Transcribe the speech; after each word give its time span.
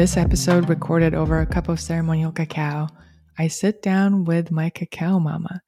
This 0.00 0.16
episode, 0.16 0.70
recorded 0.70 1.12
over 1.12 1.40
a 1.40 1.46
cup 1.46 1.68
of 1.68 1.78
ceremonial 1.78 2.32
cacao, 2.32 2.88
I 3.38 3.48
sit 3.48 3.82
down 3.82 4.24
with 4.24 4.50
my 4.50 4.70
cacao 4.70 5.18
mama, 5.18 5.60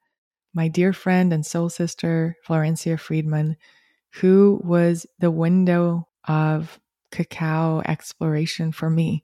my 0.55 0.67
dear 0.69 0.91
friend 0.91 1.31
and 1.31 1.45
soul 1.45 1.69
sister, 1.69 2.35
Florencia 2.43 2.97
Fridman, 2.97 3.57
who 4.15 4.59
was 4.63 5.05
the 5.19 5.29
window 5.29 6.07
of 6.27 6.79
cacao 7.11 7.83
exploration 7.85 8.71
for 8.71 8.89
me. 8.89 9.21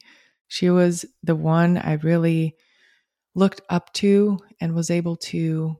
She 0.47 0.69
was 0.69 1.05
the 1.23 1.35
one 1.35 1.79
I 1.79 1.93
really 1.93 2.55
looked 3.33 3.61
up 3.67 3.91
to 3.93 4.37
and 4.61 4.75
was 4.75 4.91
able 4.91 5.15
to 5.15 5.75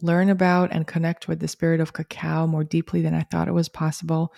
learn 0.00 0.28
about 0.28 0.70
and 0.70 0.86
connect 0.86 1.26
with 1.26 1.40
the 1.40 1.48
spirit 1.48 1.80
of 1.80 1.92
cacao 1.92 2.46
more 2.46 2.62
deeply 2.62 3.02
than 3.02 3.14
I 3.14 3.22
thought 3.32 3.48
it 3.48 3.52
was 3.52 3.68
possible. 3.68 4.32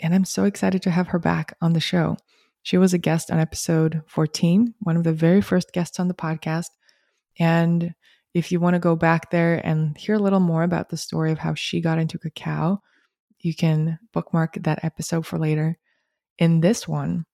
And 0.00 0.14
I'm 0.14 0.24
so 0.24 0.44
excited 0.44 0.80
to 0.84 0.90
have 0.90 1.08
her 1.08 1.18
back 1.18 1.54
on 1.60 1.74
the 1.74 1.80
show. 1.80 2.16
She 2.64 2.78
was 2.78 2.94
a 2.94 2.98
guest 2.98 3.30
on 3.30 3.38
episode 3.38 4.00
14, 4.06 4.72
one 4.80 4.96
of 4.96 5.04
the 5.04 5.12
very 5.12 5.42
first 5.42 5.70
guests 5.74 6.00
on 6.00 6.08
the 6.08 6.14
podcast. 6.14 6.68
And 7.38 7.94
if 8.32 8.50
you 8.50 8.58
want 8.58 8.72
to 8.72 8.80
go 8.80 8.96
back 8.96 9.30
there 9.30 9.60
and 9.62 9.94
hear 9.98 10.14
a 10.14 10.18
little 10.18 10.40
more 10.40 10.62
about 10.62 10.88
the 10.88 10.96
story 10.96 11.30
of 11.30 11.38
how 11.38 11.52
she 11.52 11.82
got 11.82 11.98
into 11.98 12.18
cacao, 12.18 12.80
you 13.40 13.54
can 13.54 13.98
bookmark 14.14 14.54
that 14.62 14.82
episode 14.82 15.26
for 15.26 15.38
later. 15.38 15.78
In 16.38 16.62
this 16.62 16.88
one, 16.88 17.26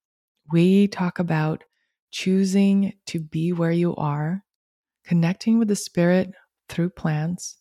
we 0.51 0.89
talk 0.89 1.21
about 1.21 1.63
choosing 2.11 2.95
to 3.07 3.21
be 3.21 3.53
where 3.53 3.71
you 3.71 3.95
are, 3.95 4.43
connecting 5.05 5.61
with 5.61 5.69
the 5.69 5.77
spirit 5.77 6.33
through 6.69 6.91
plants, 6.91 7.57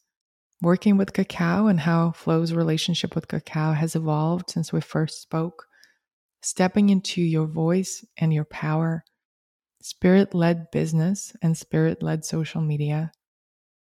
working 0.59 0.97
with 0.97 1.13
cacao 1.13 1.67
and 1.67 1.81
how 1.81 2.13
Flo's 2.13 2.51
relationship 2.51 3.13
with 3.13 3.27
cacao 3.27 3.73
has 3.73 3.95
evolved 3.95 4.49
since 4.49 4.73
we 4.73 4.81
first 4.81 5.21
spoke, 5.21 5.67
stepping 6.41 6.89
into 6.89 7.21
your 7.21 7.45
voice 7.45 8.05
and 8.17 8.33
your 8.33 8.45
power, 8.45 9.03
spirit 9.81 10.33
led 10.33 10.71
business 10.71 11.33
and 11.41 11.57
spirit 11.57 12.01
led 12.01 12.25
social 12.25 12.61
media, 12.61 13.11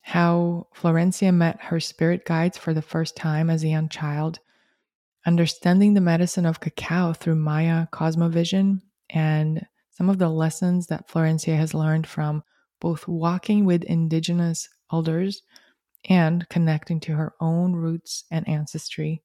how 0.02 0.68
Florencia 0.75 1.34
met 1.34 1.62
her 1.62 1.80
spirit 1.80 2.25
guides 2.25 2.58
for 2.58 2.73
the 2.73 2.81
first 2.81 3.16
time 3.16 3.50
as 3.50 3.64
a 3.64 3.68
young 3.68 3.90
child, 3.90 4.40
understanding 5.25 5.94
the 5.94 6.02
medicine 6.02 6.45
of 6.45 6.59
cacao 6.59 7.14
through 7.14 7.36
Maya 7.36 7.88
Cosmovision, 7.92 8.81
and 9.09 9.66
some 9.92 10.09
of 10.09 10.18
the 10.18 10.30
lessons 10.30 10.88
that 10.88 11.09
Florencia 11.09 11.58
has 11.58 11.73
learned 11.73 12.08
from 12.08 12.44
both 12.80 13.08
walking 13.08 13.66
with 13.66 13.84
indigenous 13.84 14.70
elders 14.92 15.42
and 16.09 16.48
connecting 16.50 17.00
to 17.02 17.14
her 17.14 17.34
own 17.42 17.73
roots 17.73 18.23
and 18.31 18.48
ancestry, 18.48 19.23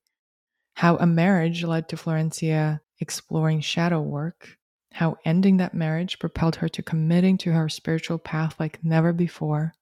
how 0.75 0.97
a 0.97 1.07
marriage 1.07 1.63
led 1.63 1.89
to 1.89 1.97
Florencia 1.97 2.81
exploring 3.03 3.61
shadow 3.61 4.01
work, 4.01 4.57
how 4.93 5.19
ending 5.25 5.57
that 5.59 5.75
marriage 5.75 6.19
propelled 6.21 6.57
her 6.57 6.69
to 6.69 6.83
committing 6.83 7.37
to 7.37 7.53
her 7.53 7.69
spiritual 7.69 8.17
path 8.17 8.59
like 8.61 8.83
never 8.85 9.13
before, 9.13 9.75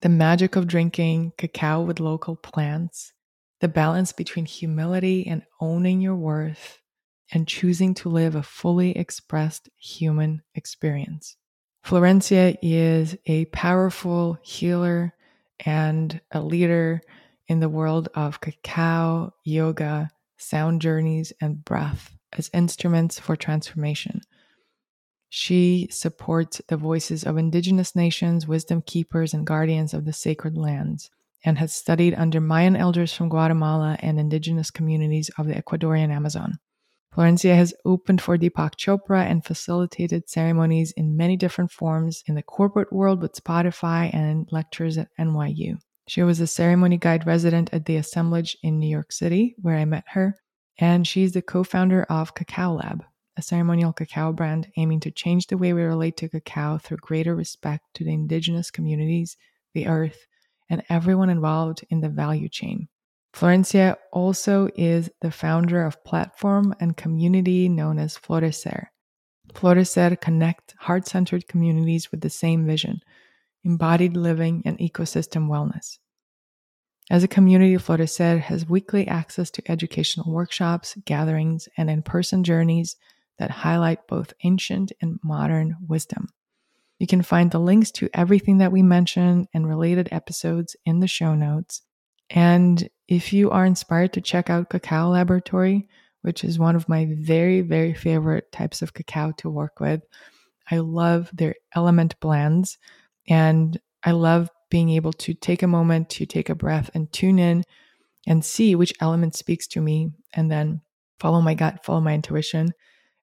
the 0.00 0.08
magic 0.08 0.54
of 0.54 0.68
drinking 0.68 1.32
cacao 1.36 1.82
with 1.82 1.98
local 1.98 2.36
plants, 2.36 3.12
the 3.60 3.68
balance 3.68 4.12
between 4.12 4.46
humility 4.46 5.26
and 5.26 5.42
owning 5.60 6.00
your 6.00 6.14
worth, 6.14 6.78
and 7.32 7.48
choosing 7.48 7.92
to 7.94 8.08
live 8.08 8.36
a 8.36 8.42
fully 8.42 8.96
expressed 8.96 9.68
human 9.76 10.40
experience. 10.54 11.36
Florencia 11.84 12.56
is 12.62 13.16
a 13.26 13.46
powerful 13.46 14.38
healer 14.42 15.12
and 15.66 16.20
a 16.30 16.40
leader 16.40 17.00
in 17.48 17.60
the 17.60 17.68
world 17.68 18.08
of 18.14 18.40
cacao, 18.40 19.34
yoga, 19.42 20.10
sound 20.36 20.80
journeys, 20.80 21.32
and 21.40 21.64
breath 21.64 22.13
as 22.34 22.50
instruments 22.52 23.18
for 23.18 23.36
transformation. 23.36 24.20
She 25.28 25.88
supports 25.90 26.62
the 26.68 26.76
voices 26.76 27.24
of 27.24 27.36
indigenous 27.36 27.96
nations, 27.96 28.46
wisdom 28.46 28.82
keepers, 28.82 29.34
and 29.34 29.46
guardians 29.46 29.92
of 29.92 30.04
the 30.04 30.12
sacred 30.12 30.56
lands, 30.56 31.10
and 31.44 31.58
has 31.58 31.74
studied 31.74 32.14
under 32.14 32.40
Mayan 32.40 32.76
elders 32.76 33.12
from 33.12 33.28
Guatemala 33.28 33.96
and 34.00 34.20
indigenous 34.20 34.70
communities 34.70 35.30
of 35.36 35.46
the 35.46 35.54
Ecuadorian 35.54 36.10
Amazon. 36.10 36.58
Florencia 37.14 37.54
has 37.54 37.74
opened 37.84 38.20
for 38.20 38.36
Deepak 38.36 38.76
Chopra 38.76 39.24
and 39.24 39.44
facilitated 39.44 40.28
ceremonies 40.28 40.92
in 40.92 41.16
many 41.16 41.36
different 41.36 41.70
forms 41.70 42.24
in 42.26 42.34
the 42.34 42.42
corporate 42.42 42.92
world 42.92 43.22
with 43.22 43.32
Spotify 43.34 44.12
and 44.12 44.48
lectures 44.50 44.98
at 44.98 45.08
NYU. 45.18 45.78
She 46.08 46.22
was 46.22 46.40
a 46.40 46.46
ceremony 46.46 46.98
guide 46.98 47.26
resident 47.26 47.70
at 47.72 47.86
the 47.86 47.96
assemblage 47.96 48.56
in 48.62 48.78
New 48.78 48.88
York 48.88 49.10
City, 49.12 49.54
where 49.62 49.76
I 49.76 49.84
met 49.84 50.04
her, 50.08 50.36
and 50.78 51.06
she's 51.06 51.32
the 51.32 51.42
co 51.42 51.64
founder 51.64 52.04
of 52.04 52.34
Cacao 52.34 52.74
Lab, 52.74 53.04
a 53.36 53.42
ceremonial 53.42 53.92
cacao 53.92 54.32
brand 54.32 54.68
aiming 54.76 55.00
to 55.00 55.10
change 55.10 55.46
the 55.46 55.58
way 55.58 55.72
we 55.72 55.82
relate 55.82 56.16
to 56.18 56.28
cacao 56.28 56.78
through 56.78 56.98
greater 56.98 57.34
respect 57.34 57.84
to 57.94 58.04
the 58.04 58.12
indigenous 58.12 58.70
communities, 58.70 59.36
the 59.72 59.86
earth, 59.86 60.26
and 60.70 60.82
everyone 60.88 61.30
involved 61.30 61.84
in 61.90 62.00
the 62.00 62.08
value 62.08 62.48
chain. 62.48 62.88
Florencia 63.34 63.96
also 64.12 64.68
is 64.76 65.10
the 65.20 65.30
founder 65.30 65.84
of 65.84 66.02
platform 66.04 66.74
and 66.78 66.96
community 66.96 67.68
known 67.68 67.98
as 67.98 68.16
Florecer. 68.16 68.86
Florecer 69.52 70.20
connect 70.20 70.74
heart-centered 70.78 71.48
communities 71.48 72.10
with 72.10 72.20
the 72.20 72.30
same 72.30 72.64
vision, 72.64 73.00
embodied 73.64 74.16
living 74.16 74.62
and 74.64 74.78
ecosystem 74.78 75.48
wellness. 75.48 75.98
As 77.10 77.22
a 77.22 77.28
community, 77.28 77.74
Florecer 77.76 78.40
has 78.40 78.68
weekly 78.68 79.06
access 79.06 79.50
to 79.52 79.70
educational 79.70 80.32
workshops, 80.32 80.96
gatherings, 81.04 81.68
and 81.76 81.90
in-person 81.90 82.44
journeys 82.44 82.96
that 83.38 83.50
highlight 83.50 84.06
both 84.06 84.32
ancient 84.42 84.92
and 85.02 85.18
modern 85.22 85.76
wisdom. 85.86 86.28
You 86.98 87.06
can 87.06 87.22
find 87.22 87.50
the 87.50 87.58
links 87.58 87.90
to 87.92 88.08
everything 88.14 88.58
that 88.58 88.72
we 88.72 88.82
mentioned 88.82 89.48
and 89.52 89.68
related 89.68 90.08
episodes 90.12 90.76
in 90.86 91.00
the 91.00 91.06
show 91.06 91.34
notes. 91.34 91.82
And 92.30 92.88
if 93.08 93.32
you 93.32 93.50
are 93.50 93.66
inspired 93.66 94.14
to 94.14 94.20
check 94.20 94.48
out 94.48 94.70
Cacao 94.70 95.10
Laboratory, 95.10 95.88
which 96.22 96.42
is 96.42 96.58
one 96.58 96.74
of 96.74 96.88
my 96.88 97.06
very, 97.18 97.60
very 97.60 97.92
favorite 97.92 98.50
types 98.50 98.80
of 98.80 98.94
cacao 98.94 99.32
to 99.38 99.50
work 99.50 99.78
with, 99.78 100.00
I 100.70 100.78
love 100.78 101.28
their 101.34 101.56
element 101.74 102.18
blends 102.20 102.78
and 103.28 103.78
I 104.02 104.12
love 104.12 104.48
being 104.74 104.90
able 104.90 105.12
to 105.12 105.34
take 105.34 105.62
a 105.62 105.68
moment 105.68 106.10
to 106.10 106.26
take 106.26 106.48
a 106.48 106.54
breath 106.56 106.90
and 106.94 107.12
tune 107.12 107.38
in 107.38 107.62
and 108.26 108.44
see 108.44 108.74
which 108.74 108.92
element 109.00 109.36
speaks 109.36 109.68
to 109.68 109.80
me 109.80 110.10
and 110.32 110.50
then 110.50 110.80
follow 111.20 111.40
my 111.40 111.54
gut, 111.54 111.84
follow 111.84 112.00
my 112.00 112.12
intuition 112.12 112.72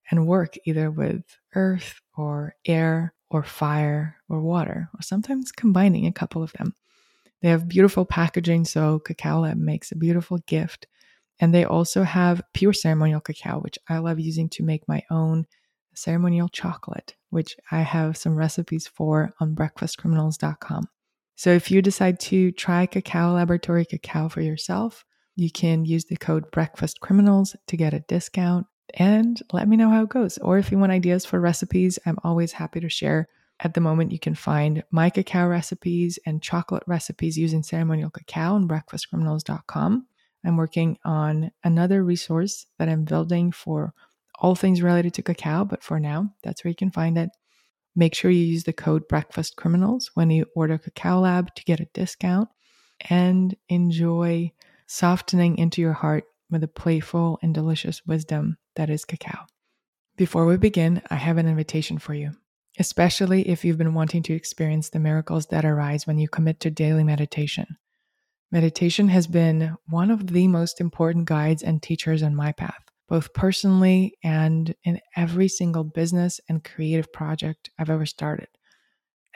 and 0.10 0.26
work 0.26 0.56
either 0.64 0.90
with 0.90 1.22
earth 1.54 2.00
or 2.16 2.56
air 2.66 3.14
or 3.30 3.44
fire 3.44 4.16
or 4.30 4.40
water, 4.40 4.88
or 4.94 5.02
sometimes 5.02 5.52
combining 5.52 6.08
a 6.08 6.14
couple 6.14 6.42
of 6.42 6.54
them. 6.54 6.74
They 7.42 7.50
have 7.50 7.68
beautiful 7.68 8.06
packaging, 8.06 8.64
so 8.64 9.00
Cacao 9.00 9.42
Lab 9.42 9.58
makes 9.58 9.92
a 9.92 9.98
beautiful 9.98 10.38
gift. 10.48 10.88
And 11.42 11.54
they 11.54 11.66
also 11.66 12.04
have 12.04 12.42
pure 12.54 12.72
ceremonial 12.72 13.20
cacao, 13.20 13.60
which 13.60 13.78
I 13.90 13.98
love 13.98 14.22
using 14.22 14.48
to 14.52 14.64
make 14.64 14.88
my 14.88 15.04
own 15.12 15.48
ceremonial 15.96 16.48
chocolate, 16.48 17.18
which 17.30 17.58
I 17.72 17.82
have 17.82 18.16
some 18.16 18.36
recipes 18.36 18.88
for 18.88 19.34
on 19.42 19.54
breakfastcriminals.com. 19.54 20.88
So 21.42 21.50
if 21.50 21.72
you 21.72 21.82
decide 21.82 22.20
to 22.20 22.52
try 22.52 22.86
Cacao 22.86 23.34
Laboratory 23.34 23.84
cacao 23.84 24.30
for 24.30 24.42
yourself, 24.42 25.04
you 25.36 25.50
can 25.50 25.86
use 25.86 26.06
the 26.06 26.16
code 26.16 26.52
breakfastcriminals 26.52 27.56
to 27.66 27.76
get 27.76 27.96
a 27.96 28.02
discount 28.02 28.68
and 28.94 29.42
let 29.52 29.68
me 29.68 29.76
know 29.76 29.90
how 29.90 30.04
it 30.04 30.10
goes. 30.10 30.38
Or 30.38 30.60
if 30.60 30.72
you 30.72 30.78
want 30.78 30.92
ideas 30.92 31.26
for 31.26 31.40
recipes, 31.40 31.98
I'm 32.06 32.20
always 32.24 32.52
happy 32.52 32.80
to 32.82 32.90
share. 32.90 33.28
At 33.60 33.74
the 33.74 33.82
moment, 33.82 34.12
you 34.12 34.20
can 34.20 34.36
find 34.36 34.84
my 34.92 35.10
cacao 35.10 35.48
recipes 35.48 36.20
and 36.28 36.44
chocolate 36.44 36.84
recipes 36.86 37.40
using 37.40 37.64
ceremonial 37.64 38.12
cacao 38.12 38.54
on 38.54 38.68
breakfastcriminals.com. 38.68 40.06
I'm 40.46 40.58
working 40.58 41.00
on 41.04 41.50
another 41.64 42.04
resource 42.04 42.68
that 42.78 42.88
I'm 42.88 43.04
building 43.04 43.52
for 43.52 43.96
all 44.36 44.54
things 44.54 44.84
related 44.84 45.16
to 45.16 45.24
cacao, 45.24 45.66
but 45.66 45.82
for 45.82 46.00
now, 46.00 46.36
that's 46.44 46.64
where 46.64 46.70
you 46.70 46.76
can 46.76 46.92
find 46.92 47.18
it. 47.18 47.32
Make 47.96 48.16
sure 48.16 48.32
you 48.32 48.44
use 48.44 48.64
the 48.64 48.74
code 48.74 49.08
Breakfast 49.08 49.58
Criminals 49.58 50.12
when 50.14 50.30
you 50.30 50.46
order 50.56 50.78
Cacao 50.78 51.20
Lab 51.20 51.54
to 51.56 51.64
get 51.66 51.80
a 51.80 51.90
discount 51.94 52.50
and 53.10 53.56
enjoy 53.70 54.52
softening 54.88 55.58
into 55.58 55.82
your 55.82 55.94
heart 55.94 56.26
with 56.50 56.64
a 56.64 56.68
playful 56.68 57.40
and 57.42 57.54
delicious 57.54 58.06
wisdom 58.06 58.58
that 58.76 58.90
is 58.90 59.06
cacao. 59.06 59.46
Before 60.18 60.46
we 60.46 60.58
begin, 60.58 61.02
I 61.10 61.16
have 61.16 61.38
an 61.38 61.48
invitation 61.48 61.98
for 61.98 62.14
you, 62.14 62.32
especially 62.78 63.48
if 63.48 63.66
you've 63.66 63.78
been 63.78 63.94
wanting 63.94 64.24
to 64.24 64.34
experience 64.34 64.90
the 64.90 65.00
miracles 65.00 65.48
that 65.48 65.66
arise 65.66 66.06
when 66.06 66.20
you 66.20 66.28
commit 66.28 66.60
to 66.62 66.70
daily 66.70 67.04
meditation. 67.04 67.78
Meditation 68.52 69.08
has 69.08 69.28
been 69.28 69.78
one 69.88 70.12
of 70.12 70.28
the 70.28 70.48
most 70.48 70.82
important 70.82 71.26
guides 71.26 71.64
and 71.64 71.82
teachers 71.82 72.22
on 72.22 72.36
my 72.36 72.52
path, 72.52 72.84
both 73.12 73.34
personally 73.34 74.18
and 74.24 74.74
in 74.86 74.98
every 75.18 75.50
single 75.50 75.84
business 75.84 76.40
and 76.48 76.64
creative 76.64 77.12
project 77.12 77.70
I've 77.78 77.90
ever 77.90 78.06
started. 78.06 78.48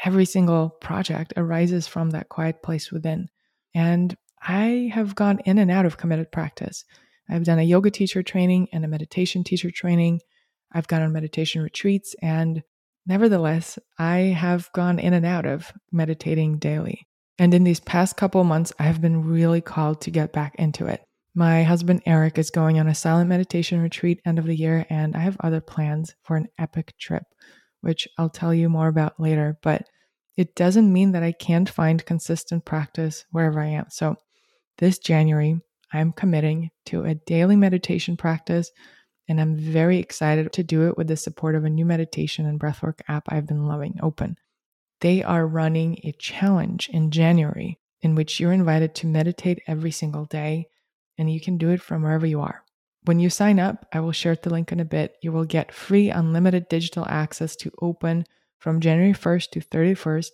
Every 0.06 0.24
single 0.24 0.69
project 0.69 1.33
arises 1.36 1.86
from 1.86 2.12
that 2.12 2.30
quiet 2.30 2.63
place 2.63 2.89
within. 2.89 3.27
And 3.74 4.16
I 4.42 4.89
have 4.94 5.13
gone 5.13 5.39
in 5.44 5.57
and 5.57 5.69
out 5.69 5.86
of 5.86 5.98
committed 5.98 6.31
practice 6.31 6.86
I've 7.30 7.44
done 7.44 7.60
a 7.60 7.63
yoga 7.63 7.92
teacher 7.92 8.24
training 8.24 8.69
and 8.72 8.86
a 8.86 8.88
meditation 8.88 9.44
teacher 9.44 9.72
training. 9.72 10.22
I've 10.72 10.88
gone 10.88 11.01
on 11.01 11.12
meditation 11.12 11.62
retreats, 11.62 12.16
and 12.22 12.63
nevertheless, 13.06 13.80
I 13.98 14.18
have 14.18 14.72
gone 14.74 15.00
in 15.00 15.13
and 15.13 15.25
out 15.25 15.45
of 15.45 15.74
meditating 15.92 16.60
daily. 16.60 17.07
And 17.38 17.54
in 17.54 17.66
these 17.66 17.80
past 17.81 18.16
couple 18.16 18.42
months, 18.45 18.72
I 18.80 18.83
have 18.83 19.01
been 19.01 19.25
really 19.25 19.60
called 19.60 20.01
to 20.01 20.12
get 20.12 20.31
back 20.31 20.56
into 20.57 20.86
it. 20.86 21.01
My 21.37 21.63
husband 21.63 22.01
Eric 22.05 22.37
is 22.37 22.49
going 22.49 22.79
on 22.79 22.87
a 22.87 22.95
silent 22.95 23.27
meditation 23.27 23.81
retreat 23.81 24.21
end 24.25 24.39
of 24.39 24.45
the 24.45 24.55
year, 24.55 24.85
and 24.89 25.17
I 25.17 25.19
have 25.19 25.35
other 25.41 25.59
plans 25.59 26.15
for 26.23 26.37
an 26.37 26.47
epic 26.57 26.93
trip, 26.97 27.23
which 27.81 28.07
I'll 28.17 28.29
tell 28.29 28.53
you 28.53 28.69
more 28.69 28.87
about 28.87 29.19
later. 29.19 29.57
But 29.61 29.85
it 30.37 30.55
doesn't 30.55 30.93
mean 30.93 31.11
that 31.11 31.23
I 31.23 31.33
can't 31.33 31.69
find 31.69 32.05
consistent 32.05 32.63
practice 32.63 33.25
wherever 33.31 33.59
I 33.59 33.67
am. 33.67 33.87
So 33.89 34.15
this 34.77 34.97
January, 34.97 35.59
I'm 35.91 36.13
committing 36.13 36.71
to 36.85 37.03
a 37.03 37.15
daily 37.15 37.57
meditation 37.57 38.15
practice, 38.15 38.71
and 39.27 39.41
I'm 39.41 39.57
very 39.57 39.97
excited 39.97 40.53
to 40.53 40.63
do 40.63 40.88
it 40.88 40.97
with 40.97 41.07
the 41.09 41.17
support 41.17 41.55
of 41.55 41.65
a 41.65 41.69
new 41.69 41.85
meditation 41.85 42.45
and 42.45 42.57
breathwork 42.57 43.01
app 43.09 43.25
I've 43.27 43.45
been 43.45 43.67
loving, 43.67 43.99
Open. 44.01 44.38
They 45.01 45.21
are 45.21 45.45
running 45.45 45.99
a 46.05 46.13
challenge 46.13 46.88
in 46.88 47.11
January 47.11 47.77
in 48.01 48.15
which 48.15 48.39
you're 48.39 48.53
invited 48.53 48.95
to 48.95 49.07
meditate 49.07 49.61
every 49.67 49.91
single 49.91 50.23
day 50.23 50.69
and 51.17 51.31
you 51.31 51.39
can 51.39 51.57
do 51.57 51.69
it 51.69 51.81
from 51.81 52.03
wherever 52.03 52.25
you 52.25 52.41
are. 52.41 52.63
When 53.06 53.19
you 53.19 53.29
sign 53.29 53.59
up, 53.59 53.85
I 53.94 54.00
will 54.00 54.12
share 54.12 54.35
the 54.35 54.50
link 54.50 54.71
in 54.71 54.79
a 54.79 54.85
bit. 54.85 55.15
You 55.21 55.31
will 55.31 55.45
get 55.45 55.73
free 55.73 56.09
unlimited 56.09 56.67
digital 56.69 57.06
access 57.07 57.56
to 57.57 57.71
Open 57.81 58.25
from 58.57 58.79
January 58.79 59.13
1st 59.13 59.51
to 59.51 59.59
31st, 59.59 60.31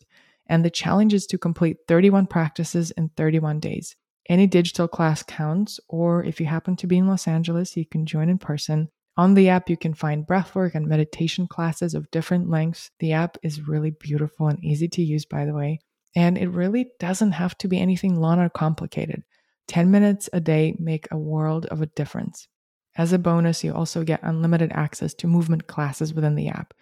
and 0.48 0.64
the 0.64 0.70
challenge 0.70 1.14
is 1.14 1.28
to 1.28 1.38
complete 1.38 1.78
31 1.88 2.28
practices 2.28 2.92
in 2.92 3.10
31 3.18 3.60
days. 3.60 3.96
Any 4.30 4.48
digital 4.48 4.88
class 4.88 5.24
counts, 5.24 5.80
or 5.90 6.24
if 6.24 6.40
you 6.40 6.46
happen 6.46 6.76
to 6.78 6.88
be 6.88 6.98
in 6.98 7.08
Los 7.08 7.28
Angeles, 7.28 7.76
you 7.76 7.86
can 7.86 8.06
join 8.06 8.30
in 8.30 8.38
person. 8.38 8.90
On 9.18 9.34
the 9.34 9.50
app, 9.50 9.70
you 9.70 9.76
can 9.76 9.94
find 9.94 10.26
breathwork 10.26 10.74
and 10.74 10.88
meditation 10.88 11.48
classes 11.48 11.94
of 11.94 12.10
different 12.12 12.50
lengths. 12.50 12.92
The 13.00 13.12
app 13.12 13.38
is 13.44 13.68
really 13.68 13.92
beautiful 13.92 14.48
and 14.48 14.64
easy 14.64 14.88
to 14.88 15.04
use, 15.04 15.26
by 15.26 15.46
the 15.46 15.54
way. 15.54 15.80
And 16.16 16.38
it 16.38 16.48
really 16.48 16.92
doesn't 17.00 17.34
have 17.34 17.58
to 17.60 17.68
be 17.68 17.80
anything 17.80 18.20
long 18.20 18.40
or 18.40 18.50
complicated. 18.50 19.24
10 19.68 19.92
minutes 19.92 20.30
a 20.34 20.40
day 20.40 20.76
make 20.80 21.08
a 21.12 21.18
world 21.18 21.66
of 21.68 21.82
a 21.82 21.88
difference. 21.88 22.48
As 22.98 23.14
a 23.14 23.20
bonus, 23.20 23.64
you 23.64 23.74
also 23.74 24.04
get 24.04 24.24
unlimited 24.24 24.72
access 24.74 25.14
to 25.16 25.28
movement 25.28 25.68
classes 25.68 26.14
within 26.14 26.36
the 26.36 26.50
app. 26.50 26.74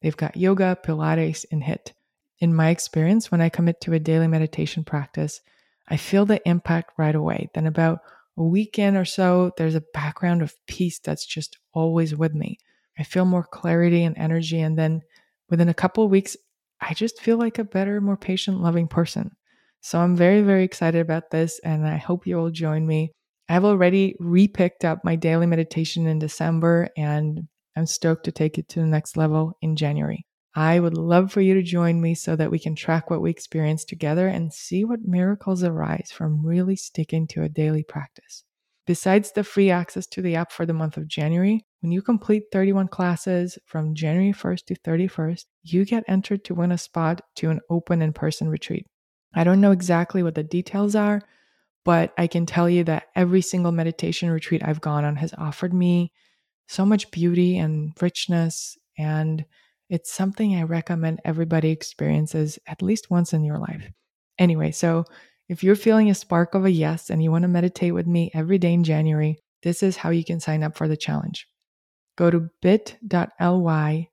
They've 0.00 0.16
got 0.16 0.36
yoga, 0.36 0.78
Pilates, 0.82 1.44
and 1.50 1.62
HIIT. 1.62 1.92
In 2.38 2.54
my 2.54 2.70
experience, 2.70 3.30
when 3.30 3.40
I 3.40 3.48
commit 3.48 3.80
to 3.82 3.92
a 3.92 3.98
daily 3.98 4.28
meditation 4.28 4.84
practice, 4.84 5.40
I 5.88 5.96
feel 5.96 6.24
the 6.24 6.46
impact 6.48 6.92
right 6.96 7.14
away. 7.14 7.50
Then, 7.54 7.66
about 7.66 8.00
a 8.36 8.44
weekend 8.44 8.96
or 8.96 9.04
so, 9.04 9.52
there's 9.56 9.74
a 9.74 9.84
background 9.92 10.42
of 10.42 10.54
peace 10.66 11.00
that's 11.00 11.26
just 11.26 11.58
always 11.72 12.14
with 12.14 12.34
me. 12.34 12.58
I 12.98 13.02
feel 13.02 13.24
more 13.24 13.44
clarity 13.44 14.04
and 14.04 14.16
energy. 14.16 14.60
And 14.60 14.78
then 14.78 15.02
within 15.50 15.68
a 15.68 15.74
couple 15.74 16.04
of 16.04 16.10
weeks, 16.10 16.36
I 16.80 16.94
just 16.94 17.20
feel 17.20 17.36
like 17.36 17.58
a 17.58 17.64
better, 17.64 18.00
more 18.00 18.16
patient, 18.16 18.60
loving 18.60 18.86
person. 18.86 19.32
So 19.80 19.98
I'm 20.00 20.16
very, 20.16 20.42
very 20.42 20.64
excited 20.64 21.00
about 21.00 21.30
this, 21.30 21.60
and 21.60 21.86
I 21.86 21.96
hope 21.96 22.26
you 22.26 22.36
will 22.36 22.50
join 22.50 22.86
me. 22.86 23.12
I've 23.48 23.64
already 23.64 24.14
repicked 24.20 24.84
up 24.84 25.04
my 25.04 25.16
daily 25.16 25.46
meditation 25.46 26.06
in 26.06 26.18
December, 26.18 26.88
and 26.96 27.48
I'm 27.76 27.86
stoked 27.86 28.24
to 28.24 28.32
take 28.32 28.58
it 28.58 28.68
to 28.70 28.80
the 28.80 28.86
next 28.86 29.16
level 29.16 29.56
in 29.62 29.76
January. 29.76 30.26
I 30.54 30.80
would 30.80 30.96
love 30.96 31.30
for 31.30 31.40
you 31.40 31.54
to 31.54 31.62
join 31.62 32.00
me 32.00 32.14
so 32.14 32.34
that 32.34 32.50
we 32.50 32.58
can 32.58 32.74
track 32.74 33.10
what 33.10 33.22
we 33.22 33.30
experience 33.30 33.84
together 33.84 34.26
and 34.26 34.52
see 34.52 34.84
what 34.84 35.00
miracles 35.04 35.62
arise 35.62 36.10
from 36.12 36.44
really 36.44 36.74
sticking 36.74 37.28
to 37.28 37.42
a 37.42 37.48
daily 37.48 37.84
practice. 37.84 38.42
Besides 38.86 39.32
the 39.32 39.44
free 39.44 39.70
access 39.70 40.06
to 40.08 40.22
the 40.22 40.34
app 40.34 40.50
for 40.50 40.66
the 40.66 40.72
month 40.72 40.96
of 40.96 41.06
January, 41.06 41.64
when 41.80 41.92
you 41.92 42.02
complete 42.02 42.44
31 42.50 42.88
classes 42.88 43.58
from 43.66 43.94
January 43.94 44.32
1st 44.32 44.64
to 44.64 44.74
31st, 44.74 45.44
you 45.62 45.84
get 45.84 46.04
entered 46.08 46.44
to 46.46 46.54
win 46.54 46.72
a 46.72 46.78
spot 46.78 47.20
to 47.36 47.50
an 47.50 47.60
open 47.70 48.02
in 48.02 48.12
person 48.12 48.48
retreat. 48.48 48.86
I 49.34 49.44
don't 49.44 49.60
know 49.60 49.72
exactly 49.72 50.22
what 50.22 50.34
the 50.34 50.42
details 50.42 50.94
are, 50.94 51.20
but 51.84 52.12
I 52.18 52.26
can 52.26 52.46
tell 52.46 52.68
you 52.68 52.84
that 52.84 53.08
every 53.14 53.42
single 53.42 53.72
meditation 53.72 54.30
retreat 54.30 54.62
I've 54.64 54.80
gone 54.80 55.04
on 55.04 55.16
has 55.16 55.34
offered 55.38 55.72
me 55.72 56.12
so 56.66 56.84
much 56.84 57.10
beauty 57.10 57.58
and 57.58 57.92
richness. 58.00 58.76
And 58.98 59.44
it's 59.88 60.12
something 60.12 60.54
I 60.54 60.62
recommend 60.62 61.20
everybody 61.24 61.70
experiences 61.70 62.58
at 62.66 62.82
least 62.82 63.10
once 63.10 63.32
in 63.32 63.44
your 63.44 63.58
life. 63.58 63.90
Anyway, 64.38 64.70
so 64.70 65.04
if 65.48 65.64
you're 65.64 65.76
feeling 65.76 66.10
a 66.10 66.14
spark 66.14 66.54
of 66.54 66.64
a 66.64 66.70
yes 66.70 67.08
and 67.08 67.22
you 67.22 67.30
want 67.30 67.42
to 67.42 67.48
meditate 67.48 67.94
with 67.94 68.06
me 68.06 68.30
every 68.34 68.58
day 68.58 68.72
in 68.72 68.84
January, 68.84 69.38
this 69.62 69.82
is 69.82 69.96
how 69.96 70.10
you 70.10 70.24
can 70.24 70.40
sign 70.40 70.62
up 70.62 70.76
for 70.76 70.88
the 70.88 70.96
challenge. 70.96 71.46
Go 72.16 72.30
to 72.30 72.48
bit.ly 72.60 74.08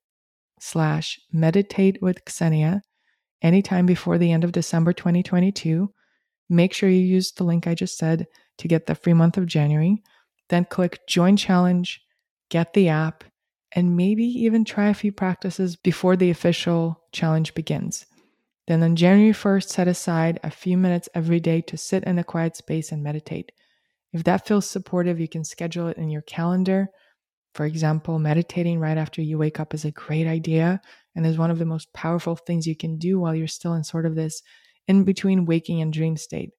slash 0.59 1.19
meditate 1.31 2.01
with 2.01 2.23
Ksenia 2.25 2.81
anytime 3.45 3.85
before 3.85 4.17
the 4.17 4.31
end 4.31 4.43
of 4.43 4.51
December 4.51 4.91
2022. 4.91 5.93
Make 6.49 6.73
sure 6.73 6.89
you 6.89 6.99
use 6.99 7.31
the 7.31 7.43
link 7.43 7.67
I 7.67 7.75
just 7.75 7.95
said 7.95 8.25
to 8.57 8.67
get 8.67 8.87
the 8.87 8.95
free 8.95 9.13
month 9.13 9.37
of 9.37 9.45
January. 9.45 10.01
Then 10.49 10.65
click 10.65 11.01
Join 11.07 11.37
Challenge, 11.37 12.01
get 12.49 12.73
the 12.73 12.89
app, 12.89 13.23
and 13.71 13.95
maybe 13.95 14.23
even 14.23 14.65
try 14.65 14.87
a 14.87 14.95
few 14.95 15.11
practices 15.11 15.75
before 15.75 16.15
the 16.15 16.31
official 16.31 17.03
challenge 17.11 17.53
begins. 17.53 18.07
Then 18.67 18.81
on 18.81 18.95
January 18.95 19.33
1st, 19.33 19.69
set 19.69 19.87
aside 19.87 20.39
a 20.43 20.49
few 20.49 20.75
minutes 20.75 21.07
every 21.13 21.39
day 21.39 21.61
to 21.61 21.77
sit 21.77 22.03
in 22.03 22.17
a 22.17 22.23
quiet 22.23 22.57
space 22.57 22.91
and 22.91 23.03
meditate. 23.03 23.51
If 24.11 24.23
that 24.23 24.47
feels 24.47 24.67
supportive, 24.67 25.19
you 25.19 25.27
can 25.27 25.43
schedule 25.43 25.87
it 25.87 25.97
in 25.97 26.09
your 26.09 26.23
calendar. 26.23 26.89
For 27.55 27.65
example, 27.65 28.19
meditating 28.19 28.81
right 28.81 28.97
after 28.97 29.21
you 29.21 29.37
wake 29.37 29.61
up 29.61 29.73
is 29.73 29.85
a 29.85 29.91
great 29.91 30.27
idea 30.27 30.81
and 31.15 31.25
is 31.25 31.37
one 31.37 31.51
of 31.51 31.57
the 31.57 31.65
most 31.65 31.91
powerful 31.93 32.35
things 32.35 32.67
you 32.67 32.75
can 32.75 32.97
do 32.97 33.17
while 33.17 33.33
you're 33.33 33.47
still 33.47 33.75
in 33.75 33.85
sort 33.85 34.05
of 34.05 34.13
this 34.13 34.43
in 34.89 35.05
between 35.05 35.45
waking 35.45 35.81
and 35.81 35.93
dream 35.93 36.17
state. 36.17 36.49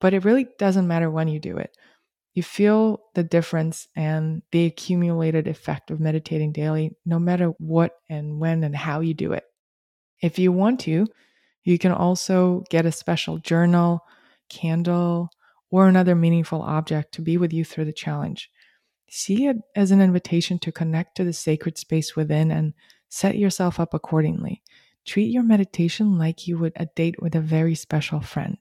But 0.00 0.14
it 0.14 0.24
really 0.24 0.46
doesn't 0.58 0.88
matter 0.88 1.10
when 1.10 1.28
you 1.28 1.38
do 1.38 1.58
it. 1.58 1.76
You 2.32 2.42
feel 2.42 3.02
the 3.14 3.22
difference 3.22 3.88
and 3.94 4.40
the 4.50 4.64
accumulated 4.64 5.48
effect 5.48 5.90
of 5.90 6.00
meditating 6.00 6.52
daily, 6.52 6.96
no 7.04 7.18
matter 7.18 7.52
what 7.58 7.92
and 8.08 8.40
when 8.40 8.64
and 8.64 8.74
how 8.74 9.00
you 9.00 9.12
do 9.12 9.32
it. 9.32 9.44
If 10.22 10.38
you 10.38 10.50
want 10.50 10.80
to, 10.80 11.06
you 11.62 11.78
can 11.78 11.92
also 11.92 12.64
get 12.70 12.86
a 12.86 12.92
special 12.92 13.36
journal, 13.36 14.00
candle, 14.48 15.28
or 15.70 15.88
another 15.88 16.14
meaningful 16.14 16.62
object 16.62 17.12
to 17.14 17.20
be 17.20 17.36
with 17.36 17.52
you 17.52 17.66
through 17.66 17.84
the 17.84 17.92
challenge. 17.92 18.50
See 19.08 19.46
it 19.46 19.56
as 19.74 19.90
an 19.90 20.00
invitation 20.00 20.58
to 20.60 20.72
connect 20.72 21.16
to 21.16 21.24
the 21.24 21.32
sacred 21.32 21.78
space 21.78 22.14
within 22.14 22.50
and 22.50 22.74
Set 23.08 23.38
yourself 23.38 23.80
up 23.80 23.94
accordingly. 23.94 24.62
Treat 25.06 25.30
your 25.30 25.42
meditation 25.42 26.18
like 26.18 26.46
you 26.46 26.58
would 26.58 26.74
a 26.76 26.86
date 26.86 27.20
with 27.22 27.34
a 27.34 27.40
very 27.40 27.74
special 27.74 28.20
friend. 28.20 28.58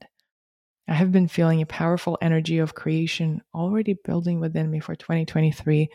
I 0.88 0.94
have 0.94 1.12
been 1.12 1.28
feeling 1.28 1.62
a 1.62 1.66
powerful 1.66 2.18
energy 2.22 2.60
of 2.60 2.76
creation 2.76 3.42
already 3.54 3.98
building 4.06 4.40
within 4.40 4.72
me 4.72 4.80
for 4.80 4.96
2023. 4.96 5.90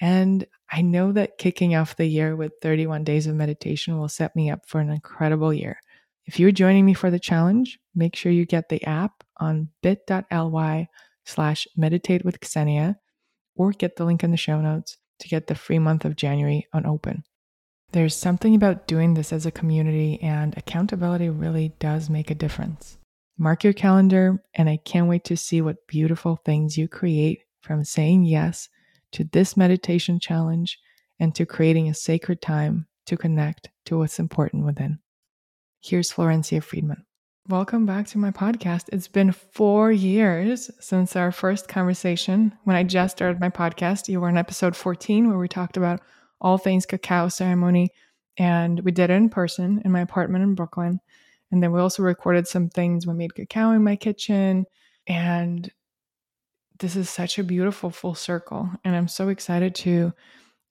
And 0.00 0.44
I 0.70 0.82
know 0.82 1.12
that 1.12 1.38
kicking 1.38 1.76
off 1.76 1.94
the 1.94 2.06
year 2.06 2.34
with 2.34 2.54
31 2.60 3.04
days 3.04 3.28
of 3.28 3.36
meditation 3.36 3.98
will 3.98 4.08
set 4.08 4.34
me 4.34 4.50
up 4.50 4.66
for 4.66 4.80
an 4.80 4.90
incredible 4.90 5.54
year. 5.54 5.78
If 6.26 6.40
you're 6.40 6.50
joining 6.50 6.84
me 6.84 6.94
for 6.94 7.10
the 7.10 7.20
challenge, 7.20 7.78
make 7.94 8.16
sure 8.16 8.32
you 8.32 8.46
get 8.46 8.68
the 8.68 8.82
app 8.84 9.22
on 9.36 9.68
bit.ly 9.80 10.88
slash 11.24 11.68
meditate 11.76 12.24
with 12.24 12.40
Ksenia 12.40 12.96
or 13.54 13.72
get 13.72 13.96
the 13.96 14.04
link 14.04 14.22
in 14.24 14.30
the 14.30 14.36
show 14.36 14.60
notes 14.60 14.98
to 15.20 15.28
get 15.28 15.46
the 15.46 15.54
free 15.54 15.78
month 15.78 16.04
of 16.04 16.16
January 16.16 16.66
on 16.72 16.86
open. 16.86 17.24
There's 17.92 18.16
something 18.16 18.54
about 18.54 18.86
doing 18.86 19.14
this 19.14 19.32
as 19.32 19.44
a 19.44 19.50
community, 19.50 20.18
and 20.22 20.56
accountability 20.56 21.28
really 21.28 21.74
does 21.78 22.08
make 22.08 22.30
a 22.30 22.34
difference. 22.34 22.98
Mark 23.38 23.64
your 23.64 23.74
calendar, 23.74 24.42
and 24.54 24.68
I 24.68 24.78
can't 24.78 25.08
wait 25.08 25.24
to 25.24 25.36
see 25.36 25.60
what 25.60 25.86
beautiful 25.86 26.36
things 26.36 26.78
you 26.78 26.88
create 26.88 27.40
from 27.60 27.84
saying 27.84 28.24
yes 28.24 28.68
to 29.12 29.24
this 29.24 29.56
meditation 29.56 30.18
challenge 30.18 30.78
and 31.20 31.34
to 31.34 31.46
creating 31.46 31.88
a 31.88 31.94
sacred 31.94 32.40
time 32.40 32.86
to 33.06 33.16
connect 33.16 33.68
to 33.84 33.98
what's 33.98 34.18
important 34.18 34.64
within. 34.64 34.98
Here's 35.80 36.12
Florencia 36.12 36.62
Fridman. 36.62 37.02
Welcome 37.48 37.86
back 37.86 38.06
to 38.06 38.18
my 38.18 38.30
podcast. 38.30 38.84
It's 38.92 39.08
been 39.08 39.32
four 39.32 39.90
years 39.90 40.70
since 40.78 41.16
our 41.16 41.32
first 41.32 41.66
conversation. 41.66 42.56
When 42.62 42.76
I 42.76 42.84
just 42.84 43.16
started 43.16 43.40
my 43.40 43.50
podcast, 43.50 44.06
you 44.06 44.20
were 44.20 44.28
in 44.28 44.36
episode 44.36 44.76
14 44.76 45.28
where 45.28 45.36
we 45.36 45.48
talked 45.48 45.76
about 45.76 46.02
all 46.40 46.56
things 46.56 46.86
cacao 46.86 47.26
ceremony. 47.28 47.90
And 48.38 48.78
we 48.84 48.92
did 48.92 49.10
it 49.10 49.14
in 49.14 49.28
person 49.28 49.82
in 49.84 49.90
my 49.90 50.02
apartment 50.02 50.44
in 50.44 50.54
Brooklyn. 50.54 51.00
And 51.50 51.60
then 51.60 51.72
we 51.72 51.80
also 51.80 52.04
recorded 52.04 52.46
some 52.46 52.68
things. 52.68 53.08
We 53.08 53.14
made 53.14 53.34
cacao 53.34 53.72
in 53.72 53.82
my 53.82 53.96
kitchen. 53.96 54.64
And 55.08 55.68
this 56.78 56.94
is 56.94 57.10
such 57.10 57.40
a 57.40 57.44
beautiful 57.44 57.90
full 57.90 58.14
circle. 58.14 58.70
And 58.84 58.94
I'm 58.94 59.08
so 59.08 59.30
excited 59.30 59.74
to 59.74 60.12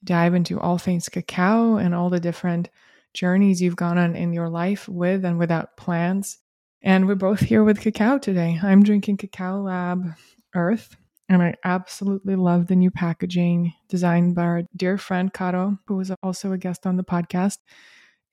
dive 0.06 0.36
into 0.36 0.58
all 0.58 0.78
things 0.78 1.10
cacao 1.10 1.76
and 1.76 1.94
all 1.94 2.10
the 2.10 2.22
different 2.22 2.70
journeys 3.14 3.62
you've 3.62 3.76
gone 3.76 3.98
on 3.98 4.16
in 4.16 4.32
your 4.32 4.48
life 4.48 4.88
with 4.88 5.26
and 5.26 5.38
without 5.38 5.76
plants. 5.76 6.38
And 6.84 7.08
we're 7.08 7.16
both 7.16 7.42
here 7.42 7.64
with 7.64 7.80
cacao 7.80 8.18
today. 8.18 8.60
I'm 8.62 8.82
drinking 8.82 9.18
Cacao 9.18 9.62
Lab 9.62 10.16
Earth, 10.56 10.96
And 11.30 11.44
I 11.44 11.54
absolutely 11.64 12.36
love 12.36 12.68
the 12.68 12.76
new 12.76 12.90
packaging 12.90 13.74
designed 13.88 14.34
by 14.34 14.42
our 14.42 14.64
dear 14.76 14.98
friend 14.98 15.32
Caro, 15.32 15.78
who 15.86 15.98
was 15.98 16.12
also 16.24 16.52
a 16.52 16.58
guest 16.58 16.88
on 16.88 16.98
the 16.98 17.04
podcast, 17.04 17.60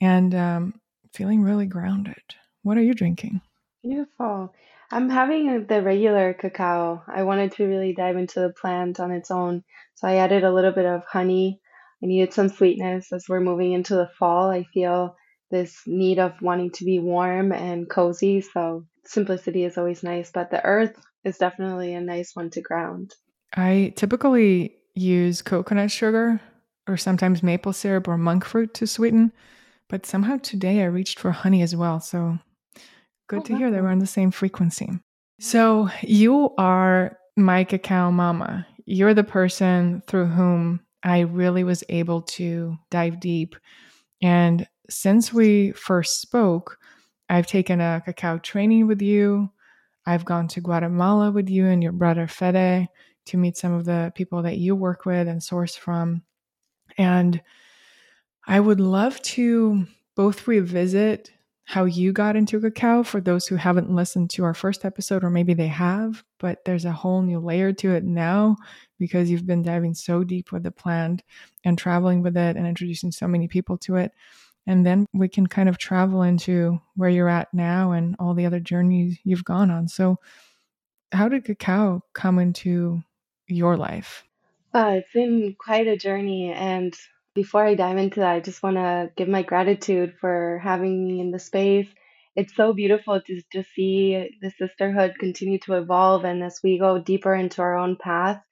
and 0.01 0.35
um, 0.35 0.81
feeling 1.13 1.43
really 1.43 1.67
grounded. 1.67 2.23
What 2.63 2.79
are 2.79 2.83
you 2.83 2.95
drinking? 2.95 3.43
Beautiful. 3.83 4.55
I'm 4.91 5.11
having 5.11 5.67
the 5.67 5.83
regular 5.83 6.33
cacao. 6.33 7.03
I 7.07 7.25
wanted 7.25 7.53
to 7.53 7.65
really 7.65 7.93
dive 7.93 8.17
into 8.17 8.41
the 8.41 8.55
plant 8.59 8.99
on 8.99 9.11
its 9.11 9.31
own. 9.31 9.63
So 9.97 10.09
I 10.09 10.17
added 10.17 10.43
a 10.43 10.53
little 10.53 10.73
bit 10.73 10.87
of 10.87 11.05
honey. 11.05 11.61
I 12.03 12.07
needed 12.07 12.33
some 12.33 12.49
sweetness 12.49 13.13
as 13.13 13.27
we're 13.29 13.41
moving 13.41 13.73
into 13.73 13.95
the 13.95 14.09
fall. 14.19 14.51
I 14.51 14.65
feel 14.73 15.17
this 15.51 15.83
need 15.87 16.19
of 16.19 16.41
wanting 16.43 16.71
to 16.73 16.85
be 16.85 16.99
warm 16.99 17.53
and 17.53 17.89
cozy. 17.89 18.41
So 18.41 18.85
simplicity 19.05 19.65
is 19.65 19.79
always 19.79 20.03
nice, 20.03 20.31
but 20.31 20.51
the 20.51 20.65
earth 20.65 20.95
is 21.25 21.39
definitely 21.39 21.95
a 21.95 22.01
nice 22.01 22.35
one 22.35 22.51
to 22.51 22.61
ground. 22.61 23.15
I 23.55 23.93
typically 23.97 24.75
use 24.95 25.43
coconut 25.43 25.91
sugar 25.91 26.41
or 26.89 26.97
sometimes 26.97 27.43
maple 27.43 27.73
syrup 27.73 28.09
or 28.09 28.19
monk 28.19 28.45
fruit 28.45 28.75
to 28.75 28.87
sweeten, 28.87 29.33
but 29.89 30.07
somehow 30.07 30.39
today 30.39 30.83
I 30.83 30.87
reached 30.87 31.19
for 31.19 31.33
honey 31.33 31.63
as 31.63 31.75
well. 31.75 32.01
So 32.01 32.39
good 33.29 33.41
oh, 33.41 33.45
to 33.45 33.57
hear 33.57 33.71
that 33.71 33.83
we're 33.83 33.91
on 33.91 33.99
the 33.99 34.07
same 34.07 34.31
frequency. 34.31 34.91
So 35.41 35.89
you 36.03 36.55
are 36.59 37.17
my 37.37 37.65
cacao 37.65 38.11
mama. 38.11 38.67
You're 38.87 39.15
the 39.15 39.25
person 39.25 40.03
through 40.07 40.27
whom 40.27 40.81
I 41.03 41.21
really 41.21 41.63
was 41.63 41.85
able 41.89 42.23
to 42.23 42.77
dive 42.91 43.21
deep. 43.21 43.55
And 44.21 44.67
since 44.91 45.33
we 45.33 45.73
first 45.73 46.21
spoke, 46.21 46.79
I've 47.29 47.47
taken 47.47 47.81
a 47.81 48.03
cacao 48.05 48.39
training 48.39 48.87
with 48.87 49.03
you. 49.03 49.51
I've 50.07 50.25
gone 50.25 50.49
to 50.49 50.61
Guatemala 50.61 51.31
with 51.31 51.51
you 51.51 51.67
and 51.67 51.83
your 51.83 51.93
brother 51.93 52.27
Fede 52.27 52.89
to 53.27 53.37
meet 53.37 53.57
some 53.57 53.75
of 53.75 53.85
the 53.85 54.13
people 54.15 54.43
that 54.43 54.57
you 54.57 54.75
work 54.75 55.05
with 55.05 55.29
and 55.29 55.43
source 55.43 55.77
from. 55.77 56.23
And 56.97 57.43
I 58.47 58.61
would 58.61 58.81
love 58.81 59.21
to 59.23 59.87
both 60.17 60.49
revisit 60.49 61.31
how 61.65 61.85
you 61.85 62.15
got 62.15 62.35
into 62.35 62.59
cacao 62.59 63.03
for 63.03 63.21
those 63.21 63.47
who 63.47 63.57
haven't 63.57 63.95
listened 63.95 64.31
to 64.31 64.43
our 64.43 64.55
first 64.55 64.87
episode, 64.87 65.23
or 65.23 65.29
maybe 65.29 65.53
they 65.53 65.67
have, 65.67 66.25
but 66.41 66.65
there's 66.65 66.87
a 66.87 66.93
whole 66.93 67.21
new 67.21 67.39
layer 67.39 67.75
to 67.75 67.91
it 67.91 68.05
now 68.05 68.57
because 68.99 69.31
you've 69.31 69.47
been 69.47 69.63
diving 69.63 69.93
so 69.93 70.25
deep 70.25 70.51
with 70.51 70.63
the 70.63 70.71
plant 70.71 71.23
and 71.67 71.77
traveling 71.77 72.23
with 72.23 72.39
it 72.39 72.57
and 72.57 72.67
introducing 72.67 73.13
so 73.13 73.29
many 73.29 73.47
people 73.49 73.77
to 73.77 73.97
it. 73.97 74.13
And 74.69 74.85
then 74.85 75.07
we 75.15 75.29
can 75.29 75.47
kind 75.47 75.71
of 75.71 75.79
travel 75.79 76.21
into 76.21 76.79
where 76.95 77.09
you're 77.09 77.29
at 77.29 77.49
now 77.55 77.93
and 77.93 78.15
all 78.19 78.35
the 78.35 78.45
other 78.45 78.61
journeys 78.61 79.19
you've 79.25 79.45
gone 79.45 79.71
on. 79.71 79.89
So, 79.89 80.19
how 81.11 81.31
did 81.31 81.47
cacao 81.47 82.03
come 82.13 82.39
into 82.39 83.03
your 83.47 83.79
life? 83.79 84.25
Uh, 84.75 84.97
it's 84.99 85.13
been 85.15 85.57
quite 85.59 85.87
a 85.87 85.97
journey. 85.97 86.53
And 86.53 86.95
before 87.35 87.65
I 87.65 87.77
dive 87.77 87.97
into 87.97 88.21
that, 88.21 88.35
I 88.35 88.41
just 88.41 88.63
want 88.63 88.77
to 88.77 89.11
give 89.17 89.27
my 89.27 89.43
gratitude 89.43 90.17
for 90.21 90.61
having 90.63 91.09
me 91.09 91.21
in 91.21 91.31
the 91.31 91.39
space. 91.39 91.89
It's 92.37 92.55
so 92.55 92.75
beautiful 92.75 93.23
to 93.23 93.43
just 93.51 93.71
see 93.73 94.29
the 94.43 94.51
sisterhood 94.51 95.15
continue 95.19 95.61
to 95.61 95.79
evolve. 95.79 96.25
And 96.27 96.45
as 96.45 96.61
we 96.63 96.79
go 96.79 96.99
deeper 96.99 97.35
into 97.35 97.63
our 97.63 97.79
own 97.79 97.97
path, 97.97 98.43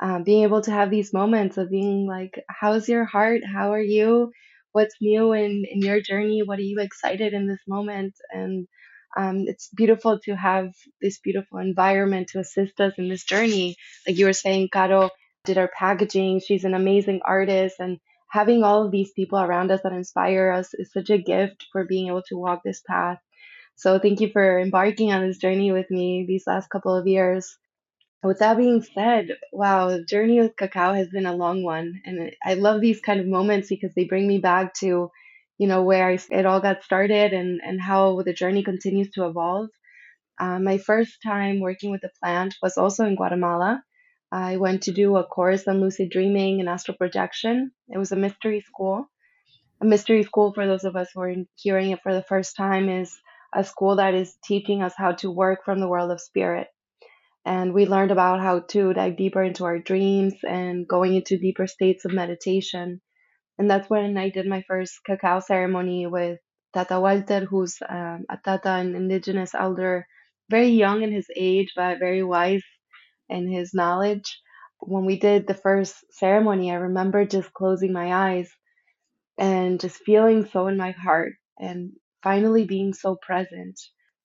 uh, 0.00 0.20
being 0.20 0.44
able 0.44 0.62
to 0.62 0.70
have 0.70 0.90
these 0.90 1.12
moments 1.12 1.58
of 1.58 1.70
being 1.70 2.06
like, 2.06 2.42
How's 2.48 2.88
your 2.88 3.04
heart? 3.04 3.42
How 3.44 3.74
are 3.74 3.88
you? 3.98 4.32
What's 4.76 5.00
new 5.00 5.32
in, 5.32 5.64
in 5.70 5.80
your 5.80 6.02
journey? 6.02 6.42
What 6.44 6.58
are 6.58 6.70
you 6.72 6.80
excited 6.80 7.32
in 7.32 7.46
this 7.48 7.62
moment? 7.66 8.12
And 8.30 8.68
um, 9.16 9.44
it's 9.46 9.70
beautiful 9.74 10.20
to 10.24 10.36
have 10.36 10.74
this 11.00 11.18
beautiful 11.18 11.60
environment 11.60 12.28
to 12.32 12.40
assist 12.40 12.78
us 12.78 12.92
in 12.98 13.08
this 13.08 13.24
journey. 13.24 13.76
Like 14.06 14.18
you 14.18 14.26
were 14.26 14.34
saying, 14.34 14.68
Caro 14.70 15.08
did 15.46 15.56
our 15.56 15.70
packaging. 15.78 16.42
She's 16.46 16.64
an 16.64 16.74
amazing 16.74 17.20
artist. 17.24 17.76
And 17.78 17.96
having 18.28 18.64
all 18.64 18.84
of 18.84 18.92
these 18.92 19.12
people 19.16 19.38
around 19.38 19.70
us 19.70 19.80
that 19.82 19.94
inspire 19.94 20.50
us 20.50 20.74
is 20.74 20.92
such 20.92 21.08
a 21.08 21.16
gift 21.16 21.64
for 21.72 21.86
being 21.86 22.08
able 22.08 22.24
to 22.28 22.36
walk 22.36 22.60
this 22.62 22.82
path. 22.86 23.18
So 23.76 23.98
thank 23.98 24.20
you 24.20 24.28
for 24.30 24.60
embarking 24.60 25.10
on 25.10 25.26
this 25.26 25.38
journey 25.38 25.72
with 25.72 25.90
me 25.90 26.26
these 26.28 26.44
last 26.46 26.68
couple 26.68 26.94
of 26.94 27.06
years. 27.06 27.56
With 28.22 28.40
that 28.40 28.58
being 28.58 28.82
said, 28.82 29.38
wow, 29.52 29.88
the 29.88 30.04
journey 30.04 30.38
with 30.38 30.56
cacao 30.56 30.92
has 30.92 31.08
been 31.08 31.24
a 31.24 31.34
long 31.34 31.62
one. 31.62 32.02
And 32.04 32.30
I 32.44 32.52
love 32.54 32.82
these 32.82 33.00
kind 33.00 33.20
of 33.20 33.26
moments 33.26 33.68
because 33.68 33.94
they 33.94 34.04
bring 34.04 34.28
me 34.28 34.38
back 34.38 34.74
to, 34.80 35.10
you 35.56 35.66
know, 35.66 35.82
where 35.82 36.10
it 36.10 36.44
all 36.44 36.60
got 36.60 36.82
started 36.82 37.32
and, 37.32 37.60
and 37.64 37.80
how 37.80 38.20
the 38.22 38.34
journey 38.34 38.62
continues 38.62 39.10
to 39.12 39.26
evolve. 39.26 39.70
Uh, 40.38 40.58
my 40.58 40.78
first 40.78 41.22
time 41.22 41.60
working 41.60 41.90
with 41.90 42.02
the 42.02 42.10
plant 42.22 42.56
was 42.62 42.76
also 42.78 43.06
in 43.06 43.16
Guatemala. 43.16 43.82
I 44.32 44.56
went 44.58 44.82
to 44.84 44.92
do 44.92 45.16
a 45.16 45.24
course 45.24 45.68
on 45.68 45.80
lucid 45.80 46.10
dreaming 46.10 46.60
and 46.60 46.68
astral 46.68 46.96
projection. 46.96 47.72
It 47.88 47.98
was 47.98 48.12
a 48.12 48.16
mystery 48.16 48.60
school. 48.60 49.08
A 49.80 49.86
mystery 49.86 50.22
school, 50.24 50.52
for 50.52 50.66
those 50.66 50.84
of 50.84 50.96
us 50.96 51.10
who 51.14 51.20
are 51.22 51.34
hearing 51.56 51.90
it 51.92 52.02
for 52.02 52.14
the 52.14 52.22
first 52.22 52.56
time, 52.56 52.88
is 52.88 53.18
a 53.54 53.64
school 53.64 53.96
that 53.96 54.14
is 54.14 54.36
teaching 54.44 54.82
us 54.82 54.94
how 54.96 55.12
to 55.12 55.30
work 55.30 55.64
from 55.64 55.80
the 55.80 55.88
world 55.88 56.10
of 56.10 56.20
spirit 56.20 56.68
and 57.46 57.72
we 57.72 57.86
learned 57.86 58.10
about 58.10 58.40
how 58.40 58.60
to 58.60 58.92
dive 58.92 59.16
deeper 59.16 59.42
into 59.42 59.64
our 59.64 59.78
dreams 59.78 60.34
and 60.42 60.88
going 60.88 61.14
into 61.14 61.38
deeper 61.38 61.68
states 61.68 62.04
of 62.04 62.12
meditation. 62.12 63.00
And 63.58 63.70
that's 63.70 63.88
when 63.88 64.18
I 64.18 64.30
did 64.30 64.46
my 64.46 64.64
first 64.66 64.98
cacao 65.06 65.40
ceremony 65.40 66.08
with 66.08 66.40
Tata 66.74 66.98
Walter, 67.00 67.46
who's 67.46 67.78
um, 67.88 68.26
a 68.28 68.36
Tata, 68.44 68.70
an 68.70 68.96
indigenous 68.96 69.54
elder, 69.54 70.08
very 70.50 70.70
young 70.70 71.02
in 71.02 71.12
his 71.12 71.28
age, 71.36 71.72
but 71.76 72.00
very 72.00 72.24
wise 72.24 72.64
in 73.28 73.48
his 73.48 73.72
knowledge. 73.72 74.40
When 74.80 75.06
we 75.06 75.18
did 75.18 75.46
the 75.46 75.54
first 75.54 75.94
ceremony, 76.10 76.72
I 76.72 76.74
remember 76.74 77.24
just 77.24 77.54
closing 77.54 77.92
my 77.92 78.12
eyes 78.12 78.50
and 79.38 79.80
just 79.80 79.98
feeling 79.98 80.46
so 80.46 80.66
in 80.66 80.76
my 80.76 80.90
heart 80.92 81.34
and 81.58 81.92
finally 82.22 82.64
being 82.64 82.92
so 82.92 83.16
present. 83.16 83.80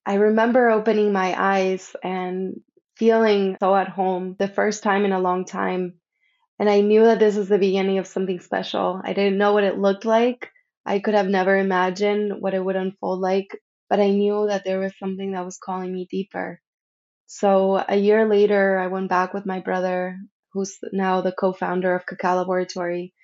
I 0.08 0.16
remember 0.16 0.70
opening 0.70 1.13
my 1.13 1.36
eyes 1.38 1.96
and 2.04 2.62
feeling 3.01 3.58
so 3.60 3.75
at 3.75 3.89
home 3.89 4.36
the 4.38 4.48
first 4.48 4.84
time 4.84 5.05
in 5.05 5.12
a 5.12 5.20
long 5.20 5.43
time. 5.43 5.96
And 6.60 6.70
I 6.70 6.81
knew 6.81 7.03
that 7.05 7.17
this 7.17 7.36
was 7.36 7.50
the 7.50 7.58
beginning 7.58 7.98
of 7.98 8.05
something 8.05 8.39
special. 8.39 9.01
I 9.03 9.13
didn't 9.13 9.39
know 9.39 9.53
what 9.53 9.63
it 9.63 9.79
looked 9.79 10.05
like. 10.05 10.51
I 10.86 11.00
could 11.00 11.15
have 11.15 11.27
never 11.27 11.58
imagined 11.58 12.39
what 12.39 12.53
it 12.53 12.63
would 12.63 12.75
unfold 12.75 13.20
like, 13.20 13.58
but 13.89 14.00
I 14.00 14.12
knew 14.12 14.46
that 14.46 14.65
there 14.65 14.79
was 14.79 14.93
something 15.00 15.31
that 15.31 15.43
was 15.43 15.58
calling 15.58 15.91
me 15.91 16.08
deeper. 16.12 16.62
So 17.25 17.84
a 17.89 17.96
year 17.96 18.29
later, 18.29 18.77
I 18.77 18.86
went 18.86 19.10
back 19.10 19.34
with 19.34 19.48
my 19.48 19.62
brother, 19.62 20.20
who's 20.53 20.77
now 20.93 21.22
the 21.22 21.31
co 21.31 21.53
founder 21.53 21.96
of 21.96 22.05
Cacao 22.05 22.38
Laboratory, 22.38 23.15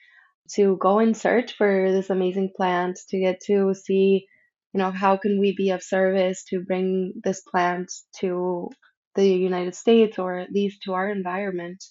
to 0.56 0.76
go 0.78 0.98
and 0.98 1.16
search 1.16 1.54
for 1.54 1.92
this 1.92 2.10
amazing 2.10 2.52
plant, 2.58 2.98
to 3.10 3.20
get 3.20 3.42
to 3.42 3.76
see, 3.76 4.26
you 4.74 4.80
know, 4.80 4.90
how 4.90 5.18
can 5.18 5.40
we 5.40 5.56
be 5.56 5.70
of 5.70 5.84
service 5.84 6.46
to 6.46 6.62
bring 6.62 7.14
this 7.24 7.42
plant 7.42 7.92
to 8.22 8.72
the 9.18 9.28
United 9.28 9.76
States 9.76 10.18
or 10.18 10.38
at 10.38 10.52
least 10.52 10.84
to 10.84 10.94
our 10.94 11.10
environment. 11.10 11.84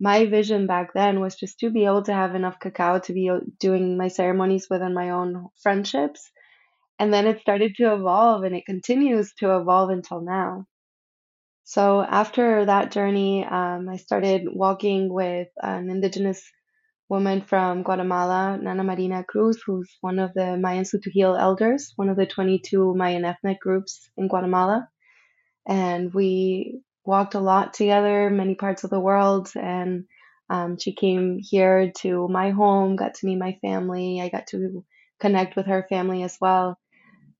My 0.00 0.26
vision 0.26 0.66
back 0.66 0.94
then 0.94 1.20
was 1.20 1.36
just 1.36 1.58
to 1.60 1.70
be 1.70 1.84
able 1.84 2.04
to 2.04 2.14
have 2.14 2.34
enough 2.34 2.58
cacao 2.58 3.00
to 3.00 3.12
be 3.12 3.30
doing 3.58 3.98
my 3.98 4.08
ceremonies 4.08 4.68
within 4.70 4.94
my 4.94 5.10
own 5.10 5.48
friendships. 5.62 6.30
And 6.98 7.12
then 7.12 7.26
it 7.26 7.40
started 7.40 7.74
to 7.76 7.92
evolve 7.92 8.44
and 8.44 8.54
it 8.54 8.64
continues 8.64 9.34
to 9.38 9.56
evolve 9.56 9.90
until 9.90 10.20
now. 10.20 10.66
So 11.64 12.02
after 12.02 12.64
that 12.64 12.92
journey, 12.92 13.44
um, 13.44 13.88
I 13.88 13.96
started 13.96 14.42
walking 14.46 15.12
with 15.12 15.48
an 15.60 15.90
indigenous 15.90 16.42
woman 17.08 17.42
from 17.42 17.82
Guatemala, 17.82 18.58
Nana 18.60 18.84
Marina 18.84 19.24
Cruz, 19.24 19.62
who's 19.64 19.90
one 20.00 20.18
of 20.18 20.32
the 20.34 20.56
Mayan 20.56 20.84
Tz'utujil 20.84 21.38
elders, 21.38 21.92
one 21.96 22.08
of 22.08 22.16
the 22.16 22.26
22 22.26 22.94
Mayan 22.94 23.24
ethnic 23.24 23.60
groups 23.60 24.10
in 24.16 24.28
Guatemala 24.28 24.88
and 25.66 26.12
we 26.12 26.80
walked 27.04 27.34
a 27.34 27.40
lot 27.40 27.74
together, 27.74 28.30
many 28.30 28.54
parts 28.54 28.84
of 28.84 28.90
the 28.90 29.00
world. 29.00 29.50
And 29.54 30.04
um, 30.48 30.78
she 30.78 30.92
came 30.94 31.38
here 31.40 31.92
to 31.98 32.28
my 32.28 32.50
home, 32.50 32.96
got 32.96 33.14
to 33.14 33.26
meet 33.26 33.36
my 33.36 33.58
family. 33.62 34.20
I 34.20 34.28
got 34.28 34.48
to 34.48 34.84
connect 35.20 35.56
with 35.56 35.66
her 35.66 35.86
family 35.88 36.22
as 36.22 36.36
well. 36.40 36.78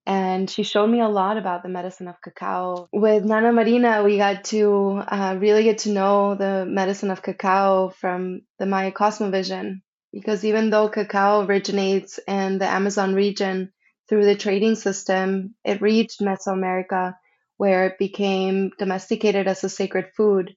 And 0.04 0.50
she 0.50 0.64
showed 0.64 0.88
me 0.88 1.00
a 1.00 1.08
lot 1.08 1.36
about 1.36 1.62
the 1.62 1.68
medicine 1.68 2.08
of 2.08 2.20
cacao. 2.20 2.88
With 2.92 3.24
Nana 3.24 3.52
Marina, 3.52 4.02
we 4.02 4.16
got 4.16 4.44
to 4.44 5.00
uh, 5.06 5.36
really 5.38 5.62
get 5.62 5.78
to 5.78 5.92
know 5.92 6.34
the 6.34 6.66
medicine 6.66 7.10
of 7.10 7.22
cacao 7.22 7.90
from 7.90 8.42
the 8.58 8.66
Maya 8.66 8.90
Cosmovision. 8.90 9.82
Because 10.12 10.44
even 10.44 10.70
though 10.70 10.88
cacao 10.88 11.46
originates 11.46 12.18
in 12.26 12.58
the 12.58 12.66
Amazon 12.66 13.14
region 13.14 13.72
through 14.08 14.24
the 14.24 14.34
trading 14.34 14.74
system, 14.74 15.54
it 15.64 15.80
reached 15.80 16.20
Mesoamerica 16.20 17.14
where 17.62 17.86
it 17.86 17.96
became 17.96 18.72
domesticated 18.76 19.46
as 19.46 19.62
a 19.62 19.68
sacred 19.68 20.10
food 20.16 20.56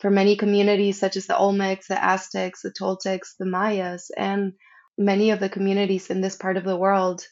for 0.00 0.10
many 0.10 0.34
communities 0.34 0.98
such 0.98 1.16
as 1.16 1.28
the 1.28 1.34
Olmecs, 1.34 1.86
the 1.86 2.04
Aztecs, 2.04 2.62
the 2.62 2.72
Toltecs, 2.72 3.36
the 3.38 3.46
Mayas, 3.46 4.10
and 4.16 4.54
many 4.98 5.30
of 5.30 5.38
the 5.38 5.48
communities 5.48 6.10
in 6.10 6.20
this 6.20 6.34
part 6.34 6.56
of 6.56 6.64
the 6.64 6.76
world. 6.76 7.24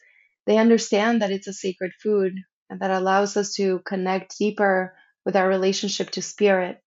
They 0.45 0.57
understand 0.57 1.21
that 1.21 1.31
it's 1.31 1.47
a 1.47 1.53
sacred 1.53 1.91
food 2.01 2.31
and 2.69 2.79
that 2.79 2.91
allows 2.91 3.35
us 3.35 3.55
to 3.55 3.79
connect 3.79 4.37
deeper 4.37 4.95
with 5.25 5.35
our 5.35 5.49
relationship 5.49 6.11
to 6.11 6.21
spirit. 6.21 6.81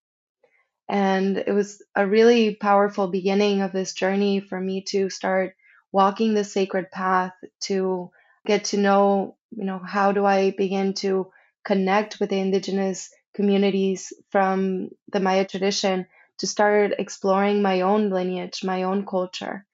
And 0.89 1.37
it 1.37 1.53
was 1.53 1.83
a 1.95 2.07
really 2.07 2.55
powerful 2.55 3.09
beginning 3.09 3.61
of 3.61 3.73
this 3.73 3.93
journey 3.93 4.41
for 4.41 4.59
me 4.59 4.85
to 4.89 5.11
start 5.11 5.53
walking 5.93 6.33
the 6.33 6.45
sacred 6.45 6.91
path 6.91 7.35
to 7.65 8.11
get 8.47 8.65
to 8.73 8.79
know, 8.79 9.37
you 9.51 9.65
know, 9.65 9.81
how 9.87 10.13
do 10.13 10.25
I 10.25 10.53
begin 10.53 10.95
to 11.05 11.31
connect 11.65 12.21
with 12.21 12.31
the 12.31 12.39
indigenous 12.39 13.11
communities 13.35 14.13
from 14.31 14.91
the 15.13 15.21
Maya 15.21 15.47
tradition 15.47 16.07
to 16.39 16.47
start 16.47 16.95
exploring 16.99 17.63
my 17.63 17.83
own 17.83 18.11
lineage, 18.11 18.65
my 18.65 18.83
own 18.83 19.07
culture. 19.07 19.65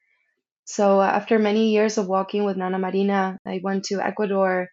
So 0.65 1.01
after 1.01 1.39
many 1.39 1.71
years 1.71 1.97
of 1.97 2.09
walking 2.09 2.45
with 2.45 2.57
Nana 2.57 2.79
Marina, 2.79 3.39
I 3.47 3.61
went 3.63 3.85
to 3.85 4.01
Ecuador. 4.01 4.69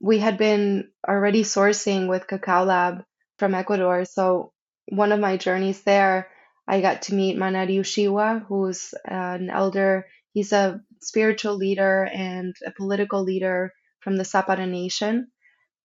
We 0.00 0.18
had 0.18 0.36
been 0.36 0.90
already 1.06 1.44
sourcing 1.44 2.08
with 2.08 2.26
Cacao 2.26 2.64
Lab 2.64 3.04
from 3.38 3.54
Ecuador. 3.54 4.04
So 4.04 4.52
one 4.88 5.12
of 5.12 5.20
my 5.20 5.36
journeys 5.36 5.82
there, 5.82 6.28
I 6.66 6.80
got 6.80 7.02
to 7.02 7.14
meet 7.14 7.38
Manari 7.38 7.78
Ushigua, 7.78 8.44
who's 8.46 8.94
an 9.04 9.48
elder. 9.48 10.06
He's 10.32 10.52
a 10.52 10.80
spiritual 11.00 11.54
leader 11.54 12.04
and 12.12 12.56
a 12.66 12.72
political 12.72 13.22
leader 13.22 13.72
from 14.00 14.16
the 14.16 14.24
Zapara 14.24 14.68
Nation. 14.68 15.28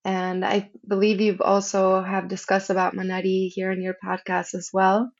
And 0.08 0.46
I 0.46 0.72
believe 0.88 1.20
you've 1.20 1.42
also 1.42 2.02
have 2.02 2.30
discussed 2.30 2.70
about 2.70 2.96
Manari 2.96 3.50
here 3.50 3.72
in 3.72 3.82
your 3.82 3.98
podcast 4.02 4.56
as 4.56 4.70
well. 4.72 5.12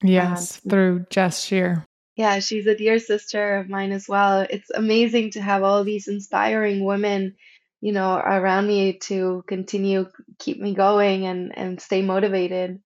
Yes, 0.00 0.60
um, 0.64 0.70
through 0.70 1.06
Jess 1.10 1.42
Shear. 1.42 1.84
Yeah, 2.14 2.38
she's 2.38 2.68
a 2.68 2.76
dear 2.76 3.00
sister 3.00 3.56
of 3.56 3.68
mine 3.68 3.90
as 3.90 4.06
well. 4.08 4.46
It's 4.48 4.70
amazing 4.70 5.32
to 5.32 5.40
have 5.40 5.64
all 5.64 5.82
these 5.82 6.06
inspiring 6.06 6.84
women, 6.84 7.34
you 7.80 7.90
know, 7.90 8.14
around 8.14 8.68
me 8.68 8.98
to 9.10 9.42
continue 9.48 10.06
keep 10.38 10.60
me 10.60 10.72
going 10.72 11.26
and 11.26 11.58
and 11.58 11.80
stay 11.80 12.02
motivated. 12.02 12.78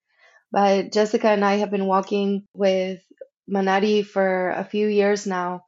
But 0.51 0.91
Jessica 0.91 1.27
and 1.29 1.45
I 1.45 1.57
have 1.57 1.69
been 1.69 1.85
walking 1.85 2.47
with 2.55 2.99
Manari 3.47 4.03
for 4.03 4.49
a 4.49 4.65
few 4.65 4.87
years 4.87 5.27
now. 5.27 5.65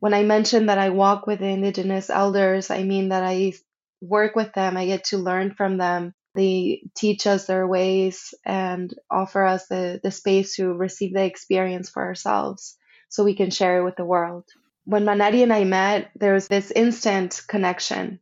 When 0.00 0.14
I 0.14 0.24
mentioned 0.24 0.68
that 0.68 0.78
I 0.78 0.90
walk 0.90 1.28
with 1.28 1.38
the 1.38 1.46
indigenous 1.46 2.10
elders, 2.10 2.72
I 2.72 2.82
mean 2.82 3.10
that 3.10 3.22
I 3.22 3.52
work 4.00 4.36
with 4.36 4.52
them, 4.54 4.76
I 4.76 4.86
get 4.86 5.04
to 5.06 5.18
learn 5.18 5.54
from 5.54 5.78
them. 5.78 6.14
They 6.34 6.82
teach 6.96 7.26
us 7.26 7.46
their 7.46 7.66
ways 7.66 8.34
and 8.44 8.92
offer 9.10 9.44
us 9.44 9.66
the, 9.66 10.00
the 10.02 10.10
space 10.10 10.56
to 10.56 10.72
receive 10.72 11.14
the 11.14 11.24
experience 11.24 11.90
for 11.90 12.02
ourselves 12.04 12.76
so 13.08 13.24
we 13.24 13.34
can 13.34 13.50
share 13.50 13.80
it 13.80 13.84
with 13.84 13.96
the 13.96 14.04
world. 14.04 14.44
When 14.84 15.04
Manari 15.04 15.42
and 15.42 15.52
I 15.52 15.64
met, 15.64 16.10
there 16.14 16.34
was 16.34 16.48
this 16.48 16.70
instant 16.70 17.42
connection 17.48 18.20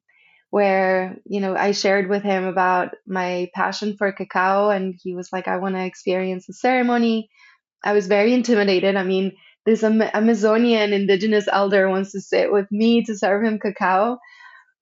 where, 0.50 1.18
you 1.26 1.40
know, 1.40 1.54
I 1.56 1.72
shared 1.72 2.08
with 2.08 2.22
him 2.22 2.44
about 2.44 2.94
my 3.06 3.50
passion 3.54 3.96
for 3.96 4.12
cacao 4.12 4.70
and 4.70 4.94
he 5.02 5.14
was 5.14 5.30
like, 5.32 5.48
I 5.48 5.58
want 5.58 5.74
to 5.74 5.84
experience 5.84 6.46
the 6.46 6.54
ceremony. 6.54 7.28
I 7.84 7.92
was 7.92 8.06
very 8.06 8.32
intimidated. 8.32 8.96
I 8.96 9.04
mean, 9.04 9.32
this 9.66 9.82
Amazonian 9.84 10.92
indigenous 10.92 11.48
elder 11.50 11.88
wants 11.90 12.12
to 12.12 12.20
sit 12.20 12.52
with 12.52 12.70
me 12.70 13.04
to 13.04 13.16
serve 13.16 13.44
him 13.44 13.58
cacao. 13.58 14.18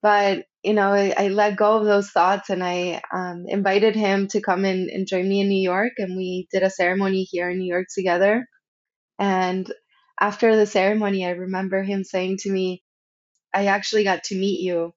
But, 0.01 0.45
you 0.65 0.73
know, 0.73 0.93
I, 0.93 1.13
I 1.17 1.27
let 1.29 1.57
go 1.57 1.77
of 1.77 1.85
those 1.85 2.09
thoughts 2.09 2.49
and 2.49 2.63
I 2.63 3.01
um, 3.13 3.45
invited 3.47 3.95
him 3.95 4.27
to 4.29 4.41
come 4.41 4.65
in 4.65 4.89
and 4.91 5.07
join 5.07 5.29
me 5.29 5.41
in 5.41 5.49
New 5.49 5.61
York. 5.61 5.93
And 5.99 6.17
we 6.17 6.47
did 6.51 6.63
a 6.63 6.71
ceremony 6.71 7.23
here 7.23 7.51
in 7.51 7.59
New 7.59 7.71
York 7.71 7.87
together. 7.93 8.47
And 9.19 9.71
after 10.19 10.55
the 10.55 10.65
ceremony, 10.65 11.25
I 11.25 11.31
remember 11.31 11.83
him 11.83 12.03
saying 12.03 12.37
to 12.41 12.51
me, 12.51 12.83
I 13.53 13.67
actually 13.67 14.03
got 14.03 14.25
to 14.25 14.35
meet 14.39 14.61
you. 14.61 14.93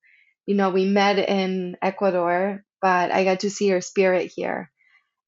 You 0.47 0.57
know, 0.57 0.71
we 0.71 0.87
met 0.87 1.19
in 1.19 1.77
Ecuador, 1.83 2.65
but 2.83 3.13
I 3.13 3.25
got 3.25 3.41
to 3.41 3.51
see 3.51 3.69
your 3.69 3.83
spirit 3.83 4.33
here. 4.35 4.71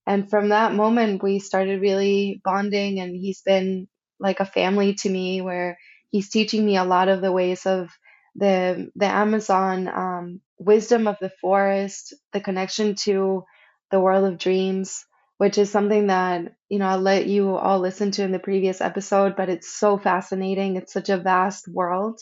And 0.06 0.30
from 0.30 0.50
that 0.50 0.74
moment, 0.74 1.22
we 1.22 1.38
started 1.38 1.80
really 1.80 2.40
bonding, 2.44 3.00
and 3.00 3.14
he's 3.14 3.42
been 3.42 3.88
like 4.20 4.40
a 4.40 4.46
family 4.46 4.94
to 4.94 5.10
me 5.10 5.42
where 5.42 5.78
he's 6.10 6.30
teaching 6.30 6.66
me 6.66 6.76
a 6.76 6.84
lot 6.84 7.08
of 7.08 7.22
the 7.22 7.32
ways 7.32 7.66
of 7.66 7.90
the 8.34 8.90
the 8.96 9.06
Amazon 9.06 9.88
um, 9.88 10.40
wisdom 10.58 11.06
of 11.08 11.16
the 11.20 11.30
forest, 11.40 12.14
the 12.32 12.40
connection 12.40 12.94
to 13.06 13.44
the 13.90 14.00
world 14.00 14.24
of 14.30 14.38
dreams, 14.38 15.04
which 15.38 15.58
is 15.58 15.70
something 15.70 16.08
that 16.08 16.54
you 16.68 16.78
know 16.78 16.86
I'll 16.86 17.00
let 17.00 17.26
you 17.26 17.56
all 17.56 17.80
listen 17.80 18.10
to 18.12 18.22
in 18.22 18.32
the 18.32 18.38
previous 18.38 18.80
episode. 18.80 19.36
But 19.36 19.48
it's 19.48 19.72
so 19.72 19.98
fascinating. 19.98 20.76
It's 20.76 20.92
such 20.92 21.08
a 21.10 21.18
vast 21.18 21.68
world, 21.68 22.20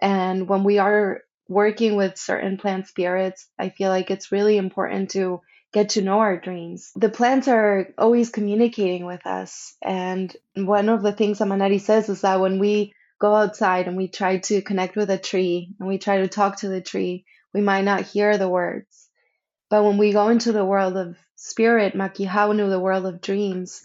and 0.00 0.48
when 0.48 0.64
we 0.64 0.78
are 0.78 1.22
working 1.48 1.96
with 1.96 2.18
certain 2.18 2.56
plant 2.58 2.86
spirits, 2.86 3.48
I 3.58 3.70
feel 3.70 3.90
like 3.90 4.10
it's 4.10 4.32
really 4.32 4.56
important 4.56 5.10
to 5.12 5.40
get 5.72 5.90
to 5.90 6.02
know 6.02 6.18
our 6.20 6.38
dreams. 6.38 6.90
The 6.96 7.08
plants 7.08 7.48
are 7.48 7.88
always 7.98 8.30
communicating 8.30 9.06
with 9.06 9.26
us. 9.26 9.76
And 9.82 10.34
one 10.54 10.88
of 10.88 11.02
the 11.02 11.12
things 11.12 11.38
that 11.38 11.48
Manari 11.48 11.80
says 11.80 12.08
is 12.08 12.22
that 12.22 12.40
when 12.40 12.58
we 12.58 12.92
go 13.20 13.34
outside 13.34 13.86
and 13.86 13.96
we 13.96 14.08
try 14.08 14.38
to 14.38 14.62
connect 14.62 14.96
with 14.96 15.10
a 15.10 15.18
tree 15.18 15.74
and 15.78 15.88
we 15.88 15.98
try 15.98 16.18
to 16.18 16.28
talk 16.28 16.58
to 16.58 16.68
the 16.68 16.80
tree, 16.80 17.24
we 17.54 17.60
might 17.60 17.84
not 17.84 18.02
hear 18.02 18.36
the 18.38 18.48
words. 18.48 19.08
But 19.68 19.84
when 19.84 19.98
we 19.98 20.12
go 20.12 20.28
into 20.28 20.52
the 20.52 20.64
world 20.64 20.96
of 20.96 21.16
spirit, 21.36 21.94
Makihaunu, 21.94 22.68
the 22.70 22.80
world 22.80 23.06
of 23.06 23.20
dreams, 23.20 23.82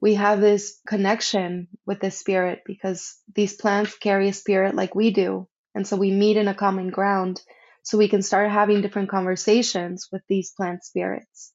we 0.00 0.14
have 0.14 0.40
this 0.40 0.80
connection 0.86 1.68
with 1.84 2.00
the 2.00 2.10
spirit 2.10 2.62
because 2.64 3.18
these 3.34 3.54
plants 3.54 3.98
carry 3.98 4.28
a 4.28 4.32
spirit 4.32 4.74
like 4.74 4.94
we 4.94 5.10
do. 5.10 5.48
And 5.74 5.86
so 5.86 5.96
we 5.96 6.10
meet 6.10 6.36
in 6.36 6.48
a 6.48 6.54
common 6.54 6.90
ground 6.90 7.42
so 7.82 7.98
we 7.98 8.08
can 8.08 8.22
start 8.22 8.50
having 8.50 8.82
different 8.82 9.10
conversations 9.10 10.08
with 10.10 10.22
these 10.28 10.52
plant 10.52 10.84
spirits. 10.84 11.52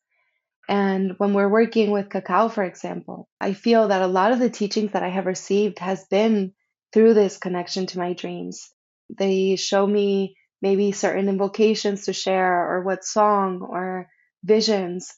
And 0.69 1.15
when 1.17 1.33
we're 1.33 1.49
working 1.49 1.91
with 1.91 2.09
cacao, 2.09 2.49
for 2.49 2.63
example, 2.63 3.27
I 3.39 3.53
feel 3.53 3.87
that 3.87 4.01
a 4.01 4.07
lot 4.07 4.31
of 4.31 4.39
the 4.39 4.49
teachings 4.49 4.91
that 4.91 5.03
I 5.03 5.09
have 5.09 5.25
received 5.25 5.79
has 5.79 6.05
been 6.05 6.53
through 6.93 7.13
this 7.13 7.37
connection 7.37 7.85
to 7.87 7.99
my 7.99 8.13
dreams. 8.13 8.69
They 9.09 9.55
show 9.55 9.85
me 9.85 10.35
maybe 10.61 10.91
certain 10.91 11.27
invocations 11.27 12.05
to 12.05 12.13
share 12.13 12.69
or 12.69 12.83
what 12.83 13.03
song 13.03 13.61
or 13.61 14.07
visions. 14.43 15.13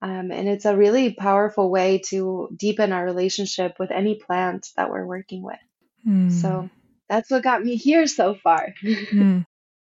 Um, 0.00 0.30
and 0.30 0.48
it's 0.48 0.64
a 0.64 0.76
really 0.76 1.14
powerful 1.14 1.70
way 1.70 2.02
to 2.08 2.48
deepen 2.56 2.92
our 2.92 3.04
relationship 3.04 3.74
with 3.78 3.90
any 3.90 4.16
plant 4.16 4.68
that 4.76 4.90
we're 4.90 5.06
working 5.06 5.42
with. 5.42 5.56
Mm. 6.06 6.32
So 6.32 6.70
that's 7.08 7.30
what 7.30 7.42
got 7.42 7.62
me 7.62 7.76
here 7.76 8.06
so 8.06 8.34
far. 8.34 8.74
mm. 8.84 9.44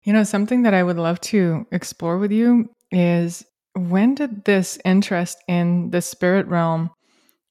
You 0.04 0.12
know, 0.12 0.22
something 0.22 0.62
that 0.62 0.74
I 0.74 0.82
would 0.82 0.98
love 0.98 1.20
to 1.22 1.66
explore 1.72 2.18
with 2.18 2.30
you 2.30 2.70
is 2.92 3.44
when 3.74 4.14
did 4.14 4.44
this 4.44 4.78
interest 4.84 5.38
in 5.48 5.90
the 5.90 6.00
spirit 6.00 6.46
realm 6.46 6.90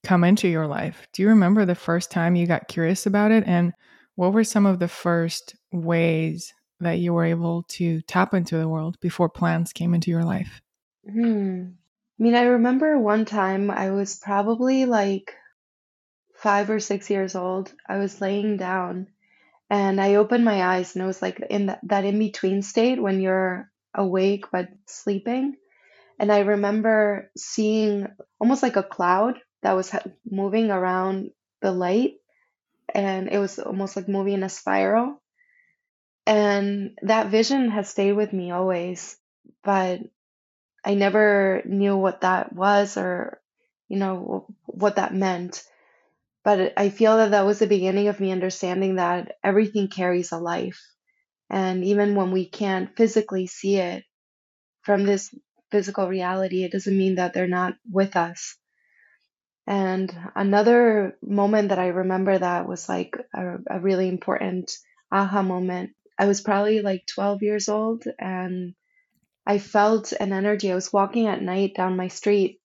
come 0.06 0.22
into 0.22 0.46
your 0.46 0.68
life? 0.68 1.06
Do 1.12 1.22
you 1.22 1.28
remember 1.28 1.64
the 1.64 1.74
first 1.74 2.12
time 2.12 2.36
you 2.36 2.46
got 2.46 2.68
curious 2.68 3.06
about 3.06 3.32
it? 3.32 3.42
And 3.46 3.72
what 4.14 4.32
were 4.32 4.44
some 4.44 4.64
of 4.64 4.78
the 4.78 4.88
first 4.88 5.56
ways 5.72 6.54
that 6.80 6.98
you 6.98 7.12
were 7.12 7.24
able 7.24 7.64
to 7.64 8.00
tap 8.02 8.32
into 8.32 8.56
the 8.56 8.68
world 8.68 8.98
before 9.00 9.28
plants 9.28 9.72
came 9.72 9.94
into 9.94 10.10
your 10.10 10.24
life? 10.24 10.62
Hmm. 11.10 11.64
I 12.18 12.22
mean, 12.22 12.34
I 12.36 12.42
remember 12.42 12.98
one 12.98 13.24
time 13.24 13.70
I 13.70 13.90
was 13.90 14.16
probably 14.16 14.86
like 14.86 15.34
five 16.36 16.70
or 16.70 16.78
six 16.78 17.10
years 17.10 17.34
old. 17.34 17.72
I 17.88 17.98
was 17.98 18.20
laying 18.20 18.56
down 18.56 19.08
and 19.68 20.00
I 20.00 20.14
opened 20.14 20.44
my 20.44 20.62
eyes 20.62 20.94
and 20.94 21.02
it 21.02 21.06
was 21.06 21.20
like 21.20 21.40
in 21.50 21.66
that, 21.66 21.80
that 21.82 22.04
in 22.04 22.18
between 22.18 22.62
state 22.62 23.02
when 23.02 23.20
you're 23.20 23.70
awake 23.92 24.44
but 24.52 24.68
sleeping. 24.86 25.56
And 26.18 26.30
I 26.30 26.40
remember 26.40 27.30
seeing 27.36 28.06
almost 28.40 28.62
like 28.62 28.76
a 28.76 28.82
cloud 28.82 29.40
that 29.66 29.74
was 29.74 29.90
moving 30.30 30.70
around 30.70 31.32
the 31.60 31.72
light 31.72 32.14
and 32.94 33.28
it 33.28 33.38
was 33.38 33.58
almost 33.58 33.96
like 33.96 34.06
moving 34.06 34.34
in 34.34 34.44
a 34.44 34.48
spiral. 34.48 35.20
And 36.24 36.96
that 37.02 37.30
vision 37.30 37.70
has 37.70 37.90
stayed 37.90 38.12
with 38.12 38.32
me 38.32 38.52
always, 38.52 39.18
but 39.64 39.98
I 40.84 40.94
never 40.94 41.62
knew 41.64 41.96
what 41.96 42.20
that 42.20 42.52
was 42.52 42.96
or, 42.96 43.40
you 43.88 43.98
know, 43.98 44.46
what 44.66 44.96
that 44.96 45.12
meant. 45.12 45.64
But 46.44 46.74
I 46.76 46.90
feel 46.90 47.16
that 47.16 47.32
that 47.32 47.44
was 47.46 47.58
the 47.58 47.66
beginning 47.66 48.06
of 48.06 48.20
me 48.20 48.30
understanding 48.30 48.96
that 48.96 49.36
everything 49.42 49.88
carries 49.88 50.30
a 50.30 50.38
life. 50.38 50.80
And 51.50 51.84
even 51.84 52.14
when 52.14 52.30
we 52.30 52.48
can't 52.48 52.96
physically 52.96 53.48
see 53.48 53.78
it 53.78 54.04
from 54.82 55.04
this 55.04 55.34
physical 55.72 56.08
reality, 56.08 56.64
it 56.64 56.72
doesn't 56.72 56.96
mean 56.96 57.16
that 57.16 57.34
they're 57.34 57.48
not 57.48 57.74
with 57.90 58.16
us. 58.16 58.56
And 59.66 60.16
another 60.36 61.18
moment 61.22 61.70
that 61.70 61.80
I 61.80 61.88
remember 61.88 62.38
that 62.38 62.68
was 62.68 62.88
like 62.88 63.16
a, 63.34 63.56
a 63.68 63.80
really 63.80 64.08
important 64.08 64.72
aha 65.10 65.42
moment. 65.42 65.90
I 66.18 66.26
was 66.26 66.40
probably 66.40 66.82
like 66.82 67.06
12 67.06 67.42
years 67.42 67.68
old 67.68 68.04
and 68.18 68.74
I 69.44 69.58
felt 69.58 70.12
an 70.12 70.32
energy. 70.32 70.70
I 70.70 70.76
was 70.76 70.92
walking 70.92 71.26
at 71.26 71.42
night 71.42 71.74
down 71.74 71.96
my 71.96 72.08
street 72.08 72.60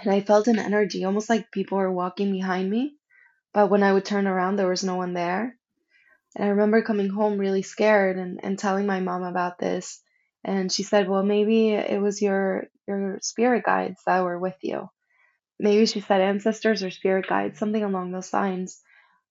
and 0.00 0.12
I 0.12 0.20
felt 0.20 0.48
an 0.48 0.58
energy, 0.58 1.04
almost 1.04 1.30
like 1.30 1.52
people 1.52 1.78
were 1.78 1.92
walking 1.92 2.32
behind 2.32 2.68
me. 2.68 2.96
But 3.54 3.70
when 3.70 3.84
I 3.84 3.92
would 3.92 4.04
turn 4.04 4.26
around, 4.26 4.56
there 4.56 4.68
was 4.68 4.82
no 4.82 4.96
one 4.96 5.14
there. 5.14 5.56
And 6.34 6.44
I 6.44 6.48
remember 6.48 6.82
coming 6.82 7.10
home 7.10 7.38
really 7.38 7.62
scared 7.62 8.18
and, 8.18 8.40
and 8.42 8.58
telling 8.58 8.86
my 8.86 9.00
mom 9.00 9.22
about 9.22 9.58
this. 9.58 10.02
And 10.42 10.72
she 10.72 10.82
said, 10.82 11.08
Well, 11.08 11.22
maybe 11.22 11.70
it 11.70 12.00
was 12.00 12.20
your 12.20 12.64
your 12.88 13.18
spirit 13.22 13.64
guides 13.64 14.02
that 14.06 14.24
were 14.24 14.38
with 14.38 14.56
you 14.62 14.88
maybe 15.62 15.86
she 15.86 16.00
said 16.00 16.20
ancestors 16.20 16.82
or 16.82 16.90
spirit 16.90 17.26
guides, 17.28 17.58
something 17.58 17.82
along 17.82 18.10
those 18.10 18.32
lines. 18.32 18.80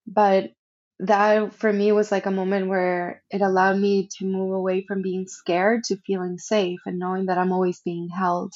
But 0.08 0.52
that 1.00 1.54
for 1.54 1.72
me 1.72 1.92
was 1.92 2.12
like 2.12 2.26
a 2.26 2.32
moment 2.32 2.68
where 2.68 3.22
it 3.30 3.42
allowed 3.42 3.78
me 3.78 4.08
to 4.18 4.26
move 4.26 4.54
away 4.54 4.86
from 4.88 5.02
being 5.02 5.28
scared 5.28 5.84
to 5.86 5.98
feeling 5.98 6.38
safe 6.38 6.80
and 6.86 7.00
knowing 7.00 7.26
that 7.26 7.38
I'm 7.38 7.52
always 7.52 7.82
being 7.82 8.08
held. 8.08 8.54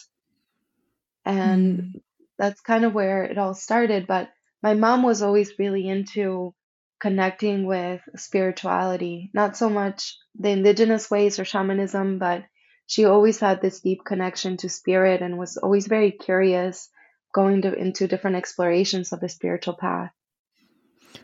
And 1.26 1.80
mm. 1.80 2.02
that's 2.38 2.62
kind 2.62 2.86
of 2.86 2.94
where 2.94 3.24
it 3.24 3.38
all 3.38 3.56
started. 3.56 4.08
But 4.08 4.30
my 4.64 4.74
mom 4.74 5.04
was 5.04 5.22
always 5.22 5.60
really 5.60 5.88
into 5.88 6.54
connecting 7.00 7.66
with 7.66 8.02
spirituality, 8.16 9.32
not 9.34 9.58
so 9.58 9.70
much 9.70 10.18
the 10.40 10.50
indigenous 10.50 11.12
ways 11.12 11.40
or 11.40 11.46
shamanism, 11.46 12.20
but 12.20 12.46
she 12.88 13.06
always 13.06 13.40
had 13.40 13.62
this 13.62 13.82
deep 13.82 14.06
connection 14.06 14.58
to 14.58 14.70
spirit 14.70 15.22
and 15.22 15.38
was 15.38 15.58
always 15.58 15.88
very 15.88 16.12
curious 16.12 16.90
going 17.36 17.62
to, 17.64 17.74
into 17.74 18.08
different 18.08 18.38
explorations 18.38 19.12
of 19.12 19.20
the 19.20 19.28
spiritual 19.28 19.74
path. 19.74 20.10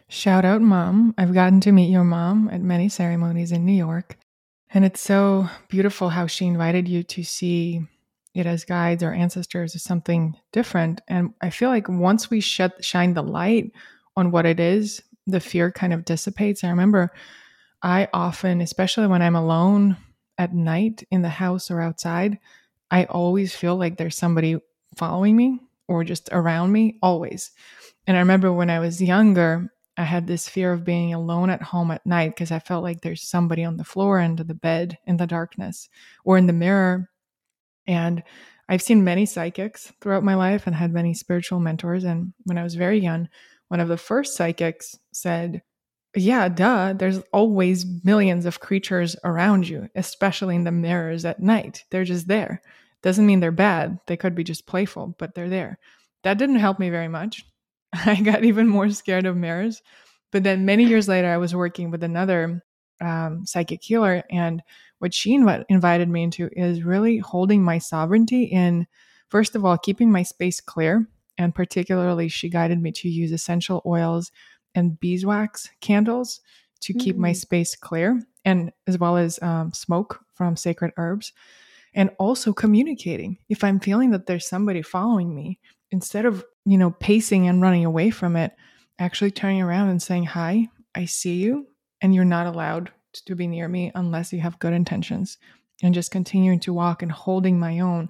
Shout 0.09 0.43
out, 0.43 0.61
mom. 0.61 1.15
I've 1.17 1.33
gotten 1.33 1.61
to 1.61 1.71
meet 1.71 1.89
your 1.89 2.03
mom 2.03 2.49
at 2.51 2.59
many 2.59 2.89
ceremonies 2.89 3.53
in 3.53 3.65
New 3.65 3.71
York. 3.71 4.17
And 4.73 4.83
it's 4.83 4.99
so 4.99 5.47
beautiful 5.69 6.09
how 6.09 6.27
she 6.27 6.47
invited 6.47 6.89
you 6.89 7.03
to 7.03 7.23
see 7.23 7.87
it 8.33 8.45
as 8.45 8.65
guides 8.65 9.03
or 9.03 9.13
ancestors 9.13 9.73
as 9.73 9.83
something 9.83 10.35
different. 10.51 10.99
And 11.07 11.33
I 11.41 11.49
feel 11.49 11.69
like 11.69 11.87
once 11.87 12.29
we 12.29 12.41
shed, 12.41 12.73
shine 12.81 13.13
the 13.13 13.23
light 13.23 13.71
on 14.17 14.31
what 14.31 14.45
it 14.45 14.59
is, 14.59 15.01
the 15.27 15.39
fear 15.39 15.71
kind 15.71 15.93
of 15.93 16.03
dissipates. 16.03 16.63
I 16.63 16.69
remember 16.69 17.11
I 17.81 18.09
often, 18.13 18.59
especially 18.59 19.07
when 19.07 19.21
I'm 19.21 19.35
alone 19.35 19.95
at 20.37 20.53
night 20.53 21.05
in 21.09 21.21
the 21.21 21.29
house 21.29 21.71
or 21.71 21.79
outside, 21.79 22.37
I 22.89 23.05
always 23.05 23.55
feel 23.55 23.77
like 23.77 23.95
there's 23.95 24.17
somebody 24.17 24.59
following 24.97 25.37
me 25.37 25.59
or 25.91 26.03
just 26.03 26.29
around 26.31 26.71
me, 26.71 26.97
always. 27.01 27.51
And 28.07 28.17
I 28.17 28.21
remember 28.21 28.51
when 28.51 28.69
I 28.69 28.79
was 28.79 29.01
younger, 29.01 29.71
I 29.97 30.03
had 30.03 30.25
this 30.25 30.47
fear 30.47 30.71
of 30.71 30.83
being 30.83 31.13
alone 31.13 31.49
at 31.49 31.61
home 31.61 31.91
at 31.91 32.05
night 32.05 32.29
because 32.29 32.51
I 32.51 32.59
felt 32.59 32.83
like 32.83 33.01
there's 33.01 33.21
somebody 33.21 33.63
on 33.63 33.77
the 33.77 33.83
floor 33.83 34.19
under 34.19 34.43
the 34.43 34.53
bed 34.53 34.97
in 35.05 35.17
the 35.17 35.27
darkness 35.27 35.89
or 36.23 36.37
in 36.37 36.47
the 36.47 36.53
mirror. 36.53 37.09
And 37.85 38.23
I've 38.69 38.81
seen 38.81 39.03
many 39.03 39.25
psychics 39.25 39.91
throughout 39.99 40.23
my 40.23 40.35
life 40.35 40.65
and 40.65 40.75
had 40.75 40.93
many 40.93 41.13
spiritual 41.13 41.59
mentors. 41.59 42.05
And 42.05 42.33
when 42.45 42.57
I 42.57 42.63
was 42.63 42.75
very 42.75 42.99
young, 42.99 43.27
one 43.67 43.79
of 43.79 43.89
the 43.89 43.97
first 43.97 44.35
psychics 44.35 44.97
said, 45.11 45.61
Yeah, 46.15 46.47
duh, 46.47 46.93
there's 46.93 47.19
always 47.33 47.85
millions 48.03 48.45
of 48.45 48.59
creatures 48.61 49.15
around 49.23 49.67
you, 49.67 49.89
especially 49.95 50.55
in 50.55 50.63
the 50.63 50.71
mirrors 50.71 51.25
at 51.25 51.41
night. 51.41 51.83
They're 51.91 52.05
just 52.05 52.27
there. 52.27 52.61
Doesn't 53.03 53.25
mean 53.25 53.39
they're 53.39 53.51
bad. 53.51 53.99
They 54.07 54.17
could 54.17 54.35
be 54.35 54.43
just 54.43 54.67
playful, 54.67 55.15
but 55.17 55.33
they're 55.33 55.49
there. 55.49 55.79
That 56.23 56.37
didn't 56.37 56.57
help 56.57 56.79
me 56.79 56.89
very 56.89 57.07
much. 57.07 57.45
I 57.93 58.15
got 58.21 58.43
even 58.43 58.67
more 58.67 58.89
scared 58.89 59.25
of 59.25 59.35
mirrors. 59.35 59.81
But 60.31 60.43
then 60.43 60.65
many 60.65 60.85
years 60.85 61.07
later, 61.07 61.29
I 61.29 61.37
was 61.37 61.55
working 61.55 61.91
with 61.91 62.03
another 62.03 62.63
um, 63.01 63.45
psychic 63.45 63.83
healer, 63.83 64.23
and 64.29 64.61
what 64.99 65.13
she 65.13 65.37
inv- 65.37 65.65
invited 65.67 66.07
me 66.07 66.23
into 66.23 66.49
is 66.53 66.83
really 66.83 67.17
holding 67.17 67.63
my 67.63 67.79
sovereignty 67.79 68.43
in, 68.43 68.87
first 69.29 69.55
of 69.55 69.65
all, 69.65 69.77
keeping 69.77 70.11
my 70.11 70.23
space 70.23 70.61
clear. 70.61 71.07
And 71.37 71.55
particularly, 71.55 72.27
she 72.27 72.49
guided 72.49 72.81
me 72.81 72.91
to 72.93 73.09
use 73.09 73.31
essential 73.31 73.81
oils 73.85 74.31
and 74.75 74.99
beeswax 74.99 75.69
candles 75.81 76.39
to 76.81 76.93
keep 76.93 77.15
mm-hmm. 77.15 77.23
my 77.23 77.31
mm. 77.31 77.35
space 77.35 77.75
clear, 77.75 78.21
and 78.45 78.71
as 78.87 78.97
well 78.97 79.17
as 79.17 79.41
um, 79.41 79.73
smoke 79.73 80.19
from 80.33 80.55
sacred 80.55 80.91
herbs. 80.97 81.33
And 81.93 82.09
also 82.19 82.53
communicating. 82.53 83.37
If 83.49 83.63
I'm 83.63 83.79
feeling 83.79 84.11
that 84.11 84.25
there's 84.25 84.47
somebody 84.47 84.81
following 84.81 85.35
me, 85.35 85.59
instead 85.91 86.25
of 86.25 86.45
you 86.65 86.77
know, 86.77 86.91
pacing 86.91 87.47
and 87.47 87.61
running 87.61 87.85
away 87.85 88.09
from 88.11 88.35
it, 88.35 88.53
actually 88.99 89.31
turning 89.31 89.61
around 89.61 89.89
and 89.89 90.01
saying, 90.01 90.25
Hi, 90.25 90.67
I 90.93 91.05
see 91.05 91.35
you, 91.35 91.67
and 92.01 92.13
you're 92.13 92.25
not 92.25 92.47
allowed 92.47 92.91
to 93.25 93.35
be 93.35 93.47
near 93.47 93.67
me 93.67 93.91
unless 93.95 94.31
you 94.31 94.39
have 94.41 94.59
good 94.59 94.73
intentions, 94.73 95.37
and 95.83 95.93
just 95.93 96.11
continuing 96.11 96.59
to 96.61 96.73
walk 96.73 97.01
and 97.01 97.11
holding 97.11 97.59
my 97.59 97.79
own. 97.79 98.09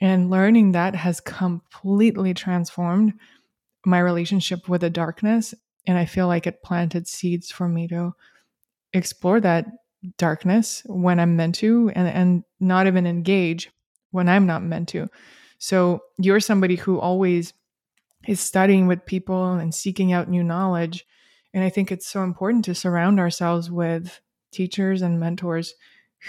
And 0.00 0.30
learning 0.30 0.72
that 0.72 0.94
has 0.94 1.20
completely 1.20 2.34
transformed 2.34 3.14
my 3.84 3.98
relationship 3.98 4.68
with 4.68 4.82
the 4.82 4.90
darkness. 4.90 5.54
And 5.86 5.96
I 5.96 6.04
feel 6.04 6.26
like 6.26 6.46
it 6.46 6.62
planted 6.62 7.06
seeds 7.06 7.50
for 7.50 7.68
me 7.68 7.88
to 7.88 8.12
explore 8.92 9.40
that 9.40 9.66
darkness 10.18 10.82
when 10.86 11.20
I'm 11.20 11.36
meant 11.36 11.56
to 11.56 11.90
and, 11.94 12.08
and 12.08 12.44
not 12.60 12.86
even 12.86 13.06
engage 13.06 13.70
when 14.10 14.28
I'm 14.28 14.46
not 14.46 14.62
meant 14.62 14.88
to. 14.90 15.08
So 15.58 16.00
you're 16.18 16.40
somebody 16.40 16.76
who 16.76 16.98
always 16.98 17.52
is 18.26 18.40
studying 18.40 18.86
with 18.86 19.06
people 19.06 19.54
and 19.54 19.74
seeking 19.74 20.12
out 20.12 20.28
new 20.28 20.42
knowledge. 20.42 21.06
And 21.54 21.64
I 21.64 21.70
think 21.70 21.90
it's 21.90 22.06
so 22.06 22.22
important 22.22 22.64
to 22.66 22.74
surround 22.74 23.18
ourselves 23.18 23.70
with 23.70 24.20
teachers 24.52 25.02
and 25.02 25.20
mentors 25.20 25.74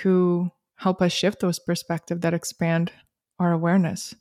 who 0.01 0.51
help 0.75 1.01
us 1.01 1.11
shift 1.11 1.39
those 1.39 1.59
perspectives 1.59 2.21
that 2.21 2.33
expand 2.33 2.91
our 3.39 3.51
awareness. 3.51 4.15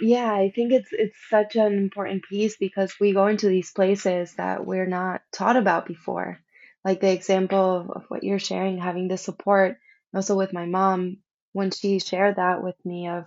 Yeah, 0.00 0.32
I 0.32 0.50
think 0.54 0.72
it's 0.72 0.88
it's 0.92 1.16
such 1.30 1.54
an 1.54 1.74
important 1.74 2.24
piece 2.28 2.56
because 2.56 2.94
we 2.98 3.12
go 3.12 3.28
into 3.28 3.48
these 3.48 3.70
places 3.70 4.34
that 4.34 4.66
we're 4.66 4.86
not 4.86 5.22
taught 5.32 5.56
about 5.56 5.86
before. 5.86 6.40
Like 6.84 7.00
the 7.00 7.12
example 7.12 7.76
of, 7.76 7.90
of 7.90 8.04
what 8.08 8.24
you're 8.24 8.38
sharing, 8.38 8.78
having 8.78 9.08
the 9.08 9.16
support, 9.16 9.76
also 10.14 10.36
with 10.36 10.52
my 10.52 10.66
mom, 10.66 11.18
when 11.52 11.70
she 11.70 11.98
shared 11.98 12.36
that 12.36 12.62
with 12.62 12.76
me 12.84 13.08
of, 13.08 13.24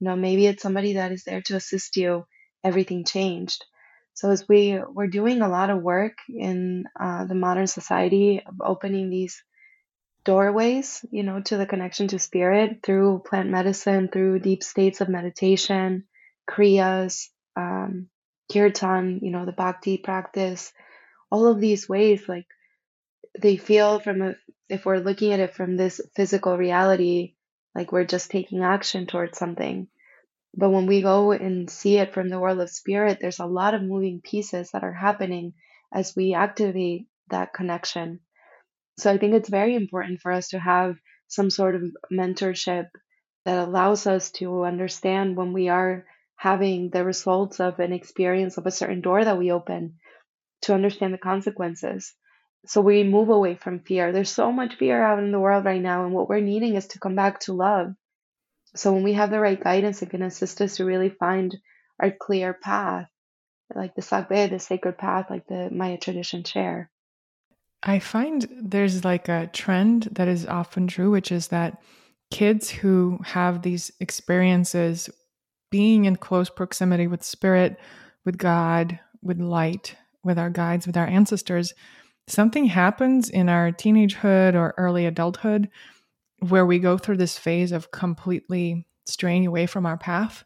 you 0.00 0.08
know, 0.08 0.16
maybe 0.16 0.46
it's 0.46 0.62
somebody 0.62 0.94
that 0.94 1.12
is 1.12 1.24
there 1.24 1.42
to 1.42 1.56
assist 1.56 1.96
you 1.96 2.24
everything 2.64 3.04
changed. 3.04 3.64
So 4.14 4.30
as 4.30 4.46
we 4.46 4.78
we're 4.78 5.06
doing 5.08 5.40
a 5.40 5.48
lot 5.48 5.70
of 5.70 5.82
work 5.82 6.18
in 6.28 6.84
uh, 6.98 7.24
the 7.24 7.34
modern 7.34 7.66
society 7.66 8.42
of 8.44 8.54
opening 8.60 9.10
these 9.10 9.42
doorways, 10.24 11.04
you 11.10 11.22
know, 11.22 11.40
to 11.40 11.56
the 11.56 11.66
connection 11.66 12.08
to 12.08 12.18
spirit 12.18 12.80
through 12.84 13.22
plant 13.26 13.48
medicine, 13.48 14.08
through 14.12 14.40
deep 14.40 14.62
states 14.62 15.00
of 15.00 15.08
meditation, 15.08 16.04
kriyas, 16.48 17.28
um, 17.56 18.08
kirtan, 18.52 19.20
you 19.22 19.30
know, 19.30 19.46
the 19.46 19.52
bhakti 19.52 19.98
practice, 19.98 20.72
all 21.30 21.46
of 21.46 21.60
these 21.60 21.88
ways, 21.88 22.28
like 22.28 22.46
they 23.38 23.56
feel 23.56 24.00
from 24.00 24.22
a, 24.22 24.34
if 24.68 24.84
we're 24.84 24.98
looking 24.98 25.32
at 25.32 25.40
it 25.40 25.54
from 25.54 25.76
this 25.76 26.00
physical 26.14 26.56
reality, 26.56 27.34
like 27.74 27.92
we're 27.92 28.04
just 28.04 28.30
taking 28.30 28.62
action 28.62 29.06
towards 29.06 29.38
something. 29.38 29.88
But 30.54 30.70
when 30.70 30.86
we 30.86 31.00
go 31.00 31.32
and 31.32 31.70
see 31.70 31.96
it 31.96 32.12
from 32.12 32.28
the 32.28 32.38
world 32.38 32.60
of 32.60 32.68
spirit, 32.68 33.18
there's 33.20 33.38
a 33.38 33.46
lot 33.46 33.74
of 33.74 33.82
moving 33.82 34.20
pieces 34.22 34.70
that 34.72 34.84
are 34.84 34.92
happening 34.92 35.54
as 35.92 36.14
we 36.14 36.34
activate 36.34 37.06
that 37.28 37.54
connection. 37.54 38.20
So 38.98 39.10
I 39.10 39.18
think 39.18 39.34
it's 39.34 39.48
very 39.48 39.74
important 39.74 40.20
for 40.20 40.30
us 40.30 40.48
to 40.48 40.58
have 40.58 40.96
some 41.28 41.48
sort 41.48 41.74
of 41.74 41.82
mentorship 42.12 42.88
that 43.46 43.66
allows 43.66 44.06
us 44.06 44.30
to 44.32 44.64
understand 44.64 45.36
when 45.36 45.52
we 45.52 45.68
are 45.68 46.04
having 46.36 46.90
the 46.90 47.04
results 47.04 47.60
of 47.60 47.78
an 47.78 47.92
experience 47.92 48.58
of 48.58 48.66
a 48.66 48.70
certain 48.70 49.00
door 49.00 49.24
that 49.24 49.38
we 49.38 49.50
open 49.52 49.94
to 50.62 50.74
understand 50.74 51.14
the 51.14 51.18
consequences. 51.18 52.14
So 52.66 52.80
we 52.80 53.02
move 53.02 53.28
away 53.28 53.56
from 53.56 53.80
fear. 53.80 54.12
There's 54.12 54.30
so 54.30 54.52
much 54.52 54.76
fear 54.76 55.02
out 55.02 55.18
in 55.18 55.32
the 55.32 55.40
world 55.40 55.64
right 55.64 55.80
now, 55.80 56.04
and 56.04 56.14
what 56.14 56.28
we're 56.28 56.40
needing 56.40 56.76
is 56.76 56.86
to 56.88 57.00
come 57.00 57.16
back 57.16 57.40
to 57.40 57.52
love 57.52 57.94
so 58.74 58.92
when 58.92 59.02
we 59.02 59.12
have 59.14 59.30
the 59.30 59.40
right 59.40 59.62
guidance, 59.62 60.02
it 60.02 60.10
can 60.10 60.22
assist 60.22 60.60
us 60.60 60.76
to 60.76 60.84
really 60.84 61.10
find 61.10 61.56
our 62.00 62.10
clear 62.10 62.54
path, 62.54 63.06
like 63.74 63.94
the 63.94 64.02
Sakbe, 64.02 64.48
the 64.48 64.58
sacred 64.58 64.96
path, 64.96 65.26
like 65.28 65.46
the 65.46 65.68
Maya 65.70 65.98
tradition 65.98 66.42
share. 66.44 66.90
I 67.82 67.98
find 67.98 68.46
there's 68.62 69.04
like 69.04 69.28
a 69.28 69.50
trend 69.52 70.04
that 70.12 70.28
is 70.28 70.46
often 70.46 70.86
true, 70.86 71.10
which 71.10 71.32
is 71.32 71.48
that 71.48 71.82
kids 72.30 72.70
who 72.70 73.18
have 73.24 73.62
these 73.62 73.92
experiences 74.00 75.10
being 75.70 76.06
in 76.06 76.16
close 76.16 76.48
proximity 76.48 77.06
with 77.06 77.22
spirit, 77.22 77.76
with 78.24 78.38
God, 78.38 78.98
with 79.20 79.40
light, 79.40 79.96
with 80.24 80.38
our 80.38 80.50
guides, 80.50 80.86
with 80.86 80.96
our 80.96 81.06
ancestors, 81.06 81.74
something 82.32 82.64
happens 82.64 83.28
in 83.28 83.48
our 83.48 83.70
teenagehood 83.70 84.54
or 84.54 84.74
early 84.78 85.06
adulthood 85.06 85.68
where 86.48 86.66
we 86.66 86.78
go 86.78 86.98
through 86.98 87.18
this 87.18 87.38
phase 87.38 87.72
of 87.72 87.90
completely 87.90 88.86
straying 89.06 89.46
away 89.46 89.66
from 89.66 89.86
our 89.86 89.96
path. 89.96 90.44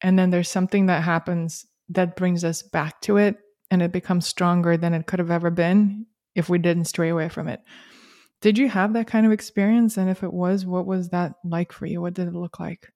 And 0.00 0.18
then 0.18 0.30
there's 0.30 0.48
something 0.48 0.86
that 0.86 1.02
happens 1.02 1.66
that 1.90 2.16
brings 2.16 2.42
us 2.42 2.62
back 2.62 3.00
to 3.02 3.18
it 3.18 3.36
and 3.70 3.82
it 3.82 3.92
becomes 3.92 4.26
stronger 4.26 4.76
than 4.76 4.94
it 4.94 5.06
could 5.06 5.18
have 5.18 5.30
ever 5.30 5.50
been 5.50 6.06
if 6.34 6.48
we 6.48 6.58
didn't 6.58 6.86
stray 6.86 7.10
away 7.10 7.28
from 7.28 7.48
it. 7.48 7.60
Did 8.40 8.56
you 8.56 8.68
have 8.68 8.94
that 8.94 9.06
kind 9.06 9.26
of 9.26 9.32
experience? 9.32 9.98
And 9.98 10.08
if 10.08 10.22
it 10.22 10.32
was, 10.32 10.64
what 10.64 10.86
was 10.86 11.10
that 11.10 11.34
like 11.44 11.72
for 11.72 11.86
you? 11.86 12.00
What 12.00 12.14
did 12.14 12.28
it 12.28 12.34
look 12.34 12.58
like? 12.58 12.90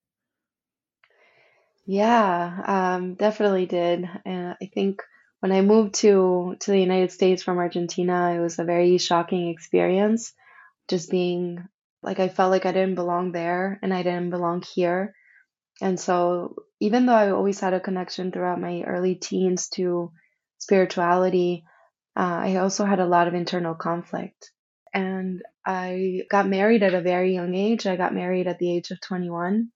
Yeah, 1.86 2.62
um, 2.66 3.14
definitely 3.14 3.66
did. 3.66 4.08
And 4.24 4.56
I 4.60 4.66
think 4.72 5.02
when 5.44 5.52
I 5.52 5.60
moved 5.60 5.96
to 5.96 6.56
to 6.58 6.70
the 6.70 6.80
United 6.80 7.12
States 7.12 7.42
from 7.42 7.58
Argentina, 7.58 8.32
it 8.34 8.40
was 8.40 8.58
a 8.58 8.64
very 8.64 8.96
shocking 8.96 9.50
experience. 9.50 10.32
Just 10.88 11.10
being 11.10 11.68
like 12.02 12.18
I 12.18 12.28
felt 12.28 12.50
like 12.50 12.64
I 12.64 12.72
didn't 12.72 12.94
belong 12.94 13.32
there 13.32 13.78
and 13.82 13.92
I 13.92 14.02
didn't 14.02 14.30
belong 14.30 14.62
here. 14.62 15.14
And 15.82 16.00
so 16.00 16.56
even 16.80 17.04
though 17.04 17.12
I 17.12 17.30
always 17.30 17.60
had 17.60 17.74
a 17.74 17.86
connection 17.88 18.32
throughout 18.32 18.58
my 18.58 18.84
early 18.86 19.16
teens 19.16 19.68
to 19.74 20.12
spirituality, 20.56 21.64
uh, 22.16 22.40
I 22.48 22.56
also 22.56 22.86
had 22.86 23.00
a 23.00 23.12
lot 23.14 23.28
of 23.28 23.34
internal 23.34 23.74
conflict. 23.74 24.50
And 24.94 25.42
I 25.66 26.22
got 26.30 26.48
married 26.48 26.82
at 26.82 26.94
a 26.94 27.02
very 27.02 27.34
young 27.34 27.54
age. 27.54 27.86
I 27.86 27.96
got 27.96 28.14
married 28.14 28.46
at 28.46 28.58
the 28.58 28.74
age 28.74 28.90
of 28.92 29.00
21. 29.02 29.68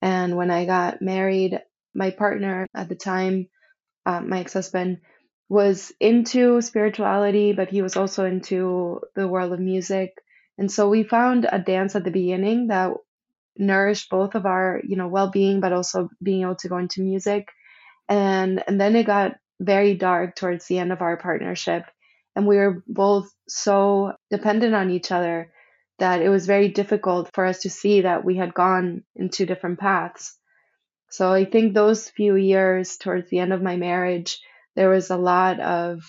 And 0.00 0.36
when 0.36 0.50
I 0.50 0.64
got 0.64 1.00
married, 1.00 1.60
my 1.94 2.10
partner 2.10 2.66
at 2.74 2.88
the 2.88 2.96
time, 2.96 3.46
uh, 4.04 4.20
my 4.20 4.40
ex 4.40 4.54
husband, 4.54 4.98
was 5.52 5.92
into 6.00 6.62
spirituality, 6.62 7.52
but 7.52 7.68
he 7.68 7.82
was 7.82 7.94
also 7.94 8.24
into 8.24 9.02
the 9.14 9.28
world 9.28 9.52
of 9.52 9.60
music. 9.60 10.16
And 10.56 10.72
so 10.72 10.88
we 10.88 11.02
found 11.02 11.46
a 11.50 11.58
dance 11.58 11.94
at 11.94 12.04
the 12.04 12.10
beginning 12.10 12.68
that 12.68 12.92
nourished 13.58 14.08
both 14.08 14.34
of 14.34 14.46
our, 14.46 14.80
you 14.82 14.96
know, 14.96 15.08
well-being, 15.08 15.60
but 15.60 15.74
also 15.74 16.08
being 16.22 16.40
able 16.40 16.56
to 16.56 16.68
go 16.70 16.78
into 16.78 17.02
music. 17.02 17.48
And 18.08 18.64
and 18.66 18.80
then 18.80 18.96
it 18.96 19.04
got 19.04 19.36
very 19.60 19.94
dark 19.94 20.36
towards 20.36 20.66
the 20.66 20.78
end 20.78 20.90
of 20.90 21.02
our 21.02 21.18
partnership. 21.18 21.84
And 22.34 22.46
we 22.46 22.56
were 22.56 22.82
both 22.88 23.30
so 23.46 24.14
dependent 24.30 24.74
on 24.74 24.88
each 24.88 25.12
other 25.12 25.52
that 25.98 26.22
it 26.22 26.30
was 26.30 26.46
very 26.46 26.68
difficult 26.68 27.28
for 27.34 27.44
us 27.44 27.60
to 27.60 27.68
see 27.68 28.00
that 28.00 28.24
we 28.24 28.38
had 28.38 28.54
gone 28.54 29.04
in 29.16 29.28
two 29.28 29.44
different 29.44 29.78
paths. 29.78 30.34
So 31.10 31.30
I 31.30 31.44
think 31.44 31.74
those 31.74 32.08
few 32.08 32.36
years 32.36 32.96
towards 32.96 33.28
the 33.28 33.40
end 33.40 33.52
of 33.52 33.60
my 33.60 33.76
marriage, 33.76 34.40
there 34.76 34.90
was 34.90 35.10
a 35.10 35.16
lot 35.16 35.60
of 35.60 36.02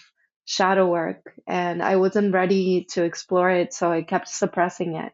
shadow 0.46 0.88
work 0.90 1.34
and 1.48 1.82
I 1.82 1.98
wasn't 1.98 2.34
ready 2.34 2.86
to 2.92 3.04
explore 3.04 3.50
it, 3.50 3.74
so 3.74 3.92
I 3.92 4.04
kept 4.04 4.28
suppressing 4.30 4.96
it. 4.96 5.14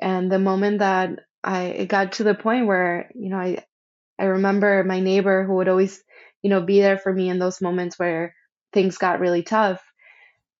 And 0.00 0.30
the 0.30 0.38
moment 0.38 0.78
that 0.80 1.20
I 1.42 1.64
it 1.64 1.88
got 1.88 2.12
to 2.12 2.24
the 2.24 2.34
point 2.34 2.66
where, 2.66 3.10
you 3.14 3.30
know, 3.30 3.38
I 3.38 3.64
I 4.18 4.24
remember 4.26 4.84
my 4.84 5.00
neighbor 5.00 5.44
who 5.44 5.54
would 5.56 5.68
always, 5.68 6.02
you 6.42 6.50
know, 6.50 6.60
be 6.62 6.80
there 6.80 6.98
for 6.98 7.12
me 7.12 7.28
in 7.30 7.38
those 7.38 7.60
moments 7.62 7.98
where 7.98 8.34
things 8.72 8.98
got 8.98 9.20
really 9.20 9.42
tough. 9.42 9.82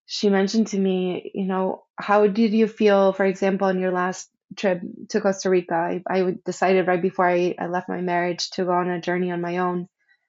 She 0.06 0.30
mentioned 0.30 0.68
to 0.68 0.78
me, 0.78 1.30
you 1.34 1.46
know, 1.46 1.84
how 1.98 2.26
did 2.26 2.52
you 2.52 2.66
feel, 2.68 3.12
for 3.12 3.26
example, 3.26 3.68
on 3.68 3.80
your 3.80 3.92
last 3.92 4.30
trip 4.56 4.80
to 5.10 5.20
Costa 5.20 5.50
Rica? 5.50 5.74
I, 5.74 6.02
I 6.08 6.36
decided 6.44 6.86
right 6.86 7.02
before 7.02 7.28
I, 7.28 7.54
I 7.58 7.66
left 7.66 7.88
my 7.88 8.00
marriage 8.00 8.50
to 8.52 8.64
go 8.64 8.72
on 8.72 8.88
a 8.90 9.00
journey 9.00 9.30
on 9.30 9.40
my 9.40 9.58
own. 9.58 9.88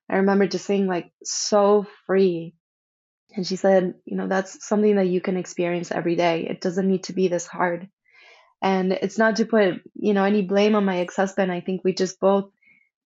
I 0.09 0.17
remember 0.17 0.47
just 0.47 0.65
saying, 0.65 0.87
like 0.87 1.11
so 1.23 1.85
free. 2.05 2.53
And 3.35 3.45
she 3.45 3.55
said, 3.55 3.95
you 4.05 4.15
know, 4.15 4.27
that's 4.27 4.65
something 4.65 4.95
that 4.95 5.07
you 5.07 5.19
can 5.19 5.35
experience 5.35 5.91
every 5.91 6.15
day. 6.15 6.47
It 6.49 6.61
doesn't 6.61 6.87
need 6.87 7.05
to 7.05 7.13
be 7.13 7.27
this 7.27 7.47
hard. 7.47 7.89
And 8.61 8.93
it's 8.93 9.17
not 9.17 9.37
to 9.37 9.45
put, 9.45 9.81
you 9.95 10.13
know, 10.13 10.23
any 10.23 10.41
blame 10.41 10.75
on 10.75 10.85
my 10.85 10.99
ex-husband. 10.99 11.51
I 11.51 11.59
think 11.59 11.83
we 11.83 11.93
just 11.93 12.19
both 12.19 12.49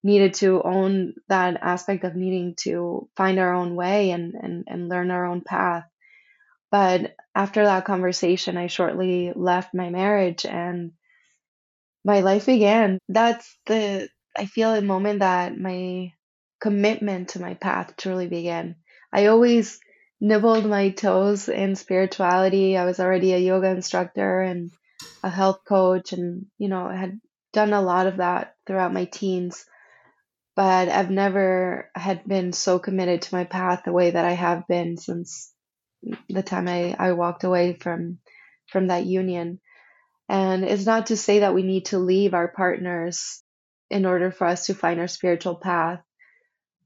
needed 0.04 0.36
to 0.36 0.62
own 0.62 1.16
that 1.28 1.58
aspect 1.62 2.04
of 2.04 2.16
needing 2.16 2.56
to 2.56 3.10
find 3.18 3.40
our 3.40 3.54
own 3.54 3.76
way 3.76 4.12
and, 4.12 4.34
and, 4.36 4.66
and 4.68 4.88
learn 4.90 5.12
our 5.12 5.26
own 5.26 5.42
path. 5.42 5.84
But 6.72 7.16
after 7.34 7.66
that 7.66 7.86
conversation, 7.86 8.56
I 8.56 8.68
shortly 8.68 9.34
left 9.36 9.74
my 9.74 9.90
marriage 9.90 10.46
and 10.46 10.92
my 12.06 12.22
life 12.22 12.46
began. 12.46 13.00
That's 13.10 13.58
the, 13.66 14.10
I 14.38 14.46
feel, 14.46 14.74
a 14.74 14.82
moment 14.82 15.20
that 15.20 15.58
my 15.58 16.14
commitment 16.60 17.30
to 17.30 17.42
my 17.42 17.54
path 17.54 17.96
truly 17.98 18.28
began. 18.28 18.76
I 19.14 19.28
always 19.28 19.80
nibbled 20.22 20.66
my 20.66 20.90
toes 20.90 21.50
in 21.50 21.76
spirituality. 21.76 22.78
I 22.78 22.86
was 22.86 23.00
already 23.00 23.34
a 23.34 23.38
yoga 23.38 23.70
instructor 23.70 24.42
and 24.42 24.72
a 25.24 25.30
health 25.30 25.62
coach 25.68 26.14
and 26.14 26.46
you 26.58 26.68
know 26.68 26.86
I 26.86 26.96
had 26.96 27.20
done 27.54 27.74
a 27.74 27.82
lot 27.82 28.08
of 28.08 28.18
that 28.18 28.56
throughout 28.66 28.94
my 28.94 29.06
teens 29.06 29.66
but 30.56 30.90
I've 30.90 31.10
never 31.10 31.90
had 31.96 32.28
been 32.28 32.52
so 32.52 32.80
committed 32.80 33.22
to 33.22 33.36
my 33.36 33.46
path 33.46 33.84
the 33.86 33.94
way 33.94 34.12
that 34.12 34.26
I 34.26 34.34
have 34.34 34.68
been 34.68 34.98
since 34.98 35.54
the 36.28 36.44
time 36.44 36.68
I, 36.68 36.96
I 37.00 37.14
walked 37.14 37.44
away 37.44 37.74
from 37.74 38.20
from 38.68 38.88
that 38.88 39.06
union 39.06 39.60
and 40.28 40.64
it's 40.64 40.86
not 40.86 41.08
to 41.08 41.18
say 41.18 41.40
that 41.40 41.56
we 41.56 41.64
need 41.64 41.86
to 41.86 42.00
leave 42.00 42.34
our 42.34 42.50
partners 42.50 43.42
in 43.90 44.06
order 44.06 44.32
for 44.32 44.46
us 44.46 44.68
to 44.68 44.76
find 44.76 45.00
our 45.00 45.08
spiritual 45.08 45.56
path 45.56 46.02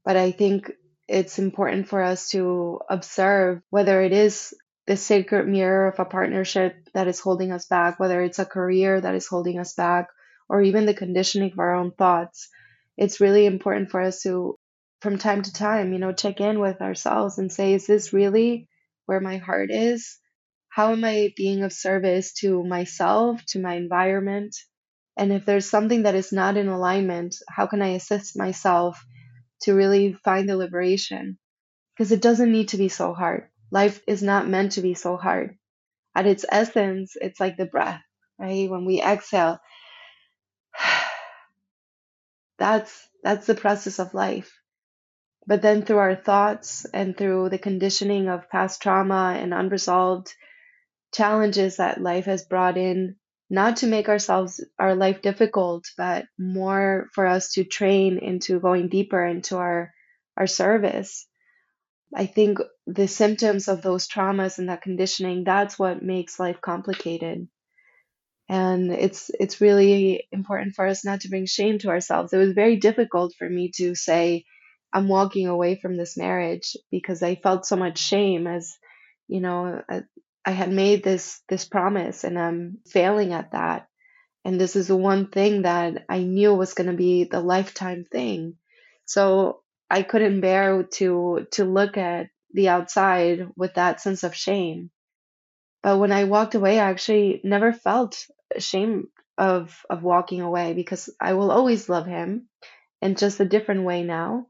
but 0.04 0.16
I 0.16 0.32
think 0.32 0.70
it's 1.08 1.38
important 1.38 1.88
for 1.88 2.02
us 2.02 2.30
to 2.30 2.80
observe 2.88 3.62
whether 3.70 4.02
it 4.02 4.12
is 4.12 4.54
the 4.86 4.96
sacred 4.96 5.48
mirror 5.48 5.88
of 5.88 5.98
a 5.98 6.04
partnership 6.04 6.76
that 6.92 7.08
is 7.08 7.20
holding 7.20 7.52
us 7.52 7.66
back, 7.66 7.98
whether 7.98 8.22
it's 8.22 8.38
a 8.38 8.44
career 8.44 9.00
that 9.00 9.14
is 9.14 9.26
holding 9.26 9.58
us 9.58 9.74
back, 9.74 10.08
or 10.48 10.62
even 10.62 10.86
the 10.86 10.94
conditioning 10.94 11.52
of 11.52 11.58
our 11.58 11.74
own 11.74 11.90
thoughts. 11.90 12.48
It's 12.96 13.20
really 13.20 13.46
important 13.46 13.90
for 13.90 14.00
us 14.00 14.22
to, 14.22 14.58
from 15.00 15.18
time 15.18 15.42
to 15.42 15.52
time, 15.52 15.92
you 15.92 15.98
know, 15.98 16.12
check 16.12 16.40
in 16.40 16.60
with 16.60 16.82
ourselves 16.82 17.38
and 17.38 17.50
say, 17.50 17.74
is 17.74 17.86
this 17.86 18.12
really 18.12 18.68
where 19.06 19.20
my 19.20 19.38
heart 19.38 19.70
is? 19.70 20.18
How 20.68 20.92
am 20.92 21.04
I 21.04 21.32
being 21.36 21.62
of 21.62 21.72
service 21.72 22.34
to 22.40 22.62
myself, 22.62 23.44
to 23.48 23.60
my 23.60 23.76
environment? 23.76 24.56
And 25.16 25.32
if 25.32 25.46
there's 25.46 25.68
something 25.68 26.02
that 26.02 26.14
is 26.14 26.32
not 26.32 26.56
in 26.56 26.68
alignment, 26.68 27.36
how 27.48 27.66
can 27.66 27.80
I 27.80 27.94
assist 27.94 28.36
myself 28.36 29.02
to 29.64 29.74
really 29.74 30.14
find 30.14 30.48
the 30.48 30.56
liberation? 30.56 31.38
Because 31.94 32.12
it 32.12 32.22
doesn't 32.22 32.52
need 32.52 32.68
to 32.68 32.76
be 32.76 32.88
so 32.88 33.12
hard 33.12 33.48
Life 33.74 34.00
is 34.06 34.22
not 34.22 34.46
meant 34.46 34.72
to 34.72 34.82
be 34.82 34.94
so 34.94 35.16
hard. 35.16 35.58
At 36.14 36.26
its 36.26 36.44
essence, 36.48 37.16
it's 37.20 37.40
like 37.40 37.56
the 37.56 37.66
breath, 37.66 38.02
right? 38.38 38.70
When 38.70 38.84
we 38.84 39.02
exhale, 39.02 39.58
that's 42.58 43.08
that's 43.24 43.46
the 43.46 43.56
process 43.56 43.98
of 43.98 44.14
life. 44.14 44.56
But 45.44 45.60
then 45.60 45.82
through 45.82 45.98
our 45.98 46.14
thoughts 46.14 46.84
and 46.84 47.16
through 47.18 47.48
the 47.48 47.58
conditioning 47.58 48.28
of 48.28 48.48
past 48.48 48.80
trauma 48.80 49.36
and 49.36 49.52
unresolved 49.52 50.32
challenges 51.12 51.78
that 51.78 52.00
life 52.00 52.26
has 52.26 52.44
brought 52.44 52.76
in, 52.76 53.16
not 53.50 53.78
to 53.78 53.86
make 53.86 54.08
ourselves 54.08 54.64
our 54.78 54.94
life 54.94 55.22
difficult, 55.22 55.86
but 55.96 56.26
more 56.38 57.08
for 57.14 57.26
us 57.26 57.52
to 57.54 57.64
train 57.64 58.18
into 58.18 58.60
going 58.60 58.88
deeper 58.88 59.24
into 59.24 59.56
our 59.56 59.92
our 60.36 60.46
service 60.48 61.26
I 62.14 62.26
think 62.26 62.58
the 62.86 63.06
symptoms 63.08 63.68
of 63.68 63.82
those 63.82 64.08
traumas 64.08 64.58
and 64.58 64.68
that 64.68 64.82
conditioning, 64.82 65.44
that's 65.44 65.78
what 65.78 66.02
makes 66.02 66.40
life 66.40 66.60
complicated. 66.60 67.48
And 68.48 68.92
it's 68.92 69.30
it's 69.40 69.60
really 69.60 70.28
important 70.30 70.74
for 70.74 70.86
us 70.86 71.04
not 71.04 71.20
to 71.22 71.28
bring 71.28 71.46
shame 71.46 71.78
to 71.80 71.88
ourselves. 71.88 72.32
It 72.32 72.38
was 72.38 72.52
very 72.52 72.76
difficult 72.76 73.34
for 73.38 73.48
me 73.48 73.70
to 73.76 73.94
say 73.94 74.44
I'm 74.92 75.08
walking 75.08 75.46
away 75.48 75.76
from 75.76 75.96
this 75.96 76.16
marriage 76.16 76.76
because 76.90 77.22
I 77.22 77.36
felt 77.36 77.66
so 77.66 77.76
much 77.76 77.98
shame 77.98 78.46
as 78.46 78.76
you 79.28 79.40
know 79.40 79.82
uh, 79.88 80.02
I, 80.44 80.52
had 80.52 80.72
made 80.72 81.02
this 81.02 81.42
this 81.48 81.64
promise 81.64 82.24
and 82.24 82.38
I'm 82.38 82.78
failing 82.86 83.32
at 83.32 83.52
that. 83.52 83.88
And 84.44 84.60
this 84.60 84.76
is 84.76 84.88
the 84.88 84.96
one 84.96 85.28
thing 85.28 85.62
that 85.62 86.04
I 86.08 86.20
knew 86.20 86.54
was 86.54 86.74
going 86.74 86.90
to 86.90 86.96
be 86.96 87.24
the 87.24 87.40
lifetime 87.40 88.04
thing. 88.04 88.56
So 89.06 89.62
I 89.90 90.02
couldn't 90.02 90.40
bear 90.40 90.82
to 90.94 91.46
to 91.52 91.64
look 91.64 91.96
at 91.96 92.28
the 92.52 92.68
outside 92.68 93.48
with 93.56 93.74
that 93.74 94.00
sense 94.00 94.22
of 94.24 94.34
shame. 94.34 94.90
But 95.82 95.98
when 95.98 96.12
I 96.12 96.24
walked 96.24 96.54
away, 96.54 96.80
I 96.80 96.90
actually 96.90 97.40
never 97.44 97.72
felt 97.72 98.26
ashamed 98.54 99.06
of 99.36 99.84
of 99.90 100.02
walking 100.02 100.40
away 100.40 100.74
because 100.74 101.10
I 101.20 101.34
will 101.34 101.50
always 101.50 101.88
love 101.88 102.06
him 102.06 102.48
in 103.02 103.16
just 103.16 103.40
a 103.40 103.44
different 103.44 103.84
way 103.84 104.02
now. 104.02 104.46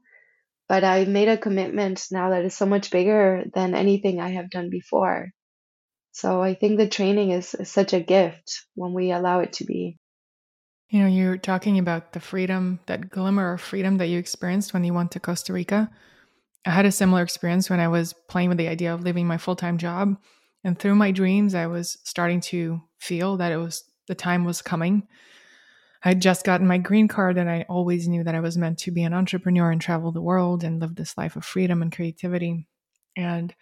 But 0.67 0.83
I 0.83 1.05
made 1.05 1.27
a 1.27 1.37
commitment 1.37 2.07
now 2.11 2.31
that 2.31 2.45
is 2.45 2.55
so 2.55 2.65
much 2.65 2.89
bigger 2.91 3.45
than 3.53 3.75
anything 3.75 4.19
I 4.19 4.29
have 4.31 4.49
done 4.49 4.69
before. 4.69 5.31
So 6.15 6.41
I 6.41 6.53
think 6.53 6.77
the 6.77 6.87
training 6.87 7.31
is, 7.31 7.53
is 7.55 7.69
such 7.69 7.91
a 7.91 7.99
gift 7.99 8.63
when 8.73 8.93
we 8.93 9.11
allow 9.11 9.41
it 9.41 9.51
to 9.53 9.65
be. 9.65 9.97
You 10.87 11.01
know, 11.01 11.07
you're 11.07 11.37
talking 11.37 11.77
about 11.77 12.13
the 12.13 12.21
freedom, 12.21 12.79
that 12.85 13.09
glimmer 13.09 13.51
of 13.51 13.59
freedom 13.59 13.97
that 13.97 14.07
you 14.07 14.17
experienced 14.17 14.73
when 14.73 14.85
you 14.85 14.93
went 14.93 15.11
to 15.11 15.19
Costa 15.19 15.51
Rica. 15.51 15.91
I 16.65 16.69
had 16.69 16.85
a 16.85 16.91
similar 16.93 17.21
experience 17.21 17.69
when 17.69 17.81
I 17.81 17.89
was 17.89 18.13
playing 18.29 18.47
with 18.47 18.57
the 18.57 18.69
idea 18.69 18.93
of 18.93 19.03
leaving 19.03 19.27
my 19.27 19.37
full 19.37 19.57
time 19.57 19.77
job. 19.77 20.15
And 20.63 20.79
through 20.79 20.95
my 20.95 21.11
dreams, 21.11 21.53
I 21.53 21.67
was 21.67 21.97
starting 22.05 22.39
to 22.41 22.81
feel 22.97 23.35
that 23.35 23.51
it 23.51 23.57
was 23.57 23.83
the 24.07 24.15
time 24.15 24.45
was 24.45 24.61
coming. 24.61 25.09
I 26.01 26.07
had 26.07 26.21
just 26.21 26.45
gotten 26.45 26.65
my 26.65 26.77
green 26.77 27.09
card, 27.09 27.37
and 27.37 27.49
I 27.49 27.65
always 27.67 28.07
knew 28.07 28.23
that 28.23 28.35
I 28.35 28.39
was 28.39 28.57
meant 28.57 28.77
to 28.79 28.91
be 28.91 29.03
an 29.03 29.13
entrepreneur 29.13 29.69
and 29.69 29.81
travel 29.81 30.13
the 30.13 30.21
world 30.21 30.63
and 30.63 30.79
live 30.79 30.95
this 30.95 31.17
life 31.17 31.35
of 31.35 31.43
freedom 31.43 31.81
and 31.81 31.91
creativity. 31.91 32.69
And 33.17 33.53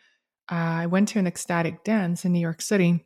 uh, 0.52 0.56
I 0.56 0.86
went 0.88 1.10
to 1.10 1.20
an 1.20 1.28
ecstatic 1.28 1.84
dance 1.84 2.26
in 2.26 2.34
New 2.34 2.40
York 2.40 2.62
City, 2.62 3.06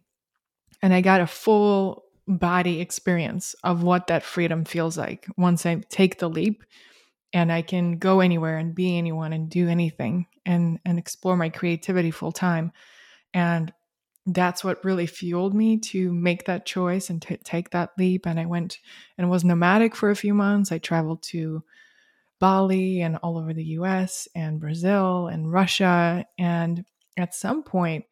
and 0.81 0.93
I 0.93 1.01
got 1.01 1.21
a 1.21 1.27
full 1.27 2.03
body 2.27 2.81
experience 2.81 3.55
of 3.63 3.83
what 3.83 4.07
that 4.07 4.23
freedom 4.23 4.65
feels 4.65 4.97
like 4.97 5.27
once 5.37 5.65
I 5.65 5.75
take 5.89 6.19
the 6.19 6.29
leap 6.29 6.63
and 7.33 7.51
I 7.51 7.61
can 7.61 7.97
go 7.97 8.19
anywhere 8.19 8.57
and 8.57 8.75
be 8.75 8.97
anyone 8.97 9.33
and 9.33 9.49
do 9.49 9.69
anything 9.69 10.27
and 10.45 10.79
and 10.85 10.99
explore 10.99 11.37
my 11.37 11.49
creativity 11.49 12.11
full 12.11 12.31
time. 12.31 12.71
And 13.33 13.71
that's 14.25 14.63
what 14.63 14.83
really 14.83 15.05
fueled 15.05 15.53
me 15.53 15.77
to 15.77 16.13
make 16.13 16.45
that 16.45 16.65
choice 16.65 17.09
and 17.09 17.21
to 17.21 17.37
take 17.37 17.69
that 17.69 17.91
leap. 17.97 18.25
And 18.25 18.39
I 18.39 18.45
went 18.45 18.79
and 19.17 19.29
was 19.29 19.45
nomadic 19.45 19.95
for 19.95 20.09
a 20.09 20.15
few 20.15 20.33
months. 20.33 20.71
I 20.71 20.79
traveled 20.79 21.23
to 21.23 21.63
Bali 22.39 23.01
and 23.01 23.17
all 23.17 23.37
over 23.37 23.53
the 23.53 23.63
US 23.63 24.27
and 24.35 24.59
Brazil 24.59 25.27
and 25.27 25.51
Russia. 25.51 26.25
And 26.37 26.83
at 27.17 27.35
some 27.35 27.63
point, 27.63 28.05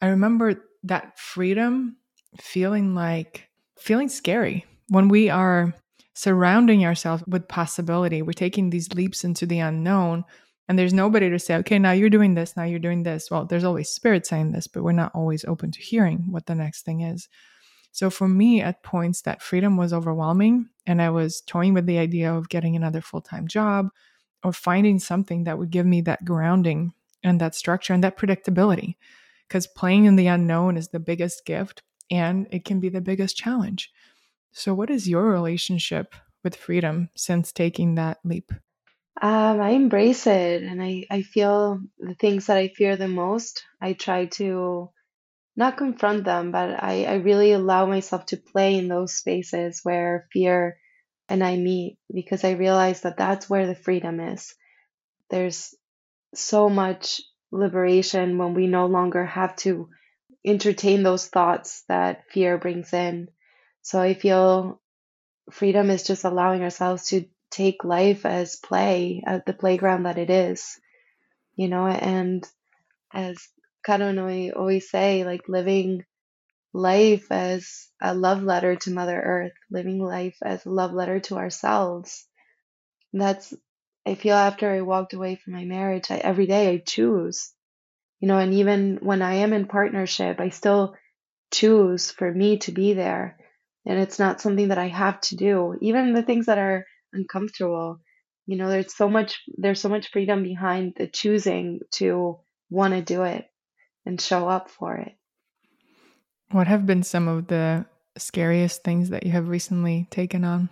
I 0.00 0.08
remember 0.08 0.64
that 0.84 1.18
freedom 1.18 1.96
feeling 2.40 2.94
like 2.94 3.48
feeling 3.78 4.08
scary 4.08 4.64
when 4.88 5.08
we 5.08 5.28
are 5.28 5.74
surrounding 6.14 6.84
ourselves 6.84 7.22
with 7.26 7.48
possibility. 7.48 8.22
We're 8.22 8.32
taking 8.32 8.70
these 8.70 8.92
leaps 8.92 9.24
into 9.24 9.46
the 9.46 9.60
unknown, 9.60 10.24
and 10.68 10.78
there's 10.78 10.92
nobody 10.92 11.30
to 11.30 11.38
say, 11.38 11.56
okay, 11.56 11.78
now 11.78 11.92
you're 11.92 12.10
doing 12.10 12.34
this, 12.34 12.56
now 12.56 12.64
you're 12.64 12.78
doing 12.78 13.02
this. 13.02 13.30
Well, 13.30 13.44
there's 13.44 13.64
always 13.64 13.88
spirit 13.88 14.26
saying 14.26 14.52
this, 14.52 14.66
but 14.66 14.82
we're 14.82 14.92
not 14.92 15.12
always 15.14 15.44
open 15.44 15.70
to 15.72 15.80
hearing 15.80 16.26
what 16.30 16.46
the 16.46 16.54
next 16.54 16.82
thing 16.82 17.00
is. 17.00 17.28
So 17.92 18.10
for 18.10 18.28
me, 18.28 18.60
at 18.60 18.82
points, 18.82 19.22
that 19.22 19.42
freedom 19.42 19.76
was 19.76 19.92
overwhelming, 19.92 20.68
and 20.86 21.00
I 21.00 21.10
was 21.10 21.40
toying 21.40 21.74
with 21.74 21.86
the 21.86 21.98
idea 21.98 22.32
of 22.32 22.48
getting 22.48 22.76
another 22.76 23.00
full 23.00 23.22
time 23.22 23.48
job 23.48 23.88
or 24.44 24.52
finding 24.52 24.98
something 24.98 25.44
that 25.44 25.58
would 25.58 25.70
give 25.70 25.86
me 25.86 26.00
that 26.02 26.24
grounding 26.24 26.92
and 27.28 27.40
that 27.40 27.54
structure 27.54 27.92
and 27.92 28.02
that 28.04 28.16
predictability. 28.16 28.96
Because 29.46 29.66
playing 29.66 30.04
in 30.04 30.16
the 30.16 30.26
unknown 30.26 30.76
is 30.76 30.88
the 30.88 31.00
biggest 31.00 31.44
gift 31.44 31.82
and 32.10 32.46
it 32.50 32.64
can 32.64 32.80
be 32.80 32.88
the 32.88 33.00
biggest 33.00 33.36
challenge. 33.36 33.92
So, 34.52 34.74
what 34.74 34.90
is 34.90 35.08
your 35.08 35.24
relationship 35.24 36.14
with 36.42 36.56
freedom 36.56 37.10
since 37.14 37.52
taking 37.52 37.94
that 37.94 38.18
leap? 38.24 38.52
Um, 39.20 39.60
I 39.60 39.70
embrace 39.70 40.26
it 40.26 40.62
and 40.62 40.82
I, 40.82 41.04
I 41.10 41.22
feel 41.22 41.80
the 41.98 42.14
things 42.14 42.46
that 42.46 42.56
I 42.56 42.68
fear 42.68 42.96
the 42.96 43.08
most, 43.08 43.64
I 43.80 43.94
try 43.94 44.26
to 44.26 44.90
not 45.56 45.76
confront 45.76 46.24
them, 46.24 46.52
but 46.52 46.82
I, 46.82 47.04
I 47.04 47.14
really 47.14 47.50
allow 47.50 47.86
myself 47.86 48.26
to 48.26 48.36
play 48.36 48.76
in 48.76 48.86
those 48.86 49.16
spaces 49.16 49.80
where 49.82 50.28
fear 50.32 50.78
and 51.28 51.42
I 51.42 51.56
meet 51.56 51.98
because 52.12 52.44
I 52.44 52.52
realize 52.52 53.00
that 53.00 53.16
that's 53.16 53.50
where 53.50 53.66
the 53.66 53.74
freedom 53.74 54.20
is. 54.20 54.54
There's 55.30 55.74
so 56.34 56.68
much 56.68 57.22
liberation 57.52 58.38
when 58.38 58.54
we 58.54 58.66
no 58.66 58.86
longer 58.86 59.24
have 59.26 59.56
to 59.56 59.88
entertain 60.46 61.02
those 61.02 61.28
thoughts 61.28 61.84
that 61.88 62.24
fear 62.30 62.58
brings 62.58 62.92
in. 62.92 63.28
So 63.82 64.00
I 64.00 64.14
feel 64.14 64.80
freedom 65.52 65.90
is 65.90 66.04
just 66.04 66.24
allowing 66.24 66.62
ourselves 66.62 67.08
to 67.08 67.26
take 67.50 67.84
life 67.84 68.26
as 68.26 68.56
play 68.56 69.22
at 69.26 69.46
the 69.46 69.54
playground 69.54 70.04
that 70.04 70.18
it 70.18 70.30
is, 70.30 70.78
you 71.56 71.68
know, 71.68 71.86
and 71.86 72.46
as 73.12 73.38
Karo 73.84 74.08
and 74.08 74.20
I 74.20 74.50
always 74.50 74.90
say, 74.90 75.24
like 75.24 75.48
living 75.48 76.04
life 76.72 77.26
as 77.30 77.88
a 78.02 78.14
love 78.14 78.42
letter 78.42 78.76
to 78.76 78.90
Mother 78.92 79.20
Earth, 79.20 79.52
living 79.70 80.00
life 80.00 80.36
as 80.42 80.66
a 80.66 80.70
love 80.70 80.92
letter 80.92 81.20
to 81.20 81.36
ourselves. 81.36 82.26
That's, 83.12 83.54
I 84.08 84.14
feel 84.14 84.36
after 84.36 84.70
I 84.70 84.80
walked 84.80 85.12
away 85.12 85.36
from 85.36 85.52
my 85.52 85.64
marriage, 85.64 86.10
I, 86.10 86.16
every 86.16 86.46
day 86.46 86.70
I 86.70 86.78
choose, 86.78 87.52
you 88.20 88.28
know, 88.28 88.38
and 88.38 88.54
even 88.54 88.98
when 89.02 89.20
I 89.20 89.34
am 89.34 89.52
in 89.52 89.66
partnership, 89.66 90.40
I 90.40 90.48
still 90.48 90.94
choose 91.52 92.10
for 92.10 92.32
me 92.32 92.58
to 92.60 92.72
be 92.72 92.94
there. 92.94 93.36
And 93.84 93.98
it's 93.98 94.18
not 94.18 94.40
something 94.40 94.68
that 94.68 94.78
I 94.78 94.88
have 94.88 95.20
to 95.22 95.36
do. 95.36 95.76
Even 95.82 96.14
the 96.14 96.22
things 96.22 96.46
that 96.46 96.56
are 96.56 96.86
uncomfortable, 97.12 98.00
you 98.46 98.56
know, 98.56 98.70
there's 98.70 98.94
so 98.94 99.10
much, 99.10 99.42
there's 99.58 99.80
so 99.80 99.90
much 99.90 100.10
freedom 100.10 100.42
behind 100.42 100.94
the 100.96 101.06
choosing 101.06 101.80
to 101.96 102.38
want 102.70 102.94
to 102.94 103.02
do 103.02 103.24
it 103.24 103.44
and 104.06 104.18
show 104.18 104.48
up 104.48 104.70
for 104.70 104.96
it. 104.96 105.12
What 106.50 106.66
have 106.66 106.86
been 106.86 107.02
some 107.02 107.28
of 107.28 107.48
the 107.48 107.84
scariest 108.16 108.82
things 108.82 109.10
that 109.10 109.26
you 109.26 109.32
have 109.32 109.48
recently 109.48 110.06
taken 110.10 110.44
on? 110.44 110.70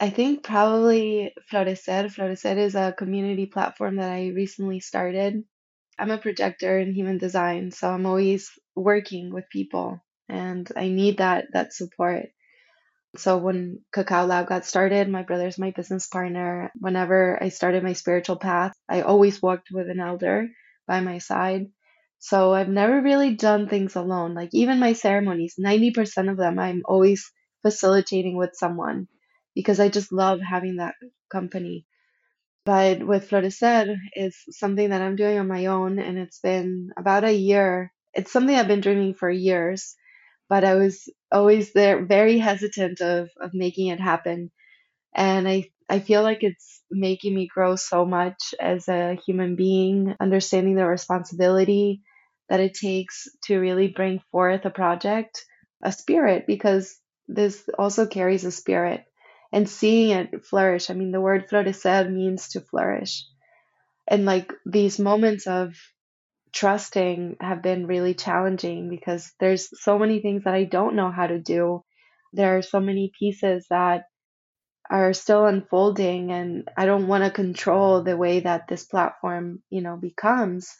I 0.00 0.08
think 0.10 0.42
probably 0.42 1.34
Florecer. 1.52 2.06
Florecer 2.10 2.56
is 2.56 2.74
a 2.74 2.94
community 2.96 3.44
platform 3.46 3.96
that 3.96 4.10
I 4.10 4.28
recently 4.28 4.80
started. 4.80 5.44
I'm 5.98 6.10
a 6.10 6.18
projector 6.18 6.78
in 6.78 6.94
human 6.94 7.18
design, 7.18 7.70
so 7.70 7.90
I'm 7.90 8.06
always 8.06 8.50
working 8.74 9.32
with 9.32 9.50
people 9.50 10.00
and 10.28 10.66
I 10.74 10.88
need 10.88 11.18
that 11.18 11.48
that 11.52 11.74
support. 11.74 12.28
So 13.16 13.36
when 13.38 13.84
Cacao 13.92 14.24
Lab 14.26 14.48
got 14.48 14.64
started, 14.64 15.08
my 15.08 15.22
brother's 15.22 15.58
my 15.58 15.70
business 15.70 16.06
partner. 16.06 16.72
Whenever 16.80 17.38
I 17.42 17.50
started 17.50 17.82
my 17.82 17.92
spiritual 17.92 18.36
path, 18.36 18.72
I 18.88 19.02
always 19.02 19.42
walked 19.42 19.68
with 19.70 19.90
an 19.90 20.00
elder 20.00 20.48
by 20.86 21.00
my 21.00 21.18
side. 21.18 21.66
So 22.18 22.54
I've 22.54 22.68
never 22.70 23.02
really 23.02 23.34
done 23.34 23.68
things 23.68 23.96
alone. 23.96 24.34
Like 24.34 24.50
even 24.54 24.80
my 24.80 24.94
ceremonies, 24.94 25.56
90% 25.58 26.30
of 26.30 26.38
them 26.38 26.58
I'm 26.58 26.82
always 26.86 27.30
facilitating 27.62 28.36
with 28.36 28.50
someone 28.54 29.08
because 29.60 29.80
I 29.80 29.88
just 29.88 30.12
love 30.12 30.40
having 30.40 30.76
that 30.76 30.96
company. 31.30 31.86
But 32.64 33.06
with 33.06 33.28
Florecer, 33.28 33.96
it's 34.14 34.44
something 34.58 34.90
that 34.90 35.02
I'm 35.02 35.16
doing 35.16 35.38
on 35.38 35.48
my 35.48 35.66
own 35.66 35.98
and 35.98 36.18
it's 36.18 36.40
been 36.40 36.90
about 36.96 37.24
a 37.24 37.32
year. 37.32 37.92
It's 38.14 38.32
something 38.32 38.56
I've 38.56 38.68
been 38.68 38.80
dreaming 38.80 39.14
for 39.14 39.30
years, 39.30 39.94
but 40.48 40.64
I 40.64 40.74
was 40.76 41.08
always 41.32 41.72
there 41.74 42.04
very 42.06 42.38
hesitant 42.38 43.00
of, 43.02 43.30
of 43.40 43.54
making 43.54 43.88
it 43.88 44.00
happen. 44.00 44.50
And 45.14 45.48
I 45.48 45.70
I 45.88 46.00
feel 46.00 46.22
like 46.22 46.42
it's 46.44 46.82
making 46.90 47.34
me 47.34 47.46
grow 47.48 47.76
so 47.76 48.04
much 48.06 48.54
as 48.60 48.88
a 48.88 49.14
human 49.26 49.56
being, 49.56 50.16
understanding 50.20 50.76
the 50.76 50.86
responsibility 50.86 52.02
that 52.48 52.60
it 52.60 52.74
takes 52.74 53.28
to 53.44 53.58
really 53.58 53.88
bring 53.88 54.20
forth 54.32 54.64
a 54.64 54.70
project, 54.70 55.44
a 55.82 55.92
spirit, 55.92 56.46
because 56.46 56.96
this 57.28 57.68
also 57.78 58.06
carries 58.06 58.44
a 58.44 58.52
spirit 58.52 59.04
and 59.52 59.68
seeing 59.68 60.10
it 60.10 60.46
flourish. 60.46 60.90
I 60.90 60.94
mean, 60.94 61.12
the 61.12 61.20
word 61.20 61.48
florecer 61.48 62.10
means 62.10 62.50
to 62.50 62.60
flourish. 62.60 63.26
And 64.08 64.24
like 64.24 64.52
these 64.66 64.98
moments 64.98 65.46
of 65.46 65.74
trusting 66.52 67.36
have 67.40 67.62
been 67.62 67.86
really 67.86 68.14
challenging 68.14 68.88
because 68.90 69.32
there's 69.40 69.68
so 69.82 69.98
many 69.98 70.20
things 70.20 70.44
that 70.44 70.54
I 70.54 70.64
don't 70.64 70.96
know 70.96 71.10
how 71.10 71.26
to 71.26 71.38
do. 71.38 71.84
There 72.32 72.56
are 72.58 72.62
so 72.62 72.80
many 72.80 73.12
pieces 73.18 73.66
that 73.70 74.04
are 74.90 75.12
still 75.12 75.46
unfolding 75.46 76.32
and 76.32 76.68
I 76.76 76.86
don't 76.86 77.06
want 77.06 77.24
to 77.24 77.30
control 77.30 78.02
the 78.02 78.16
way 78.16 78.40
that 78.40 78.68
this 78.68 78.84
platform, 78.84 79.62
you 79.70 79.82
know, 79.82 79.96
becomes. 79.96 80.76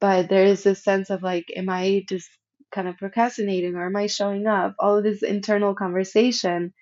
But 0.00 0.28
there 0.28 0.44
is 0.44 0.62
this 0.64 0.84
sense 0.84 1.10
of 1.10 1.22
like, 1.22 1.46
am 1.56 1.68
I 1.68 2.04
just 2.08 2.28
kind 2.72 2.88
of 2.88 2.98
procrastinating 2.98 3.74
or 3.76 3.86
am 3.86 3.96
I 3.96 4.06
showing 4.06 4.46
up? 4.46 4.74
All 4.78 4.98
of 4.98 5.04
this 5.04 5.22
internal 5.22 5.74
conversation. 5.74 6.74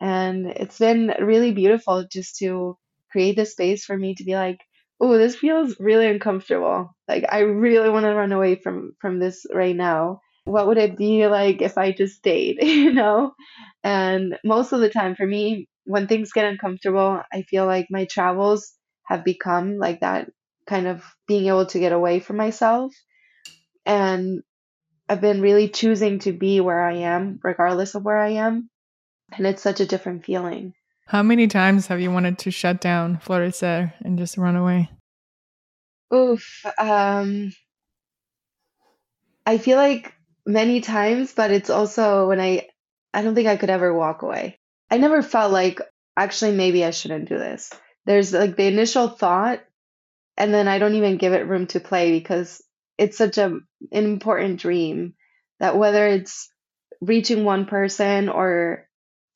And 0.00 0.46
it's 0.46 0.78
been 0.78 1.12
really 1.20 1.52
beautiful 1.52 2.06
just 2.10 2.36
to 2.38 2.76
create 3.10 3.36
the 3.36 3.46
space 3.46 3.84
for 3.84 3.96
me 3.96 4.14
to 4.14 4.24
be 4.24 4.34
like, 4.34 4.60
oh, 5.00 5.16
this 5.16 5.36
feels 5.36 5.76
really 5.80 6.06
uncomfortable. 6.06 6.94
Like 7.08 7.24
I 7.30 7.40
really 7.40 7.90
want 7.90 8.04
to 8.04 8.14
run 8.14 8.32
away 8.32 8.56
from 8.56 8.92
from 9.00 9.18
this 9.18 9.46
right 9.52 9.76
now 9.76 10.20
what 10.48 10.66
would 10.66 10.78
it 10.78 10.96
be 10.96 11.26
like 11.26 11.60
if 11.62 11.76
I 11.76 11.92
just 11.92 12.16
stayed, 12.16 12.58
you 12.62 12.92
know? 12.92 13.34
And 13.84 14.38
most 14.44 14.72
of 14.72 14.80
the 14.80 14.90
time 14.90 15.14
for 15.14 15.26
me, 15.26 15.68
when 15.84 16.06
things 16.06 16.32
get 16.32 16.46
uncomfortable, 16.46 17.22
I 17.32 17.42
feel 17.42 17.66
like 17.66 17.88
my 17.90 18.06
travels 18.06 18.72
have 19.04 19.24
become 19.24 19.78
like 19.78 20.00
that 20.00 20.30
kind 20.66 20.86
of 20.86 21.04
being 21.26 21.46
able 21.46 21.66
to 21.66 21.78
get 21.78 21.92
away 21.92 22.20
from 22.20 22.36
myself. 22.36 22.92
And 23.86 24.42
I've 25.08 25.20
been 25.20 25.40
really 25.40 25.68
choosing 25.68 26.18
to 26.20 26.32
be 26.32 26.60
where 26.60 26.82
I 26.82 26.96
am, 26.96 27.40
regardless 27.42 27.94
of 27.94 28.04
where 28.04 28.18
I 28.18 28.30
am. 28.30 28.68
And 29.36 29.46
it's 29.46 29.62
such 29.62 29.80
a 29.80 29.86
different 29.86 30.24
feeling. 30.24 30.74
How 31.06 31.22
many 31.22 31.46
times 31.46 31.86
have 31.86 32.00
you 32.00 32.10
wanted 32.10 32.38
to 32.38 32.50
shut 32.50 32.80
down 32.80 33.18
Florecer 33.18 33.92
and 34.00 34.18
just 34.18 34.36
run 34.36 34.56
away? 34.56 34.90
Oof. 36.12 36.64
Um, 36.78 37.52
I 39.46 39.58
feel 39.58 39.76
like 39.76 40.14
many 40.46 40.80
times, 40.80 41.32
but 41.32 41.50
it's 41.50 41.70
also 41.70 42.28
when 42.28 42.40
I 42.40 42.68
I 43.12 43.22
don't 43.22 43.34
think 43.34 43.48
I 43.48 43.56
could 43.56 43.70
ever 43.70 43.92
walk 43.92 44.22
away. 44.22 44.58
I 44.90 44.98
never 44.98 45.22
felt 45.22 45.52
like 45.52 45.80
actually 46.16 46.52
maybe 46.52 46.84
I 46.84 46.90
shouldn't 46.90 47.28
do 47.28 47.38
this. 47.38 47.70
There's 48.04 48.32
like 48.32 48.56
the 48.56 48.66
initial 48.66 49.08
thought 49.08 49.60
and 50.36 50.54
then 50.54 50.68
I 50.68 50.78
don't 50.78 50.94
even 50.94 51.18
give 51.18 51.32
it 51.32 51.48
room 51.48 51.66
to 51.68 51.80
play 51.80 52.12
because 52.12 52.62
it's 52.96 53.18
such 53.18 53.38
a 53.38 53.46
an 53.46 53.64
important 53.90 54.60
dream 54.60 55.14
that 55.60 55.76
whether 55.76 56.06
it's 56.06 56.50
reaching 57.00 57.44
one 57.44 57.66
person 57.66 58.28
or 58.28 58.87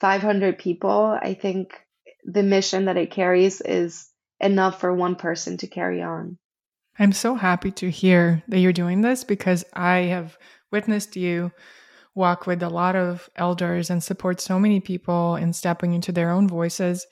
500 0.02 0.58
people, 0.58 1.16
I 1.22 1.34
think 1.34 1.80
the 2.24 2.42
mission 2.42 2.86
that 2.86 2.96
it 2.96 3.12
carries 3.12 3.60
is 3.60 4.10
enough 4.40 4.80
for 4.80 4.92
one 4.92 5.14
person 5.14 5.56
to 5.58 5.68
carry 5.68 6.02
on. 6.02 6.38
I'm 6.98 7.12
so 7.12 7.36
happy 7.36 7.70
to 7.70 7.88
hear 7.88 8.42
that 8.48 8.58
you're 8.58 8.72
doing 8.72 9.02
this 9.02 9.22
because 9.22 9.64
I 9.72 9.98
have 10.10 10.36
witnessed 10.72 11.14
you 11.14 11.52
walk 12.16 12.48
with 12.48 12.64
a 12.64 12.68
lot 12.68 12.96
of 12.96 13.30
elders 13.36 13.90
and 13.90 14.02
support 14.02 14.40
so 14.40 14.58
many 14.58 14.80
people 14.80 15.36
in 15.36 15.52
stepping 15.52 15.94
into 15.94 16.10
their 16.10 16.30
own 16.30 16.48
voices. 16.48 17.06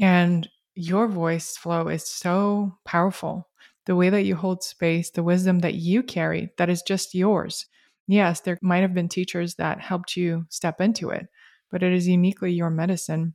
And 0.00 0.48
your 0.74 1.08
voice 1.08 1.58
flow 1.58 1.88
is 1.88 2.08
so 2.08 2.78
powerful. 2.86 3.50
The 3.84 3.96
way 3.96 4.08
that 4.08 4.24
you 4.24 4.34
hold 4.34 4.64
space, 4.64 5.10
the 5.10 5.22
wisdom 5.22 5.58
that 5.58 5.74
you 5.74 6.02
carry, 6.02 6.54
that 6.56 6.70
is 6.70 6.80
just 6.80 7.14
yours. 7.14 7.66
Yes, 8.08 8.40
there 8.40 8.58
might 8.62 8.80
have 8.80 8.94
been 8.94 9.10
teachers 9.10 9.56
that 9.56 9.80
helped 9.80 10.16
you 10.16 10.46
step 10.48 10.80
into 10.80 11.10
it, 11.10 11.28
but 11.70 11.82
it 11.82 11.92
is 11.92 12.08
uniquely 12.08 12.52
your 12.52 12.70
medicine. 12.70 13.34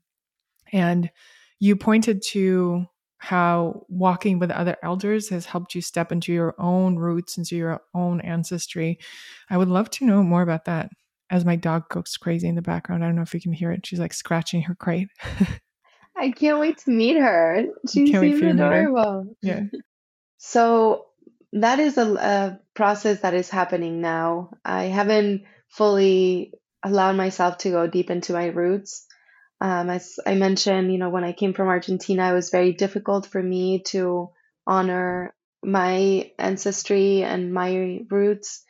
And 0.71 1.09
You 1.59 1.75
pointed 1.75 2.21
to 2.31 2.85
how 3.17 3.85
walking 3.87 4.39
with 4.39 4.51
other 4.51 4.77
elders 4.83 5.29
has 5.29 5.45
helped 5.45 5.73
you 5.73 5.81
step 5.81 6.11
into 6.11 6.33
your 6.33 6.53
own 6.59 6.97
roots, 6.97 7.37
into 7.37 7.55
your 7.55 7.81
own 7.93 8.21
ancestry. 8.21 8.99
I 9.49 9.57
would 9.57 9.69
love 9.69 9.89
to 9.91 10.05
know 10.05 10.21
more 10.21 10.41
about 10.41 10.65
that 10.65 10.89
as 11.31 11.45
my 11.45 11.55
dog 11.55 11.89
goes 11.89 12.17
crazy 12.17 12.47
in 12.47 12.55
the 12.55 12.61
background. 12.61 13.03
I 13.03 13.07
don't 13.07 13.15
know 13.15 13.23
if 13.23 13.33
you 13.33 13.41
can 13.41 13.53
hear 13.53 13.71
it. 13.71 13.85
She's 13.85 13.99
like 13.99 14.13
scratching 14.13 14.61
her 14.63 14.75
crate. 14.75 15.07
I 16.17 16.31
can't 16.31 16.59
wait 16.59 16.77
to 16.79 16.91
meet 16.91 17.17
her. 17.17 17.63
She 17.91 18.07
seems 18.07 18.41
adorable. 18.41 19.35
Yeah. 19.41 19.63
So 20.37 21.07
that 21.53 21.79
is 21.79 21.97
a, 21.97 22.13
a 22.13 22.59
process 22.75 23.21
that 23.21 23.33
is 23.33 23.49
happening 23.49 24.01
now. 24.01 24.51
I 24.63 24.83
haven't 24.83 25.43
fully 25.69 26.53
allowed 26.85 27.15
myself 27.15 27.57
to 27.57 27.71
go 27.71 27.87
deep 27.87 28.09
into 28.11 28.33
my 28.33 28.45
roots. 28.45 29.07
Um, 29.59 29.89
as 29.89 30.19
I 30.25 30.35
mentioned, 30.35 30.91
you 30.91 30.99
know, 30.99 31.09
when 31.09 31.23
I 31.23 31.33
came 31.33 31.53
from 31.53 31.67
Argentina, 31.67 32.29
it 32.29 32.33
was 32.33 32.51
very 32.51 32.73
difficult 32.73 33.25
for 33.25 33.41
me 33.41 33.81
to 33.87 34.29
honor 34.67 35.33
my 35.63 36.31
ancestry 36.37 37.23
and 37.23 37.53
my 37.53 38.01
roots. 38.09 38.63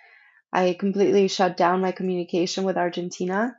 I 0.53 0.78
completely 0.80 1.28
shut 1.28 1.57
down 1.57 1.82
my 1.82 1.91
communication 1.91 2.63
with 2.63 2.78
Argentina. 2.78 3.55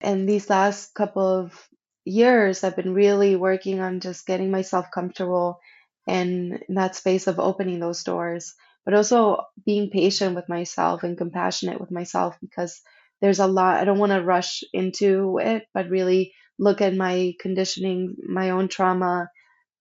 And 0.00 0.28
these 0.28 0.50
last 0.50 0.94
couple 0.94 1.26
of 1.26 1.68
years, 2.04 2.62
I've 2.62 2.76
been 2.76 2.92
really 2.92 3.36
working 3.36 3.80
on 3.80 4.00
just 4.00 4.26
getting 4.26 4.50
myself 4.50 4.90
comfortable 4.92 5.60
in 6.06 6.60
that 6.68 6.96
space 6.96 7.26
of 7.26 7.38
opening 7.38 7.80
those 7.80 8.04
doors, 8.04 8.54
but 8.84 8.92
also 8.92 9.38
being 9.64 9.88
patient 9.88 10.34
with 10.34 10.50
myself 10.50 11.02
and 11.04 11.16
compassionate 11.16 11.80
with 11.80 11.90
myself 11.90 12.36
because 12.42 12.82
there's 13.24 13.38
a 13.38 13.46
lot, 13.46 13.80
I 13.80 13.86
don't 13.86 13.98
want 13.98 14.12
to 14.12 14.20
rush 14.20 14.62
into 14.74 15.38
it, 15.38 15.66
but 15.72 15.88
really 15.88 16.34
look 16.58 16.82
at 16.82 16.94
my 16.94 17.32
conditioning, 17.40 18.16
my 18.22 18.50
own 18.50 18.68
trauma, 18.68 19.30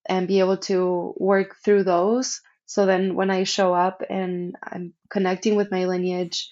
and 0.08 0.30
be 0.30 0.40
able 0.40 0.56
to 0.72 1.14
work 1.18 1.58
through 1.62 1.84
those. 1.84 2.40
So 2.68 2.86
then 2.86 3.16
when 3.16 3.30
I 3.30 3.44
show 3.44 3.74
up 3.74 4.02
and 4.10 4.56
I'm 4.64 4.94
connecting 5.10 5.56
with 5.56 5.72
my 5.72 5.88
lineage, 5.88 6.50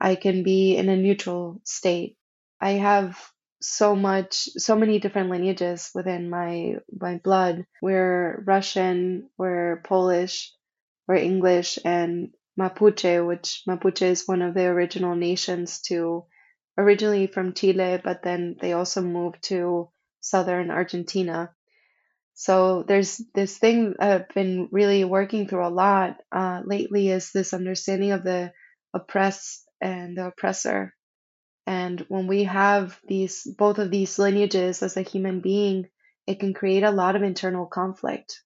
I 0.00 0.14
can 0.14 0.44
be 0.44 0.76
in 0.76 0.88
a 0.88 0.96
neutral 0.96 1.60
state. 1.64 2.16
I 2.60 2.74
have 2.74 3.18
so 3.60 3.96
much 3.96 4.48
so 4.58 4.76
many 4.76 5.00
different 5.00 5.30
lineages 5.30 5.90
within 5.92 6.30
my 6.30 6.76
my 6.96 7.16
blood. 7.16 7.66
We're 7.82 8.44
Russian, 8.46 9.28
we're 9.36 9.82
Polish, 9.82 10.52
we're 11.08 11.16
English 11.16 11.80
and 11.84 12.30
Mapuche, 12.58 13.24
which 13.24 13.62
Mapuche 13.68 14.02
is 14.02 14.26
one 14.26 14.42
of 14.42 14.54
the 14.54 14.64
original 14.64 15.14
nations 15.14 15.80
to 15.82 16.26
originally 16.76 17.26
from 17.26 17.54
Chile, 17.54 18.00
but 18.02 18.22
then 18.22 18.56
they 18.60 18.72
also 18.72 19.00
moved 19.00 19.42
to 19.44 19.90
southern 20.20 20.70
Argentina. 20.70 21.50
So 22.34 22.84
there's 22.84 23.20
this 23.34 23.58
thing 23.58 23.94
I've 23.98 24.28
been 24.28 24.68
really 24.70 25.04
working 25.04 25.48
through 25.48 25.66
a 25.66 25.70
lot 25.70 26.18
uh, 26.30 26.62
lately 26.64 27.08
is 27.08 27.32
this 27.32 27.52
understanding 27.52 28.12
of 28.12 28.22
the 28.22 28.52
oppressed 28.94 29.68
and 29.80 30.16
the 30.16 30.26
oppressor. 30.26 30.94
And 31.66 32.00
when 32.08 32.26
we 32.26 32.44
have 32.44 32.98
these 33.06 33.42
both 33.42 33.78
of 33.78 33.90
these 33.90 34.18
lineages 34.18 34.82
as 34.82 34.96
a 34.96 35.02
human 35.02 35.40
being, 35.40 35.88
it 36.26 36.40
can 36.40 36.54
create 36.54 36.82
a 36.82 36.90
lot 36.90 37.16
of 37.16 37.22
internal 37.22 37.66
conflict. 37.66 38.40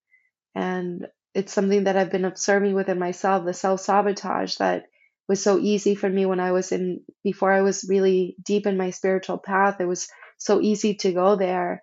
And 0.55 1.07
it's 1.35 1.53
something 1.53 1.85
that 1.85 1.97
I've 1.97 2.11
been 2.11 2.25
observing 2.25 2.75
within 2.75 2.99
myself, 2.99 3.45
the 3.45 3.55
self 3.55 3.81
sabotage 3.81 4.57
that 4.57 4.85
was 5.29 5.43
so 5.43 5.59
easy 5.59 5.95
for 5.95 6.09
me 6.09 6.27
when 6.27 6.41
I 6.41 6.53
was 6.53 6.73
in 6.73 7.03
before 7.25 7.53
I 7.53 7.63
was 7.63 7.87
really 7.89 8.37
deep 8.43 8.67
in 8.67 8.77
my 8.77 8.91
spiritual 8.91 9.39
path. 9.39 9.81
It 9.81 9.87
was 9.87 10.09
so 10.37 10.61
easy 10.61 10.95
to 10.97 11.13
go 11.13 11.37
there. 11.37 11.83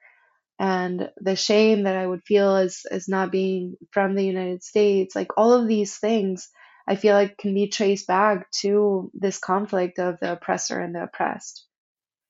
And 0.59 1.09
the 1.17 1.37
shame 1.37 1.83
that 1.83 1.95
I 1.95 2.05
would 2.05 2.23
feel 2.23 2.55
as 2.55 2.85
as 2.91 3.07
not 3.07 3.31
being 3.31 3.75
from 3.91 4.13
the 4.13 4.25
United 4.25 4.63
States, 4.63 5.15
like 5.15 5.37
all 5.37 5.53
of 5.53 5.67
these 5.67 5.97
things 5.97 6.49
I 6.85 6.95
feel 6.95 7.13
like 7.13 7.37
can 7.37 7.53
be 7.53 7.67
traced 7.67 8.07
back 8.07 8.49
to 8.61 9.11
this 9.13 9.37
conflict 9.37 9.99
of 9.99 10.19
the 10.19 10.33
oppressor 10.33 10.79
and 10.79 10.93
the 10.93 11.03
oppressed. 11.03 11.65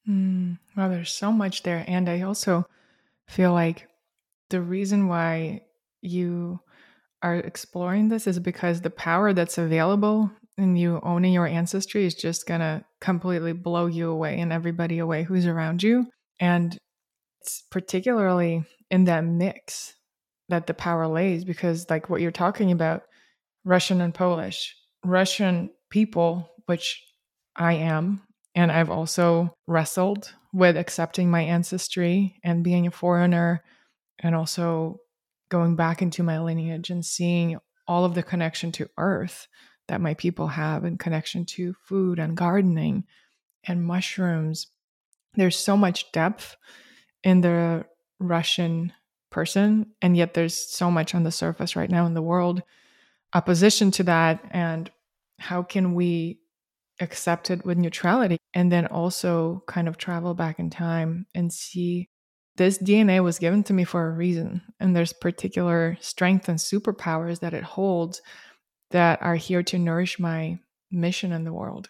Mm, 0.07 0.57
well, 0.76 0.89
there's 0.89 1.11
so 1.11 1.32
much 1.32 1.63
there. 1.63 1.86
And 1.88 2.09
I 2.09 2.22
also 2.22 2.67
feel 3.28 3.53
like 3.53 3.88
the 4.49 4.61
reason 4.61 5.07
why 5.07 5.61
you 6.01 6.59
are 7.22 7.36
exploring 7.36 8.09
this 8.09 8.28
is 8.28 8.39
because 8.39 8.82
the 8.82 8.89
power 8.89 9.34
that's 9.34 9.57
available 9.57 10.32
in 10.57 10.76
you 10.76 10.99
owning 11.03 11.34
your 11.34 11.47
ancestry 11.47 12.05
is 12.05 12.15
just 12.15 12.45
going 12.45 12.59
to 12.59 12.84
completely 13.01 13.53
blow 13.53 13.88
you 13.88 14.09
away 14.09 14.39
and 14.39 14.51
everybody 14.51 14.99
away 14.99 15.24
who's 15.24 15.45
around 15.45 15.82
you. 15.82 16.05
And 16.39 16.78
it's 17.41 17.63
particularly 17.72 18.63
in 18.91 19.05
that 19.05 19.24
mix 19.24 19.93
that 20.49 20.67
the 20.67 20.74
power 20.74 21.07
lays 21.07 21.45
because, 21.45 21.89
like 21.89 22.09
what 22.09 22.22
you're 22.22 22.32
talking 22.32 22.72
about, 22.72 23.03
Russian 23.63 24.01
and 24.01 24.13
Polish. 24.13 24.76
Russian 25.05 25.70
people, 25.89 26.49
which 26.65 27.01
I 27.55 27.74
am, 27.74 28.22
and 28.55 28.72
I've 28.72 28.89
also 28.89 29.53
wrestled 29.67 30.34
with 30.51 30.76
accepting 30.76 31.30
my 31.30 31.41
ancestry 31.41 32.36
and 32.43 32.63
being 32.63 32.88
a 32.88 32.91
foreigner, 32.91 33.63
and 34.20 34.36
also 34.36 34.97
going 35.50 35.76
back 35.76 36.02
into 36.02 36.24
my 36.24 36.39
lineage 36.39 36.89
and 36.89 37.06
seeing 37.06 37.58
all 37.88 38.06
of 38.06 38.16
the 38.16 38.24
connection 38.24 38.72
to 38.74 38.89
earth 38.97 39.47
that 39.88 40.02
my 40.02 40.14
people 40.14 40.47
have 40.47 40.84
and 40.84 41.00
connection 41.00 41.45
to 41.45 41.74
food 41.74 42.20
and 42.20 42.38
gardening 42.38 43.04
and 43.66 43.84
mushrooms. 43.84 44.68
There's 45.34 45.58
so 45.58 45.76
much 45.76 46.12
depth 46.12 46.56
in 47.24 47.41
the 47.41 47.86
Russian 48.20 48.93
person, 49.32 49.88
and 50.02 50.16
yet 50.16 50.34
there's 50.34 50.56
so 50.56 50.91
much 50.91 51.16
on 51.16 51.24
the 51.24 51.32
surface 51.32 51.76
right 51.76 51.89
now 51.89 52.06
in 52.06 52.14
the 52.14 52.22
world 52.22 52.62
opposition 53.34 53.91
to 53.91 54.04
that 54.04 54.43
and 54.52 54.89
how 55.39 55.64
can 55.64 55.93
we 55.93 56.39
accept 57.00 57.50
it 57.50 57.66
with 57.66 57.78
neutrality 57.78 58.38
and 58.54 58.72
then 58.72 58.86
also 58.88 59.64
kind 59.68 59.88
of 59.88 59.97
travel 59.97 60.34
back 60.34 60.60
in 60.60 60.70
time 60.70 61.26
and 61.34 61.54
see 61.54 62.09
this 62.60 62.78
DNA 62.78 63.24
was 63.24 63.39
given 63.39 63.64
to 63.64 63.74
me 63.74 63.86
for 63.86 64.05
a 64.05 64.12
reason 64.12 64.62
and 64.82 64.93
there's 64.93 65.14
particular 65.14 65.97
strength 66.01 66.49
and 66.49 66.60
superpowers 66.60 67.39
that 67.39 67.53
it 67.53 67.64
holds 67.64 68.22
that 68.91 69.22
are 69.22 69.38
here 69.38 69.64
to 69.64 69.80
nourish 69.80 70.20
my 70.20 70.60
mission 70.91 71.32
in 71.32 71.45
the 71.45 71.53
world. 71.53 71.89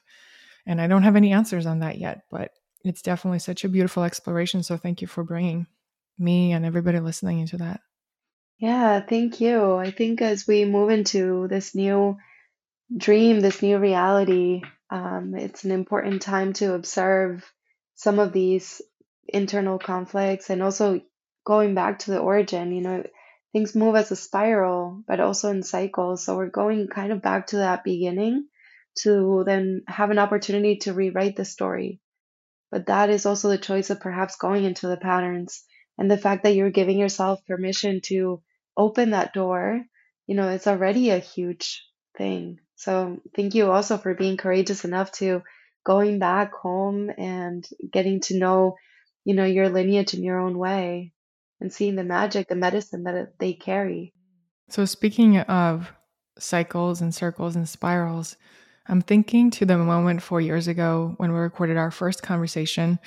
And 0.67 0.79
I 0.79 0.85
don't 0.85 1.01
have 1.01 1.15
any 1.15 1.33
answers 1.33 1.65
on 1.65 1.79
that 1.79 1.97
yet, 1.97 2.21
but 2.29 2.51
it's 2.83 3.01
definitely 3.01 3.39
such 3.39 3.63
a 3.63 3.69
beautiful 3.69 4.03
exploration 4.03 4.61
so 4.61 4.77
thank 4.77 5.01
you 5.01 5.07
for 5.07 5.23
bringing 5.23 5.65
me 6.19 6.51
and 6.51 6.63
everybody 6.63 6.99
listening 6.99 7.39
into 7.39 7.57
that. 7.57 7.81
Yeah, 8.59 9.01
thank 9.01 9.41
you. 9.41 9.73
I 9.73 9.89
think 9.89 10.21
as 10.21 10.47
we 10.47 10.65
move 10.65 10.91
into 10.91 11.47
this 11.47 11.73
new 11.73 12.17
dream, 12.95 13.39
this 13.39 13.63
new 13.63 13.79
reality, 13.79 14.61
um, 14.91 15.33
it's 15.33 15.63
an 15.63 15.71
important 15.71 16.21
time 16.21 16.53
to 16.53 16.75
observe 16.75 17.43
some 17.95 18.19
of 18.19 18.33
these 18.33 18.83
internal 19.33 19.79
conflicts 19.79 20.49
and 20.49 20.61
also 20.61 21.01
going 21.45 21.75
back 21.75 21.99
to 21.99 22.11
the 22.11 22.19
origin. 22.19 22.71
You 22.71 22.81
know, 22.81 23.03
things 23.53 23.75
move 23.75 23.95
as 23.95 24.11
a 24.11 24.15
spiral, 24.15 25.03
but 25.07 25.19
also 25.19 25.49
in 25.49 25.63
cycles. 25.63 26.25
So 26.25 26.35
we're 26.35 26.49
going 26.49 26.87
kind 26.87 27.11
of 27.11 27.21
back 27.21 27.47
to 27.47 27.57
that 27.57 27.83
beginning 27.83 28.47
to 28.99 29.43
then 29.45 29.83
have 29.87 30.11
an 30.11 30.19
opportunity 30.19 30.77
to 30.77 30.93
rewrite 30.93 31.35
the 31.35 31.45
story. 31.45 32.01
But 32.71 32.87
that 32.87 33.09
is 33.09 33.25
also 33.25 33.49
the 33.49 33.57
choice 33.57 33.89
of 33.89 33.99
perhaps 33.99 34.35
going 34.35 34.63
into 34.63 34.87
the 34.87 34.97
patterns 34.97 35.63
and 35.97 36.09
the 36.09 36.17
fact 36.17 36.43
that 36.43 36.55
you're 36.55 36.69
giving 36.69 36.97
yourself 36.97 37.45
permission 37.45 38.01
to 38.05 38.41
open 38.77 39.11
that 39.11 39.33
door, 39.33 39.81
you 40.27 40.35
know, 40.35 40.49
it's 40.49 40.67
already 40.67 41.09
a 41.09 41.19
huge 41.19 41.83
thing. 42.17 42.59
So 42.75 43.19
thank 43.35 43.55
you 43.55 43.71
also 43.71 43.97
for 43.97 44.13
being 44.13 44.37
courageous 44.37 44.85
enough 44.85 45.11
to 45.13 45.41
going 45.83 46.19
back 46.19 46.53
home 46.53 47.09
and 47.17 47.67
getting 47.91 48.21
to 48.21 48.37
know, 48.37 48.75
you 49.29 49.35
know, 49.35 49.45
your 49.45 49.69
lineage 49.69 50.15
in 50.15 50.23
your 50.23 50.39
own 50.39 50.57
way 50.57 51.13
and 51.61 51.71
seeing 51.71 51.95
the 51.95 52.03
magic, 52.03 52.47
the 52.47 52.55
medicine 52.55 53.03
that 53.03 53.37
they 53.37 53.53
carry. 53.53 54.11
So 54.69 54.85
speaking 54.85 55.37
of 55.37 55.91
cycles 56.39 56.99
and 56.99 57.13
circles 57.13 57.55
and 57.55 57.69
spirals, 57.69 58.37
I'm 58.87 59.01
thinking 59.01 59.51
to 59.51 59.67
the 59.67 59.77
moment 59.77 60.23
4 60.23 60.41
years 60.41 60.67
ago 60.67 61.13
when 61.17 61.31
we 61.31 61.37
recorded 61.37 61.77
our 61.77 61.91
first 61.91 62.23
conversation 62.23 62.97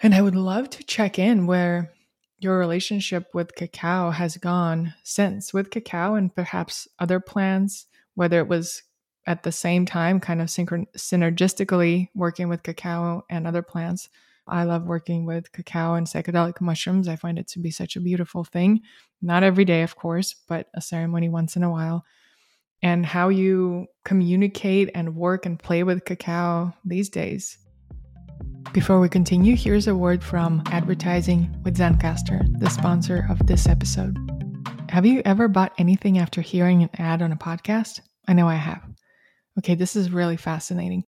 and 0.00 0.12
I 0.12 0.22
would 0.22 0.34
love 0.34 0.70
to 0.70 0.82
check 0.82 1.20
in 1.20 1.46
where 1.46 1.92
your 2.40 2.58
relationship 2.58 3.28
with 3.32 3.54
cacao 3.54 4.10
has 4.10 4.38
gone 4.38 4.92
since 5.04 5.54
with 5.54 5.70
cacao 5.70 6.16
and 6.16 6.34
perhaps 6.34 6.88
other 6.98 7.20
plants, 7.20 7.86
whether 8.16 8.40
it 8.40 8.48
was 8.48 8.82
at 9.24 9.44
the 9.44 9.52
same 9.52 9.86
time, 9.86 10.18
kind 10.18 10.40
of 10.40 10.48
synchron- 10.48 10.90
synergistically 10.96 12.08
working 12.12 12.48
with 12.48 12.64
cacao 12.64 13.22
and 13.30 13.46
other 13.46 13.62
plants. 13.62 14.08
I 14.48 14.64
love 14.64 14.84
working 14.86 15.26
with 15.26 15.52
cacao 15.52 15.94
and 15.94 16.06
psychedelic 16.06 16.60
mushrooms. 16.60 17.08
I 17.08 17.16
find 17.16 17.38
it 17.38 17.48
to 17.48 17.58
be 17.60 17.70
such 17.70 17.96
a 17.96 18.00
beautiful 18.00 18.44
thing. 18.44 18.80
Not 19.22 19.42
every 19.42 19.64
day, 19.64 19.82
of 19.82 19.96
course, 19.96 20.34
but 20.48 20.68
a 20.74 20.80
ceremony 20.80 21.28
once 21.28 21.56
in 21.56 21.62
a 21.62 21.70
while. 21.70 22.04
And 22.82 23.04
how 23.04 23.28
you 23.28 23.86
communicate 24.04 24.90
and 24.94 25.16
work 25.16 25.46
and 25.46 25.58
play 25.58 25.82
with 25.82 26.04
cacao 26.04 26.72
these 26.84 27.08
days 27.08 27.58
Before 28.72 29.00
we 29.00 29.08
continue, 29.08 29.56
here's 29.56 29.86
a 29.88 29.96
word 29.96 30.22
from 30.22 30.62
advertising 30.66 31.54
with 31.64 31.76
Zencastr, 31.78 32.46
the 32.60 32.68
sponsor 32.68 33.26
of 33.30 33.46
this 33.46 33.66
episode. 33.66 34.16
Have 34.90 35.06
you 35.06 35.22
ever 35.24 35.48
bought 35.48 35.72
anything 35.78 36.18
after 36.18 36.42
hearing 36.42 36.82
an 36.82 36.90
ad 36.98 37.22
on 37.22 37.32
a 37.32 37.36
podcast? 37.36 38.00
I 38.28 38.34
know 38.34 38.46
I 38.46 38.56
have. 38.56 38.82
Okay, 39.58 39.74
this 39.74 39.96
is 39.96 40.12
really 40.12 40.36
fascinating. 40.36 41.04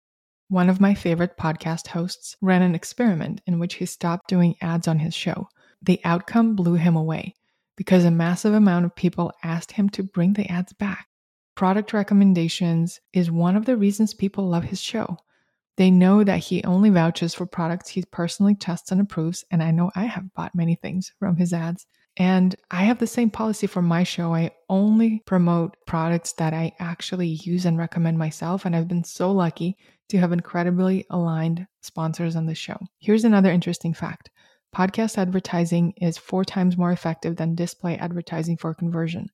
One 0.51 0.69
of 0.69 0.81
my 0.81 0.95
favorite 0.95 1.37
podcast 1.37 1.87
hosts 1.87 2.37
ran 2.41 2.63
an 2.63 2.75
experiment 2.75 3.41
in 3.47 3.61
which 3.61 3.75
he 3.75 3.87
stopped 3.87 4.27
doing 4.27 4.57
ads 4.61 4.89
on 4.89 4.99
his 4.99 5.15
show. 5.15 5.49
The 5.81 6.01
outcome 6.03 6.57
blew 6.57 6.75
him 6.75 6.97
away 6.97 7.37
because 7.77 8.05
a 8.05 8.11
massive 8.11 8.53
amount 8.53 8.85
of 8.85 8.97
people 8.97 9.33
asked 9.45 9.71
him 9.71 9.89
to 9.91 10.03
bring 10.03 10.33
the 10.33 10.51
ads 10.51 10.73
back. 10.73 11.07
Product 11.55 11.93
recommendations 11.93 12.99
is 13.13 13.31
one 13.31 13.55
of 13.55 13.65
the 13.65 13.77
reasons 13.77 14.13
people 14.13 14.49
love 14.49 14.65
his 14.65 14.81
show. 14.81 15.19
They 15.77 15.89
know 15.89 16.25
that 16.25 16.41
he 16.41 16.65
only 16.65 16.91
vouches 16.91 17.33
for 17.33 17.47
products 17.47 17.91
he 17.91 18.03
personally 18.11 18.57
tests 18.57 18.91
and 18.91 19.01
approves, 19.01 19.45
and 19.53 19.63
I 19.63 19.71
know 19.71 19.93
I 19.95 20.07
have 20.07 20.35
bought 20.35 20.57
many 20.57 20.75
things 20.75 21.13
from 21.21 21.37
his 21.37 21.53
ads. 21.53 21.87
And 22.17 22.57
I 22.73 22.83
have 22.83 22.99
the 22.99 23.07
same 23.07 23.31
policy 23.31 23.69
for 23.69 23.83
my 23.83 24.03
show. 24.03 24.35
I 24.35 24.51
only 24.69 25.23
promote 25.27 25.77
products 25.87 26.33
that 26.33 26.53
I 26.53 26.73
actually 26.81 27.39
use 27.45 27.67
and 27.67 27.79
recommend 27.79 28.19
myself. 28.19 28.65
And 28.65 28.75
I've 28.75 28.89
been 28.89 29.05
so 29.05 29.31
lucky 29.31 29.79
to 30.11 30.19
have 30.19 30.33
incredibly 30.33 31.07
aligned 31.11 31.67
sponsors 31.81 32.37
on 32.37 32.47
the 32.47 32.55
show. 32.55 32.77
Here's 32.99 33.25
another 33.25 33.51
interesting 33.51 33.95
fact 33.95 34.31
podcast 34.75 35.19
advertising 35.19 35.93
is 35.97 36.17
four 36.17 36.45
times 36.45 36.77
more 36.77 36.93
effective 36.93 37.37
than 37.37 37.55
display 37.55 37.97
advertising 37.97 38.57
for 38.57 38.75
conversion. 38.75 39.29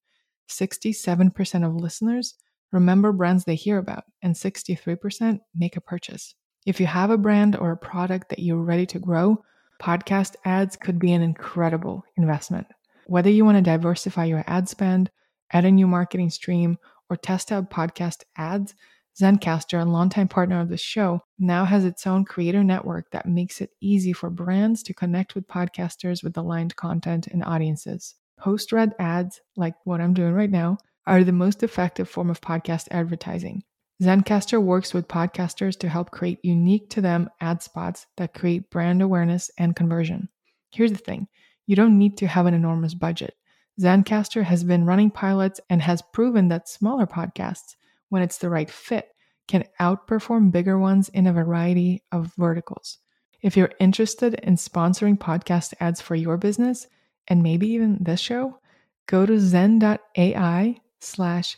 67% 0.48 1.66
of 1.66 1.74
listeners 1.74 2.34
remember 2.72 3.12
brands 3.12 3.44
they 3.44 3.54
hear 3.54 3.78
about, 3.78 4.04
and 4.22 4.34
63% 4.34 5.40
make 5.54 5.76
a 5.76 5.80
purchase. 5.80 6.34
If 6.66 6.80
you 6.80 6.86
have 6.86 7.10
a 7.10 7.18
brand 7.18 7.56
or 7.56 7.72
a 7.72 7.76
product 7.76 8.28
that 8.30 8.40
you're 8.40 8.62
ready 8.62 8.86
to 8.86 8.98
grow, 8.98 9.42
podcast 9.80 10.36
ads 10.44 10.76
could 10.76 10.98
be 10.98 11.12
an 11.12 11.22
incredible 11.22 12.04
investment. 12.16 12.66
Whether 13.06 13.30
you 13.30 13.44
want 13.44 13.56
to 13.56 13.62
diversify 13.62 14.24
your 14.24 14.42
ad 14.46 14.68
spend, 14.68 15.10
add 15.52 15.64
a 15.64 15.70
new 15.70 15.86
marketing 15.86 16.30
stream, 16.30 16.78
or 17.08 17.16
test 17.16 17.52
out 17.52 17.70
podcast 17.70 18.24
ads, 18.36 18.74
Zencastr, 19.18 19.80
a 19.80 19.84
longtime 19.84 20.28
partner 20.28 20.60
of 20.60 20.68
the 20.68 20.76
show, 20.76 21.22
now 21.38 21.64
has 21.64 21.86
its 21.86 22.06
own 22.06 22.26
creator 22.26 22.62
network 22.62 23.10
that 23.12 23.26
makes 23.26 23.62
it 23.62 23.70
easy 23.80 24.12
for 24.12 24.28
brands 24.28 24.82
to 24.82 24.92
connect 24.92 25.34
with 25.34 25.48
podcasters 25.48 26.22
with 26.22 26.36
aligned 26.36 26.76
content 26.76 27.26
and 27.26 27.42
audiences. 27.42 28.14
Post 28.38 28.72
read 28.72 28.94
ads, 28.98 29.40
like 29.56 29.74
what 29.84 30.02
I'm 30.02 30.12
doing 30.12 30.34
right 30.34 30.50
now, 30.50 30.76
are 31.06 31.24
the 31.24 31.32
most 31.32 31.62
effective 31.62 32.10
form 32.10 32.28
of 32.28 32.42
podcast 32.42 32.88
advertising. 32.90 33.62
Zencastr 34.02 34.62
works 34.62 34.92
with 34.92 35.08
podcasters 35.08 35.78
to 35.78 35.88
help 35.88 36.10
create 36.10 36.38
unique 36.42 36.90
to 36.90 37.00
them 37.00 37.30
ad 37.40 37.62
spots 37.62 38.06
that 38.18 38.34
create 38.34 38.68
brand 38.68 39.00
awareness 39.00 39.50
and 39.56 39.74
conversion. 39.74 40.28
Here's 40.70 40.92
the 40.92 40.98
thing 40.98 41.28
you 41.66 41.74
don't 41.74 41.98
need 41.98 42.18
to 42.18 42.26
have 42.26 42.44
an 42.44 42.52
enormous 42.52 42.92
budget. 42.92 43.34
Zencastr 43.80 44.44
has 44.44 44.62
been 44.62 44.84
running 44.84 45.10
pilots 45.10 45.58
and 45.70 45.80
has 45.80 46.02
proven 46.12 46.48
that 46.48 46.68
smaller 46.68 47.06
podcasts, 47.06 47.76
when 48.08 48.22
it's 48.22 48.38
the 48.38 48.50
right 48.50 48.70
fit, 48.70 49.08
can 49.48 49.64
outperform 49.80 50.50
bigger 50.50 50.78
ones 50.78 51.08
in 51.10 51.26
a 51.26 51.32
variety 51.32 52.02
of 52.12 52.32
verticals. 52.36 52.98
If 53.42 53.56
you're 53.56 53.72
interested 53.78 54.34
in 54.42 54.56
sponsoring 54.56 55.18
podcast 55.18 55.74
ads 55.78 56.00
for 56.00 56.14
your 56.14 56.36
business, 56.36 56.86
and 57.28 57.42
maybe 57.42 57.68
even 57.68 57.98
this 58.00 58.20
show, 58.20 58.58
go 59.06 59.26
to 59.26 59.38
zen.ai 59.38 60.80
slash 61.00 61.56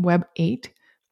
web8 0.00 0.68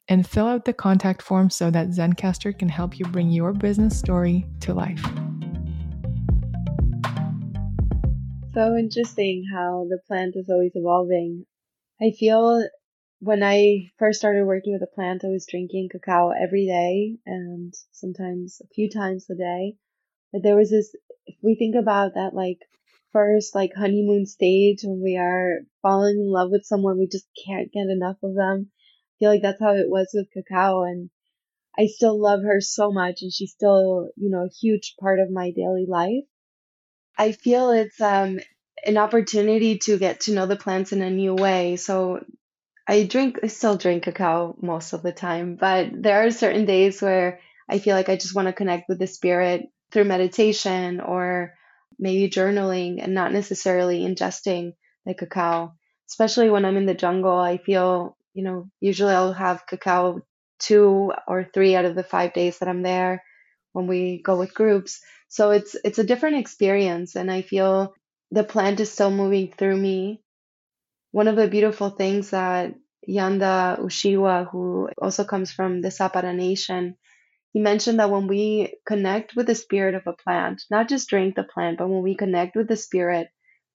and 0.09 0.27
fill 0.27 0.47
out 0.47 0.65
the 0.65 0.73
contact 0.73 1.23
form 1.23 1.51
so 1.51 1.71
that 1.71 1.89
Zencastr 1.89 2.57
can 2.57 2.69
help 2.69 2.99
you 2.99 3.05
bring 3.07 3.31
your 3.31 3.53
business 3.53 3.99
story 3.99 4.47
to 4.61 4.73
life. 4.73 5.03
So 8.55 8.75
interesting 8.77 9.45
how 9.53 9.87
the 9.91 9.99
plant 10.07 10.35
is 10.37 10.49
always 10.49 10.73
evolving. 10.75 11.45
I 12.01 12.13
feel 12.19 12.67
when 13.21 13.43
I 13.43 13.91
first 13.99 14.19
started 14.19 14.45
working 14.45 14.73
with 14.73 14.81
the 14.81 14.95
plant, 14.95 15.25
I 15.25 15.29
was 15.29 15.47
drinking 15.49 15.89
cacao 15.91 16.31
every 16.31 16.67
day 16.67 17.17
and 17.27 17.75
sometimes 17.93 18.61
a 18.63 18.69
few 18.75 18.91
times 18.91 19.27
a 19.31 19.35
day. 19.35 19.77
But 20.33 20.43
there 20.43 20.57
was 20.57 20.71
this, 20.71 20.95
if 21.27 21.37
we 21.43 21.55
think 21.55 21.75
about 21.77 22.15
that, 22.15 22.35
like 22.35 22.59
first 23.13 23.55
like 23.55 23.73
honeymoon 23.75 24.27
stage 24.27 24.81
when 24.83 25.03
we 25.03 25.17
are 25.17 25.61
falling 25.83 26.19
in 26.19 26.31
love 26.31 26.51
with 26.51 26.65
someone, 26.65 26.99
we 26.99 27.07
just 27.07 27.27
can't 27.47 27.73
get 27.73 27.87
enough 27.89 28.17
of 28.23 28.35
them 28.35 28.71
feel 29.19 29.31
like 29.31 29.43
that's 29.43 29.61
how 29.61 29.75
it 29.75 29.89
was 29.89 30.11
with 30.15 30.31
Cacao. 30.33 30.83
And 30.83 31.11
I 31.79 31.87
still 31.87 32.21
love 32.21 32.43
her 32.43 32.61
so 32.61 32.93
much 32.93 33.23
and 33.23 33.33
she's 33.33 33.53
still, 33.53 34.09
you 34.17 34.31
know, 34.31 34.45
a 34.45 34.55
huge 34.61 34.95
part 35.01 35.21
of 35.21 35.31
my 35.31 35.51
daily 35.51 35.87
life. 35.89 36.25
I 37.19 37.33
feel 37.33 37.71
it's 37.71 38.01
um, 38.01 38.41
an 38.85 38.99
opportunity 38.99 39.79
to 39.79 39.99
get 39.99 40.21
to 40.23 40.33
know 40.33 40.47
the 40.47 40.57
plants 40.57 40.93
in 40.93 41.03
a 41.03 41.11
new 41.11 41.35
way. 41.35 41.77
So 41.77 42.25
I 42.89 43.05
drink, 43.05 43.39
I 43.43 43.49
still 43.49 43.77
drink 43.77 44.05
cacao 44.05 44.57
most 44.61 44.93
of 44.93 45.03
the 45.03 45.13
time, 45.13 45.57
but 45.57 45.91
there 45.93 46.25
are 46.25 46.31
certain 46.31 46.67
days 46.67 47.01
where 47.03 47.41
I 47.69 47.79
feel 47.79 47.95
like 47.97 48.09
I 48.09 48.17
just 48.17 48.35
want 48.35 48.47
to 48.47 48.53
connect 48.53 48.89
with 48.89 48.99
the 48.99 49.07
spirit 49.07 49.69
through 49.93 50.05
meditation 50.05 51.01
or 51.01 51.55
maybe 51.99 52.31
journaling 52.31 53.03
and 53.03 53.15
not 53.15 53.33
necessarily 53.33 54.01
ingesting 54.01 54.75
the 55.05 55.15
cacao. 55.15 55.75
Especially 56.09 56.51
when 56.51 56.65
I'm 56.65 56.77
in 56.77 56.87
the 56.87 56.95
jungle, 56.95 57.39
I 57.39 57.59
feel 57.59 58.17
you 58.35 58.43
know, 58.45 58.69
usually 58.81 59.15
I'll 59.15 59.33
have 59.33 59.67
cacao 59.67 60.21
two 60.59 61.11
or 61.27 61.45
three 61.45 61.75
out 61.75 61.87
of 61.87 61.95
the 61.95 62.05
five 62.05 62.35
days 62.35 62.59
that 62.59 62.69
I'm 62.69 62.83
there 62.83 63.23
when 63.73 63.87
we 63.87 64.21
go 64.23 64.37
with 64.39 64.55
groups. 64.55 65.01
So 65.29 65.51
it's 65.53 65.75
it's 65.85 65.99
a 65.99 66.05
different 66.05 66.37
experience 66.37 67.17
and 67.17 67.31
I 67.31 67.41
feel 67.43 67.95
the 68.31 68.45
plant 68.45 68.79
is 68.81 68.93
still 68.93 69.11
moving 69.11 69.53
through 69.57 69.79
me. 69.79 70.23
One 71.17 71.29
of 71.29 71.37
the 71.37 71.49
beautiful 71.49 71.89
things 71.89 72.29
that 72.33 72.75
Yanda 73.09 73.81
Ushigua, 73.81 74.51
who 74.51 74.91
also 75.01 75.25
comes 75.25 75.51
from 75.51 75.81
the 75.81 75.89
Zapara 75.89 76.37
Nation, 76.37 76.99
he 77.55 77.59
mentioned 77.59 78.01
that 78.01 78.11
when 78.11 78.27
we 78.27 78.75
connect 78.87 79.35
with 79.35 79.47
the 79.47 79.55
spirit 79.55 79.95
of 79.95 80.07
a 80.07 80.13
plant, 80.13 80.61
not 80.71 80.91
just 80.91 81.09
drink 81.09 81.35
the 81.35 81.43
plant, 81.43 81.79
but 81.79 81.89
when 81.89 82.03
we 82.03 82.17
connect 82.17 82.55
with 82.55 82.69
the 82.69 82.77
spirit, 82.77 83.29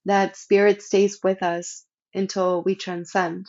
that 0.04 0.36
spirit 0.36 0.82
stays 0.82 1.18
with 1.24 1.42
us 1.42 1.84
until 2.14 2.62
we 2.62 2.76
transcend. 2.76 3.48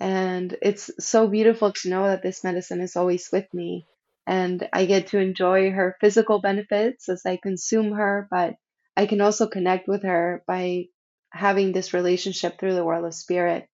And 0.00 0.56
it's 0.62 0.90
so 0.98 1.28
beautiful 1.28 1.72
to 1.72 1.90
know 1.90 2.04
that 2.04 2.22
this 2.22 2.42
medicine 2.44 2.80
is 2.80 2.96
always 2.96 3.28
with 3.30 3.52
me. 3.52 3.86
And 4.26 4.66
I 4.72 4.86
get 4.86 5.08
to 5.08 5.18
enjoy 5.18 5.70
her 5.70 5.98
physical 6.00 6.40
benefits 6.40 7.10
as 7.10 7.26
I 7.26 7.36
consume 7.36 7.92
her, 7.92 8.26
but 8.30 8.54
I 8.96 9.04
can 9.04 9.20
also 9.20 9.46
connect 9.46 9.86
with 9.86 10.02
her 10.04 10.42
by 10.46 10.86
having 11.36 11.72
this 11.72 11.94
relationship 11.94 12.58
through 12.58 12.74
the 12.74 12.84
world 12.84 13.04
of 13.04 13.14
spirit. 13.14 13.68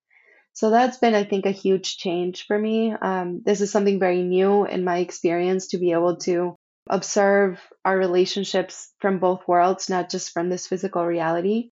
So 0.55 0.71
that's 0.71 0.99
been, 0.99 1.15
I 1.15 1.25
think, 1.25 1.47
a 1.47 1.51
huge 1.51 1.97
change 1.97 2.47
for 2.47 2.59
me. 2.59 2.93
Um, 2.93 3.43
this 3.45 3.61
is 3.61 3.73
something 3.73 3.99
very 3.99 4.23
new 4.23 4.67
in 4.67 4.85
my 4.85 4.99
experience 4.99 5.69
to 5.69 5.79
be 5.79 5.93
able 5.93 6.17
to 6.19 6.57
observe 6.91 7.61
our 7.85 7.97
relationships 7.97 8.93
from 9.01 9.19
both 9.19 9.47
worlds, 9.49 9.89
not 9.89 10.11
just 10.11 10.33
from 10.33 10.51
this 10.51 10.67
physical 10.67 11.07
reality. 11.07 11.71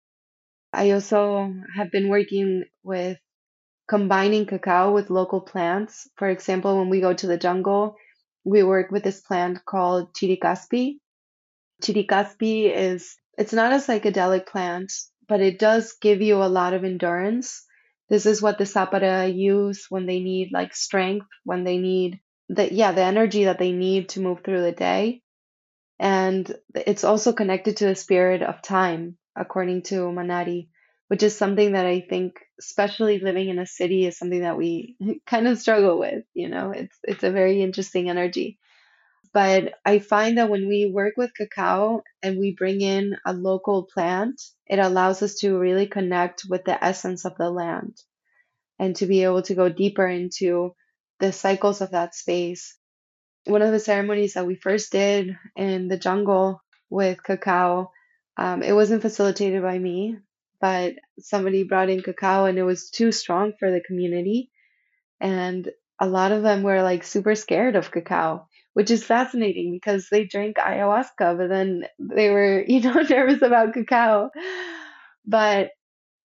I 0.73 0.91
also 0.91 1.53
have 1.75 1.91
been 1.91 2.09
working 2.09 2.65
with 2.83 3.17
combining 3.87 4.45
cacao 4.45 4.91
with 4.91 5.09
local 5.09 5.39
plants. 5.39 6.09
For 6.17 6.27
example, 6.27 6.77
when 6.77 6.89
we 6.89 6.99
go 6.99 7.13
to 7.13 7.27
the 7.27 7.37
jungle, 7.37 7.95
we 8.43 8.63
work 8.63 8.91
with 8.91 9.03
this 9.03 9.21
plant 9.21 9.63
called 9.65 10.13
chiricaspi. 10.13 10.97
Chiricaspi 11.81 12.71
is 12.73 13.15
it's 13.37 13.53
not 13.53 13.73
a 13.73 13.77
psychedelic 13.77 14.47
plant, 14.47 14.91
but 15.27 15.41
it 15.41 15.59
does 15.59 15.93
give 16.01 16.21
you 16.21 16.43
a 16.43 16.45
lot 16.59 16.73
of 16.73 16.83
endurance. 16.83 17.65
This 18.09 18.25
is 18.25 18.41
what 18.41 18.57
the 18.57 18.65
Zapara 18.65 19.33
use 19.35 19.87
when 19.89 20.05
they 20.05 20.19
need 20.19 20.51
like 20.51 20.75
strength, 20.75 21.27
when 21.43 21.63
they 21.63 21.77
need 21.77 22.19
the 22.49 22.73
yeah, 22.73 22.91
the 22.91 23.01
energy 23.03 23.45
that 23.45 23.59
they 23.59 23.71
need 23.71 24.09
to 24.09 24.21
move 24.21 24.43
through 24.43 24.61
the 24.61 24.71
day. 24.71 25.21
And 25.99 26.53
it's 26.73 27.03
also 27.03 27.33
connected 27.33 27.77
to 27.77 27.85
the 27.85 27.95
spirit 27.95 28.41
of 28.41 28.61
time, 28.61 29.17
according 29.35 29.83
to 29.83 29.95
Manari 30.11 30.69
which 31.07 31.21
is 31.21 31.37
something 31.37 31.73
that 31.73 31.85
I 31.85 32.01
think, 32.01 32.39
especially 32.59 33.19
living 33.19 33.49
in 33.49 33.59
a 33.59 33.67
city, 33.67 34.07
is 34.07 34.17
something 34.17 34.41
that 34.41 34.57
we 34.57 34.95
kind 35.27 35.47
of 35.47 35.59
struggle 35.59 35.99
with. 35.99 36.23
You 36.33 36.49
know, 36.49 36.71
it's 36.71 36.97
it's 37.03 37.23
a 37.23 37.29
very 37.31 37.61
interesting 37.61 38.09
energy. 38.09 38.57
But 39.35 39.75
I 39.85 39.99
find 39.99 40.39
that 40.39 40.49
when 40.49 40.69
we 40.69 40.87
work 40.87 41.15
with 41.17 41.35
cacao 41.35 42.03
and 42.23 42.39
we 42.39 42.55
bring 42.55 42.79
in 42.81 43.17
a 43.25 43.33
local 43.33 43.83
plant, 43.83 44.41
it 44.65 44.79
allows 44.79 45.21
us 45.21 45.35
to 45.41 45.59
really 45.59 45.87
connect 45.87 46.45
with 46.49 46.63
the 46.63 46.81
essence 46.81 47.25
of 47.25 47.37
the 47.37 47.51
land 47.51 48.01
and 48.79 48.95
to 48.95 49.05
be 49.05 49.25
able 49.25 49.41
to 49.43 49.55
go 49.55 49.69
deeper 49.69 50.07
into 50.07 50.73
the 51.19 51.33
cycles 51.33 51.81
of 51.81 51.91
that 51.91 52.15
space. 52.15 52.77
One 53.45 53.61
of 53.61 53.73
the 53.73 53.79
ceremonies 53.79 54.35
that 54.35 54.47
we 54.47 54.55
first 54.55 54.93
did 54.93 55.37
in 55.57 55.89
the 55.89 55.97
jungle 55.97 56.61
with 56.89 57.21
cacao, 57.21 57.91
um, 58.37 58.63
it 58.63 58.73
wasn't 58.73 59.01
facilitated 59.01 59.61
by 59.61 59.77
me, 59.77 60.17
but 60.61 60.95
somebody 61.19 61.63
brought 61.63 61.89
in 61.89 62.03
cacao 62.03 62.45
and 62.45 62.57
it 62.57 62.63
was 62.63 62.89
too 62.89 63.11
strong 63.11 63.51
for 63.59 63.69
the 63.69 63.81
community. 63.85 64.49
And 65.19 65.69
a 65.99 66.07
lot 66.07 66.31
of 66.31 66.41
them 66.41 66.63
were 66.63 66.81
like 66.83 67.03
super 67.03 67.35
scared 67.35 67.75
of 67.75 67.91
cacao. 67.91 68.47
Which 68.75 68.91
is 68.91 69.05
fascinating 69.05 69.71
because 69.71 70.09
they 70.11 70.25
drank 70.25 70.57
ayahuasca, 70.57 71.37
but 71.37 71.47
then 71.47 71.85
they 71.97 72.29
were, 72.29 72.61
you 72.67 72.81
know, 72.81 72.93
nervous 73.09 73.41
about 73.41 73.73
cacao. 73.73 74.29
But 75.25 75.71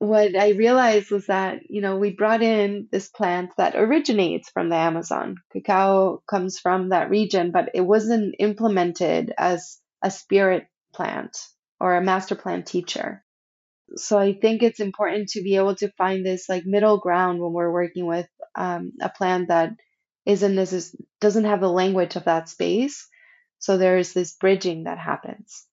what 0.00 0.34
I 0.34 0.50
realized 0.50 1.12
was 1.12 1.26
that, 1.26 1.60
you 1.70 1.80
know, 1.80 1.96
we 1.96 2.10
brought 2.10 2.42
in 2.42 2.88
this 2.90 3.08
plant 3.08 3.50
that 3.56 3.76
originates 3.76 4.50
from 4.50 4.68
the 4.68 4.74
Amazon. 4.74 5.36
Cacao 5.52 6.24
comes 6.28 6.58
from 6.58 6.88
that 6.88 7.08
region, 7.08 7.52
but 7.52 7.70
it 7.72 7.82
wasn't 7.82 8.34
implemented 8.40 9.32
as 9.38 9.78
a 10.02 10.10
spirit 10.10 10.66
plant 10.92 11.38
or 11.78 11.94
a 11.94 12.02
master 12.02 12.34
plant 12.34 12.66
teacher. 12.66 13.22
So 13.96 14.18
I 14.18 14.32
think 14.32 14.64
it's 14.64 14.80
important 14.80 15.28
to 15.30 15.42
be 15.42 15.54
able 15.54 15.76
to 15.76 15.92
find 15.92 16.26
this 16.26 16.48
like 16.48 16.66
middle 16.66 16.98
ground 16.98 17.40
when 17.40 17.52
we're 17.52 17.72
working 17.72 18.06
with 18.06 18.26
um, 18.56 18.92
a 19.00 19.08
plant 19.08 19.48
that 19.48 19.70
isn't 20.26 20.54
necess- 20.54 20.94
doesn't 21.20 21.44
have 21.44 21.60
the 21.60 21.70
language 21.70 22.16
of 22.16 22.24
that 22.24 22.48
space. 22.48 23.08
So 23.58 23.76
there's 23.76 24.12
this 24.12 24.34
bridging 24.34 24.84
that 24.84 24.98
happens. 24.98 25.66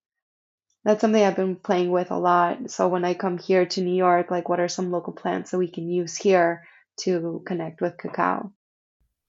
That's 0.84 1.02
something 1.02 1.22
I've 1.22 1.36
been 1.36 1.56
playing 1.56 1.92
with 1.92 2.12
a 2.12 2.18
lot. 2.18 2.72
So 2.72 2.88
when 2.88 3.04
I 3.04 3.14
come 3.14 3.38
here 3.38 3.66
to 3.66 3.82
New 3.82 3.96
York, 3.96 4.32
like 4.32 4.50
what 4.50 4.60
are 4.60 4.68
some 4.68 4.92
local 4.92 5.14
plants 5.14 5.52
that 5.52 5.58
we 5.58 5.70
can 5.70 5.90
use 5.90 6.16
here 6.16 6.66
to 7.02 7.44
connect 7.46 7.82
with 7.82 7.98
cacao? 7.98 8.52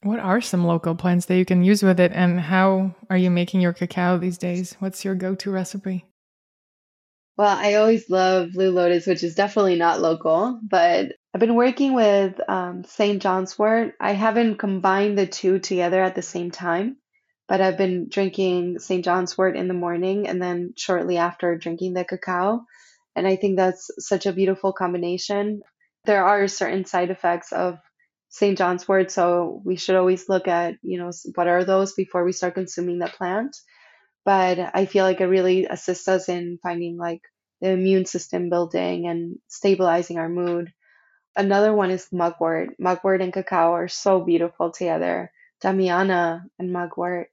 What 0.03 0.21
are 0.21 0.41
some 0.41 0.65
local 0.65 0.95
plants 0.95 1.27
that 1.27 1.37
you 1.37 1.45
can 1.45 1.65
use 1.65 1.83
with 1.83 1.99
it, 1.99 2.13
and 2.15 2.39
how 2.39 2.95
are 3.11 3.17
you 3.17 3.31
making 3.31 3.61
your 3.61 3.73
cacao 3.73 4.17
these 4.17 4.39
days? 4.39 4.77
What's 4.79 5.05
your 5.05 5.17
go 5.17 5.35
to 5.35 5.51
recipe? 5.51 6.05
Well, 7.37 7.57
I 7.57 7.75
always 7.75 8.09
love 8.09 8.53
Blue 8.53 8.71
Lotus, 8.71 9.07
which 9.07 9.25
is 9.25 9.35
definitely 9.35 9.75
not 9.75 10.01
local, 10.01 10.61
but 10.63 11.15
I've 11.39 11.47
been 11.47 11.55
working 11.55 11.95
with 11.95 12.41
um, 12.49 12.83
St. 12.83 13.23
John's 13.23 13.57
wort. 13.57 13.95
I 14.01 14.11
haven't 14.11 14.57
combined 14.57 15.17
the 15.17 15.29
two 15.29 15.61
together 15.61 16.03
at 16.03 16.17
the 16.17 16.21
same 16.21 16.51
time, 16.51 16.97
but 17.47 17.61
I've 17.61 17.79
been 17.79 18.09
drinking 18.09 18.81
St. 18.81 19.05
John's 19.05 19.39
wort 19.39 19.57
in 19.57 19.69
the 19.69 19.73
morning 19.73 20.27
and 20.27 20.43
then 20.43 20.73
shortly 20.77 21.17
after 21.17 21.57
drinking 21.57 21.95
the 21.95 22.05
cacao. 22.05 22.65
And 23.15 23.25
I 23.25 23.37
think 23.37 23.57
that's 23.57 23.89
such 24.01 24.27
a 24.27 24.33
beautiful 24.33 24.73
combination. 24.73 25.63
There 26.07 26.25
are 26.25 26.49
certain 26.49 26.85
side 26.87 27.11
effects 27.11 27.53
of 27.53 27.79
St. 28.31 28.59
John's 28.59 28.89
wort, 28.89 29.13
so 29.13 29.63
we 29.65 29.77
should 29.77 29.95
always 29.95 30.29
look 30.29 30.49
at, 30.49 30.75
you 30.83 30.99
know, 30.99 31.13
what 31.37 31.47
are 31.47 31.63
those 31.63 31.93
before 31.93 32.25
we 32.25 32.33
start 32.33 32.55
consuming 32.55 32.99
the 32.99 33.07
plant. 33.07 33.57
But 34.25 34.59
I 34.75 34.87
feel 34.87 35.05
like 35.05 35.21
it 35.21 35.27
really 35.27 35.67
assists 35.67 36.09
us 36.09 36.29
in 36.29 36.59
finding 36.65 36.97
like 36.97 37.23
the 37.61 37.71
immune 37.71 38.07
system 38.07 38.51
building 38.51 39.07
and 39.07 39.37
stabilizing 39.47 40.19
our 40.19 40.29
mood. 40.29 40.73
Another 41.39 41.73
one 41.73 41.91
is 41.93 42.13
mugwort. 42.13 42.79
Mugwort 42.79 43.23
and 43.23 43.33
cacao 43.33 43.73
are 43.73 43.89
so 43.89 44.21
beautiful 44.21 44.73
together. 44.73 45.33
Damiana 45.63 46.43
and 46.59 46.73
mugwort 46.73 47.31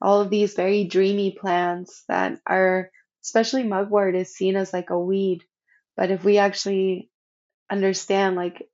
all 0.00 0.20
of 0.20 0.30
these 0.30 0.54
very 0.54 0.84
dreamy 0.84 1.32
plants 1.32 2.04
that 2.08 2.40
are, 2.46 2.90
especially 3.24 3.64
mugwort, 3.64 4.14
is 4.14 4.34
seen 4.34 4.56
as 4.56 4.72
like 4.72 4.90
a 4.90 4.98
weed. 4.98 5.44
But 5.96 6.10
if 6.10 6.24
we 6.24 6.38
actually 6.38 7.10
understand, 7.70 8.36
like, 8.36 8.68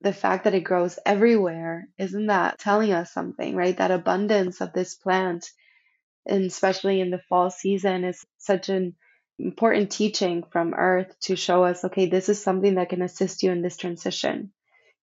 the 0.00 0.12
fact 0.14 0.44
that 0.44 0.54
it 0.54 0.62
grows 0.64 0.98
everywhere, 1.06 1.88
isn't 1.98 2.26
that 2.26 2.58
telling 2.58 2.92
us 2.92 3.12
something, 3.12 3.54
right? 3.54 3.76
That 3.76 3.90
abundance 3.90 4.60
of 4.60 4.72
this 4.72 4.94
plant, 4.94 5.50
and 6.26 6.44
especially 6.44 7.00
in 7.00 7.10
the 7.10 7.22
fall 7.28 7.50
season, 7.50 8.04
is 8.04 8.26
such 8.38 8.70
an 8.70 8.96
important 9.42 9.90
teaching 9.90 10.44
from 10.50 10.74
Earth 10.74 11.14
to 11.22 11.36
show 11.36 11.64
us, 11.64 11.84
okay, 11.84 12.06
this 12.06 12.28
is 12.28 12.42
something 12.42 12.76
that 12.76 12.88
can 12.88 13.02
assist 13.02 13.42
you 13.42 13.50
in 13.50 13.62
this 13.62 13.76
transition. 13.76 14.52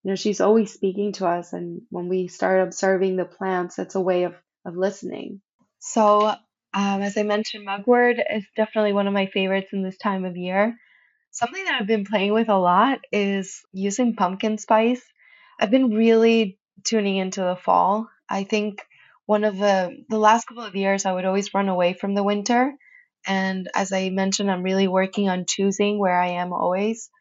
You 0.04 0.12
know, 0.12 0.16
she's 0.16 0.42
always 0.42 0.74
speaking 0.74 1.12
to 1.14 1.28
us, 1.28 1.54
and 1.54 1.82
when 1.90 2.08
we 2.08 2.28
start 2.28 2.62
observing 2.62 3.18
the 3.18 3.26
plants, 3.26 3.80
it's 3.80 3.96
a 3.96 4.02
way 4.02 4.24
of, 4.24 4.36
of 4.66 4.76
listening. 4.76 5.42
So, 5.80 6.28
um, 6.28 7.02
as 7.02 7.18
I 7.18 7.24
mentioned, 7.24 7.66
mugwort 7.66 8.18
is 8.34 8.46
definitely 8.56 8.94
one 8.94 9.08
of 9.08 9.14
my 9.14 9.26
favorites 9.28 9.70
in 9.74 9.84
this 9.84 9.98
time 9.98 10.26
of 10.26 10.38
year. 10.38 10.78
Something 11.32 11.64
that 11.66 11.80
I've 11.80 11.88
been 11.88 12.06
playing 12.06 12.34
with 12.34 12.50
a 12.50 12.58
lot 12.58 13.00
is 13.12 13.62
using 13.72 14.16
pumpkin 14.16 14.58
spice. 14.58 15.04
I've 15.60 15.72
been 15.72 15.94
really 15.94 16.60
tuning 16.86 17.18
into 17.18 17.42
the 17.42 17.56
fall. 17.56 18.08
I 18.30 18.44
think 18.44 18.82
one 19.26 19.44
of 19.44 19.58
the 19.58 20.06
the 20.10 20.18
last 20.18 20.46
couple 20.46 20.64
of 20.64 20.76
years 20.76 21.06
I 21.06 21.14
would 21.14 21.26
always 21.26 21.54
run 21.54 21.70
away 21.70 21.94
from 21.94 22.16
the 22.16 22.24
winter. 22.24 22.74
And 23.30 23.70
as 23.76 23.94
I 23.94 24.10
mentioned, 24.10 24.52
I'm 24.52 24.64
really 24.64 24.90
working 24.90 25.30
on 25.30 25.46
choosing 25.48 26.00
where 26.00 26.20
I 26.20 26.30
am 26.44 26.54
always. 26.54 27.12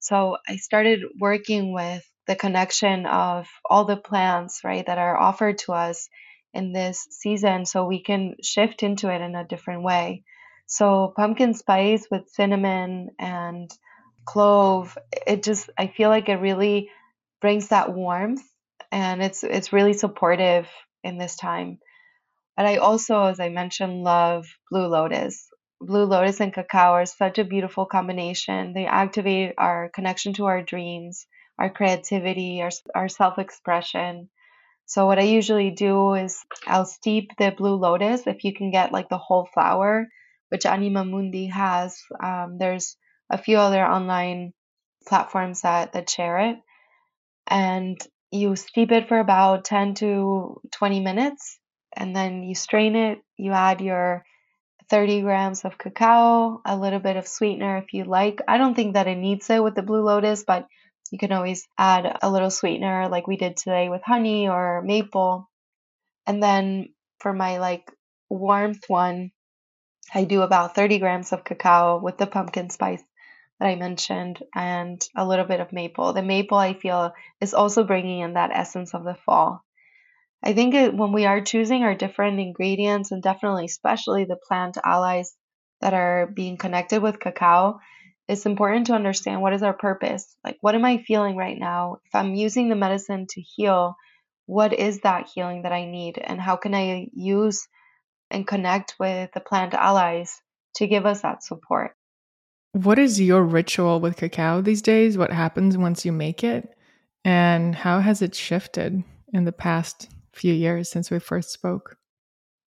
So 0.00 0.38
I 0.48 0.56
started 0.56 1.02
working 1.20 1.74
with 1.74 2.04
the 2.26 2.36
connection 2.36 3.06
of 3.06 3.48
all 3.68 3.84
the 3.86 3.98
plants, 3.98 4.62
right, 4.64 4.86
that 4.86 4.98
are 4.98 5.18
offered 5.18 5.58
to 5.60 5.74
us 5.74 6.08
in 6.54 6.72
this 6.72 7.06
season 7.10 7.66
so 7.66 7.86
we 7.86 8.02
can 8.02 8.36
shift 8.42 8.82
into 8.82 9.12
it 9.12 9.20
in 9.22 9.36
a 9.36 9.46
different 9.46 9.84
way. 9.84 10.24
So 10.66 11.12
pumpkin 11.16 11.54
spice 11.54 12.08
with 12.10 12.30
cinnamon 12.30 13.10
and 13.20 13.70
clove, 14.26 14.98
it 15.26 15.42
just 15.44 15.70
I 15.78 15.88
feel 15.88 16.10
like 16.10 16.30
it 16.30 16.36
really 16.36 16.90
brings 17.40 17.68
that 17.68 17.92
warmth 17.94 18.42
and 18.92 19.22
it's 19.22 19.44
it's 19.44 19.72
really 19.72 19.94
supportive 19.94 20.68
in 21.04 21.18
this 21.18 21.36
time. 21.36 21.78
But 22.56 22.66
I 22.66 22.76
also, 22.78 23.24
as 23.24 23.40
I 23.40 23.50
mentioned, 23.50 24.02
love 24.04 24.46
blue 24.70 24.88
lotus. 24.88 25.47
Blue 25.80 26.04
lotus 26.04 26.40
and 26.40 26.52
cacao 26.52 26.92
are 26.92 27.06
such 27.06 27.38
a 27.38 27.44
beautiful 27.44 27.86
combination. 27.86 28.72
They 28.72 28.86
activate 28.86 29.54
our 29.58 29.88
connection 29.90 30.32
to 30.34 30.46
our 30.46 30.62
dreams, 30.62 31.26
our 31.58 31.70
creativity, 31.70 32.62
our, 32.62 32.70
our 32.94 33.08
self 33.08 33.38
expression. 33.38 34.30
So 34.86 35.06
what 35.06 35.18
I 35.18 35.22
usually 35.22 35.70
do 35.70 36.14
is 36.14 36.44
I'll 36.66 36.86
steep 36.86 37.30
the 37.38 37.52
blue 37.52 37.76
lotus 37.76 38.26
if 38.26 38.44
you 38.44 38.54
can 38.54 38.70
get 38.70 38.92
like 38.92 39.08
the 39.08 39.18
whole 39.18 39.46
flower, 39.54 40.08
which 40.48 40.66
Anima 40.66 41.04
Mundi 41.04 41.46
has. 41.46 41.98
Um, 42.22 42.58
there's 42.58 42.96
a 43.30 43.38
few 43.38 43.58
other 43.58 43.84
online 43.84 44.54
platforms 45.06 45.62
that 45.62 45.92
that 45.92 46.10
share 46.10 46.38
it, 46.38 46.56
and 47.46 47.98
you 48.30 48.56
steep 48.56 48.92
it 48.92 49.08
for 49.08 49.18
about 49.20 49.64
10 49.64 49.94
to 49.96 50.60
20 50.72 51.00
minutes, 51.00 51.58
and 51.96 52.14
then 52.16 52.42
you 52.42 52.54
strain 52.54 52.96
it. 52.96 53.18
You 53.36 53.52
add 53.52 53.80
your 53.80 54.24
30 54.90 55.22
grams 55.22 55.64
of 55.64 55.78
cacao, 55.78 56.60
a 56.64 56.76
little 56.76 57.00
bit 57.00 57.16
of 57.16 57.28
sweetener 57.28 57.78
if 57.78 57.92
you 57.92 58.04
like. 58.04 58.40
I 58.48 58.58
don't 58.58 58.74
think 58.74 58.94
that 58.94 59.06
it 59.06 59.16
needs 59.16 59.50
it 59.50 59.62
with 59.62 59.74
the 59.74 59.82
blue 59.82 60.02
lotus, 60.02 60.44
but 60.44 60.66
you 61.10 61.18
can 61.18 61.32
always 61.32 61.66
add 61.78 62.18
a 62.22 62.30
little 62.30 62.50
sweetener 62.50 63.08
like 63.08 63.26
we 63.26 63.36
did 63.36 63.56
today 63.56 63.88
with 63.88 64.02
honey 64.02 64.48
or 64.48 64.82
maple. 64.82 65.48
And 66.26 66.42
then 66.42 66.94
for 67.20 67.32
my 67.32 67.58
like 67.58 67.90
warmth 68.28 68.84
one, 68.88 69.30
I 70.14 70.24
do 70.24 70.42
about 70.42 70.74
30 70.74 70.98
grams 70.98 71.32
of 71.32 71.44
cacao 71.44 71.98
with 71.98 72.18
the 72.18 72.26
pumpkin 72.26 72.70
spice 72.70 73.02
that 73.58 73.68
I 73.68 73.74
mentioned 73.74 74.42
and 74.54 75.02
a 75.16 75.26
little 75.26 75.44
bit 75.44 75.60
of 75.60 75.72
maple. 75.72 76.12
The 76.12 76.22
maple 76.22 76.58
I 76.58 76.74
feel 76.74 77.12
is 77.40 77.54
also 77.54 77.84
bringing 77.84 78.20
in 78.20 78.34
that 78.34 78.50
essence 78.52 78.94
of 78.94 79.04
the 79.04 79.14
fall. 79.14 79.62
I 80.42 80.52
think 80.52 80.74
it, 80.74 80.94
when 80.94 81.12
we 81.12 81.26
are 81.26 81.40
choosing 81.40 81.82
our 81.82 81.94
different 81.94 82.38
ingredients 82.38 83.10
and 83.10 83.22
definitely 83.22 83.64
especially 83.64 84.24
the 84.24 84.38
plant 84.48 84.78
allies 84.82 85.34
that 85.80 85.94
are 85.94 86.26
being 86.26 86.56
connected 86.56 87.02
with 87.02 87.20
cacao, 87.20 87.80
it's 88.28 88.46
important 88.46 88.86
to 88.86 88.94
understand 88.94 89.40
what 89.40 89.52
is 89.52 89.62
our 89.62 89.72
purpose. 89.72 90.36
Like, 90.44 90.58
what 90.60 90.74
am 90.74 90.84
I 90.84 90.98
feeling 90.98 91.36
right 91.36 91.58
now? 91.58 91.98
If 92.04 92.14
I'm 92.14 92.34
using 92.34 92.68
the 92.68 92.76
medicine 92.76 93.26
to 93.30 93.40
heal, 93.40 93.96
what 94.46 94.72
is 94.72 95.00
that 95.00 95.28
healing 95.34 95.62
that 95.62 95.72
I 95.72 95.86
need? 95.86 96.18
And 96.18 96.40
how 96.40 96.56
can 96.56 96.74
I 96.74 97.08
use 97.12 97.66
and 98.30 98.46
connect 98.46 98.94
with 99.00 99.30
the 99.32 99.40
plant 99.40 99.74
allies 99.74 100.40
to 100.76 100.86
give 100.86 101.06
us 101.06 101.22
that 101.22 101.42
support? 101.42 101.92
What 102.72 102.98
is 102.98 103.20
your 103.20 103.42
ritual 103.42 103.98
with 103.98 104.16
cacao 104.16 104.60
these 104.60 104.82
days? 104.82 105.16
What 105.16 105.32
happens 105.32 105.76
once 105.76 106.04
you 106.04 106.12
make 106.12 106.44
it? 106.44 106.76
And 107.24 107.74
how 107.74 108.00
has 108.00 108.22
it 108.22 108.34
shifted 108.34 109.02
in 109.32 109.44
the 109.44 109.52
past 109.52 110.08
few 110.38 110.54
years 110.54 110.88
since 110.88 111.10
we 111.10 111.18
first 111.18 111.50
spoke? 111.50 111.96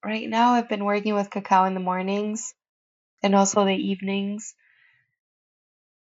Right 0.04 0.30
now, 0.30 0.54
I've 0.54 0.70
been 0.70 0.86
working 0.86 1.14
with 1.14 1.30
cacao 1.30 1.66
in 1.66 1.74
the 1.74 1.80
mornings 1.80 2.54
and 3.22 3.36
also 3.36 3.66
the 3.66 3.76
evenings. 3.76 4.56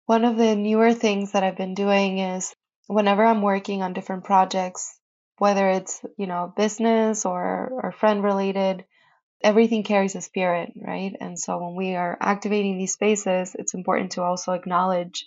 One 0.07 0.25
of 0.25 0.37
the 0.37 0.57
newer 0.57 0.95
things 0.95 1.33
that 1.33 1.43
I've 1.43 1.57
been 1.57 1.75
doing 1.75 2.19
is 2.19 2.55
whenever 2.87 3.25
I'm 3.25 3.43
working 3.43 3.83
on 3.83 3.93
different 3.93 4.25
projects, 4.25 4.99
whether 5.39 5.69
it's, 5.69 6.01
you 6.17 6.27
know, 6.27 6.53
business 6.57 7.27
or, 7.27 7.69
or 7.83 7.93
friend 7.93 8.23
related, 8.23 8.85
everything 9.43 9.83
carries 9.83 10.17
a 10.17 10.21
spirit, 10.21 10.73
right? 10.77 11.15
And 11.21 11.39
so 11.39 11.59
when 11.59 11.77
we 11.77 11.95
are 11.95 12.17
activating 12.21 12.79
these 12.79 12.93
spaces, 12.93 13.55
it's 13.59 13.75
important 13.75 14.13
to 14.13 14.23
also 14.23 14.53
acknowledge 14.53 15.25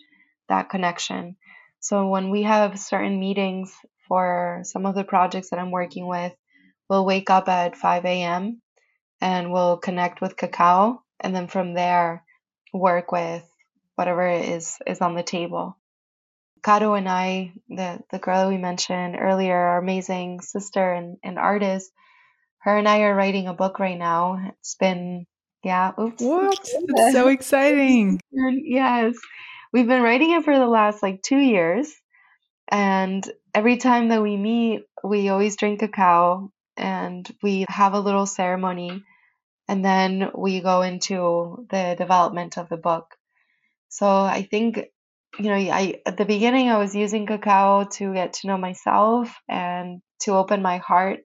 that 0.50 0.70
connection. 0.70 1.38
So 1.80 2.08
when 2.08 2.30
we 2.30 2.44
have 2.44 2.80
certain 2.80 3.20
meetings 3.20 3.74
for 4.12 4.60
some 4.66 4.86
of 4.86 4.94
the 4.94 5.06
projects 5.06 5.52
that 5.52 5.60
I'm 5.60 5.72
working 5.72 6.06
with, 6.06 6.34
we'll 6.90 7.06
wake 7.06 7.30
up 7.30 7.48
at 7.48 7.78
5 7.78 8.04
a.m. 8.04 8.62
and 9.22 9.54
we'll 9.54 9.78
connect 9.78 10.20
with 10.20 10.36
cacao. 10.36 11.02
And 11.22 11.34
then 11.34 11.48
from 11.48 11.74
there, 11.74 12.26
work 12.74 13.14
with 13.14 13.50
whatever 13.96 14.30
is 14.30 14.78
is 14.86 15.00
on 15.00 15.16
the 15.16 15.24
table. 15.24 15.78
Caro 16.62 16.96
and 16.96 17.08
I, 17.08 17.54
the 17.70 18.02
the 18.12 18.20
girl 18.20 18.50
we 18.50 18.58
mentioned 18.58 19.16
earlier, 19.18 19.56
our 19.56 19.78
amazing 19.78 20.42
sister 20.42 20.92
and, 20.92 21.16
and 21.24 21.40
artist, 21.40 21.90
her 22.64 22.78
and 22.78 22.90
I 22.90 23.04
are 23.04 23.16
writing 23.16 23.48
a 23.48 23.54
book 23.54 23.80
right 23.80 23.98
now. 23.98 24.52
It's 24.60 24.76
been, 24.76 25.26
yeah, 25.64 25.94
oops. 25.98 26.22
What? 26.22 26.60
It's 26.74 27.14
so 27.14 27.30
exciting. 27.30 28.20
yes. 28.34 29.16
We've 29.72 29.88
been 29.88 30.04
writing 30.04 30.32
it 30.32 30.44
for 30.44 30.60
the 30.60 30.68
last 30.68 31.02
like 31.02 31.22
two 31.22 31.40
years. 31.40 31.90
And 32.68 33.30
every 33.54 33.78
time 33.78 34.10
that 34.10 34.22
we 34.22 34.38
meet, 34.38 34.84
we 35.04 35.30
always 35.30 35.56
drink 35.56 35.80
cacao 35.80 36.52
and 36.78 37.30
we 37.42 37.66
have 37.70 37.94
a 37.94 38.00
little 38.00 38.26
ceremony. 38.26 39.04
And 39.68 39.86
then 39.86 40.32
we 40.36 40.62
go 40.62 40.82
into 40.82 41.66
the 41.70 41.96
development 41.98 42.58
of 42.58 42.70
the 42.70 42.78
book. 42.78 43.16
So 43.90 44.08
I 44.08 44.48
think, 44.50 44.80
you 45.40 45.46
know, 45.46 45.56
I 45.56 46.02
at 46.06 46.18
the 46.18 46.26
beginning 46.26 46.70
I 46.70 46.78
was 46.78 46.96
using 46.96 47.26
cacao 47.26 47.86
to 47.94 48.14
get 48.14 48.34
to 48.34 48.48
know 48.48 48.58
myself 48.58 49.34
and 49.48 50.02
to 50.22 50.34
open 50.34 50.62
my 50.62 50.78
heart 50.78 51.22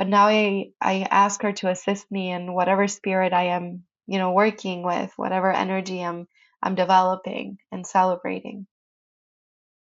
but 0.00 0.08
now 0.08 0.28
I, 0.28 0.70
I 0.80 1.06
ask 1.10 1.42
her 1.42 1.52
to 1.52 1.68
assist 1.68 2.10
me 2.10 2.32
in 2.32 2.54
whatever 2.54 2.88
spirit 2.88 3.34
I 3.34 3.48
am, 3.48 3.82
you 4.06 4.16
know, 4.16 4.32
working 4.32 4.82
with, 4.82 5.12
whatever 5.16 5.52
energy 5.52 6.02
I'm 6.02 6.26
I'm 6.62 6.74
developing 6.74 7.58
and 7.70 7.86
celebrating. 7.86 8.66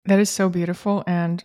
That 0.05 0.19
is 0.19 0.29
so 0.29 0.47
beautiful. 0.47 1.03
And 1.05 1.43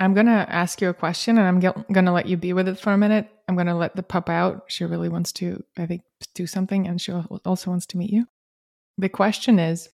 I'm 0.00 0.14
going 0.14 0.26
to 0.26 0.32
ask 0.32 0.80
you 0.80 0.88
a 0.88 0.94
question 0.94 1.38
and 1.38 1.46
I'm 1.46 1.60
going 1.60 2.06
to 2.06 2.12
let 2.12 2.26
you 2.26 2.36
be 2.36 2.52
with 2.52 2.68
it 2.68 2.78
for 2.78 2.92
a 2.92 2.98
minute. 2.98 3.28
I'm 3.48 3.54
going 3.54 3.68
to 3.68 3.74
let 3.74 3.94
the 3.94 4.02
pup 4.02 4.28
out. 4.28 4.64
She 4.66 4.84
really 4.84 5.08
wants 5.08 5.32
to, 5.32 5.62
I 5.78 5.86
think, 5.86 6.02
do 6.34 6.46
something 6.46 6.88
and 6.88 7.00
she 7.00 7.12
also 7.12 7.70
wants 7.70 7.86
to 7.86 7.98
meet 7.98 8.10
you. 8.10 8.26
The 8.98 9.08
question 9.08 9.58
is 9.58 9.90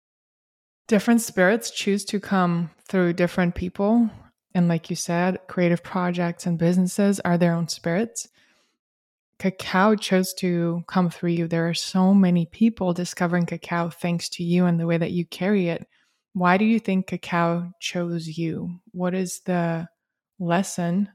different 0.87 1.21
spirits 1.23 1.71
choose 1.71 2.05
to 2.07 2.21
come 2.21 2.71
through 2.89 3.15
different 3.15 3.55
people 3.55 4.11
and 4.57 4.69
like 4.69 4.89
you 4.89 4.97
said, 4.97 5.39
creative 5.49 5.83
projects 5.83 6.47
and 6.47 6.59
businesses 6.59 7.21
are 7.21 7.37
their 7.37 7.53
own 7.53 7.69
spirits. 7.69 8.27
Cacao 9.39 9.95
chose 9.97 10.33
to 10.35 10.83
come 10.89 11.11
through 11.11 11.33
you. 11.33 11.47
There 11.47 11.69
are 11.69 11.75
so 11.75 12.15
many 12.15 12.47
people 12.47 12.95
discovering 12.95 13.45
cacao 13.45 13.91
thanks 13.91 14.31
to 14.31 14.43
you 14.43 14.65
and 14.65 14.81
the 14.81 14.87
way 14.87 14.97
that 14.97 15.11
you 15.11 15.27
carry 15.27 15.69
it. 15.69 15.87
Why 16.37 16.59
do 16.59 16.67
you 16.67 16.79
think 16.79 17.07
cacao 17.07 17.73
chose 17.81 18.29
you? 18.29 18.79
What 18.91 19.15
is 19.15 19.41
the 19.47 19.89
lesson, 20.39 21.09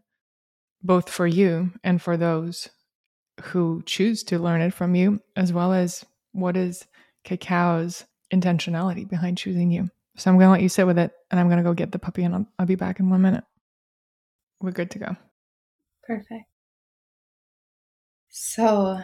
both 0.82 1.10
for 1.10 1.28
you 1.28 1.74
and 1.84 2.02
for 2.02 2.18
those 2.18 2.70
who 3.42 3.84
choose 3.86 4.24
to 4.24 4.40
learn 4.40 4.62
it 4.62 4.74
from 4.74 4.96
you, 4.96 5.22
as 5.36 5.54
well 5.54 5.74
as 5.74 6.04
what 6.32 6.58
is 6.58 6.88
cacao's 7.24 8.04
intentionality 8.34 9.08
behind 9.08 9.38
choosing 9.38 9.70
you? 9.70 9.92
So 10.18 10.32
I'm 10.32 10.38
going 10.38 10.48
to 10.48 10.54
let 10.54 10.64
you 10.64 10.70
sit 10.70 10.88
with 10.88 10.98
it 10.98 11.12
and 11.30 11.40
I'm 11.40 11.50
going 11.50 11.60
to 11.60 11.64
go 11.64 11.76
get 11.76 11.92
the 11.92 12.00
puppy 12.00 12.24
and 12.24 12.34
I'll, 12.34 12.48
I'll 12.58 12.66
be 12.66 12.74
back 12.74 13.00
in 13.00 13.12
one 13.12 13.22
minute. 13.22 13.44
We're 14.60 14.72
good 14.72 14.90
to 14.90 14.98
go. 14.98 15.16
Perfect. 16.08 16.46
So, 18.30 19.00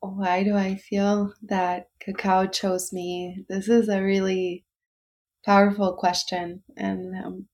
why 0.00 0.42
do 0.44 0.54
I 0.56 0.76
feel 0.76 1.34
that 1.42 1.88
cacao 2.00 2.46
chose 2.46 2.92
me? 2.92 3.44
This 3.48 3.68
is 3.68 3.88
a 3.88 4.02
really 4.02 4.64
powerful 5.44 5.94
question, 5.94 6.62
and 6.76 7.16
I'm 7.16 7.48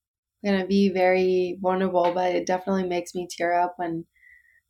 gonna 0.45 0.67
be 0.67 0.89
very 0.89 1.57
vulnerable, 1.61 2.13
but 2.13 2.35
it 2.35 2.47
definitely 2.47 2.87
makes 2.87 3.15
me 3.15 3.27
tear 3.29 3.53
up 3.53 3.75
when 3.77 4.05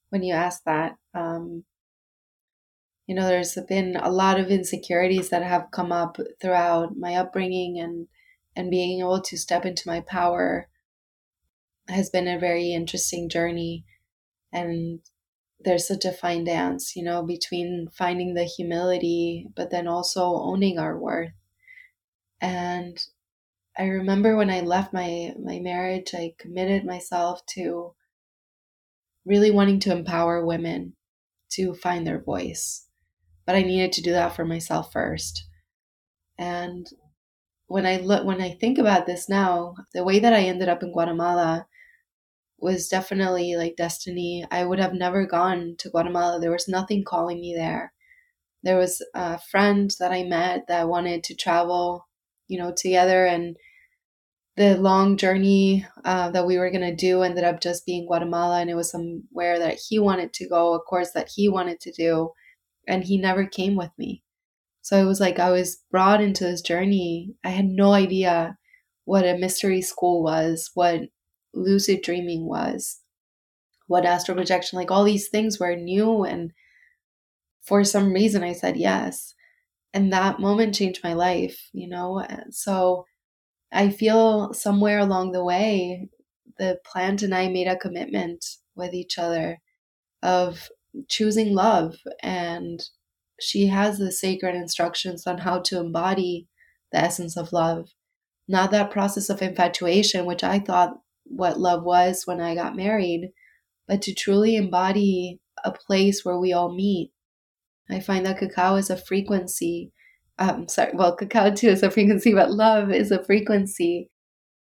when 0.09 0.23
you 0.23 0.33
ask 0.35 0.63
that. 0.65 0.97
Um, 1.13 1.65
you 3.07 3.15
know, 3.15 3.27
there's 3.27 3.57
been 3.67 3.95
a 3.95 4.09
lot 4.11 4.39
of 4.39 4.49
insecurities 4.49 5.29
that 5.29 5.43
have 5.43 5.71
come 5.71 5.91
up 5.91 6.17
throughout 6.41 6.95
my 6.97 7.15
upbringing 7.15 7.79
and 7.79 8.07
and 8.55 8.71
being 8.71 8.99
able 8.99 9.21
to 9.21 9.37
step 9.37 9.65
into 9.65 9.87
my 9.87 9.99
power 10.01 10.69
has 11.87 12.09
been 12.09 12.27
a 12.27 12.39
very 12.39 12.73
interesting 12.73 13.29
journey 13.29 13.85
and 14.53 15.01
there's 15.65 15.87
such 15.87 16.05
a 16.05 16.11
fine 16.11 16.43
dance 16.43 16.95
you 16.95 17.03
know 17.03 17.23
between 17.23 17.87
finding 17.97 18.33
the 18.33 18.45
humility 18.45 19.47
but 19.55 19.71
then 19.71 19.87
also 19.87 20.35
owning 20.35 20.79
our 20.79 20.97
worth 20.97 21.31
and 22.41 23.07
i 23.77 23.83
remember 23.83 24.35
when 24.37 24.49
i 24.49 24.61
left 24.61 24.93
my 24.93 25.33
my 25.43 25.59
marriage 25.59 26.13
i 26.13 26.33
committed 26.37 26.85
myself 26.85 27.45
to 27.45 27.93
really 29.25 29.51
wanting 29.51 29.79
to 29.79 29.91
empower 29.91 30.45
women 30.45 30.93
to 31.49 31.73
find 31.73 32.05
their 32.05 32.21
voice 32.21 32.85
but 33.45 33.55
I 33.55 33.61
needed 33.61 33.93
to 33.93 34.01
do 34.01 34.11
that 34.11 34.35
for 34.35 34.43
myself 34.43 34.91
first. 34.91 35.45
And 36.37 36.87
when 37.67 37.85
I 37.85 37.97
look 37.97 38.25
when 38.25 38.41
I 38.41 38.51
think 38.51 38.77
about 38.77 39.05
this 39.05 39.29
now, 39.29 39.75
the 39.93 40.03
way 40.03 40.19
that 40.19 40.33
I 40.33 40.41
ended 40.41 40.69
up 40.69 40.83
in 40.83 40.91
Guatemala 40.91 41.67
was 42.57 42.87
definitely 42.87 43.55
like 43.55 43.75
destiny. 43.75 44.45
I 44.51 44.65
would 44.65 44.79
have 44.79 44.93
never 44.93 45.25
gone 45.25 45.75
to 45.79 45.89
Guatemala. 45.89 46.39
There 46.39 46.51
was 46.51 46.67
nothing 46.67 47.03
calling 47.03 47.41
me 47.41 47.53
there. 47.55 47.93
There 48.63 48.77
was 48.77 49.03
a 49.13 49.39
friend 49.39 49.91
that 49.99 50.11
I 50.11 50.23
met 50.23 50.67
that 50.67 50.89
wanted 50.89 51.23
to 51.25 51.35
travel, 51.35 52.07
you 52.47 52.57
know, 52.57 52.73
together 52.75 53.25
and 53.25 53.57
the 54.57 54.77
long 54.77 55.17
journey 55.17 55.85
uh, 56.05 56.31
that 56.31 56.47
we 56.47 56.57
were 56.57 56.69
going 56.69 56.81
to 56.89 56.95
do 56.95 57.21
ended 57.23 57.43
up 57.43 57.59
just 57.59 57.85
being 57.85 58.05
Guatemala 58.05 58.61
and 58.61 58.69
it 58.69 58.75
was 58.75 58.89
somewhere 58.89 59.59
that 59.59 59.77
he 59.89 59.99
wanted 59.99 60.33
to 60.33 60.47
go, 60.47 60.73
a 60.73 60.79
course 60.79 61.11
that 61.11 61.29
he 61.35 61.49
wanted 61.49 61.79
to 61.81 61.91
do 61.91 62.31
and 62.87 63.03
he 63.03 63.17
never 63.17 63.45
came 63.45 63.75
with 63.75 63.91
me. 63.97 64.23
So 64.81 64.97
it 64.97 65.05
was 65.05 65.19
like 65.19 65.39
I 65.39 65.51
was 65.51 65.83
brought 65.91 66.21
into 66.21 66.43
this 66.45 66.61
journey. 66.61 67.35
I 67.43 67.49
had 67.49 67.65
no 67.65 67.91
idea 67.93 68.57
what 69.05 69.25
a 69.25 69.37
mystery 69.37 69.81
school 69.81 70.23
was, 70.23 70.71
what 70.73 71.01
lucid 71.55 72.01
dreaming 72.03 72.45
was, 72.45 73.01
what 73.87 74.05
astral 74.05 74.37
projection, 74.37 74.77
like 74.77 74.91
all 74.91 75.03
these 75.03 75.29
things 75.29 75.59
were 75.59 75.75
new. 75.75 76.23
And 76.23 76.51
for 77.63 77.83
some 77.83 78.13
reason, 78.13 78.43
I 78.43 78.53
said 78.53 78.77
yes. 78.77 79.33
And 79.93 80.11
that 80.11 80.39
moment 80.39 80.75
changed 80.75 81.03
my 81.03 81.13
life, 81.13 81.69
you 81.71 81.87
know? 81.87 82.25
So 82.49 83.05
I 83.71 83.89
feel 83.89 84.53
somewhere 84.53 84.99
along 84.99 85.31
the 85.31 85.43
way, 85.43 86.09
the 86.57 86.79
plant 86.85 87.21
and 87.21 87.33
I 87.33 87.47
made 87.47 87.67
a 87.67 87.77
commitment 87.77 88.45
with 88.75 88.93
each 88.93 89.17
other 89.17 89.59
of 90.21 90.69
choosing 91.09 91.53
love 91.53 91.95
and 92.21 92.81
she 93.39 93.67
has 93.67 93.97
the 93.97 94.11
sacred 94.11 94.55
instructions 94.55 95.27
on 95.27 95.39
how 95.39 95.59
to 95.59 95.79
embody 95.79 96.47
the 96.91 96.99
essence 96.99 97.35
of 97.35 97.51
love 97.51 97.89
not 98.47 98.71
that 98.71 98.91
process 98.91 99.29
of 99.29 99.41
infatuation 99.41 100.25
which 100.25 100.43
i 100.43 100.57
thought 100.57 100.93
what 101.25 101.59
love 101.59 101.83
was 101.83 102.23
when 102.25 102.39
i 102.39 102.55
got 102.55 102.75
married 102.75 103.31
but 103.87 104.01
to 104.01 104.13
truly 104.13 104.55
embody 104.55 105.39
a 105.63 105.71
place 105.71 106.23
where 106.23 106.39
we 106.39 106.53
all 106.53 106.73
meet 106.73 107.11
i 107.89 107.99
find 107.99 108.25
that 108.25 108.37
cacao 108.37 108.75
is 108.75 108.89
a 108.89 108.97
frequency 108.97 109.91
um 110.39 110.67
sorry 110.67 110.91
well 110.93 111.15
cacao 111.15 111.53
too 111.53 111.69
is 111.69 111.83
a 111.83 111.91
frequency 111.91 112.33
but 112.33 112.51
love 112.51 112.91
is 112.91 113.11
a 113.11 113.23
frequency 113.23 114.09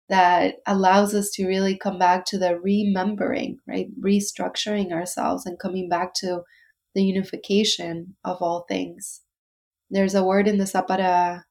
that 0.09 0.55
allows 0.67 1.15
us 1.15 1.31
to 1.31 1.47
really 1.47 1.77
come 1.77 1.97
back 1.97 2.25
to 2.25 2.37
the 2.37 2.59
remembering, 2.59 3.57
right? 3.67 3.87
Restructuring 3.99 4.91
ourselves 4.91 5.45
and 5.45 5.59
coming 5.59 5.89
back 5.89 6.13
to 6.15 6.41
the 6.93 7.03
unification 7.03 8.15
of 8.23 8.37
all 8.39 8.65
things. 8.69 9.21
There's 9.89 10.15
a 10.15 10.23
word 10.23 10.47
in 10.47 10.57
the 10.57 10.65
Zapara 10.65 11.43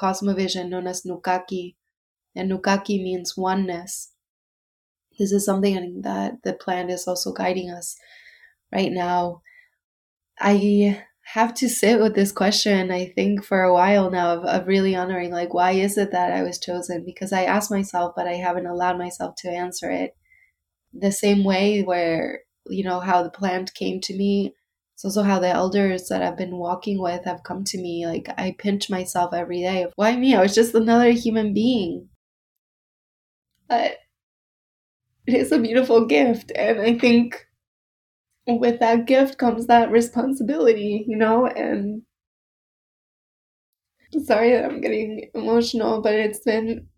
cosmovision 0.00 0.68
known 0.68 0.86
as 0.86 1.04
Nukaki, 1.04 1.76
and 2.34 2.48
Nukaki 2.48 3.02
means 3.02 3.36
oneness. 3.36 4.12
This 5.18 5.32
is 5.32 5.44
something 5.44 6.02
that 6.02 6.42
the 6.44 6.52
plant 6.52 6.90
is 6.90 7.06
also 7.08 7.32
guiding 7.32 7.70
us 7.70 7.96
right 8.72 8.92
now. 8.92 9.42
I 10.38 11.02
have 11.32 11.54
to 11.54 11.68
sit 11.68 12.00
with 12.00 12.14
this 12.14 12.30
question, 12.30 12.90
I 12.90 13.06
think, 13.06 13.44
for 13.44 13.62
a 13.62 13.72
while 13.72 14.10
now 14.10 14.34
of, 14.34 14.44
of 14.44 14.68
really 14.68 14.94
honoring, 14.94 15.32
like, 15.32 15.52
why 15.52 15.72
is 15.72 15.98
it 15.98 16.12
that 16.12 16.32
I 16.32 16.42
was 16.42 16.58
chosen? 16.58 17.04
Because 17.04 17.32
I 17.32 17.44
asked 17.44 17.70
myself, 17.70 18.12
but 18.16 18.28
I 18.28 18.34
haven't 18.34 18.66
allowed 18.66 18.98
myself 18.98 19.34
to 19.38 19.50
answer 19.50 19.90
it. 19.90 20.14
The 20.92 21.10
same 21.10 21.42
way 21.42 21.82
where, 21.82 22.40
you 22.68 22.84
know, 22.84 23.00
how 23.00 23.22
the 23.22 23.30
plant 23.30 23.74
came 23.74 24.00
to 24.02 24.16
me, 24.16 24.54
it's 24.94 25.04
also 25.04 25.22
how 25.22 25.40
the 25.40 25.48
elders 25.48 26.08
that 26.08 26.22
I've 26.22 26.38
been 26.38 26.56
walking 26.56 27.02
with 27.02 27.24
have 27.24 27.42
come 27.42 27.64
to 27.64 27.78
me. 27.78 28.06
Like, 28.06 28.28
I 28.38 28.54
pinch 28.58 28.88
myself 28.88 29.34
every 29.34 29.60
day 29.60 29.86
why 29.96 30.16
me? 30.16 30.34
I 30.34 30.40
was 30.40 30.54
just 30.54 30.74
another 30.74 31.10
human 31.10 31.52
being. 31.52 32.08
But 33.68 33.98
it 35.26 35.34
is 35.34 35.52
a 35.52 35.58
beautiful 35.58 36.06
gift. 36.06 36.52
And 36.54 36.80
I 36.80 36.98
think 36.98 37.46
with 38.48 38.80
that 38.80 39.06
gift 39.06 39.38
comes 39.38 39.66
that 39.68 39.90
responsibility, 39.90 41.04
you 41.06 41.16
know, 41.16 41.46
and 41.46 42.02
sorry 44.24 44.50
that 44.50 44.64
I'm 44.64 44.80
getting 44.80 45.30
emotional, 45.34 46.00
but 46.02 46.14
it's 46.14 46.40
been 46.40 46.88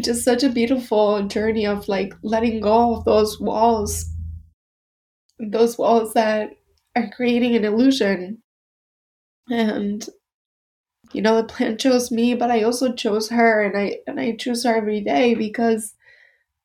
just 0.00 0.24
such 0.24 0.42
a 0.42 0.48
beautiful 0.48 1.22
journey 1.28 1.66
of 1.66 1.86
like 1.86 2.14
letting 2.22 2.60
go 2.60 2.94
of 2.96 3.04
those 3.04 3.38
walls, 3.38 4.06
those 5.38 5.78
walls 5.78 6.12
that 6.12 6.50
are 6.94 7.08
creating 7.10 7.56
an 7.56 7.64
illusion. 7.64 8.42
And 9.50 10.08
you 11.12 11.20
know, 11.22 11.36
the 11.36 11.44
plant 11.44 11.80
chose 11.80 12.10
me, 12.12 12.34
but 12.34 12.50
I 12.50 12.62
also 12.62 12.92
chose 12.92 13.30
her 13.30 13.62
and 13.62 13.76
I 13.76 13.98
and 14.06 14.20
I 14.20 14.36
choose 14.36 14.64
her 14.64 14.74
every 14.76 15.00
day 15.00 15.34
because 15.34 15.94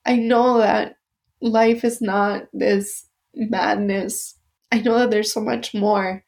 I 0.06 0.16
know 0.16 0.58
that 0.60 0.96
life 1.42 1.84
is 1.84 2.02
not 2.02 2.44
this 2.54 3.08
madness. 3.36 4.36
I 4.72 4.80
know 4.80 5.00
that 5.00 5.12
there's 5.12 5.34
so 5.34 5.42
much 5.42 5.74
more. 5.74 6.24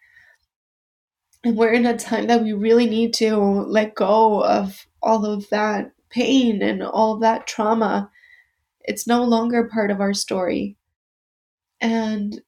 And 1.43 1.57
we're 1.57 1.73
in 1.73 1.85
a 1.85 1.97
time 1.97 2.27
that 2.27 2.43
we 2.43 2.53
really 2.53 2.85
need 2.85 3.13
to 3.15 3.35
let 3.37 3.95
go 3.95 4.43
of 4.43 4.85
all 5.01 5.25
of 5.25 5.49
that 5.49 5.91
pain 6.09 6.61
and 6.61 6.81
all 6.81 7.15
of 7.15 7.21
that 7.21 7.47
trauma. 7.47 8.09
It's 8.81 9.07
no 9.07 9.23
longer 9.23 9.69
part 9.71 9.91
of 9.91 9.99
our 9.99 10.13
story. 10.13 10.77
And 11.81 12.41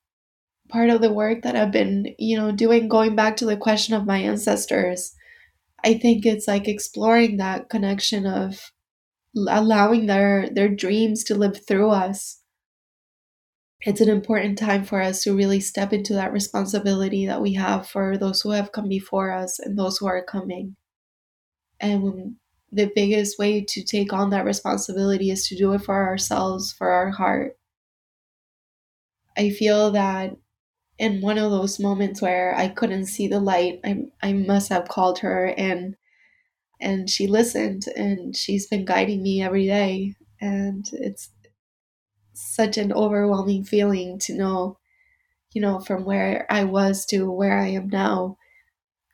part 0.69 0.89
of 0.89 1.01
the 1.01 1.11
work 1.11 1.43
that 1.43 1.55
I've 1.55 1.71
been, 1.71 2.15
you 2.17 2.37
know, 2.37 2.51
doing 2.51 2.87
going 2.87 3.15
back 3.15 3.37
to 3.37 3.45
the 3.45 3.57
question 3.57 3.95
of 3.95 4.05
my 4.05 4.19
ancestors, 4.19 5.13
I 5.83 5.95
think 5.95 6.25
it's 6.25 6.47
like 6.47 6.67
exploring 6.67 7.37
that 7.37 7.69
connection 7.69 8.25
of 8.25 8.71
allowing 9.35 10.05
their 10.05 10.49
their 10.49 10.69
dreams 10.69 11.23
to 11.23 11.35
live 11.35 11.65
through 11.67 11.89
us 11.89 12.41
it's 13.85 14.01
an 14.01 14.09
important 14.09 14.57
time 14.57 14.83
for 14.83 14.99
us 14.99 15.21
to 15.23 15.35
really 15.35 15.59
step 15.59 15.93
into 15.93 16.13
that 16.13 16.33
responsibility 16.33 17.27
that 17.27 17.41
we 17.41 17.53
have 17.53 17.87
for 17.87 18.17
those 18.17 18.41
who 18.41 18.49
have 18.51 18.71
come 18.71 18.89
before 18.89 19.31
us 19.31 19.59
and 19.59 19.77
those 19.77 19.97
who 19.97 20.07
are 20.07 20.23
coming. 20.23 20.75
And 21.79 22.37
the 22.71 22.91
biggest 22.95 23.37
way 23.37 23.63
to 23.63 23.83
take 23.83 24.11
on 24.11 24.31
that 24.31 24.43
responsibility 24.43 25.29
is 25.29 25.47
to 25.47 25.55
do 25.55 25.73
it 25.73 25.83
for 25.83 26.03
ourselves, 26.03 26.73
for 26.73 26.89
our 26.89 27.11
heart. 27.11 27.57
I 29.37 29.51
feel 29.51 29.91
that 29.91 30.35
in 30.97 31.21
one 31.21 31.37
of 31.37 31.51
those 31.51 31.79
moments 31.79 32.21
where 32.21 32.55
I 32.55 32.69
couldn't 32.69 33.05
see 33.05 33.27
the 33.27 33.39
light, 33.39 33.81
I, 33.83 34.05
I 34.23 34.33
must 34.33 34.69
have 34.69 34.87
called 34.87 35.19
her 35.19 35.53
and 35.57 35.95
and 36.85 37.09
she 37.09 37.25
listened 37.25 37.87
and 37.95 38.37
she's 38.37 38.67
been 38.67 38.85
guiding 38.85 39.23
me 39.23 39.41
every 39.41 39.65
day 39.65 40.13
and 40.39 40.85
it's 40.93 41.31
such 42.33 42.77
an 42.77 42.93
overwhelming 42.93 43.63
feeling 43.63 44.19
to 44.19 44.37
know, 44.37 44.77
you 45.53 45.61
know, 45.61 45.79
from 45.79 46.05
where 46.05 46.45
I 46.49 46.63
was 46.63 47.05
to 47.07 47.31
where 47.31 47.57
I 47.57 47.69
am 47.69 47.87
now. 47.89 48.37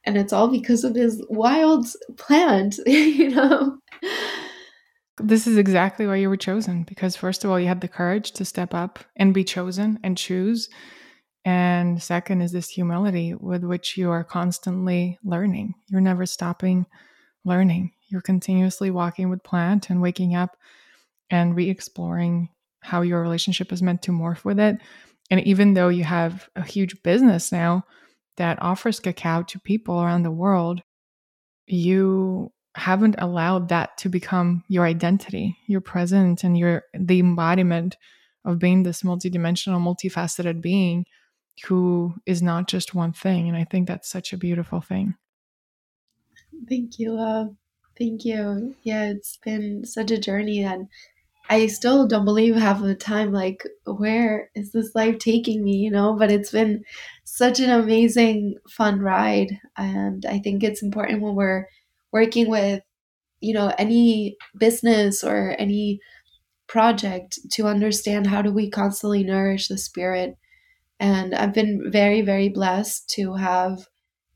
And 0.05 0.17
it's 0.17 0.33
all 0.33 0.49
because 0.49 0.83
of 0.83 0.95
this 0.95 1.21
wild 1.29 1.87
plant, 2.17 2.77
you 2.85 3.29
know. 3.29 3.77
This 5.17 5.47
is 5.47 5.57
exactly 5.57 6.07
why 6.07 6.15
you 6.15 6.29
were 6.29 6.37
chosen 6.37 6.83
because, 6.83 7.15
first 7.15 7.43
of 7.43 7.51
all, 7.51 7.59
you 7.59 7.67
had 7.67 7.81
the 7.81 7.87
courage 7.87 8.31
to 8.33 8.43
step 8.43 8.73
up 8.73 8.99
and 9.15 9.33
be 9.33 9.43
chosen 9.43 9.99
and 10.03 10.17
choose. 10.17 10.67
And 11.45 12.01
second 12.01 12.41
is 12.41 12.51
this 12.51 12.69
humility 12.69 13.35
with 13.35 13.63
which 13.63 13.97
you 13.97 14.09
are 14.09 14.23
constantly 14.23 15.19
learning. 15.23 15.75
You're 15.89 16.01
never 16.01 16.25
stopping 16.25 16.87
learning. 17.45 17.91
You're 18.09 18.21
continuously 18.21 18.91
walking 18.91 19.29
with 19.29 19.43
plant 19.43 19.89
and 19.89 20.01
waking 20.01 20.35
up 20.35 20.57
and 21.29 21.55
re 21.55 21.69
exploring 21.69 22.49
how 22.81 23.01
your 23.01 23.21
relationship 23.21 23.71
is 23.71 23.81
meant 23.81 24.01
to 24.03 24.11
morph 24.11 24.43
with 24.43 24.59
it. 24.59 24.77
And 25.29 25.39
even 25.41 25.73
though 25.73 25.89
you 25.89 26.03
have 26.03 26.49
a 26.55 26.63
huge 26.63 27.01
business 27.03 27.51
now 27.51 27.85
that 28.37 28.61
offers 28.61 28.99
cacao 28.99 29.43
to 29.43 29.59
people 29.59 30.01
around 30.01 30.23
the 30.23 30.31
world, 30.31 30.81
you 31.67 32.51
haven't 32.75 33.15
allowed 33.17 33.69
that 33.69 33.97
to 33.97 34.09
become 34.09 34.63
your 34.67 34.85
identity, 34.85 35.57
your 35.67 35.81
present 35.81 36.43
and 36.43 36.57
your 36.57 36.83
the 36.93 37.19
embodiment 37.19 37.97
of 38.45 38.59
being 38.59 38.83
this 38.83 39.03
multidimensional, 39.03 39.79
multifaceted 39.79 40.61
being 40.61 41.05
who 41.65 42.13
is 42.25 42.41
not 42.41 42.67
just 42.67 42.95
one 42.95 43.13
thing. 43.13 43.47
And 43.47 43.57
I 43.57 43.65
think 43.65 43.87
that's 43.87 44.09
such 44.09 44.33
a 44.33 44.37
beautiful 44.37 44.81
thing. 44.81 45.15
Thank 46.69 46.99
you, 46.99 47.13
love. 47.13 47.55
Thank 47.97 48.25
you. 48.25 48.75
Yeah, 48.83 49.05
it's 49.11 49.37
been 49.43 49.85
such 49.85 50.11
a 50.11 50.17
journey 50.19 50.63
and 50.63 50.87
I 51.49 51.67
still 51.67 52.07
don't 52.07 52.25
believe 52.25 52.55
half 52.55 52.79
of 52.81 52.87
the 52.87 52.95
time, 52.95 53.33
like, 53.33 53.63
where 53.85 54.49
is 54.55 54.71
this 54.71 54.95
life 54.95 55.19
taking 55.19 55.63
me, 55.63 55.77
you 55.77 55.91
know? 55.91 56.15
But 56.17 56.31
it's 56.31 56.51
been 56.51 56.83
such 57.25 57.59
an 57.59 57.69
amazing, 57.69 58.55
fun 58.69 59.01
ride. 59.01 59.59
And 59.77 60.25
I 60.25 60.39
think 60.39 60.63
it's 60.63 60.83
important 60.83 61.21
when 61.21 61.35
we're 61.35 61.67
working 62.11 62.49
with, 62.49 62.81
you 63.41 63.53
know, 63.53 63.73
any 63.77 64.37
business 64.57 65.23
or 65.23 65.55
any 65.59 65.99
project 66.67 67.39
to 67.53 67.67
understand 67.67 68.27
how 68.27 68.41
do 68.41 68.51
we 68.51 68.69
constantly 68.69 69.23
nourish 69.23 69.67
the 69.67 69.77
spirit. 69.77 70.35
And 70.99 71.35
I've 71.35 71.53
been 71.53 71.91
very, 71.91 72.21
very 72.21 72.49
blessed 72.49 73.09
to 73.15 73.35
have 73.35 73.87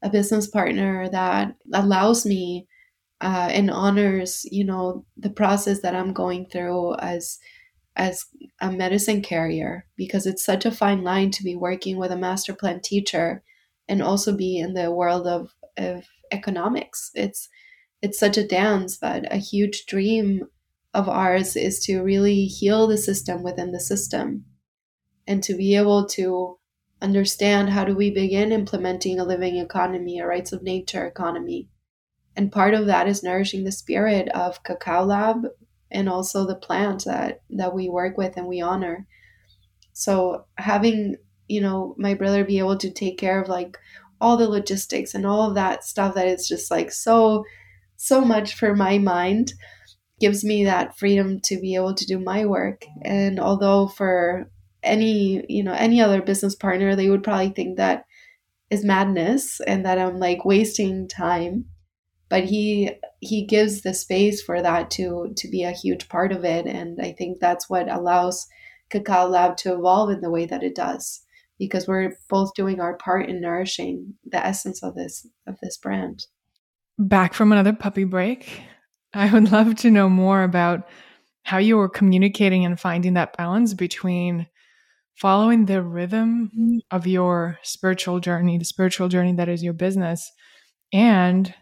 a 0.02 0.10
business 0.10 0.48
partner 0.48 1.10
that 1.10 1.56
allows 1.74 2.26
me 2.26 2.68
uh, 3.22 3.50
and 3.52 3.72
honors 3.72 4.46
you 4.52 4.64
know 4.64 5.06
the 5.18 5.30
process 5.30 5.82
that 5.82 5.96
i'm 5.96 6.14
going 6.14 6.46
through 6.46 6.96
as 6.96 7.40
as 7.96 8.26
a 8.60 8.72
medicine 8.72 9.22
carrier 9.22 9.86
because 9.96 10.26
it's 10.26 10.44
such 10.44 10.66
a 10.66 10.72
fine 10.72 11.04
line 11.04 11.32
to 11.32 11.44
be 11.44 11.56
working 11.56 11.98
with 11.98 12.12
a 12.12 12.18
master 12.18 12.54
plant 12.54 12.84
teacher 12.84 13.42
and 13.88 14.02
also 14.02 14.36
be 14.36 14.58
in 14.58 14.74
the 14.74 14.92
world 14.92 15.28
of, 15.28 15.52
of 15.78 16.06
economics. 16.32 17.12
It's 17.14 17.50
it's 18.02 18.20
such 18.20 18.38
a 18.38 18.48
dance 18.48 18.98
but 18.98 19.32
a 19.34 19.38
huge 19.38 19.86
dream 19.86 20.44
of 20.94 21.10
ours 21.10 21.56
is 21.56 21.80
to 21.86 22.02
really 22.02 22.46
heal 22.46 22.88
the 22.88 22.98
system 22.98 23.42
within 23.42 23.72
the 23.72 23.80
system 23.80 24.46
and 25.26 25.42
to 25.44 25.56
be 25.56 25.76
able 25.76 26.06
to 26.06 26.60
understand 27.06 27.70
how 27.70 27.86
do 27.86 27.96
we 27.96 28.10
begin 28.12 28.52
implementing 28.52 29.20
a 29.20 29.24
living 29.24 29.58
economy 29.58 30.20
a 30.20 30.28
rights 30.28 30.52
of 30.52 30.62
nature 30.64 31.06
economy 31.06 31.70
and 32.36 32.52
part 32.52 32.74
of 32.74 32.88
that 32.88 33.08
is 33.08 33.24
nourishing 33.24 33.64
the 33.64 33.72
spirit 33.72 34.28
of 34.30 34.62
Cacao 34.64 35.06
Lab 35.06 35.48
and 35.90 36.10
also 36.10 36.46
the 36.46 36.56
plant 36.56 37.06
that 37.06 37.42
that 37.52 37.74
we 37.74 37.88
work 37.88 38.18
with 38.18 38.36
and 38.36 38.48
we 38.48 38.62
honor. 38.62 39.08
So 39.94 40.46
having 40.58 41.16
you 41.48 41.62
know 41.62 41.96
my 41.98 42.14
brother 42.14 42.44
be 42.44 42.60
able 42.60 42.78
to 42.78 42.92
take 42.92 43.18
care 43.18 43.42
of 43.42 43.48
like 43.48 43.78
all 44.20 44.38
the 44.38 44.50
logistics 44.50 45.14
and 45.14 45.26
all 45.26 45.48
of 45.48 45.56
that 45.56 45.84
stuff 45.84 46.16
that 46.16 46.28
is 46.28 46.48
just 46.48 46.72
like 46.72 46.92
so 46.92 47.46
so 47.96 48.20
much 48.22 48.56
for 48.56 48.76
my 48.76 48.98
mind 48.98 49.54
gives 50.20 50.44
me 50.44 50.66
that 50.66 50.98
freedom 50.98 51.40
to 51.42 51.60
be 51.60 51.76
able 51.76 51.94
to 51.94 52.06
do 52.06 52.20
my 52.20 52.46
work 52.46 52.84
and 53.04 53.40
although 53.40 53.88
for 53.88 54.50
any 54.86 55.44
you 55.50 55.64
know 55.64 55.74
any 55.74 56.02
other 56.02 56.22
business 56.22 56.56
partner 56.56 56.96
they 56.96 57.10
would 57.10 57.24
probably 57.24 57.50
think 57.50 57.78
that 57.78 58.06
is 58.70 58.84
madness 58.84 59.60
and 59.62 59.86
that 59.86 60.00
I'm 60.00 60.20
like 60.20 60.46
wasting 60.46 61.08
time. 61.08 61.66
But 62.30 62.46
he 62.46 62.92
he 63.20 63.46
gives 63.46 63.82
the 63.82 63.94
space 63.94 64.42
for 64.42 64.62
that 64.62 64.90
to 64.92 65.34
to 65.38 65.48
be 65.48 65.64
a 65.64 65.72
huge 65.72 66.10
part 66.10 66.32
of 66.32 66.44
it. 66.44 66.66
And 66.66 67.00
i 67.02 67.12
think 67.12 67.40
that's 67.40 67.70
what 67.70 67.92
allows 67.92 68.48
cacao 68.90 69.28
lab 69.28 69.58
to 69.58 69.74
evolve 69.74 70.10
in 70.12 70.22
the 70.22 70.32
way 70.32 70.46
that 70.46 70.64
it 70.64 70.76
does 70.76 71.22
because 71.58 71.88
we're 71.88 72.18
both 72.30 72.54
doing 72.54 72.80
our 72.80 72.98
part 72.98 73.30
in 73.30 73.42
nourishing 73.42 74.14
the 74.26 74.44
essence 74.44 74.84
of 74.84 74.96
this 74.96 75.28
of 75.48 75.56
this 75.62 75.78
brand. 75.78 76.26
Back 76.98 77.34
from 77.34 77.52
another 77.52 77.74
puppy 77.74 78.06
break 78.06 78.62
i 79.14 79.32
would 79.32 79.52
love 79.52 79.76
to 79.76 79.92
know 79.92 80.10
more 80.10 80.44
about 80.44 80.88
how 81.44 81.60
you 81.60 81.78
were 81.78 81.90
communicating 81.90 82.66
and 82.66 82.80
finding 82.80 83.14
that 83.14 83.38
balance 83.38 83.76
between 83.76 84.48
following 85.16 85.66
the 85.66 85.82
rhythm 85.82 86.52
mm-hmm. 86.56 86.78
of 86.92 87.08
your 87.08 87.58
spiritual 87.64 88.20
journey 88.20 88.58
the 88.58 88.66
spiritual 88.66 89.08
journey 89.08 89.34
that 89.34 89.50
is 89.50 89.64
your 89.64 89.74
business 89.74 90.32
and 90.94 91.54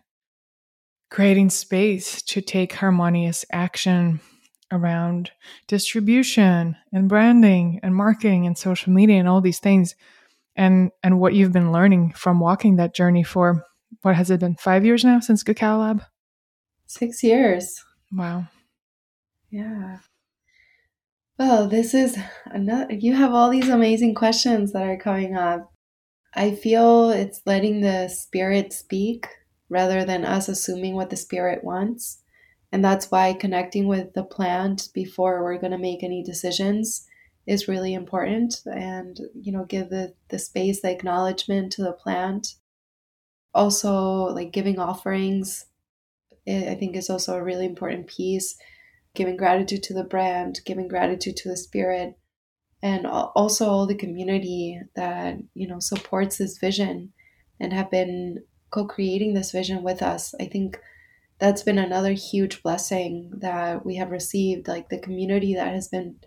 creating 1.09 1.49
space 1.49 2.21
to 2.23 2.41
take 2.41 2.73
harmonious 2.73 3.45
action 3.51 4.19
around 4.71 5.29
distribution 5.67 6.75
and 6.91 7.07
branding 7.07 7.79
and 7.83 7.95
marketing 7.95 8.47
and 8.47 8.57
social 8.57 8.91
media 8.91 9.17
and 9.17 9.27
all 9.27 9.39
these 9.39 9.59
things 9.59 9.95
and 10.55 10.91
and 11.03 11.19
what 11.19 11.35
you've 11.35 11.51
been 11.51 11.71
learning 11.71 12.11
from 12.13 12.39
walking 12.39 12.77
that 12.77 12.95
journey 12.95 13.23
for 13.23 13.63
what 14.01 14.15
has 14.15 14.31
it 14.31 14.39
been 14.39 14.55
five 14.55 14.83
years 14.83 15.03
now 15.03 15.19
since 15.19 15.43
cacao 15.43 15.77
lab? 15.77 16.03
Six 16.87 17.23
years. 17.23 17.83
Wow. 18.11 18.47
Yeah 19.51 19.99
well 21.37 21.67
this 21.67 21.93
is 21.93 22.17
another 22.45 22.93
you 22.93 23.15
have 23.15 23.33
all 23.33 23.49
these 23.49 23.69
amazing 23.69 24.15
questions 24.15 24.73
that 24.73 24.83
are 24.83 24.97
coming 24.97 25.35
up. 25.35 25.71
I 26.35 26.55
feel 26.55 27.11
it's 27.11 27.41
letting 27.45 27.81
the 27.81 28.07
spirit 28.07 28.73
speak 28.73 29.27
rather 29.69 30.03
than 30.03 30.25
us 30.25 30.47
assuming 30.49 30.95
what 30.95 31.09
the 31.09 31.15
spirit 31.15 31.63
wants. 31.63 32.21
And 32.71 32.83
that's 32.83 33.11
why 33.11 33.33
connecting 33.33 33.87
with 33.87 34.13
the 34.13 34.23
plant 34.23 34.89
before 34.95 35.43
we're 35.43 35.59
going 35.59 35.71
to 35.73 35.77
make 35.77 36.03
any 36.03 36.23
decisions 36.23 37.05
is 37.45 37.67
really 37.67 37.93
important 37.93 38.61
and 38.65 39.19
you 39.35 39.51
know 39.51 39.65
give 39.65 39.89
the 39.89 40.13
the 40.29 40.39
space 40.39 40.81
the 40.81 40.91
acknowledgement 40.91 41.71
to 41.73 41.83
the 41.83 41.93
plant. 41.93 42.55
Also 43.53 43.93
like 44.33 44.51
giving 44.51 44.79
offerings 44.79 45.65
eh, 46.47 46.71
i 46.71 46.75
think 46.75 46.95
is 46.95 47.09
also 47.09 47.35
a 47.35 47.43
really 47.43 47.65
important 47.65 48.07
piece 48.07 48.55
giving 49.15 49.37
gratitude 49.37 49.83
to 49.83 49.93
the 49.93 50.03
brand 50.03 50.59
giving 50.65 50.87
gratitude 50.87 51.35
to 51.35 51.49
the 51.49 51.57
spirit 51.57 52.17
and 52.81 53.07
also 53.07 53.67
all 53.67 53.87
the 53.87 53.95
community 53.95 54.79
that 54.95 55.37
you 55.53 55.67
know 55.67 55.79
supports 55.79 56.37
this 56.37 56.57
vision 56.57 57.13
and 57.59 57.71
have 57.71 57.89
been 57.89 58.43
co-creating 58.73 59.33
this 59.33 59.51
vision 59.51 59.83
with 59.83 60.01
us. 60.01 60.33
I 60.39 60.45
think 60.45 60.79
that's 61.39 61.63
been 61.63 61.77
another 61.77 62.11
huge 62.11 62.63
blessing 62.63 63.31
that 63.37 63.85
we 63.85 63.95
have 63.95 64.11
received. 64.11 64.67
Like 64.67 64.89
the 64.89 64.99
community 64.99 65.53
that 65.53 65.73
has 65.73 65.87
been 65.87 66.17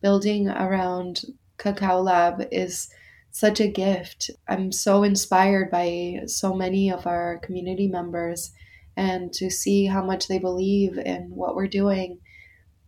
building 0.00 0.48
around 0.48 1.22
Cacao 1.58 2.00
Lab 2.00 2.46
is 2.52 2.88
such 3.32 3.60
a 3.60 3.68
gift. 3.68 4.30
I'm 4.48 4.70
so 4.72 5.02
inspired 5.02 5.70
by 5.70 6.20
so 6.26 6.54
many 6.54 6.90
of 6.90 7.06
our 7.06 7.38
community 7.38 7.88
members 7.88 8.52
and 8.96 9.32
to 9.34 9.50
see 9.50 9.86
how 9.86 10.04
much 10.04 10.28
they 10.28 10.38
believe 10.38 10.98
in 10.98 11.30
what 11.30 11.54
we're 11.54 11.68
doing 11.68 12.20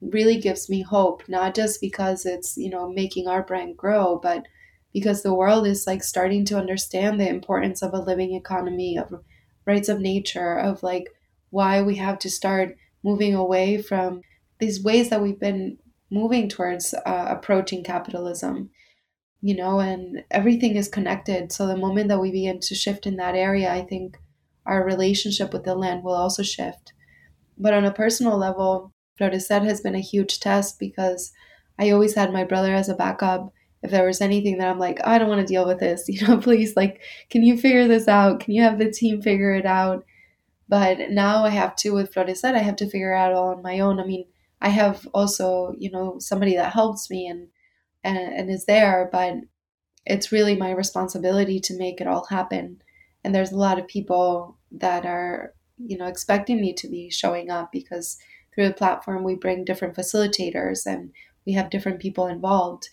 really 0.01 0.39
gives 0.41 0.69
me 0.71 0.83
hope 0.83 1.23
not 1.29 1.55
just 1.55 1.81
because 1.81 2.25
it's 2.25 2.57
you 2.57 2.71
know 2.71 2.91
making 2.91 3.29
our 3.29 3.43
brand 3.43 3.77
grow 3.77 4.19
but 4.23 4.47
because 4.93 5.23
the 5.23 5.35
world 5.35 5.67
is 5.67 5.87
like 5.87 6.03
starting 6.03 6.45
to 6.45 6.57
understand 6.59 7.21
the 7.21 7.29
importance 7.29 7.83
of 7.83 7.93
a 7.95 8.01
living 8.01 8.35
economy 8.35 8.99
of 8.99 9.13
rights 9.67 9.89
of 9.89 10.01
nature 10.01 10.59
of 10.59 10.83
like 10.83 11.07
why 11.51 11.83
we 11.83 11.97
have 11.97 12.19
to 12.19 12.31
start 12.31 12.77
moving 13.03 13.35
away 13.35 13.81
from 13.81 14.23
these 14.59 14.83
ways 14.83 15.11
that 15.11 15.23
we've 15.23 15.41
been 15.41 15.79
moving 16.11 16.49
towards 16.49 16.95
uh, 17.07 17.27
approaching 17.29 17.85
capitalism 17.85 18.71
you 19.43 19.55
know 19.57 19.81
and 19.81 20.25
everything 20.31 20.77
is 20.77 20.89
connected. 20.89 21.53
So 21.53 21.67
the 21.67 21.77
moment 21.77 22.09
that 22.09 22.21
we 22.21 22.31
begin 22.31 22.61
to 22.61 22.75
shift 22.75 23.07
in 23.07 23.17
that 23.17 23.35
area 23.35 23.73
i 23.73 23.83
think 23.83 24.19
our 24.67 24.85
relationship 24.85 25.53
with 25.53 25.65
the 25.65 25.75
land 25.75 26.05
will 26.05 26.15
also 26.15 26.43
shift. 26.43 26.93
But 27.59 27.75
on 27.75 27.85
a 27.85 27.93
personal 27.93 28.39
level 28.39 28.93
Florecer 29.21 29.63
has 29.65 29.81
been 29.81 29.95
a 29.95 30.01
huge 30.01 30.41
test 30.41 30.79
because 30.79 31.33
I 31.79 31.91
always 31.91 32.15
had 32.15 32.33
my 32.33 32.45
brother 32.45 32.75
as 32.75 32.89
a 32.89 32.95
backup. 32.95 33.53
If 33.83 33.91
there 33.91 34.07
was 34.07 34.21
anything 34.21 34.59
that 34.59 34.69
I'm 34.69 34.79
like, 34.79 35.01
oh, 35.03 35.11
I 35.11 35.19
don't 35.19 35.29
want 35.29 35.41
to 35.41 35.47
deal 35.47 35.67
with 35.67 35.81
this, 35.81 36.05
you 36.09 36.27
know, 36.27 36.39
please, 36.39 36.77
like, 36.77 37.01
can 37.29 37.43
you 37.43 37.57
figure 37.57 37.87
this 37.89 38.09
out? 38.09 38.41
Can 38.41 38.55
you 38.55 38.63
have 38.63 38.79
the 38.79 38.91
team 38.91 39.23
figure 39.23 39.55
it 39.55 39.67
out? 39.67 40.05
But 40.69 41.11
now 41.11 41.45
I 41.45 41.51
have 41.51 41.75
to, 41.77 41.91
with 41.91 42.13
Florecer, 42.15 42.55
I 42.55 42.59
have 42.59 42.77
to 42.77 42.89
figure 42.89 43.13
it 43.13 43.19
out 43.19 43.33
all 43.33 43.49
on 43.49 43.63
my 43.63 43.81
own. 43.81 43.99
I 43.99 44.05
mean, 44.05 44.27
I 44.61 44.69
have 44.69 45.07
also, 45.13 45.75
you 45.79 45.91
know, 45.91 46.19
somebody 46.19 46.55
that 46.57 46.73
helps 46.73 47.11
me 47.11 47.27
and, 47.27 47.49
and, 48.05 48.19
and 48.19 48.51
is 48.51 48.67
there, 48.67 49.09
but 49.11 49.35
it's 50.07 50.33
really 50.33 50.57
my 50.57 50.71
responsibility 50.71 51.61
to 51.61 51.79
make 51.79 52.01
it 52.01 52.07
all 52.07 52.27
happen. 52.27 52.83
And 53.25 53.35
there's 53.35 53.53
a 53.53 53.59
lot 53.59 53.79
of 53.79 53.89
people 53.89 54.59
that 54.73 55.05
are, 55.07 55.55
you 55.79 55.97
know, 55.97 56.07
expecting 56.07 56.61
me 56.61 56.73
to 56.75 56.89
be 56.89 57.11
showing 57.11 57.51
up 57.51 57.73
because 57.73 58.19
through 58.55 58.69
the 58.69 58.75
platform, 58.75 59.25
we 59.25 59.35
bring 59.35 59.65
different 59.65 59.95
facilitators 59.95 60.87
and 60.87 61.13
we 61.47 61.53
have 61.53 61.71
different 61.71 62.01
people 62.01 62.27
involved. 62.27 62.89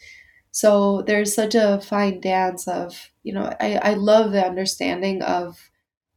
So 0.52 1.04
there's 1.04 1.36
such 1.36 1.56
a 1.56 1.82
fine 1.82 2.20
dance 2.22 2.68
of, 2.68 3.12
you 3.24 3.34
know, 3.34 3.54
I, 3.60 3.76
I 3.76 3.94
love 3.94 4.32
the 4.32 4.46
understanding 4.46 5.22
of 5.22 5.70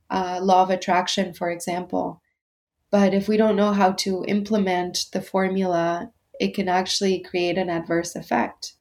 uh, 0.08 0.40
law 0.42 0.62
of 0.62 0.70
attraction, 0.70 1.34
for 1.34 1.50
example. 1.50 2.22
But 2.90 3.14
if 3.14 3.28
we 3.28 3.36
don't 3.36 3.56
know 3.56 3.72
how 3.72 3.92
to 3.92 4.24
implement 4.26 5.06
the 5.12 5.22
formula, 5.22 6.10
it 6.40 6.54
can 6.54 6.68
actually 6.68 7.20
create 7.20 7.58
an 7.58 7.70
adverse 7.70 8.16
effect 8.16 8.74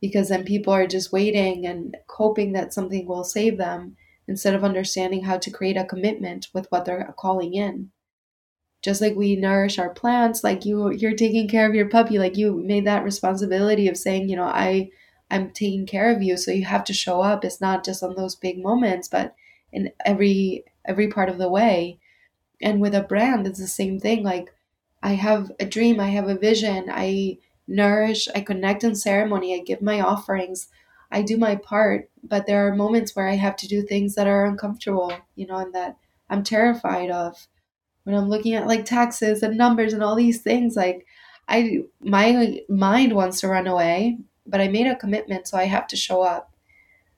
because 0.00 0.28
then 0.28 0.44
people 0.44 0.72
are 0.72 0.86
just 0.86 1.12
waiting 1.12 1.66
and 1.66 1.96
hoping 2.08 2.52
that 2.52 2.72
something 2.72 3.06
will 3.06 3.24
save 3.24 3.58
them 3.58 3.96
instead 4.28 4.54
of 4.54 4.64
understanding 4.64 5.24
how 5.24 5.36
to 5.38 5.50
create 5.50 5.76
a 5.76 5.84
commitment 5.84 6.48
with 6.54 6.66
what 6.70 6.84
they're 6.84 7.12
calling 7.18 7.54
in 7.54 7.90
just 8.82 9.00
like 9.00 9.14
we 9.14 9.36
nourish 9.36 9.78
our 9.78 9.90
plants 9.90 10.42
like 10.42 10.64
you 10.64 10.90
you're 10.90 11.14
taking 11.14 11.48
care 11.48 11.68
of 11.68 11.74
your 11.74 11.88
puppy 11.88 12.18
like 12.18 12.36
you 12.36 12.54
made 12.64 12.86
that 12.86 13.04
responsibility 13.04 13.88
of 13.88 13.96
saying 13.96 14.28
you 14.28 14.36
know 14.36 14.44
i 14.44 14.88
i'm 15.30 15.50
taking 15.50 15.86
care 15.86 16.10
of 16.14 16.22
you. 16.22 16.36
So 16.36 16.50
you 16.50 16.64
have 16.64 16.84
to 16.84 16.92
show 16.92 17.20
up. 17.20 17.44
It's 17.44 17.60
not 17.60 17.84
just 17.84 18.02
on 18.02 18.16
those 18.16 18.34
big 18.34 18.62
moments 18.62 19.08
but 19.08 19.34
in 19.72 19.92
every 20.04 20.64
every 20.84 21.08
part 21.08 21.28
of 21.28 21.38
the 21.38 21.48
way. 21.48 21.98
And 22.62 22.80
with 22.80 22.94
a 22.94 23.02
brand 23.02 23.46
it's 23.46 23.58
the 23.58 23.66
same 23.66 23.98
thing 24.00 24.22
like 24.22 24.54
i 25.02 25.12
have 25.14 25.50
a 25.60 25.64
dream 25.66 26.00
i 26.00 26.08
have 26.08 26.28
a 26.28 26.34
vision 26.38 26.86
i 26.90 27.38
nourish 27.68 28.28
i 28.34 28.40
connect 28.40 28.84
in 28.84 28.94
ceremony 28.94 29.54
i 29.54 29.62
give 29.64 29.80
my 29.82 30.00
offerings 30.00 30.68
i 31.10 31.22
do 31.22 31.36
my 31.38 31.56
part 31.56 32.10
but 32.22 32.46
there 32.46 32.66
are 32.66 32.74
moments 32.74 33.14
where 33.16 33.28
i 33.28 33.34
have 33.36 33.56
to 33.56 33.68
do 33.68 33.82
things 33.82 34.14
that 34.14 34.26
are 34.26 34.44
uncomfortable 34.46 35.12
you 35.36 35.46
know 35.46 35.56
and 35.56 35.74
that 35.74 35.96
i'm 36.30 36.42
terrified 36.44 37.10
of 37.10 37.46
when 38.04 38.16
I'm 38.16 38.28
looking 38.28 38.54
at 38.54 38.66
like 38.66 38.84
taxes 38.84 39.42
and 39.42 39.56
numbers 39.56 39.92
and 39.92 40.02
all 40.02 40.16
these 40.16 40.40
things, 40.40 40.76
like 40.76 41.06
I 41.48 41.80
my 42.00 42.60
mind 42.68 43.14
wants 43.14 43.40
to 43.40 43.48
run 43.48 43.66
away, 43.66 44.18
but 44.46 44.60
I 44.60 44.68
made 44.68 44.86
a 44.86 44.96
commitment, 44.96 45.48
so 45.48 45.58
I 45.58 45.64
have 45.64 45.86
to 45.88 45.96
show 45.96 46.22
up. 46.22 46.52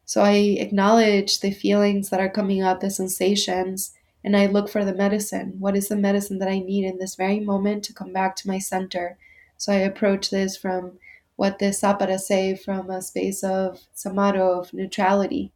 So 0.05 0.23
I 0.23 0.57
acknowledge 0.59 1.41
the 1.41 1.53
feelings 1.53 2.11
that 2.11 2.21
are 2.21 2.29
coming 2.29 2.63
up, 2.63 2.81
the 2.81 2.91
sensations, 2.91 3.95
and 4.25 4.37
I 4.37 4.47
look 4.47 4.69
for 4.69 4.85
the 4.85 4.95
medicine. 4.95 5.57
What 5.59 5.77
is 5.77 5.89
the 5.89 5.97
medicine 5.97 6.39
that 6.41 6.49
I 6.49 6.59
need 6.59 6.85
in 6.85 6.99
this 6.99 7.15
very 7.15 7.41
moment 7.41 7.85
to 7.85 7.95
come 7.95 8.13
back 8.13 8.37
to 8.37 8.49
my 8.49 8.59
center? 8.59 9.19
So 9.57 9.73
I 9.73 9.77
approach 9.77 10.31
this 10.31 10.57
from 10.57 10.99
what 11.37 11.59
the 11.59 11.67
Sapara 11.67 12.19
say 12.19 12.57
from 12.57 12.91
a 12.91 13.01
space 13.01 13.43
of 13.43 13.81
samadhi, 13.95 14.39
of 14.39 14.73
neutrality 14.73 15.53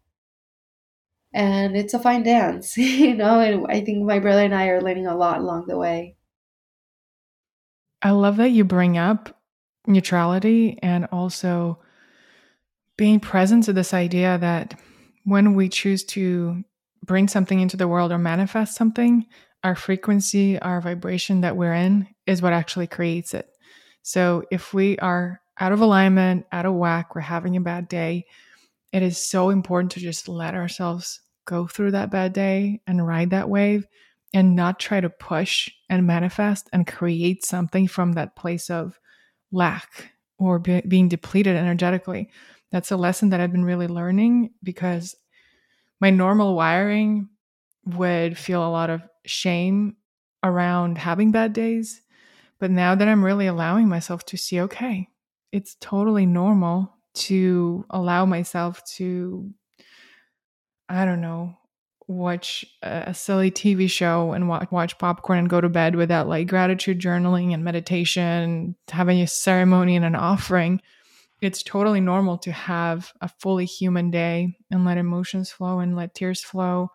and 1.36 1.76
it's 1.76 1.92
a 1.92 1.98
fine 1.98 2.22
dance, 2.22 2.76
you 2.78 3.14
know. 3.14 3.38
And 3.40 3.66
I 3.68 3.82
think 3.82 4.02
my 4.04 4.18
brother 4.18 4.42
and 4.42 4.54
I 4.54 4.68
are 4.68 4.80
learning 4.80 5.06
a 5.06 5.16
lot 5.16 5.38
along 5.38 5.66
the 5.68 5.76
way. 5.76 6.16
I 8.02 8.10
love 8.10 8.38
that 8.38 8.50
you 8.50 8.64
bring 8.64 8.96
up 8.96 9.38
neutrality 9.86 10.78
and 10.82 11.06
also 11.12 11.78
being 12.96 13.20
present 13.20 13.64
to 13.64 13.72
this 13.72 13.92
idea 13.92 14.38
that 14.38 14.80
when 15.24 15.54
we 15.54 15.68
choose 15.68 16.04
to 16.04 16.64
bring 17.04 17.28
something 17.28 17.60
into 17.60 17.76
the 17.76 17.88
world 17.88 18.12
or 18.12 18.18
manifest 18.18 18.74
something, 18.74 19.26
our 19.62 19.74
frequency, 19.74 20.58
our 20.60 20.80
vibration 20.80 21.42
that 21.42 21.56
we're 21.56 21.74
in 21.74 22.08
is 22.26 22.40
what 22.40 22.54
actually 22.54 22.86
creates 22.86 23.34
it. 23.34 23.48
So 24.02 24.44
if 24.50 24.72
we 24.72 24.98
are 24.98 25.40
out 25.60 25.72
of 25.72 25.80
alignment, 25.80 26.46
out 26.52 26.64
of 26.64 26.74
whack, 26.74 27.14
we're 27.14 27.20
having 27.20 27.56
a 27.56 27.60
bad 27.60 27.88
day, 27.88 28.24
it 28.92 29.02
is 29.02 29.18
so 29.18 29.50
important 29.50 29.92
to 29.92 30.00
just 30.00 30.28
let 30.28 30.54
ourselves 30.54 31.20
go 31.46 31.66
through 31.66 31.92
that 31.92 32.10
bad 32.10 32.32
day 32.32 32.80
and 32.86 33.06
ride 33.06 33.30
that 33.30 33.48
wave 33.48 33.86
and 34.34 34.54
not 34.54 34.78
try 34.78 35.00
to 35.00 35.08
push 35.08 35.70
and 35.88 36.06
manifest 36.06 36.68
and 36.72 36.86
create 36.86 37.44
something 37.44 37.88
from 37.88 38.12
that 38.12 38.36
place 38.36 38.68
of 38.68 38.98
lack 39.52 40.12
or 40.38 40.58
be, 40.58 40.82
being 40.82 41.08
depleted 41.08 41.56
energetically. 41.56 42.28
That's 42.70 42.90
a 42.90 42.96
lesson 42.96 43.30
that 43.30 43.40
I've 43.40 43.52
been 43.52 43.64
really 43.64 43.86
learning 43.86 44.50
because 44.62 45.16
my 46.00 46.10
normal 46.10 46.54
wiring 46.54 47.28
would 47.86 48.36
feel 48.36 48.66
a 48.66 48.68
lot 48.68 48.90
of 48.90 49.02
shame 49.24 49.96
around 50.42 50.98
having 50.98 51.30
bad 51.30 51.52
days. 51.52 52.02
But 52.58 52.70
now 52.70 52.94
that 52.94 53.08
I'm 53.08 53.24
really 53.24 53.46
allowing 53.46 53.88
myself 53.88 54.24
to 54.26 54.36
see, 54.36 54.60
okay, 54.62 55.08
it's 55.52 55.76
totally 55.80 56.26
normal 56.26 56.92
to 57.14 57.86
allow 57.90 58.26
myself 58.26 58.84
to 58.96 59.50
I 60.88 61.04
don't 61.04 61.20
know, 61.20 61.56
watch 62.08 62.64
a 62.82 63.12
silly 63.12 63.50
TV 63.50 63.90
show 63.90 64.32
and 64.32 64.48
watch, 64.48 64.70
watch 64.70 64.98
popcorn 64.98 65.40
and 65.40 65.50
go 65.50 65.60
to 65.60 65.68
bed 65.68 65.96
without 65.96 66.28
like 66.28 66.46
gratitude 66.46 67.00
journaling 67.00 67.52
and 67.52 67.64
meditation, 67.64 68.76
having 68.88 69.20
a 69.20 69.26
ceremony 69.26 69.96
and 69.96 70.04
an 70.04 70.14
offering. 70.14 70.80
It's 71.40 71.62
totally 71.62 72.00
normal 72.00 72.38
to 72.38 72.52
have 72.52 73.12
a 73.20 73.28
fully 73.28 73.66
human 73.66 74.10
day 74.10 74.56
and 74.70 74.84
let 74.84 74.98
emotions 74.98 75.50
flow 75.50 75.80
and 75.80 75.96
let 75.96 76.14
tears 76.14 76.42
flow. 76.42 76.90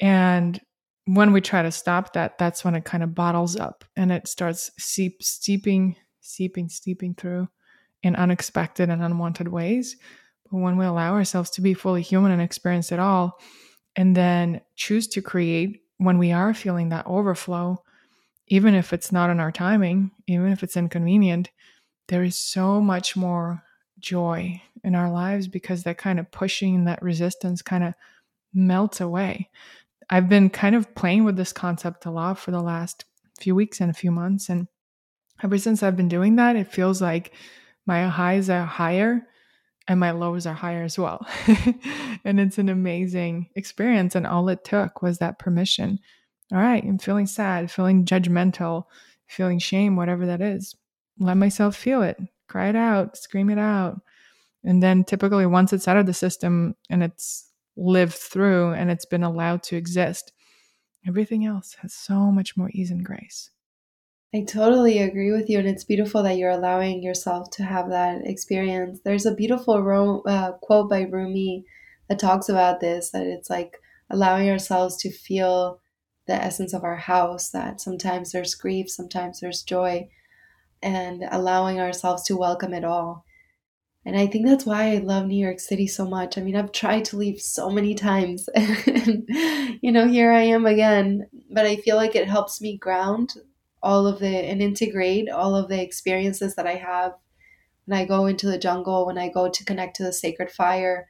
And 0.00 0.60
when 1.06 1.32
we 1.32 1.40
try 1.40 1.62
to 1.62 1.70
stop 1.70 2.14
that, 2.14 2.38
that's 2.38 2.64
when 2.64 2.74
it 2.74 2.84
kind 2.84 3.02
of 3.02 3.14
bottles 3.14 3.56
up 3.56 3.84
and 3.96 4.10
it 4.10 4.26
starts 4.26 4.70
seep, 4.78 5.22
steeping, 5.22 5.96
seeping, 6.20 6.68
steeping 6.68 7.14
through 7.14 7.48
in 8.02 8.16
unexpected 8.16 8.90
and 8.90 9.02
unwanted 9.02 9.48
ways. 9.48 9.96
When 10.60 10.76
we 10.76 10.84
allow 10.84 11.14
ourselves 11.14 11.50
to 11.50 11.60
be 11.60 11.74
fully 11.74 12.02
human 12.02 12.30
and 12.30 12.40
experience 12.40 12.92
it 12.92 13.00
all, 13.00 13.40
and 13.96 14.16
then 14.16 14.60
choose 14.76 15.08
to 15.08 15.20
create 15.20 15.82
when 15.98 16.18
we 16.18 16.30
are 16.30 16.54
feeling 16.54 16.90
that 16.90 17.06
overflow, 17.06 17.82
even 18.46 18.74
if 18.74 18.92
it's 18.92 19.10
not 19.10 19.30
in 19.30 19.40
our 19.40 19.50
timing, 19.50 20.12
even 20.28 20.52
if 20.52 20.62
it's 20.62 20.76
inconvenient, 20.76 21.50
there 22.06 22.22
is 22.22 22.36
so 22.36 22.80
much 22.80 23.16
more 23.16 23.64
joy 23.98 24.62
in 24.84 24.94
our 24.94 25.10
lives 25.10 25.48
because 25.48 25.82
that 25.82 25.98
kind 25.98 26.20
of 26.20 26.30
pushing 26.30 26.84
that 26.84 27.02
resistance 27.02 27.60
kind 27.60 27.82
of 27.82 27.94
melts 28.52 29.00
away. 29.00 29.50
I've 30.08 30.28
been 30.28 30.50
kind 30.50 30.76
of 30.76 30.94
playing 30.94 31.24
with 31.24 31.36
this 31.36 31.52
concept 31.52 32.06
a 32.06 32.10
lot 32.10 32.38
for 32.38 32.52
the 32.52 32.62
last 32.62 33.06
few 33.40 33.56
weeks 33.56 33.80
and 33.80 33.90
a 33.90 33.94
few 33.94 34.12
months. 34.12 34.48
And 34.48 34.68
ever 35.42 35.58
since 35.58 35.82
I've 35.82 35.96
been 35.96 36.08
doing 36.08 36.36
that, 36.36 36.54
it 36.54 36.70
feels 36.70 37.02
like 37.02 37.32
my 37.86 38.06
highs 38.06 38.48
are 38.48 38.64
higher 38.64 39.26
and 39.86 40.00
my 40.00 40.12
lows 40.12 40.46
are 40.46 40.54
higher 40.54 40.82
as 40.82 40.98
well. 40.98 41.26
and 42.24 42.40
it's 42.40 42.58
an 42.58 42.68
amazing 42.68 43.48
experience. 43.54 44.14
And 44.14 44.26
all 44.26 44.48
it 44.48 44.64
took 44.64 45.02
was 45.02 45.18
that 45.18 45.38
permission. 45.38 45.98
All 46.52 46.58
right, 46.58 46.82
I'm 46.82 46.98
feeling 46.98 47.26
sad, 47.26 47.70
feeling 47.70 48.04
judgmental, 48.04 48.84
feeling 49.26 49.58
shame, 49.58 49.96
whatever 49.96 50.26
that 50.26 50.40
is. 50.40 50.74
Let 51.18 51.36
myself 51.36 51.76
feel 51.76 52.02
it, 52.02 52.18
cry 52.48 52.68
it 52.68 52.76
out, 52.76 53.16
scream 53.16 53.50
it 53.50 53.58
out. 53.58 54.00
And 54.62 54.82
then 54.82 55.04
typically, 55.04 55.46
once 55.46 55.72
it's 55.72 55.86
out 55.86 55.98
of 55.98 56.06
the 56.06 56.14
system 56.14 56.74
and 56.88 57.02
it's 57.02 57.50
lived 57.76 58.14
through 58.14 58.72
and 58.72 58.90
it's 58.90 59.04
been 59.04 59.22
allowed 59.22 59.62
to 59.64 59.76
exist, 59.76 60.32
everything 61.06 61.44
else 61.44 61.76
has 61.82 61.92
so 61.92 62.32
much 62.32 62.56
more 62.56 62.70
ease 62.72 62.90
and 62.90 63.04
grace. 63.04 63.50
I 64.34 64.42
totally 64.42 64.98
agree 64.98 65.30
with 65.30 65.48
you, 65.48 65.60
and 65.60 65.68
it's 65.68 65.84
beautiful 65.84 66.24
that 66.24 66.36
you're 66.36 66.50
allowing 66.50 67.04
yourself 67.04 67.50
to 67.52 67.62
have 67.62 67.88
that 67.90 68.26
experience. 68.26 68.98
There's 69.04 69.26
a 69.26 69.34
beautiful 69.34 69.80
ro- 69.80 70.22
uh, 70.26 70.52
quote 70.60 70.90
by 70.90 71.02
Rumi 71.02 71.64
that 72.08 72.18
talks 72.18 72.48
about 72.48 72.80
this 72.80 73.10
that 73.10 73.26
it's 73.26 73.48
like 73.48 73.80
allowing 74.10 74.50
ourselves 74.50 74.96
to 75.02 75.12
feel 75.12 75.80
the 76.26 76.34
essence 76.34 76.74
of 76.74 76.82
our 76.82 76.96
house, 76.96 77.50
that 77.50 77.80
sometimes 77.80 78.32
there's 78.32 78.56
grief, 78.56 78.90
sometimes 78.90 79.38
there's 79.38 79.62
joy, 79.62 80.08
and 80.82 81.24
allowing 81.30 81.78
ourselves 81.78 82.24
to 82.24 82.36
welcome 82.36 82.74
it 82.74 82.84
all. 82.84 83.24
And 84.04 84.18
I 84.18 84.26
think 84.26 84.46
that's 84.46 84.66
why 84.66 84.94
I 84.94 84.98
love 84.98 85.26
New 85.26 85.38
York 85.38 85.60
City 85.60 85.86
so 85.86 86.06
much. 86.06 86.36
I 86.36 86.40
mean, 86.40 86.56
I've 86.56 86.72
tried 86.72 87.04
to 87.06 87.16
leave 87.16 87.40
so 87.40 87.70
many 87.70 87.94
times. 87.94 88.48
and, 88.56 89.28
you 89.80 89.92
know, 89.92 90.08
here 90.08 90.32
I 90.32 90.42
am 90.42 90.66
again. 90.66 91.28
But 91.52 91.66
I 91.66 91.76
feel 91.76 91.94
like 91.96 92.16
it 92.16 92.28
helps 92.28 92.60
me 92.60 92.76
ground 92.76 93.34
all 93.84 94.08
of 94.08 94.18
the 94.18 94.26
and 94.26 94.60
integrate 94.60 95.30
all 95.30 95.54
of 95.54 95.68
the 95.68 95.80
experiences 95.80 96.56
that 96.56 96.66
I 96.66 96.74
have 96.74 97.12
when 97.84 97.98
I 97.98 98.04
go 98.04 98.26
into 98.26 98.46
the 98.46 98.58
jungle, 98.58 99.06
when 99.06 99.18
I 99.18 99.28
go 99.28 99.48
to 99.48 99.64
connect 99.64 99.96
to 99.96 100.02
the 100.02 100.12
sacred 100.12 100.50
fire. 100.50 101.08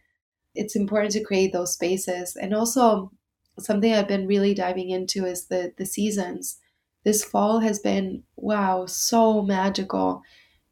It's 0.54 0.76
important 0.76 1.12
to 1.12 1.24
create 1.24 1.52
those 1.52 1.72
spaces. 1.72 2.36
And 2.36 2.54
also, 2.54 3.12
something 3.58 3.92
I've 3.92 4.08
been 4.08 4.26
really 4.26 4.52
diving 4.52 4.90
into 4.90 5.24
is 5.24 5.46
the 5.46 5.72
the 5.78 5.86
seasons. 5.86 6.58
This 7.04 7.24
fall 7.24 7.60
has 7.60 7.78
been 7.78 8.24
wow, 8.36 8.86
so 8.86 9.40
magical 9.40 10.22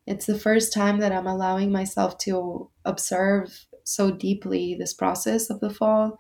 it's 0.07 0.27
the 0.27 0.39
first 0.39 0.73
time 0.73 0.99
that 0.99 1.13
I'm 1.13 1.27
allowing 1.27 1.71
myself 1.71 2.19
to 2.19 2.71
observe 2.85 3.67
so 3.85 4.11
deeply 4.11 4.75
this 4.75 4.95
process 4.95 5.51
of 5.51 5.61
the 5.61 5.71
fall 5.71 6.19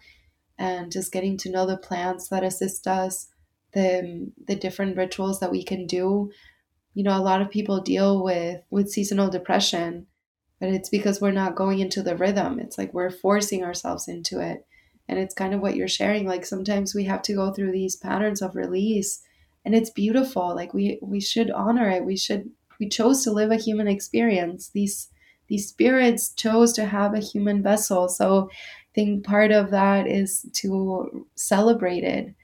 and 0.59 0.93
just 0.93 1.12
getting 1.12 1.37
to 1.39 1.51
know 1.51 1.66
the 1.66 1.76
plants 1.76 2.28
that 2.28 2.45
assist 2.45 2.87
us, 2.87 3.28
the 3.75 4.31
the 4.47 4.57
different 4.57 4.97
rituals 4.97 5.41
that 5.41 5.51
we 5.51 5.62
can 5.62 5.87
do. 5.87 6.31
You 6.95 7.05
know, 7.05 7.16
a 7.16 7.20
lot 7.23 7.43
of 7.43 7.51
people 7.51 7.81
deal 7.81 8.23
with 8.23 8.62
with 8.70 8.91
seasonal 8.91 9.31
depression, 9.31 10.07
but 10.61 10.68
it's 10.68 10.89
because 10.89 11.20
we're 11.20 11.33
not 11.33 11.57
going 11.57 11.81
into 11.81 12.03
the 12.03 12.16
rhythm. 12.16 12.59
It's 12.61 12.79
like 12.79 12.93
we're 12.95 13.11
forcing 13.11 13.64
ourselves 13.64 14.09
into 14.09 14.41
it. 14.41 14.66
And 15.09 15.18
it's 15.18 15.35
kind 15.35 15.55
of 15.55 15.61
what 15.61 15.77
you're 15.77 15.89
sharing. 15.89 16.27
Like 16.27 16.47
sometimes 16.47 16.95
we 16.95 17.05
have 17.05 17.23
to 17.23 17.35
go 17.35 17.53
through 17.53 17.73
these 17.73 17.97
patterns 17.97 18.41
of 18.43 18.55
release 18.55 19.23
and 19.64 19.75
it's 19.75 19.91
beautiful. 19.91 20.55
Like 20.55 20.75
we 20.75 20.99
we 21.03 21.20
should 21.20 21.51
honor 21.51 21.89
it. 21.91 22.05
We 22.05 22.16
should 22.16 22.51
we 22.79 22.89
chose 22.89 23.23
to 23.25 23.33
live 23.33 23.51
a 23.51 23.57
human 23.57 23.89
experience. 23.89 24.70
These 24.70 25.09
these 25.49 25.68
spirits 25.68 26.33
chose 26.35 26.73
to 26.75 26.87
have 26.87 27.14
a 27.14 27.20
human 27.20 27.62
vessel. 27.62 28.09
So 28.09 28.49
I 28.53 28.93
think 28.95 29.25
part 29.25 29.53
of 29.53 29.70
that 29.70 30.07
is 30.07 30.47
to 30.55 31.27
celebrate 31.35 32.05
it. 32.05 32.35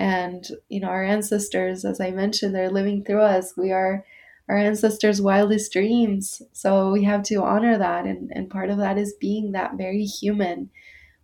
And 0.00 0.48
you 0.70 0.80
know, 0.80 0.88
our 0.88 1.04
ancestors, 1.04 1.84
as 1.84 2.00
I 2.00 2.10
mentioned, 2.10 2.54
they're 2.54 2.70
living 2.70 3.04
through 3.04 3.20
us. 3.20 3.52
We 3.54 3.70
are 3.70 4.02
our 4.48 4.56
ancestors' 4.56 5.20
wildest 5.20 5.74
dreams. 5.74 6.40
So 6.54 6.90
we 6.90 7.04
have 7.04 7.22
to 7.24 7.42
honor 7.42 7.76
that. 7.76 8.06
And, 8.06 8.32
and 8.34 8.48
part 8.48 8.70
of 8.70 8.78
that 8.78 8.96
is 8.96 9.12
being 9.20 9.52
that 9.52 9.76
very 9.76 10.06
human, 10.06 10.70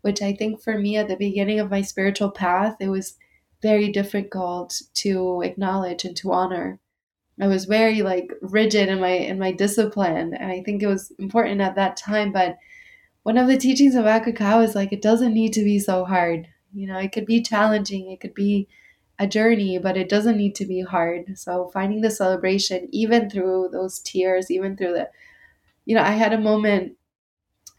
which 0.03 0.21
I 0.21 0.35
think 0.35 0.61
for 0.61 0.79
me 0.79 0.99
at 0.99 1.09
the 1.09 1.17
beginning 1.17 1.59
of 1.59 1.71
my 1.71 1.81
spiritual 1.81 2.31
path, 2.31 2.77
it 2.79 2.91
was 2.91 3.17
very 3.63 3.91
difficult 3.91 4.83
to 4.97 5.41
acknowledge 5.41 6.05
and 6.05 6.15
to 6.19 6.33
honor. 6.33 6.79
I 7.41 7.47
was 7.47 7.65
very 7.65 8.03
like 8.03 8.31
rigid 8.43 8.91
in 8.91 9.01
my 9.01 9.13
in 9.13 9.39
my 9.39 9.53
discipline, 9.53 10.35
and 10.35 10.53
I 10.53 10.63
think 10.63 10.83
it 10.83 10.87
was 10.87 11.13
important 11.19 11.63
at 11.63 11.77
that 11.77 11.97
time. 11.97 12.31
But 12.31 12.59
one 13.23 13.39
of 13.39 13.49
the 13.49 13.57
teachings 13.57 13.95
of 13.95 14.05
Akakao 14.05 14.63
is 14.63 14.75
like 14.75 14.93
it 14.93 15.03
doesn't 15.03 15.33
need 15.35 15.55
to 15.55 15.65
be 15.65 15.79
so 15.79 16.05
hard. 16.05 16.49
You 16.73 16.89
know, 16.89 16.99
it 16.99 17.13
could 17.13 17.27
be 17.27 17.43
challenging, 17.43 18.11
it 18.11 18.21
could 18.21 18.35
be 18.35 18.69
a 19.19 19.27
journey, 19.27 19.79
but 19.79 19.97
it 19.97 20.09
doesn't 20.09 20.37
need 20.37 20.55
to 20.57 20.67
be 20.67 20.83
hard. 20.83 21.39
So 21.39 21.71
finding 21.73 22.03
the 22.03 22.11
celebration, 22.11 22.89
even 22.93 23.31
through 23.31 23.71
those 23.73 24.01
tears, 24.01 24.51
even 24.51 24.77
through 24.77 24.93
the, 24.93 25.11
you 25.87 25.95
know, 25.95 26.03
I 26.03 26.11
had 26.11 26.33
a 26.33 26.41
moment 26.41 26.97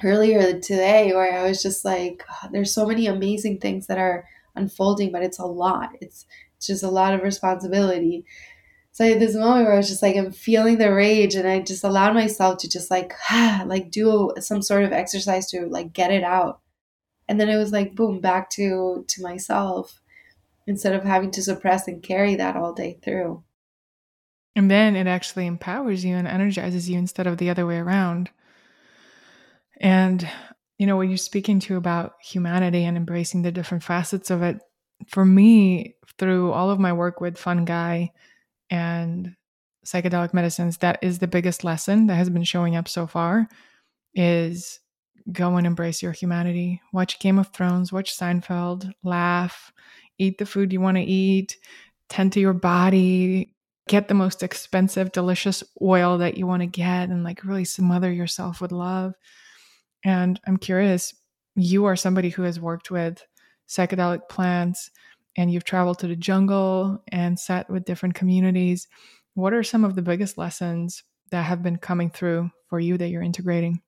earlier 0.03 0.59
today 0.59 1.13
where 1.13 1.33
I 1.33 1.47
was 1.47 1.61
just 1.61 1.85
like, 1.85 2.23
oh, 2.29 2.49
there's 2.51 2.73
so 2.73 2.85
many 2.85 3.07
amazing 3.07 3.59
things 3.59 3.87
that 3.87 3.97
are 3.97 4.25
unfolding, 4.55 5.11
but 5.11 5.23
it's 5.23 5.39
a 5.39 5.45
lot. 5.45 5.91
It's 6.01 6.25
it's 6.57 6.67
just 6.67 6.83
a 6.83 6.89
lot 6.89 7.13
of 7.13 7.21
responsibility 7.21 8.25
so 8.97 9.05
I 9.05 9.09
had 9.09 9.19
this 9.19 9.35
moment 9.35 9.65
where 9.65 9.75
I 9.75 9.77
was 9.77 9.89
just 9.89 10.01
like, 10.01 10.15
I'm 10.15 10.31
feeling 10.31 10.79
the 10.79 10.91
rage, 10.91 11.35
and 11.35 11.47
I 11.47 11.59
just 11.59 11.83
allowed 11.83 12.15
myself 12.15 12.57
to 12.59 12.67
just 12.67 12.89
like, 12.89 13.13
like 13.31 13.91
do 13.91 14.33
some 14.39 14.63
sort 14.63 14.83
of 14.83 14.91
exercise 14.91 15.45
to 15.51 15.67
like 15.67 15.93
get 15.93 16.11
it 16.11 16.23
out, 16.23 16.61
and 17.27 17.39
then 17.39 17.49
it 17.49 17.57
was 17.57 17.71
like, 17.71 17.95
boom, 17.95 18.19
back 18.19 18.49
to 18.51 19.05
to 19.07 19.21
myself, 19.21 20.01
instead 20.65 20.93
of 20.93 21.03
having 21.03 21.31
to 21.31 21.43
suppress 21.43 21.87
and 21.87 22.03
carry 22.03 22.35
that 22.35 22.55
all 22.55 22.73
day 22.73 22.99
through. 23.03 23.43
And 24.55 24.71
then 24.71 24.95
it 24.95 25.07
actually 25.07 25.45
empowers 25.45 26.03
you 26.03 26.15
and 26.15 26.27
energizes 26.27 26.89
you 26.89 26.97
instead 26.97 27.27
of 27.27 27.37
the 27.37 27.49
other 27.49 27.65
way 27.65 27.77
around. 27.77 28.29
And 29.79 30.27
you 30.77 30.85
know, 30.85 30.95
what 30.95 31.07
you're 31.07 31.17
speaking 31.17 31.59
to 31.61 31.75
about 31.75 32.13
humanity 32.23 32.83
and 32.83 32.97
embracing 32.97 33.41
the 33.41 33.51
different 33.51 33.83
facets 33.83 34.29
of 34.29 34.43
it, 34.43 34.59
for 35.07 35.25
me, 35.25 35.95
through 36.19 36.51
all 36.51 36.69
of 36.69 36.79
my 36.79 36.93
work 36.93 37.19
with 37.19 37.37
fungi 37.37 38.07
and 38.69 39.35
psychedelic 39.85 40.33
medicines 40.33 40.77
that 40.77 40.99
is 41.01 41.19
the 41.19 41.27
biggest 41.27 41.63
lesson 41.63 42.07
that 42.07 42.15
has 42.15 42.29
been 42.29 42.43
showing 42.43 42.75
up 42.75 42.87
so 42.87 43.07
far 43.07 43.47
is 44.13 44.79
go 45.31 45.57
and 45.57 45.67
embrace 45.67 46.01
your 46.01 46.11
humanity 46.11 46.81
watch 46.93 47.19
game 47.19 47.37
of 47.37 47.47
thrones 47.49 47.91
watch 47.91 48.17
seinfeld 48.17 48.91
laugh 49.03 49.71
eat 50.17 50.37
the 50.37 50.45
food 50.45 50.71
you 50.71 50.81
want 50.81 50.97
to 50.97 51.03
eat 51.03 51.57
tend 52.09 52.31
to 52.33 52.39
your 52.39 52.53
body 52.53 53.53
get 53.87 54.07
the 54.07 54.13
most 54.13 54.43
expensive 54.43 55.11
delicious 55.11 55.63
oil 55.81 56.17
that 56.17 56.37
you 56.37 56.45
want 56.45 56.61
to 56.61 56.67
get 56.67 57.09
and 57.09 57.23
like 57.23 57.43
really 57.43 57.65
smother 57.65 58.11
yourself 58.11 58.61
with 58.61 58.71
love 58.71 59.13
and 60.03 60.39
i'm 60.47 60.57
curious 60.57 61.13
you 61.55 61.85
are 61.85 61.95
somebody 61.95 62.29
who 62.29 62.43
has 62.43 62.59
worked 62.59 62.91
with 62.91 63.25
psychedelic 63.67 64.29
plants 64.29 64.91
and 65.37 65.51
you've 65.51 65.63
traveled 65.63 65.99
to 65.99 66.07
the 66.07 66.15
jungle 66.15 67.03
and 67.11 67.39
sat 67.39 67.69
with 67.69 67.85
different 67.85 68.15
communities. 68.15 68.87
What 69.35 69.53
are 69.53 69.63
some 69.63 69.83
of 69.83 69.95
the 69.95 70.01
biggest 70.01 70.37
lessons 70.37 71.03
that 71.31 71.43
have 71.43 71.61
been 71.61 71.77
coming 71.77 72.09
through 72.09 72.49
for 72.69 72.79
you 72.79 72.97
that 72.97 73.09
you're 73.09 73.21
integrating? 73.21 73.81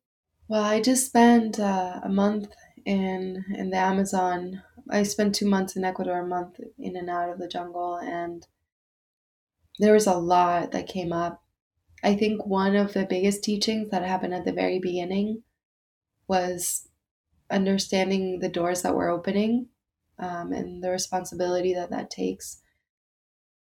Well, 0.50 0.64
I 0.66 0.82
just 0.82 1.06
spent 1.06 1.62
uh, 1.62 2.02
a 2.04 2.10
month 2.10 2.54
in 2.84 3.46
in 3.56 3.70
the 3.70 3.78
Amazon. 3.78 4.64
I 4.90 5.04
spent 5.04 5.34
two 5.34 5.48
months 5.48 5.78
in 5.78 5.86
Ecuador, 5.86 6.20
a 6.20 6.28
month 6.28 6.60
in 6.78 6.98
and 6.98 7.10
out 7.10 7.30
of 7.30 7.40
the 7.40 7.48
jungle, 7.48 7.96
and 7.96 8.46
there 9.80 9.94
was 9.94 10.06
a 10.08 10.14
lot 10.18 10.72
that 10.72 10.88
came 10.88 11.12
up. 11.12 11.44
I 12.04 12.16
think 12.16 12.46
one 12.46 12.76
of 12.76 12.94
the 12.94 13.06
biggest 13.06 13.44
teachings 13.44 13.92
that 13.92 14.04
happened 14.04 14.34
at 14.34 14.46
the 14.46 14.54
very 14.54 14.80
beginning 14.80 15.44
was 16.28 16.90
understanding 17.52 18.40
the 18.40 18.50
doors 18.50 18.84
that 18.84 18.96
were 18.96 19.10
opening 19.10 19.70
um, 20.20 20.54
and 20.54 20.84
the 20.84 20.92
responsibility 20.92 21.74
that 21.76 21.92
that 21.92 22.12
takes. 22.12 22.62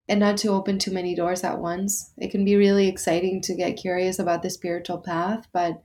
And 0.08 0.20
not 0.20 0.38
to 0.38 0.48
open 0.48 0.80
too 0.80 0.92
many 0.92 1.14
doors 1.14 1.44
at 1.44 1.60
once. 1.60 2.12
It 2.18 2.32
can 2.32 2.44
be 2.44 2.56
really 2.56 2.88
exciting 2.88 3.40
to 3.42 3.54
get 3.56 3.78
curious 3.78 4.18
about 4.18 4.42
the 4.42 4.50
spiritual 4.50 4.98
path, 4.98 5.48
but 5.54 5.84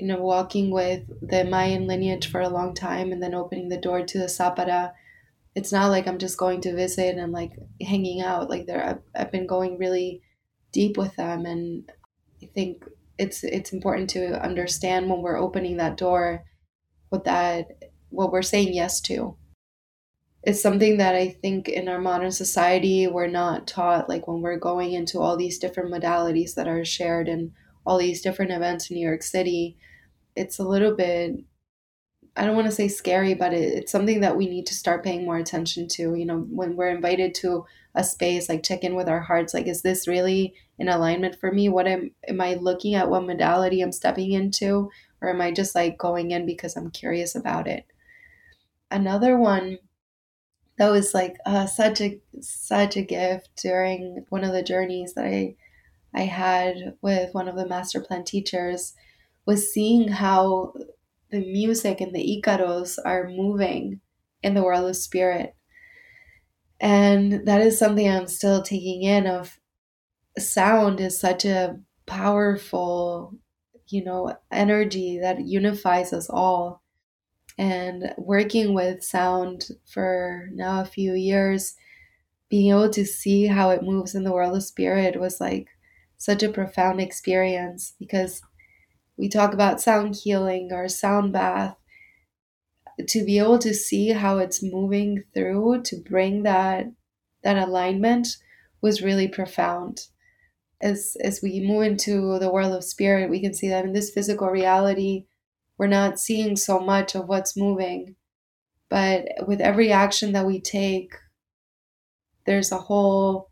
you 0.00 0.06
know, 0.06 0.18
walking 0.18 0.70
with 0.70 1.02
the 1.20 1.44
Mayan 1.44 1.86
lineage 1.86 2.30
for 2.30 2.40
a 2.40 2.48
long 2.48 2.74
time 2.74 3.12
and 3.12 3.22
then 3.22 3.34
opening 3.34 3.68
the 3.68 3.76
door 3.76 4.04
to 4.04 4.18
the 4.18 4.24
Sapara, 4.24 4.92
it's 5.54 5.72
not 5.72 5.90
like 5.90 6.06
I'm 6.06 6.18
just 6.18 6.38
going 6.38 6.62
to 6.62 6.74
visit 6.74 7.16
and 7.18 7.32
like 7.32 7.52
hanging 7.82 8.22
out. 8.22 8.48
Like 8.48 8.66
there, 8.66 8.82
I've, 8.82 9.02
I've 9.14 9.32
been 9.32 9.46
going 9.46 9.76
really 9.78 10.22
deep 10.72 10.96
with 10.96 11.14
them, 11.16 11.44
and 11.44 11.90
I 12.42 12.46
think 12.46 12.84
it's 13.18 13.44
it's 13.44 13.72
important 13.72 14.08
to 14.10 14.42
understand 14.42 15.10
when 15.10 15.20
we're 15.20 15.36
opening 15.36 15.76
that 15.76 15.98
door, 15.98 16.44
what 17.10 17.24
that 17.24 17.68
what 18.08 18.32
we're 18.32 18.42
saying 18.42 18.72
yes 18.72 19.00
to 19.02 19.36
it's 20.42 20.62
something 20.62 20.96
that 20.96 21.14
I 21.14 21.28
think 21.28 21.68
in 21.68 21.88
our 21.88 22.00
modern 22.00 22.32
society 22.32 23.06
we're 23.06 23.26
not 23.26 23.66
taught 23.66 24.08
like 24.08 24.26
when 24.26 24.40
we're 24.40 24.58
going 24.58 24.92
into 24.92 25.20
all 25.20 25.36
these 25.36 25.58
different 25.58 25.92
modalities 25.92 26.54
that 26.54 26.66
are 26.66 26.84
shared 26.84 27.28
and 27.28 27.52
all 27.84 27.98
these 27.98 28.22
different 28.22 28.52
events 28.52 28.90
in 28.90 28.96
New 28.96 29.06
York 29.06 29.22
City. 29.22 29.76
It's 30.36 30.58
a 30.58 30.64
little 30.64 30.94
bit 30.94 31.44
I 32.36 32.44
don't 32.46 32.54
want 32.54 32.66
to 32.68 32.72
say 32.72 32.88
scary, 32.88 33.34
but 33.34 33.52
it, 33.52 33.74
it's 33.74 33.92
something 33.92 34.20
that 34.20 34.36
we 34.36 34.46
need 34.46 34.66
to 34.66 34.74
start 34.74 35.04
paying 35.04 35.24
more 35.24 35.36
attention 35.36 35.88
to. 35.88 36.14
You 36.14 36.24
know, 36.24 36.40
when 36.40 36.76
we're 36.76 36.88
invited 36.88 37.34
to 37.36 37.66
a 37.94 38.04
space, 38.04 38.48
like 38.48 38.62
check 38.62 38.84
in 38.84 38.94
with 38.94 39.08
our 39.08 39.20
hearts. 39.20 39.52
Like, 39.52 39.66
is 39.66 39.82
this 39.82 40.06
really 40.06 40.54
in 40.78 40.88
alignment 40.88 41.36
for 41.40 41.50
me? 41.52 41.68
What 41.68 41.86
am 41.88 42.12
am 42.28 42.40
I 42.40 42.54
looking 42.54 42.94
at? 42.94 43.10
What 43.10 43.24
modality 43.26 43.80
I'm 43.80 43.92
stepping 43.92 44.32
into, 44.32 44.90
or 45.20 45.28
am 45.28 45.40
I 45.40 45.50
just 45.50 45.74
like 45.74 45.98
going 45.98 46.30
in 46.30 46.46
because 46.46 46.76
I'm 46.76 46.90
curious 46.90 47.34
about 47.34 47.66
it? 47.66 47.86
Another 48.90 49.36
one 49.36 49.78
that 50.78 50.90
was 50.90 51.14
like 51.14 51.36
uh, 51.46 51.66
such 51.66 52.00
a 52.00 52.20
such 52.40 52.96
a 52.96 53.02
gift 53.02 53.50
during 53.56 54.24
one 54.30 54.44
of 54.44 54.52
the 54.52 54.62
journeys 54.62 55.14
that 55.14 55.24
I 55.26 55.56
I 56.14 56.22
had 56.22 56.96
with 57.02 57.34
one 57.34 57.48
of 57.48 57.56
the 57.56 57.68
master 57.68 58.00
plant 58.00 58.26
teachers 58.26 58.94
was 59.50 59.74
seeing 59.74 60.06
how 60.06 60.72
the 61.32 61.40
music 61.40 62.00
and 62.00 62.14
the 62.14 62.40
Icaros 62.40 63.00
are 63.04 63.28
moving 63.28 64.00
in 64.44 64.54
the 64.54 64.62
world 64.62 64.88
of 64.88 64.94
spirit. 64.94 65.56
And 66.78 67.44
that 67.48 67.60
is 67.60 67.76
something 67.76 68.08
I'm 68.08 68.28
still 68.28 68.62
taking 68.62 69.02
in 69.02 69.26
of 69.26 69.58
sound 70.38 71.00
is 71.00 71.18
such 71.18 71.44
a 71.44 71.80
powerful, 72.06 73.34
you 73.88 74.04
know, 74.04 74.36
energy 74.52 75.18
that 75.18 75.44
unifies 75.44 76.12
us 76.12 76.30
all. 76.30 76.84
And 77.58 78.14
working 78.18 78.72
with 78.72 79.02
sound 79.02 79.64
for 79.92 80.48
now 80.52 80.80
a 80.80 80.84
few 80.84 81.14
years, 81.14 81.74
being 82.48 82.70
able 82.70 82.90
to 82.90 83.04
see 83.04 83.46
how 83.46 83.70
it 83.70 83.82
moves 83.82 84.14
in 84.14 84.22
the 84.22 84.32
world 84.32 84.56
of 84.56 84.62
spirit 84.62 85.18
was 85.18 85.40
like 85.40 85.66
such 86.18 86.44
a 86.44 86.52
profound 86.52 87.00
experience 87.00 87.94
because 87.98 88.42
we 89.20 89.28
talk 89.28 89.52
about 89.52 89.82
sound 89.82 90.16
healing 90.16 90.70
or 90.72 90.88
sound 90.88 91.30
bath 91.30 91.76
to 93.06 93.22
be 93.24 93.38
able 93.38 93.58
to 93.58 93.74
see 93.74 94.08
how 94.08 94.38
it's 94.38 94.62
moving 94.62 95.22
through 95.34 95.82
to 95.82 95.96
bring 95.96 96.42
that 96.42 96.86
that 97.42 97.58
alignment 97.58 98.26
was 98.80 99.02
really 99.02 99.28
profound. 99.28 100.06
As 100.80 101.18
as 101.22 101.40
we 101.42 101.60
move 101.60 101.82
into 101.82 102.38
the 102.38 102.50
world 102.50 102.72
of 102.72 102.82
spirit 102.82 103.28
we 103.28 103.42
can 103.42 103.52
see 103.52 103.68
that 103.68 103.84
in 103.84 103.92
this 103.92 104.10
physical 104.10 104.48
reality 104.48 105.26
we're 105.76 105.86
not 105.86 106.18
seeing 106.18 106.56
so 106.56 106.80
much 106.80 107.14
of 107.14 107.28
what's 107.28 107.56
moving. 107.56 108.16
But 108.88 109.28
with 109.46 109.60
every 109.60 109.92
action 109.92 110.32
that 110.32 110.46
we 110.46 110.62
take 110.62 111.12
there's 112.46 112.72
a 112.72 112.78
whole 112.78 113.50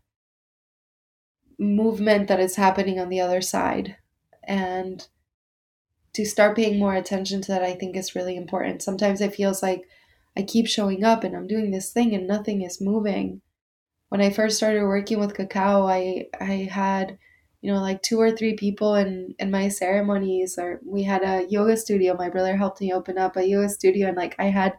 movement 1.59 2.27
that 2.27 2.39
is 2.39 2.55
happening 2.55 2.99
on 2.99 3.09
the 3.09 3.21
other 3.21 3.41
side. 3.41 3.97
And 4.43 5.07
to 6.13 6.25
start 6.25 6.55
paying 6.55 6.79
more 6.79 6.95
attention 6.95 7.41
to 7.41 7.51
that 7.51 7.63
i 7.63 7.73
think 7.73 7.95
is 7.95 8.15
really 8.15 8.35
important. 8.35 8.81
Sometimes 8.81 9.21
it 9.21 9.35
feels 9.35 9.61
like 9.63 9.87
i 10.37 10.41
keep 10.43 10.67
showing 10.67 11.03
up 11.03 11.23
and 11.23 11.35
i'm 11.35 11.47
doing 11.47 11.71
this 11.71 11.91
thing 11.91 12.13
and 12.13 12.27
nothing 12.27 12.61
is 12.61 12.81
moving. 12.81 13.41
When 14.09 14.21
i 14.21 14.29
first 14.29 14.57
started 14.57 14.83
working 14.83 15.19
with 15.19 15.35
cacao 15.35 15.87
i 15.87 16.25
i 16.39 16.69
had 16.71 17.17
you 17.61 17.71
know 17.71 17.81
like 17.81 18.01
two 18.01 18.19
or 18.19 18.31
three 18.31 18.55
people 18.55 18.95
in 18.95 19.35
in 19.39 19.51
my 19.51 19.67
ceremonies 19.69 20.57
or 20.57 20.79
we 20.85 21.03
had 21.03 21.23
a 21.23 21.47
yoga 21.49 21.77
studio. 21.77 22.15
My 22.15 22.29
brother 22.29 22.55
helped 22.57 22.81
me 22.81 22.93
open 22.93 23.17
up 23.17 23.37
a 23.37 23.47
yoga 23.47 23.69
studio 23.69 24.07
and 24.07 24.17
like 24.17 24.35
i 24.39 24.45
had 24.45 24.73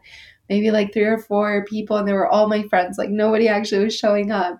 maybe 0.49 0.69
like 0.69 0.91
three 0.91 1.03
or 1.03 1.17
four 1.17 1.63
people 1.65 1.95
and 1.95 2.05
they 2.05 2.13
were 2.13 2.27
all 2.27 2.49
my 2.49 2.63
friends. 2.63 2.97
Like 2.97 3.09
nobody 3.09 3.47
actually 3.47 3.85
was 3.85 3.95
showing 3.95 4.31
up. 4.31 4.59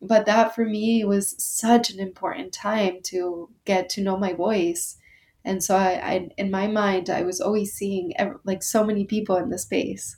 But 0.00 0.24
that 0.24 0.54
for 0.54 0.64
me 0.64 1.04
was 1.04 1.34
such 1.38 1.90
an 1.90 2.00
important 2.00 2.54
time 2.54 3.00
to 3.04 3.50
get 3.66 3.90
to 3.90 4.00
know 4.00 4.16
my 4.16 4.32
voice 4.32 4.96
and 5.44 5.62
so 5.62 5.76
I, 5.76 5.92
I 6.12 6.28
in 6.38 6.50
my 6.50 6.66
mind 6.68 7.10
i 7.10 7.22
was 7.22 7.40
always 7.40 7.72
seeing 7.72 8.12
like 8.44 8.62
so 8.62 8.84
many 8.84 9.04
people 9.04 9.36
in 9.36 9.50
the 9.50 9.58
space. 9.58 10.16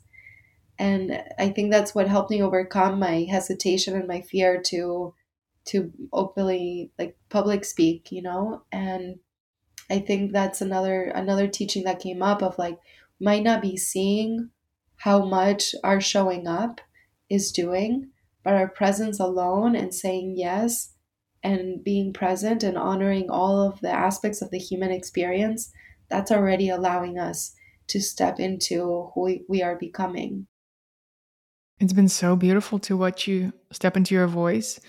And 0.79 1.23
i 1.39 1.49
think 1.51 1.71
that's 1.73 1.95
what 1.95 2.09
helped 2.09 2.31
me 2.31 2.43
overcome 2.43 2.99
my 2.99 3.27
hesitation 3.31 3.95
and 3.97 4.09
my 4.09 4.21
fear 4.23 4.61
to 4.67 5.15
to 5.67 5.93
openly 6.13 6.93
like 6.99 7.17
public 7.31 7.65
speak 7.65 8.13
you 8.13 8.23
know? 8.23 8.63
And 8.73 9.21
i 9.91 9.99
think 9.99 10.33
that's 10.33 10.61
another 10.61 11.05
another 11.05 11.49
teaching 11.49 11.85
that 11.85 12.01
came 12.01 12.23
up 12.23 12.43
of 12.43 12.59
like 12.59 12.79
might 13.21 13.43
not 13.43 13.63
be 13.63 13.77
seeing 13.77 14.51
how 14.99 15.25
much 15.25 15.75
our 15.85 16.01
showing 16.01 16.47
up 16.47 16.81
is 17.31 17.53
doing 17.53 18.11
but 18.43 18.55
our 18.55 18.69
presence 18.69 19.21
alone 19.21 19.77
and 19.77 19.95
saying 19.95 20.35
yes 20.37 20.94
and 21.45 21.85
being 21.85 22.13
present 22.13 22.63
and 22.63 22.79
honoring 22.79 23.31
all 23.31 23.61
of 23.61 23.79
the 23.81 23.91
aspects 23.91 24.41
of 24.41 24.51
the 24.51 24.59
human 24.59 24.91
experience, 24.91 25.71
that's 26.09 26.33
already 26.33 26.71
allowing 26.71 27.19
us 27.19 27.55
to 27.89 28.01
step 28.01 28.41
into 28.41 29.11
who 29.15 29.39
we, 29.47 29.63
are 29.63 29.77
becoming. 29.77 30.47
It's 31.79 31.93
been 31.93 32.09
so 32.09 32.35
beautiful 32.35 32.79
to 32.81 32.97
watch 32.97 33.29
you 33.29 33.53
step 33.71 33.97
into 33.97 34.15
your 34.15 34.27
voice 34.27 34.81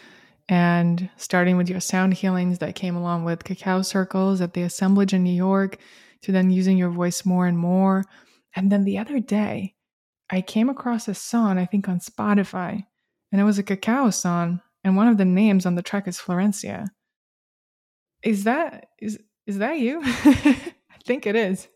and 0.48 1.10
starting 1.18 1.58
with 1.58 1.70
your 1.70 1.82
sound 1.82 2.14
healings 2.14 2.60
that 2.60 2.76
came 2.76 2.96
along 2.96 3.26
with 3.26 3.44
cacao 3.44 3.82
circles 3.82 4.40
at 4.40 4.54
the 4.54 4.62
assemblage 4.62 5.14
in 5.14 5.24
New 5.24 5.34
York 5.34 5.78
to 6.22 6.32
then 6.32 6.52
using 6.52 6.78
your 6.78 6.92
voice 6.92 7.26
more 7.26 7.48
and 7.48 7.58
more. 7.58 8.06
And 8.56 8.72
then 8.72 8.86
the 8.86 8.98
other 8.98 9.20
day, 9.20 9.74
I 10.30 10.42
came 10.42 10.70
across 10.70 11.08
a 11.08 11.14
song, 11.14 11.58
I 11.58 11.66
think 11.66 11.90
on 11.90 12.00
Spotify, 12.00 12.86
and 13.32 13.42
it 13.42 13.44
was 13.44 13.60
a 13.60 13.64
cacao 13.64 14.10
song 14.12 14.62
and 14.86 14.96
one 14.96 15.08
of 15.08 15.18
the 15.18 15.26
names 15.26 15.66
on 15.66 15.74
the 15.74 15.82
track 15.82 16.08
is 16.08 16.20
Florencia. 16.20 16.86
Is 18.24 18.44
that 18.44 18.86
is 19.02 19.20
is 19.48 19.58
that 19.58 19.80
you? 19.80 20.00
I 20.06 20.98
think 21.04 21.26
it 21.26 21.36
is. 21.36 21.68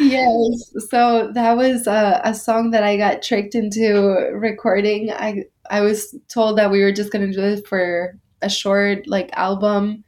yes. 0.00 0.72
So 0.90 1.30
that 1.32 1.56
was 1.56 1.86
a, 1.86 2.20
a, 2.24 2.34
song 2.34 2.72
that 2.72 2.82
I 2.82 2.96
got 2.96 3.22
tricked 3.22 3.54
into 3.54 3.94
recording. 4.34 5.12
I 5.12 5.44
I 5.70 5.80
was 5.80 6.14
told 6.28 6.58
that 6.58 6.72
we 6.72 6.82
were 6.82 6.92
just 6.92 7.12
gonna 7.12 7.32
do 7.32 7.40
it 7.40 7.66
for 7.66 8.18
a 8.42 8.50
short 8.50 9.06
like 9.06 9.30
album, 9.34 10.02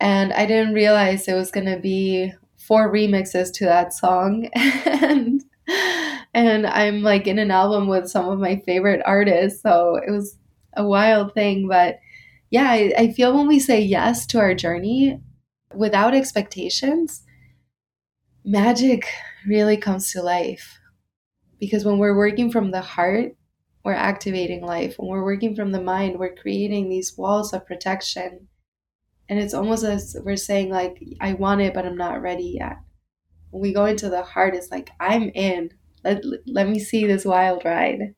and 0.00 0.32
I 0.32 0.46
didn't 0.46 0.74
realize 0.74 1.28
it 1.28 1.34
was 1.34 1.50
gonna 1.50 1.78
be 1.78 2.32
four 2.56 2.90
remixes 2.90 3.52
to 3.54 3.66
that 3.66 3.92
song, 3.92 4.48
and 4.54 5.44
and 6.32 6.66
I'm 6.66 7.02
like 7.02 7.26
in 7.26 7.38
an 7.38 7.50
album 7.50 7.88
with 7.88 8.08
some 8.08 8.26
of 8.28 8.38
my 8.38 8.56
favorite 8.64 9.02
artists. 9.04 9.62
So 9.62 9.96
it 9.96 10.10
was 10.10 10.38
a 10.76 10.84
wild 10.86 11.34
thing. 11.34 11.68
But 11.68 11.98
yeah, 12.50 12.70
I, 12.70 12.92
I 12.96 13.12
feel 13.12 13.34
when 13.36 13.48
we 13.48 13.58
say 13.58 13.80
yes 13.80 14.26
to 14.26 14.38
our 14.38 14.54
journey 14.54 15.20
without 15.74 16.14
expectations, 16.14 17.22
magic 18.44 19.08
really 19.46 19.76
comes 19.76 20.12
to 20.12 20.22
life. 20.22 20.78
Because 21.58 21.84
when 21.84 21.98
we're 21.98 22.16
working 22.16 22.50
from 22.50 22.72
the 22.72 22.80
heart, 22.80 23.36
we're 23.84 23.92
activating 23.92 24.62
life. 24.64 24.94
When 24.96 25.08
we're 25.08 25.24
working 25.24 25.54
from 25.54 25.72
the 25.72 25.80
mind, 25.80 26.18
we're 26.18 26.34
creating 26.34 26.88
these 26.88 27.16
walls 27.16 27.52
of 27.52 27.66
protection. 27.66 28.48
And 29.28 29.38
it's 29.38 29.54
almost 29.54 29.84
as 29.84 30.16
we're 30.24 30.36
saying, 30.36 30.70
like, 30.70 31.02
I 31.20 31.34
want 31.34 31.60
it, 31.60 31.74
but 31.74 31.86
I'm 31.86 31.96
not 31.96 32.20
ready 32.20 32.56
yet. 32.58 32.76
When 33.50 33.62
we 33.62 33.72
go 33.72 33.86
into 33.86 34.08
the 34.08 34.22
heart, 34.22 34.54
it's 34.54 34.70
like, 34.70 34.90
I'm 35.00 35.30
in. 35.30 35.70
Let, 36.04 36.22
let 36.46 36.68
me 36.68 36.78
see 36.78 37.06
this 37.06 37.24
wild 37.24 37.64
ride. 37.64 38.14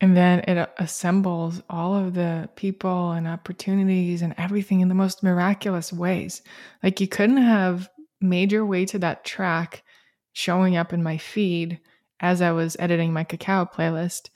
And 0.00 0.16
then 0.16 0.40
it 0.40 0.70
assembles 0.78 1.60
all 1.68 1.96
of 1.96 2.14
the 2.14 2.48
people 2.54 3.10
and 3.12 3.26
opportunities 3.26 4.22
and 4.22 4.34
everything 4.38 4.80
in 4.80 4.88
the 4.88 4.94
most 4.94 5.24
miraculous 5.24 5.92
ways. 5.92 6.42
Like 6.82 7.00
you 7.00 7.08
couldn't 7.08 7.38
have 7.38 7.88
made 8.20 8.52
your 8.52 8.64
way 8.64 8.84
to 8.86 8.98
that 9.00 9.24
track 9.24 9.82
showing 10.32 10.76
up 10.76 10.92
in 10.92 11.02
my 11.02 11.18
feed 11.18 11.80
as 12.20 12.40
I 12.40 12.52
was 12.52 12.76
editing 12.78 13.12
my 13.12 13.24
cacao 13.24 13.64
playlist 13.64 14.30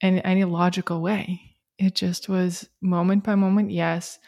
in 0.00 0.20
any 0.20 0.44
logical 0.44 1.02
way. 1.02 1.40
It 1.78 1.94
just 1.94 2.28
was 2.28 2.68
moment 2.80 3.24
by 3.24 3.34
moment, 3.34 3.70
yes, 3.70 4.18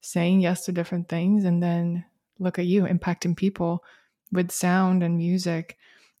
saying 0.00 0.40
yes 0.40 0.64
to 0.64 0.72
different 0.72 1.08
things. 1.08 1.44
And 1.44 1.62
then 1.62 2.04
look 2.40 2.58
at 2.58 2.66
you 2.66 2.84
impacting 2.84 3.36
people 3.36 3.84
with 4.32 4.50
sound 4.50 5.02
and 5.02 5.16
music. 5.16 5.76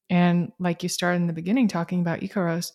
And 0.08 0.52
like 0.60 0.82
you 0.82 0.88
started 0.88 1.16
in 1.16 1.26
the 1.26 1.32
beginning 1.32 1.66
talking 1.66 2.00
about 2.00 2.20
Icaros, 2.20 2.72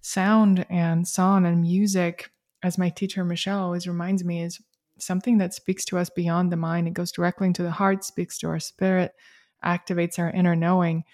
sound 0.00 0.66
and 0.70 1.06
song 1.06 1.46
and 1.46 1.60
music, 1.60 2.30
as 2.62 2.78
my 2.78 2.90
teacher 2.90 3.24
Michelle 3.24 3.60
always 3.60 3.86
reminds 3.86 4.24
me, 4.24 4.42
is 4.42 4.60
something 4.98 5.38
that 5.38 5.54
speaks 5.54 5.84
to 5.86 5.98
us 5.98 6.10
beyond 6.10 6.52
the 6.52 6.56
mind. 6.56 6.88
It 6.88 6.94
goes 6.94 7.12
directly 7.12 7.46
into 7.46 7.62
the 7.62 7.70
heart, 7.70 8.04
speaks 8.04 8.38
to 8.38 8.48
our 8.48 8.60
spirit, 8.60 9.12
activates 9.64 10.18
our 10.18 10.30
inner 10.30 10.56
knowing. 10.56 11.04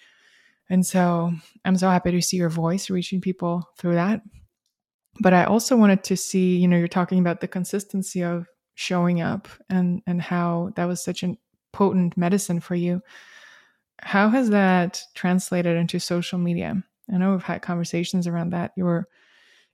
And 0.69 0.85
so 0.85 1.33
I'm 1.65 1.77
so 1.77 1.89
happy 1.89 2.11
to 2.11 2.23
see 2.23 2.37
your 2.37 2.49
voice 2.49 2.91
reaching 2.91 3.21
people 3.21 3.69
through 3.79 3.95
that. 3.95 4.23
But 5.21 5.33
I 5.33 5.45
also 5.45 5.77
wanted 5.77 6.05
to 6.05 6.17
see, 6.17 6.57
you 6.57 6.69
know, 6.69 6.77
you're 6.77 6.89
talking 6.89 7.19
about 7.19 7.41
the 7.41 7.49
consistency 7.49 8.23
of 8.23 8.47
showing 8.75 9.23
up 9.23 9.49
and 9.71 10.03
and 10.07 10.21
how 10.21 10.73
that 10.77 10.85
was 10.85 11.03
such 11.03 11.23
a 11.23 11.37
potent 11.73 12.17
medicine 12.17 12.61
for 12.61 12.75
you. 12.75 13.01
How 14.01 14.29
has 14.29 14.51
that 14.51 15.01
translated 15.15 15.77
into 15.77 15.99
social 15.99 16.39
media? 16.39 16.83
I 17.13 17.19
know 17.19 17.33
we've 17.33 17.43
had 17.43 17.63
conversations 17.63 18.27
around 18.27 18.51
that. 18.51 18.73
You 18.77 18.85
were 18.85 19.09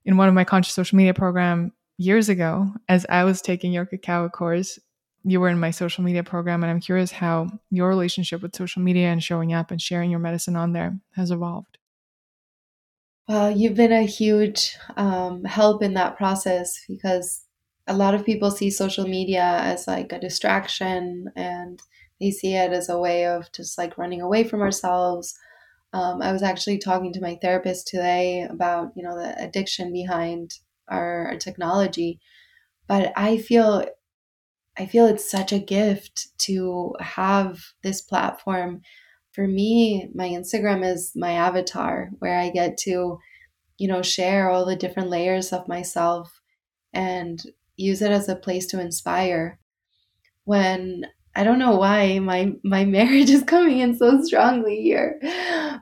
in 0.05 0.17
one 0.17 0.27
of 0.27 0.33
my 0.33 0.43
conscious 0.43 0.73
social 0.73 0.97
media 0.97 1.13
program 1.13 1.71
years 1.97 2.29
ago 2.29 2.67
as 2.89 3.05
I 3.09 3.23
was 3.23 3.41
taking 3.41 3.71
your 3.71 3.85
cacao 3.85 4.29
course. 4.29 4.79
You 5.23 5.39
were 5.39 5.49
in 5.49 5.59
my 5.59 5.71
social 5.71 6.03
media 6.03 6.23
program, 6.23 6.63
and 6.63 6.69
I'm 6.69 6.81
curious 6.81 7.11
how 7.11 7.47
your 7.69 7.87
relationship 7.87 8.41
with 8.41 8.55
social 8.55 8.81
media 8.81 9.07
and 9.07 9.23
showing 9.23 9.53
up 9.53 9.71
and 9.71 9.81
sharing 9.81 10.11
your 10.11 10.19
medicine 10.19 10.55
on 10.55 10.73
there 10.73 10.99
has 11.15 11.31
evolved. 11.31 11.77
Well, 13.29 13.49
you've 13.49 13.75
been 13.75 13.93
a 13.93 14.03
huge 14.03 14.75
um, 14.97 15.45
help 15.45 15.81
in 15.81 15.93
that 15.93 16.17
process 16.17 16.77
because 16.89 17.45
a 17.87 17.95
lot 17.95 18.13
of 18.13 18.25
people 18.25 18.51
see 18.51 18.69
social 18.69 19.07
media 19.07 19.59
as 19.61 19.87
like 19.87 20.11
a 20.11 20.19
distraction 20.19 21.31
and 21.35 21.81
they 22.19 22.31
see 22.31 22.55
it 22.55 22.73
as 22.73 22.89
a 22.89 22.99
way 22.99 23.25
of 23.25 23.49
just 23.53 23.77
like 23.77 23.97
running 23.97 24.21
away 24.21 24.43
from 24.43 24.61
ourselves 24.61 25.37
um, 25.93 26.21
I 26.21 26.31
was 26.31 26.43
actually 26.43 26.79
talking 26.79 27.13
to 27.13 27.21
my 27.21 27.37
therapist 27.41 27.87
today 27.87 28.41
about 28.41 28.91
you 28.95 29.03
know 29.03 29.15
the 29.15 29.35
addiction 29.41 29.93
behind 29.93 30.55
our, 30.89 31.27
our 31.27 31.37
technology, 31.37 32.19
but 32.87 33.13
I 33.15 33.37
feel 33.37 33.85
I 34.77 34.85
feel 34.85 35.05
it's 35.05 35.29
such 35.29 35.51
a 35.51 35.59
gift 35.59 36.37
to 36.39 36.95
have 36.99 37.61
this 37.83 38.01
platform. 38.01 38.81
For 39.31 39.47
me, 39.47 40.09
my 40.13 40.29
Instagram 40.29 40.85
is 40.85 41.13
my 41.15 41.33
avatar 41.33 42.09
where 42.19 42.37
I 42.37 42.49
get 42.49 42.77
to, 42.79 43.19
you 43.77 43.87
know, 43.87 44.01
share 44.01 44.49
all 44.49 44.65
the 44.65 44.75
different 44.75 45.09
layers 45.09 45.53
of 45.53 45.67
myself. 45.67 46.39
And 46.95 47.43
use 47.75 48.01
it 48.01 48.11
as 48.11 48.29
a 48.29 48.35
place 48.35 48.67
to 48.67 48.79
inspire. 48.79 49.59
When 50.45 51.05
I 51.35 51.43
don't 51.43 51.59
know 51.59 51.77
why 51.77 52.19
my 52.19 52.53
my 52.63 52.85
marriage 52.97 53.29
is 53.29 53.43
coming 53.43 53.79
in 53.79 53.97
so 53.97 54.21
strongly 54.23 54.81
here, 54.81 55.19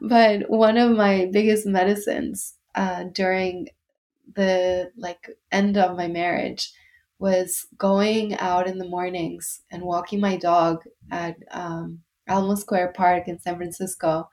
but 0.02 0.50
one 0.50 0.78
of 0.78 0.96
my 0.96 1.30
biggest 1.32 1.66
medicines 1.66 2.56
uh, 2.76 3.06
during 3.14 3.68
the 4.36 4.92
like 4.98 5.30
end 5.52 5.78
of 5.78 5.98
my 5.98 6.08
marriage 6.08 6.72
was 7.20 7.68
going 7.78 8.36
out 8.38 8.68
in 8.68 8.80
the 8.80 8.88
mornings 8.88 9.62
and 9.72 9.84
walking 9.84 10.20
my 10.20 10.38
dog 10.38 10.80
at 11.12 11.36
um, 11.52 12.00
Alamo 12.28 12.56
Square 12.56 12.94
Park 12.96 13.28
in 13.28 13.40
San 13.40 13.58
Francisco 13.58 14.28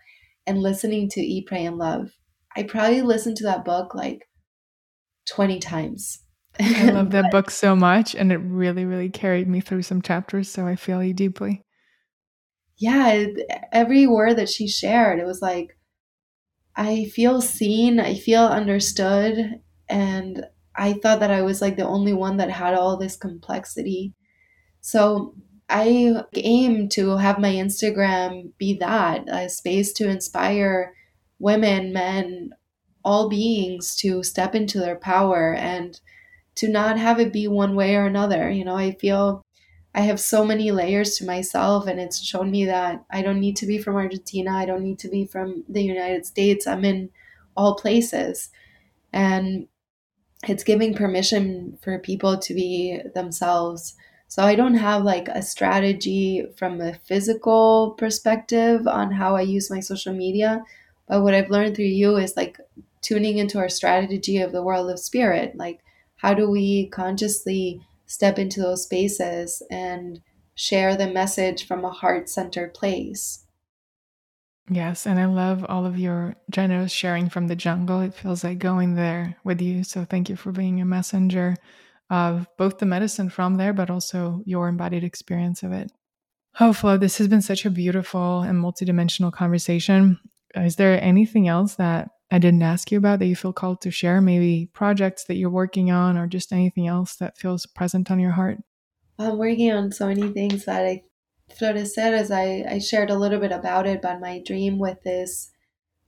and 0.47 0.62
listening 0.62 1.09
to 1.11 1.20
Eat, 1.20 1.47
Pray, 1.47 1.66
and 1.66 1.77
Love. 1.77 2.12
I 2.57 2.62
probably 2.62 3.03
listened 3.03 3.36
to 3.39 3.45
that 3.45 3.65
book 3.65 3.95
like 3.95 4.28
20 5.28 5.59
times. 5.59 6.24
I 6.60 6.90
love 6.93 7.10
that 7.10 7.30
book 7.30 7.51
so 7.51 7.76
much, 7.76 8.14
and 8.14 8.32
it 8.32 8.39
really, 8.39 8.85
really 8.85 9.09
carried 9.10 9.48
me 9.48 9.60
through 9.60 9.82
some 9.82 10.02
chapters. 10.02 10.48
So 10.48 10.66
I 10.66 10.76
feel 10.76 11.02
you 11.02 11.14
deeply. 11.14 11.62
Yeah, 12.76 13.26
every 13.72 14.06
word 14.06 14.36
that 14.36 14.48
she 14.48 14.68
shared, 14.68 15.18
it 15.18 15.26
was 15.26 15.43
like, 15.43 15.76
I 16.76 17.06
feel 17.06 17.40
seen, 17.40 17.98
I 17.98 18.14
feel 18.14 18.44
understood, 18.44 19.60
and 19.89 20.47
I 20.76 20.93
thought 20.93 21.20
that 21.20 21.32
I 21.32 21.43
was 21.43 21.60
like 21.60 21.76
the 21.76 21.86
only 21.86 22.12
one 22.12 22.36
that 22.36 22.51
had 22.51 22.74
all 22.74 22.97
this 22.97 23.16
complexity. 23.16 24.14
So 24.80 25.35
I 25.68 26.22
aim 26.35 26.89
to 26.90 27.16
have 27.16 27.40
my 27.40 27.51
Instagram 27.51 28.52
be 28.59 28.74
that 28.78 29.28
a 29.28 29.48
space 29.48 29.93
to 29.94 30.09
inspire 30.09 30.94
women, 31.40 31.93
men, 31.93 32.51
all 33.05 33.28
beings 33.28 33.97
to 33.97 34.22
step 34.22 34.55
into 34.55 34.78
their 34.78 34.97
power 34.97 35.55
and 35.55 36.01
to 36.59 36.68
not 36.68 36.98
have 36.98 37.20
it 37.20 37.32
be 37.32 37.47
one 37.48 37.74
way 37.74 37.94
or 37.94 38.06
another. 38.06 38.51
You 38.51 38.64
know, 38.64 38.76
I 38.76 38.93
feel 38.93 39.44
I 39.94 40.02
have 40.02 40.20
so 40.20 40.44
many 40.44 40.70
layers 40.70 41.16
to 41.16 41.26
myself, 41.26 41.86
and 41.86 41.98
it's 42.01 42.20
shown 42.20 42.51
me 42.51 42.64
that 42.66 43.05
I 43.10 43.22
don't 43.22 43.40
need 43.40 43.56
to 43.56 43.66
be 43.66 43.78
from 43.78 43.97
Argentina. 43.97 44.52
I 44.52 44.66
don't 44.66 44.82
need 44.82 44.98
to 45.01 45.09
be 45.09 45.24
from 45.24 45.64
the 45.68 45.82
United 45.82 46.26
States. 46.26 46.66
I'm 46.66 46.85
in 46.85 47.10
all 47.56 47.76
places. 47.76 48.51
And 49.12 49.68
it's 50.47 50.64
giving 50.64 50.94
permission 50.94 51.78
for 51.82 51.98
people 51.98 52.39
to 52.39 52.55
be 52.55 53.01
themselves. 53.14 53.94
So 54.28 54.43
I 54.43 54.55
don't 54.55 54.74
have 54.74 55.02
like 55.05 55.28
a 55.28 55.43
strategy 55.43 56.44
from 56.56 56.80
a 56.80 56.94
physical 56.94 57.93
perspective 57.98 58.86
on 58.86 59.12
how 59.12 59.36
I 59.36 59.40
use 59.40 59.70
my 59.70 59.80
social 59.80 60.12
media. 60.12 60.62
But 61.09 61.22
what 61.22 61.35
I've 61.35 61.51
learned 61.51 61.76
through 61.76 61.86
you 61.86 62.16
is 62.16 62.36
like 62.36 62.59
tuning 63.01 63.39
into 63.39 63.59
our 63.59 63.68
strategy 63.68 64.39
of 64.39 64.52
the 64.52 64.62
world 64.62 64.90
of 64.90 64.98
spirit. 64.98 65.56
Like, 65.56 65.80
how 66.19 66.35
do 66.35 66.49
we 66.49 66.89
consciously 66.89 67.81
step 68.07 68.39
into 68.39 68.61
those 68.61 68.85
spaces 68.85 69.62
and 69.70 70.20
share 70.55 70.97
the 70.97 71.11
message 71.11 71.66
from 71.66 71.85
a 71.85 71.90
heart 71.90 72.28
centered 72.28 72.74
place? 72.74 73.45
Yes, 74.70 75.07
and 75.07 75.19
I 75.19 75.24
love 75.24 75.65
all 75.69 75.86
of 75.86 75.99
your 75.99 76.36
generous 76.51 76.93
sharing 76.93 77.31
from 77.31 77.47
the 77.47 77.57
jungle. 77.57 78.01
It 78.01 78.15
feels 78.15 78.45
like 78.45 78.59
going 78.59 78.95
there 78.95 79.36
with 79.43 79.61
you. 79.62 79.82
So 79.82 80.05
thank 80.05 80.28
you 80.28 80.36
for 80.36 80.53
being 80.53 80.81
a 80.81 80.85
messenger 80.85 81.57
of 82.11 82.47
both 82.59 82.78
the 82.78 82.86
medicine 82.86 83.31
from 83.31 83.57
there, 83.57 83.73
but 83.73 83.90
also 83.90 84.43
your 84.45 84.69
embodied 84.69 85.05
experience 85.05 85.62
of 85.62 85.73
it. 85.73 85.90
Oh, 86.61 86.73
Flo, 86.73 86.99
this 86.99 87.19
has 87.19 87.28
been 87.28 87.43
such 87.43 87.65
a 87.65 87.70
beautiful 87.70 88.43
and 88.43 88.62
multidimensional 88.62 89.32
conversation. 89.32 90.19
Is 90.55 90.77
there 90.77 91.03
anything 91.03 91.49
else 91.49 91.77
that 91.77 92.11
I 92.30 92.38
didn't 92.38 92.62
ask 92.62 92.92
you 92.92 92.98
about 92.98 93.20
that 93.20 93.26
you 93.26 93.36
feel 93.36 93.52
called 93.52 93.80
to 93.82 93.90
share? 93.90 94.20
Maybe 94.20 94.70
projects 94.72 95.24
that 95.24 95.36
you're 95.36 95.48
working 95.50 95.90
on 95.90 96.18
or 96.18 96.26
just 96.26 96.52
anything 96.52 96.86
else 96.86 97.16
that 97.16 97.38
feels 97.38 97.64
present 97.66 98.10
on 98.10 98.20
your 98.20 98.32
heart? 98.32 98.59
I'm 99.18 99.38
working 99.38 99.72
on 99.72 99.92
so 99.92 100.06
many 100.06 100.28
things 100.28 100.64
that 100.66 100.84
I 100.84 101.02
Florecer, 101.50 102.12
as 102.12 102.30
I, 102.30 102.64
I 102.68 102.78
shared 102.78 103.10
a 103.10 103.18
little 103.18 103.40
bit 103.40 103.52
about 103.52 103.86
it, 103.86 104.02
but 104.02 104.20
my 104.20 104.40
dream 104.44 104.78
with 104.78 105.02
this 105.02 105.50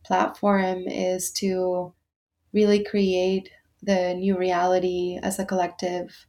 platform 0.04 0.86
is 0.86 1.30
to 1.32 1.94
really 2.52 2.84
create 2.84 3.50
the 3.82 4.14
new 4.14 4.36
reality 4.36 5.18
as 5.22 5.38
a 5.38 5.44
collective. 5.44 6.26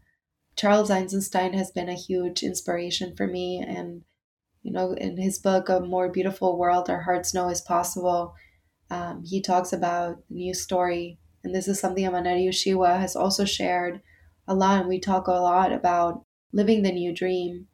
Charles 0.56 0.92
Eisenstein 0.92 1.54
has 1.54 1.72
been 1.72 1.90
a 1.90 1.94
huge 1.94 2.44
inspiration 2.44 3.16
for 3.16 3.28
me. 3.28 3.64
And, 3.66 4.04
you 4.64 4.72
know, 4.72 4.94
in 4.94 5.18
his 5.18 5.40
book, 5.40 5.70
A 5.70 5.80
More 5.80 6.10
Beautiful 6.10 6.58
World 6.58 6.90
Our 6.90 7.02
Hearts 7.02 7.34
Know 7.34 7.50
Is 7.50 7.62
Possible, 7.62 8.34
um, 8.92 9.24
he 9.26 9.42
talks 9.42 9.74
about 9.74 10.22
the 10.30 10.36
new 10.36 10.54
story. 10.54 11.18
And 11.44 11.56
this 11.56 11.68
is 11.68 11.80
something 11.80 12.06
Manari 12.06 12.48
Ushigua 12.48 13.00
has 13.00 13.16
also 13.16 13.46
shared 13.46 14.02
a 14.48 14.54
lot. 14.54 14.82
And 14.82 14.90
we 14.90 15.00
talk 15.00 15.26
a 15.26 15.32
lot 15.32 15.72
about 15.72 16.24
living 16.54 16.84
the 16.84 16.92
new 16.92 17.12
dream 17.12 17.68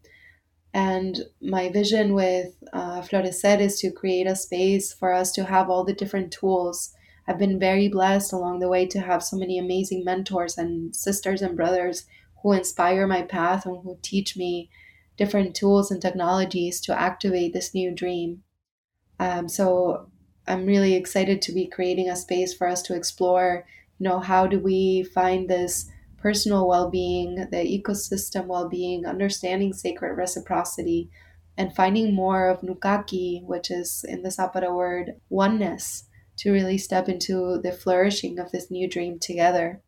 and 0.77 1.21
my 1.41 1.69
vision 1.69 2.13
with 2.13 2.53
uh, 2.71 3.01
Florecer 3.01 3.59
is 3.59 3.79
to 3.79 3.89
create 3.91 4.27
a 4.27 4.35
space 4.35 4.93
for 4.93 5.11
us 5.11 5.31
to 5.31 5.45
have 5.45 5.71
all 5.71 5.83
the 5.83 5.91
different 5.91 6.31
tools. 6.31 6.93
I've 7.27 7.39
been 7.39 7.59
very 7.59 7.87
blessed 7.87 8.31
along 8.31 8.59
the 8.59 8.69
way 8.69 8.85
to 8.85 8.99
have 8.99 9.23
so 9.23 9.37
many 9.37 9.57
amazing 9.57 10.03
mentors 10.05 10.55
and 10.55 10.95
sisters 10.95 11.41
and 11.41 11.57
brothers 11.57 12.05
who 12.43 12.51
inspire 12.51 13.07
my 13.07 13.23
path 13.23 13.65
and 13.65 13.81
who 13.81 13.97
teach 14.03 14.37
me 14.37 14.69
different 15.17 15.55
tools 15.55 15.89
and 15.89 15.99
technologies 15.99 16.79
to 16.81 16.99
activate 16.99 17.53
this 17.53 17.73
new 17.73 17.91
dream. 17.91 18.43
Um, 19.19 19.49
so 19.49 20.11
I'm 20.47 20.65
really 20.65 20.95
excited 20.95 21.41
to 21.43 21.51
be 21.51 21.67
creating 21.67 22.09
a 22.09 22.15
space 22.15 22.53
for 22.53 22.67
us 22.67 22.81
to 22.83 22.95
explore, 22.95 23.65
you 23.99 24.07
know, 24.07 24.19
how 24.19 24.47
do 24.47 24.59
we 24.59 25.03
find 25.03 25.49
this 25.49 25.89
personal 26.17 26.67
well 26.67 26.89
being, 26.89 27.35
the 27.51 27.57
ecosystem 27.57 28.45
well 28.47 28.67
being, 28.69 29.05
understanding 29.05 29.73
sacred 29.73 30.15
reciprocity, 30.15 31.09
and 31.57 31.75
finding 31.75 32.13
more 32.13 32.49
of 32.49 32.63
Nukaki, 32.63 33.41
which 33.45 33.71
is 33.71 34.05
in 34.07 34.23
the 34.23 34.29
Sapara 34.29 34.73
word 34.73 35.19
oneness, 35.29 36.05
to 36.37 36.51
really 36.51 36.77
step 36.77 37.09
into 37.09 37.59
the 37.61 37.71
flourishing 37.71 38.39
of 38.39 38.51
this 38.51 38.69
new 38.69 38.87
dream 38.87 39.19
together. 39.19 39.81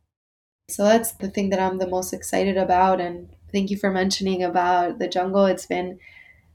So 0.67 0.83
that's 0.83 1.13
the 1.13 1.29
thing 1.29 1.49
that 1.49 1.59
I'm 1.59 1.77
the 1.77 1.87
most 1.87 2.13
excited 2.13 2.57
about. 2.57 2.99
And 2.99 3.29
thank 3.51 3.69
you 3.69 3.77
for 3.77 3.91
mentioning 3.91 4.43
about 4.43 4.99
the 4.99 5.07
jungle. 5.07 5.45
It's 5.45 5.65
been 5.65 5.99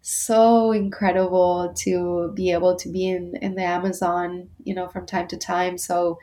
so 0.06 0.70
incredible 0.72 1.72
to 1.74 2.30
be 2.34 2.52
able 2.52 2.76
to 2.76 2.90
be 2.90 3.08
in, 3.08 3.34
in 3.40 3.54
the 3.54 3.62
Amazon, 3.62 4.50
you 4.62 4.74
know, 4.74 4.86
from 4.86 5.06
time 5.06 5.26
to 5.28 5.36
time. 5.38 5.78
So 5.78 6.18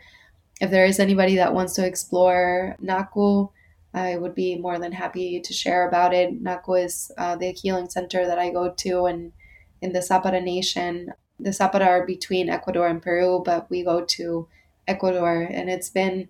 if 0.61 0.69
there 0.69 0.85
is 0.85 0.99
anybody 0.99 1.35
that 1.37 1.55
wants 1.55 1.73
to 1.73 1.85
explore 1.87 2.75
Naku, 2.79 3.47
I 3.91 4.17
would 4.17 4.35
be 4.35 4.55
more 4.59 4.77
than 4.77 4.91
happy 4.91 5.39
to 5.39 5.51
share 5.51 5.87
about 5.87 6.13
it. 6.13 6.39
Naku 6.39 6.73
is 6.75 7.11
uh, 7.17 7.35
the 7.35 7.53
healing 7.53 7.89
center 7.89 8.23
that 8.27 8.37
I 8.37 8.51
go 8.51 8.71
to, 8.71 9.05
and 9.05 9.33
in 9.81 9.93
the 9.93 9.99
Sapara 9.99 10.43
Nation. 10.43 11.11
The 11.39 11.49
Sapara 11.49 11.87
are 11.87 12.05
between 12.05 12.49
Ecuador 12.49 12.87
and 12.87 13.01
Peru, 13.01 13.41
but 13.43 13.67
we 13.71 13.83
go 13.83 14.05
to 14.05 14.47
Ecuador, 14.87 15.41
and 15.41 15.71
it's 15.71 15.89
been 15.89 16.29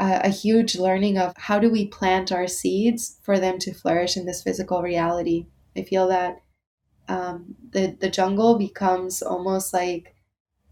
a, 0.00 0.22
a 0.24 0.28
huge 0.30 0.74
learning 0.74 1.16
of 1.16 1.32
how 1.36 1.60
do 1.60 1.70
we 1.70 1.86
plant 1.86 2.32
our 2.32 2.48
seeds 2.48 3.20
for 3.22 3.38
them 3.38 3.60
to 3.60 3.72
flourish 3.72 4.16
in 4.16 4.26
this 4.26 4.42
physical 4.42 4.82
reality. 4.82 5.46
I 5.76 5.82
feel 5.82 6.08
that 6.08 6.42
um, 7.08 7.56
the 7.70 7.96
the 8.00 8.10
jungle 8.10 8.58
becomes 8.58 9.22
almost 9.22 9.72
like 9.72 10.14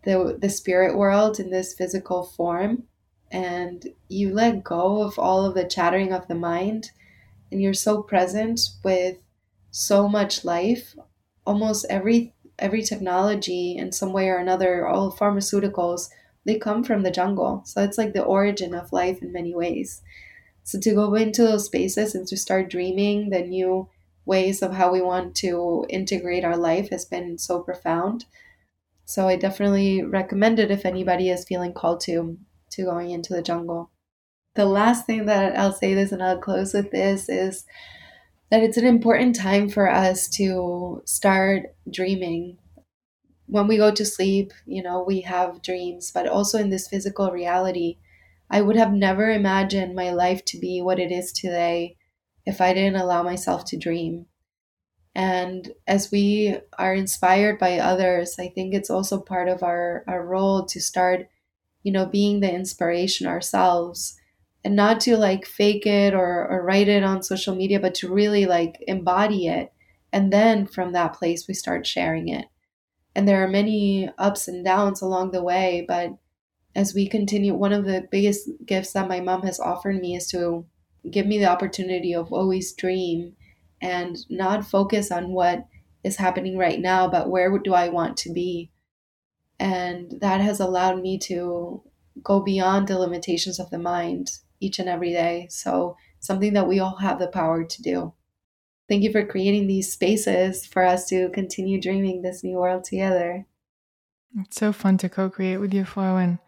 the 0.05 0.37
the 0.41 0.51
spirit 0.51 0.97
world 0.97 1.41
in 1.41 1.51
this 1.51 1.75
physical 1.75 2.25
form. 2.25 2.85
And 3.31 3.85
you 4.09 4.33
let 4.33 4.65
go 4.65 5.03
of 5.03 5.19
all 5.19 5.45
of 5.45 5.55
the 5.55 5.65
chattering 5.69 6.13
of 6.13 6.29
the 6.29 6.35
mind. 6.35 6.91
And 7.51 7.61
you're 7.61 7.75
so 7.75 8.03
present 8.03 8.61
with 8.85 9.19
so 9.71 10.09
much 10.09 10.45
life. 10.45 10.95
Almost 11.47 11.87
every 11.91 12.35
every 12.59 12.83
technology 12.83 13.77
in 13.77 13.93
some 13.93 14.13
way 14.13 14.29
or 14.29 14.39
another 14.39 14.87
all 14.87 15.13
pharmaceuticals 15.13 16.09
they 16.45 16.59
come 16.59 16.83
from 16.83 17.03
the 17.03 17.11
jungle. 17.11 17.63
So 17.67 17.83
it's 17.83 17.99
like 17.99 18.15
the 18.15 18.25
origin 18.25 18.75
of 18.75 18.93
life 18.93 19.21
in 19.21 19.33
many 19.33 19.55
ways. 19.55 20.01
So 20.65 20.81
to 20.81 20.95
go 20.95 21.15
into 21.15 21.43
those 21.43 21.67
spaces 21.67 22.15
and 22.15 22.27
to 22.29 22.37
start 22.39 22.71
dreaming 22.71 23.31
the 23.31 23.43
new 23.43 23.89
ways 24.29 24.63
of 24.63 24.75
how 24.75 24.93
we 24.93 25.01
want 25.01 25.35
to 25.35 25.87
integrate 25.89 26.45
our 26.45 26.57
life 26.57 26.91
has 26.91 27.05
been 27.05 27.39
so 27.39 27.61
profound 27.61 28.27
so 29.09 29.27
I 29.27 29.37
definitely 29.37 30.03
recommend 30.03 30.59
it 30.59 30.71
if 30.71 30.85
anybody 30.85 31.31
is 31.31 31.47
feeling 31.47 31.73
called 31.73 32.01
to 32.01 32.37
to 32.73 32.85
going 32.85 33.11
into 33.11 33.33
the 33.33 33.41
jungle. 33.41 33.91
The 34.55 34.67
last 34.67 35.07
thing 35.07 35.25
that 35.25 35.59
I'll 35.59 35.73
say 35.73 35.95
this 35.95 36.13
and 36.13 36.23
I'll 36.23 36.37
close 36.37 36.75
with 36.75 36.91
this 36.91 37.27
is 37.31 37.65
that 38.51 38.63
it's 38.63 38.77
an 38.77 38.85
important 38.85 39.35
time 39.35 39.71
for 39.71 39.91
us 39.91 40.29
to 40.37 41.01
start 41.07 41.75
dreaming. 41.91 42.59
When 43.47 43.67
we 43.67 43.79
go 43.79 43.91
to 43.91 44.05
sleep, 44.05 44.53
you 44.67 44.83
know, 44.83 45.03
we 45.03 45.23
have 45.23 45.63
dreams, 45.63 46.13
but 46.13 46.29
also 46.29 46.59
in 46.59 46.69
this 46.69 46.87
physical 46.87 47.31
reality. 47.31 47.97
I 48.51 48.61
would 48.61 48.77
have 48.77 48.93
never 48.93 49.31
imagined 49.31 49.95
my 49.95 50.11
life 50.11 50.45
to 50.47 50.59
be 50.59 50.83
what 50.83 50.99
it 50.99 51.11
is 51.11 51.33
today 51.33 51.97
if 52.49 52.63
I 52.63 52.73
didn't 52.73 53.01
allow 53.01 53.23
myself 53.23 53.67
to 53.67 53.77
dream. 53.77 54.25
And 55.15 55.75
as 55.87 56.11
we 56.11 56.59
are 56.79 56.95
inspired 56.95 57.59
by 57.59 57.79
others, 57.79 58.37
I 58.39 58.49
think 58.49 58.73
it's 58.73 58.89
also 58.89 59.21
part 59.21 59.49
of 59.49 59.63
our, 59.63 60.03
our 60.09 60.25
role 60.25 60.65
to 60.65 60.81
start, 60.81 61.29
you 61.83 61.93
know, 61.93 62.07
being 62.07 62.41
the 62.41 62.51
inspiration 62.51 63.27
ourselves 63.27 64.19
and 64.65 64.75
not 64.75 64.99
to 65.01 65.19
like 65.19 65.45
fake 65.45 65.85
it 65.87 66.15
or, 66.15 66.49
or 66.49 66.65
write 66.65 66.89
it 66.89 67.03
on 67.03 67.23
social 67.23 67.55
media, 67.55 67.79
but 67.79 67.95
to 67.97 68.13
really 68.13 68.47
like 68.47 68.83
embody 68.89 69.47
it. 69.47 69.71
And 70.11 70.33
then 70.33 70.67
from 70.67 70.93
that 70.93 71.13
place, 71.13 71.47
we 71.47 71.53
start 71.53 71.87
sharing 71.87 72.29
it. 72.29 72.47
And 73.15 73.29
there 73.29 73.45
are 73.45 73.49
many 73.49 74.11
ups 74.17 74.49
and 74.49 74.65
downs 74.65 75.03
along 75.03 75.33
the 75.33 75.43
way, 75.43 75.85
but 75.87 76.17
as 76.75 76.95
we 76.95 77.09
continue, 77.09 77.53
one 77.55 77.75
of 77.75 77.85
the 77.85 78.09
biggest 78.11 78.49
gifts 78.65 78.93
that 78.93 79.09
my 79.09 79.21
mom 79.21 79.43
has 79.43 79.61
offered 79.61 80.01
me 80.01 80.17
is 80.17 80.29
to 80.29 80.65
give 81.11 81.27
me 81.27 81.39
the 81.39 81.51
opportunity 81.51 82.15
of 82.15 82.33
always 82.33 82.73
dream 82.73 83.37
and 83.81 84.17
not 84.29 84.67
focus 84.67 85.11
on 85.11 85.33
what 85.33 85.67
is 86.05 86.17
happening 86.17 86.57
right 86.57 86.81
now, 86.81 87.09
but 87.09 87.31
where 87.31 87.57
do 87.59 87.75
I 87.75 87.89
want 87.89 88.17
to 88.19 88.33
be? 88.33 88.71
And 89.59 90.15
that 90.21 90.41
has 90.41 90.61
allowed 90.61 91.01
me 91.03 91.19
to 91.21 91.83
go 92.23 92.41
beyond 92.41 92.89
the 92.89 92.99
limitations 92.99 93.59
of 93.59 93.71
the 93.71 93.79
mind 93.79 94.31
each 94.61 94.79
and 94.79 94.89
every 94.89 95.13
day. 95.13 95.47
So, 95.51 95.97
something 96.21 96.53
that 96.55 96.67
we 96.67 96.81
all 96.81 96.97
have 96.97 97.19
the 97.19 97.29
power 97.29 97.65
to 97.65 97.83
do. 97.83 98.13
Thank 98.89 99.03
you 99.03 99.13
for 99.13 99.25
creating 99.25 99.67
these 99.67 99.93
spaces 99.93 100.65
for 100.65 100.83
us 100.83 101.07
to 101.09 101.29
continue 101.31 101.81
dreaming 101.81 102.23
this 102.23 102.43
new 102.43 102.57
world 102.57 102.85
together. 102.85 103.47
It's 104.41 104.57
so 104.57 104.73
fun 104.73 104.99
to 104.99 105.09
co 105.09 105.31
create 105.31 105.59
with 105.59 105.75
you, 105.75 105.85
Flo, 105.85 106.17
and 106.17 106.39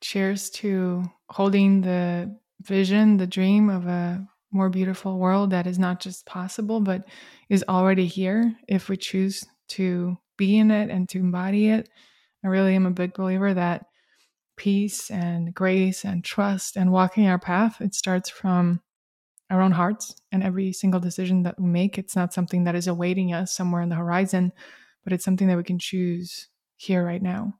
cheers 0.00 0.50
to 0.50 1.04
holding 1.28 1.80
the 1.80 2.36
vision, 2.60 3.16
the 3.16 3.26
dream 3.26 3.68
of 3.68 3.86
a 3.86 4.26
more 4.52 4.68
beautiful 4.68 5.18
world 5.18 5.50
that 5.50 5.66
is 5.66 5.78
not 5.78 6.00
just 6.00 6.26
possible, 6.26 6.80
but 6.80 7.04
is 7.48 7.64
already 7.68 8.06
here 8.06 8.56
if 8.68 8.88
we 8.88 8.96
choose 8.96 9.44
to 9.68 10.16
be 10.36 10.58
in 10.58 10.70
it 10.70 10.90
and 10.90 11.08
to 11.08 11.18
embody 11.18 11.68
it. 11.68 11.88
I 12.44 12.48
really 12.48 12.74
am 12.74 12.86
a 12.86 12.90
big 12.90 13.14
believer 13.14 13.54
that 13.54 13.86
peace 14.56 15.10
and 15.10 15.54
grace 15.54 16.04
and 16.04 16.24
trust 16.24 16.76
and 16.76 16.92
walking 16.92 17.26
our 17.26 17.38
path, 17.38 17.80
it 17.80 17.94
starts 17.94 18.28
from 18.28 18.80
our 19.48 19.60
own 19.62 19.72
hearts 19.72 20.14
and 20.30 20.42
every 20.42 20.72
single 20.72 21.00
decision 21.00 21.42
that 21.42 21.58
we 21.58 21.66
make. 21.66 21.98
It's 21.98 22.14
not 22.14 22.32
something 22.32 22.64
that 22.64 22.74
is 22.74 22.86
awaiting 22.86 23.32
us 23.32 23.52
somewhere 23.52 23.82
on 23.82 23.88
the 23.88 23.96
horizon, 23.96 24.52
but 25.02 25.12
it's 25.12 25.24
something 25.24 25.48
that 25.48 25.56
we 25.56 25.64
can 25.64 25.78
choose 25.78 26.48
here 26.76 27.04
right 27.04 27.22
now. 27.22 27.54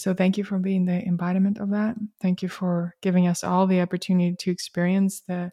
So 0.00 0.14
thank 0.14 0.38
you 0.38 0.44
for 0.44 0.58
being 0.58 0.86
the 0.86 1.04
embodiment 1.06 1.58
of 1.58 1.70
that. 1.70 1.96
Thank 2.22 2.42
you 2.42 2.48
for 2.48 2.94
giving 3.02 3.26
us 3.26 3.44
all 3.44 3.66
the 3.66 3.80
opportunity 3.80 4.34
to 4.40 4.50
experience 4.50 5.20
the 5.28 5.50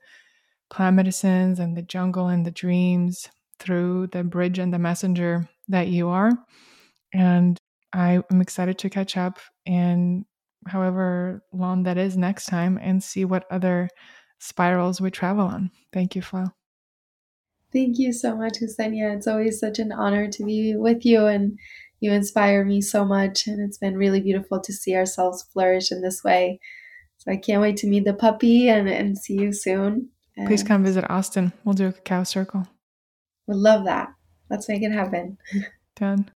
plant 0.69 0.95
medicines 0.95 1.59
and 1.59 1.75
the 1.75 1.81
jungle 1.81 2.27
and 2.27 2.45
the 2.45 2.51
dreams 2.51 3.27
through 3.59 4.07
the 4.07 4.23
bridge 4.23 4.59
and 4.59 4.73
the 4.73 4.79
messenger 4.79 5.49
that 5.67 5.87
you 5.87 6.07
are. 6.07 6.31
And 7.13 7.57
I 7.93 8.21
am 8.31 8.41
excited 8.41 8.77
to 8.79 8.89
catch 8.89 9.17
up 9.17 9.39
and 9.65 10.25
however 10.67 11.43
long 11.53 11.83
that 11.83 11.97
is 11.97 12.17
next 12.17 12.45
time 12.45 12.77
and 12.81 13.03
see 13.03 13.25
what 13.25 13.45
other 13.51 13.89
spirals 14.39 15.01
we 15.01 15.11
travel 15.11 15.45
on. 15.45 15.71
Thank 15.93 16.15
you, 16.15 16.21
Flo. 16.21 16.45
Thank 17.73 17.99
you 17.99 18.13
so 18.13 18.35
much, 18.35 18.59
Ksenia. 18.61 19.15
It's 19.15 19.27
always 19.27 19.59
such 19.59 19.79
an 19.79 19.91
honor 19.91 20.29
to 20.29 20.45
be 20.45 20.75
with 20.75 21.05
you, 21.05 21.25
and 21.25 21.59
you 21.99 22.11
inspire 22.11 22.63
me 22.63 22.81
so 22.81 23.05
much. 23.05 23.47
And 23.47 23.59
it's 23.61 23.77
been 23.77 23.97
really 23.97 24.21
beautiful 24.21 24.59
to 24.61 24.73
see 24.73 24.95
ourselves 24.95 25.43
flourish 25.53 25.91
in 25.91 26.01
this 26.01 26.23
way. 26.23 26.59
So 27.17 27.31
I 27.31 27.37
can't 27.37 27.61
wait 27.61 27.77
to 27.77 27.87
meet 27.87 28.05
the 28.05 28.13
puppy 28.13 28.69
and, 28.69 28.87
and 28.87 29.17
see 29.17 29.33
you 29.33 29.51
soon. 29.51 30.09
And 30.35 30.47
Please 30.47 30.63
come 30.63 30.83
visit 30.83 31.09
Austin. 31.09 31.51
We'll 31.63 31.73
do 31.73 31.87
a 31.87 31.93
cacao 31.93 32.23
circle. 32.23 32.67
Would 33.47 33.57
love 33.57 33.85
that. 33.85 34.09
Let's 34.49 34.69
make 34.69 34.83
it 34.83 34.91
happen. 34.91 35.37
Done. 35.95 36.29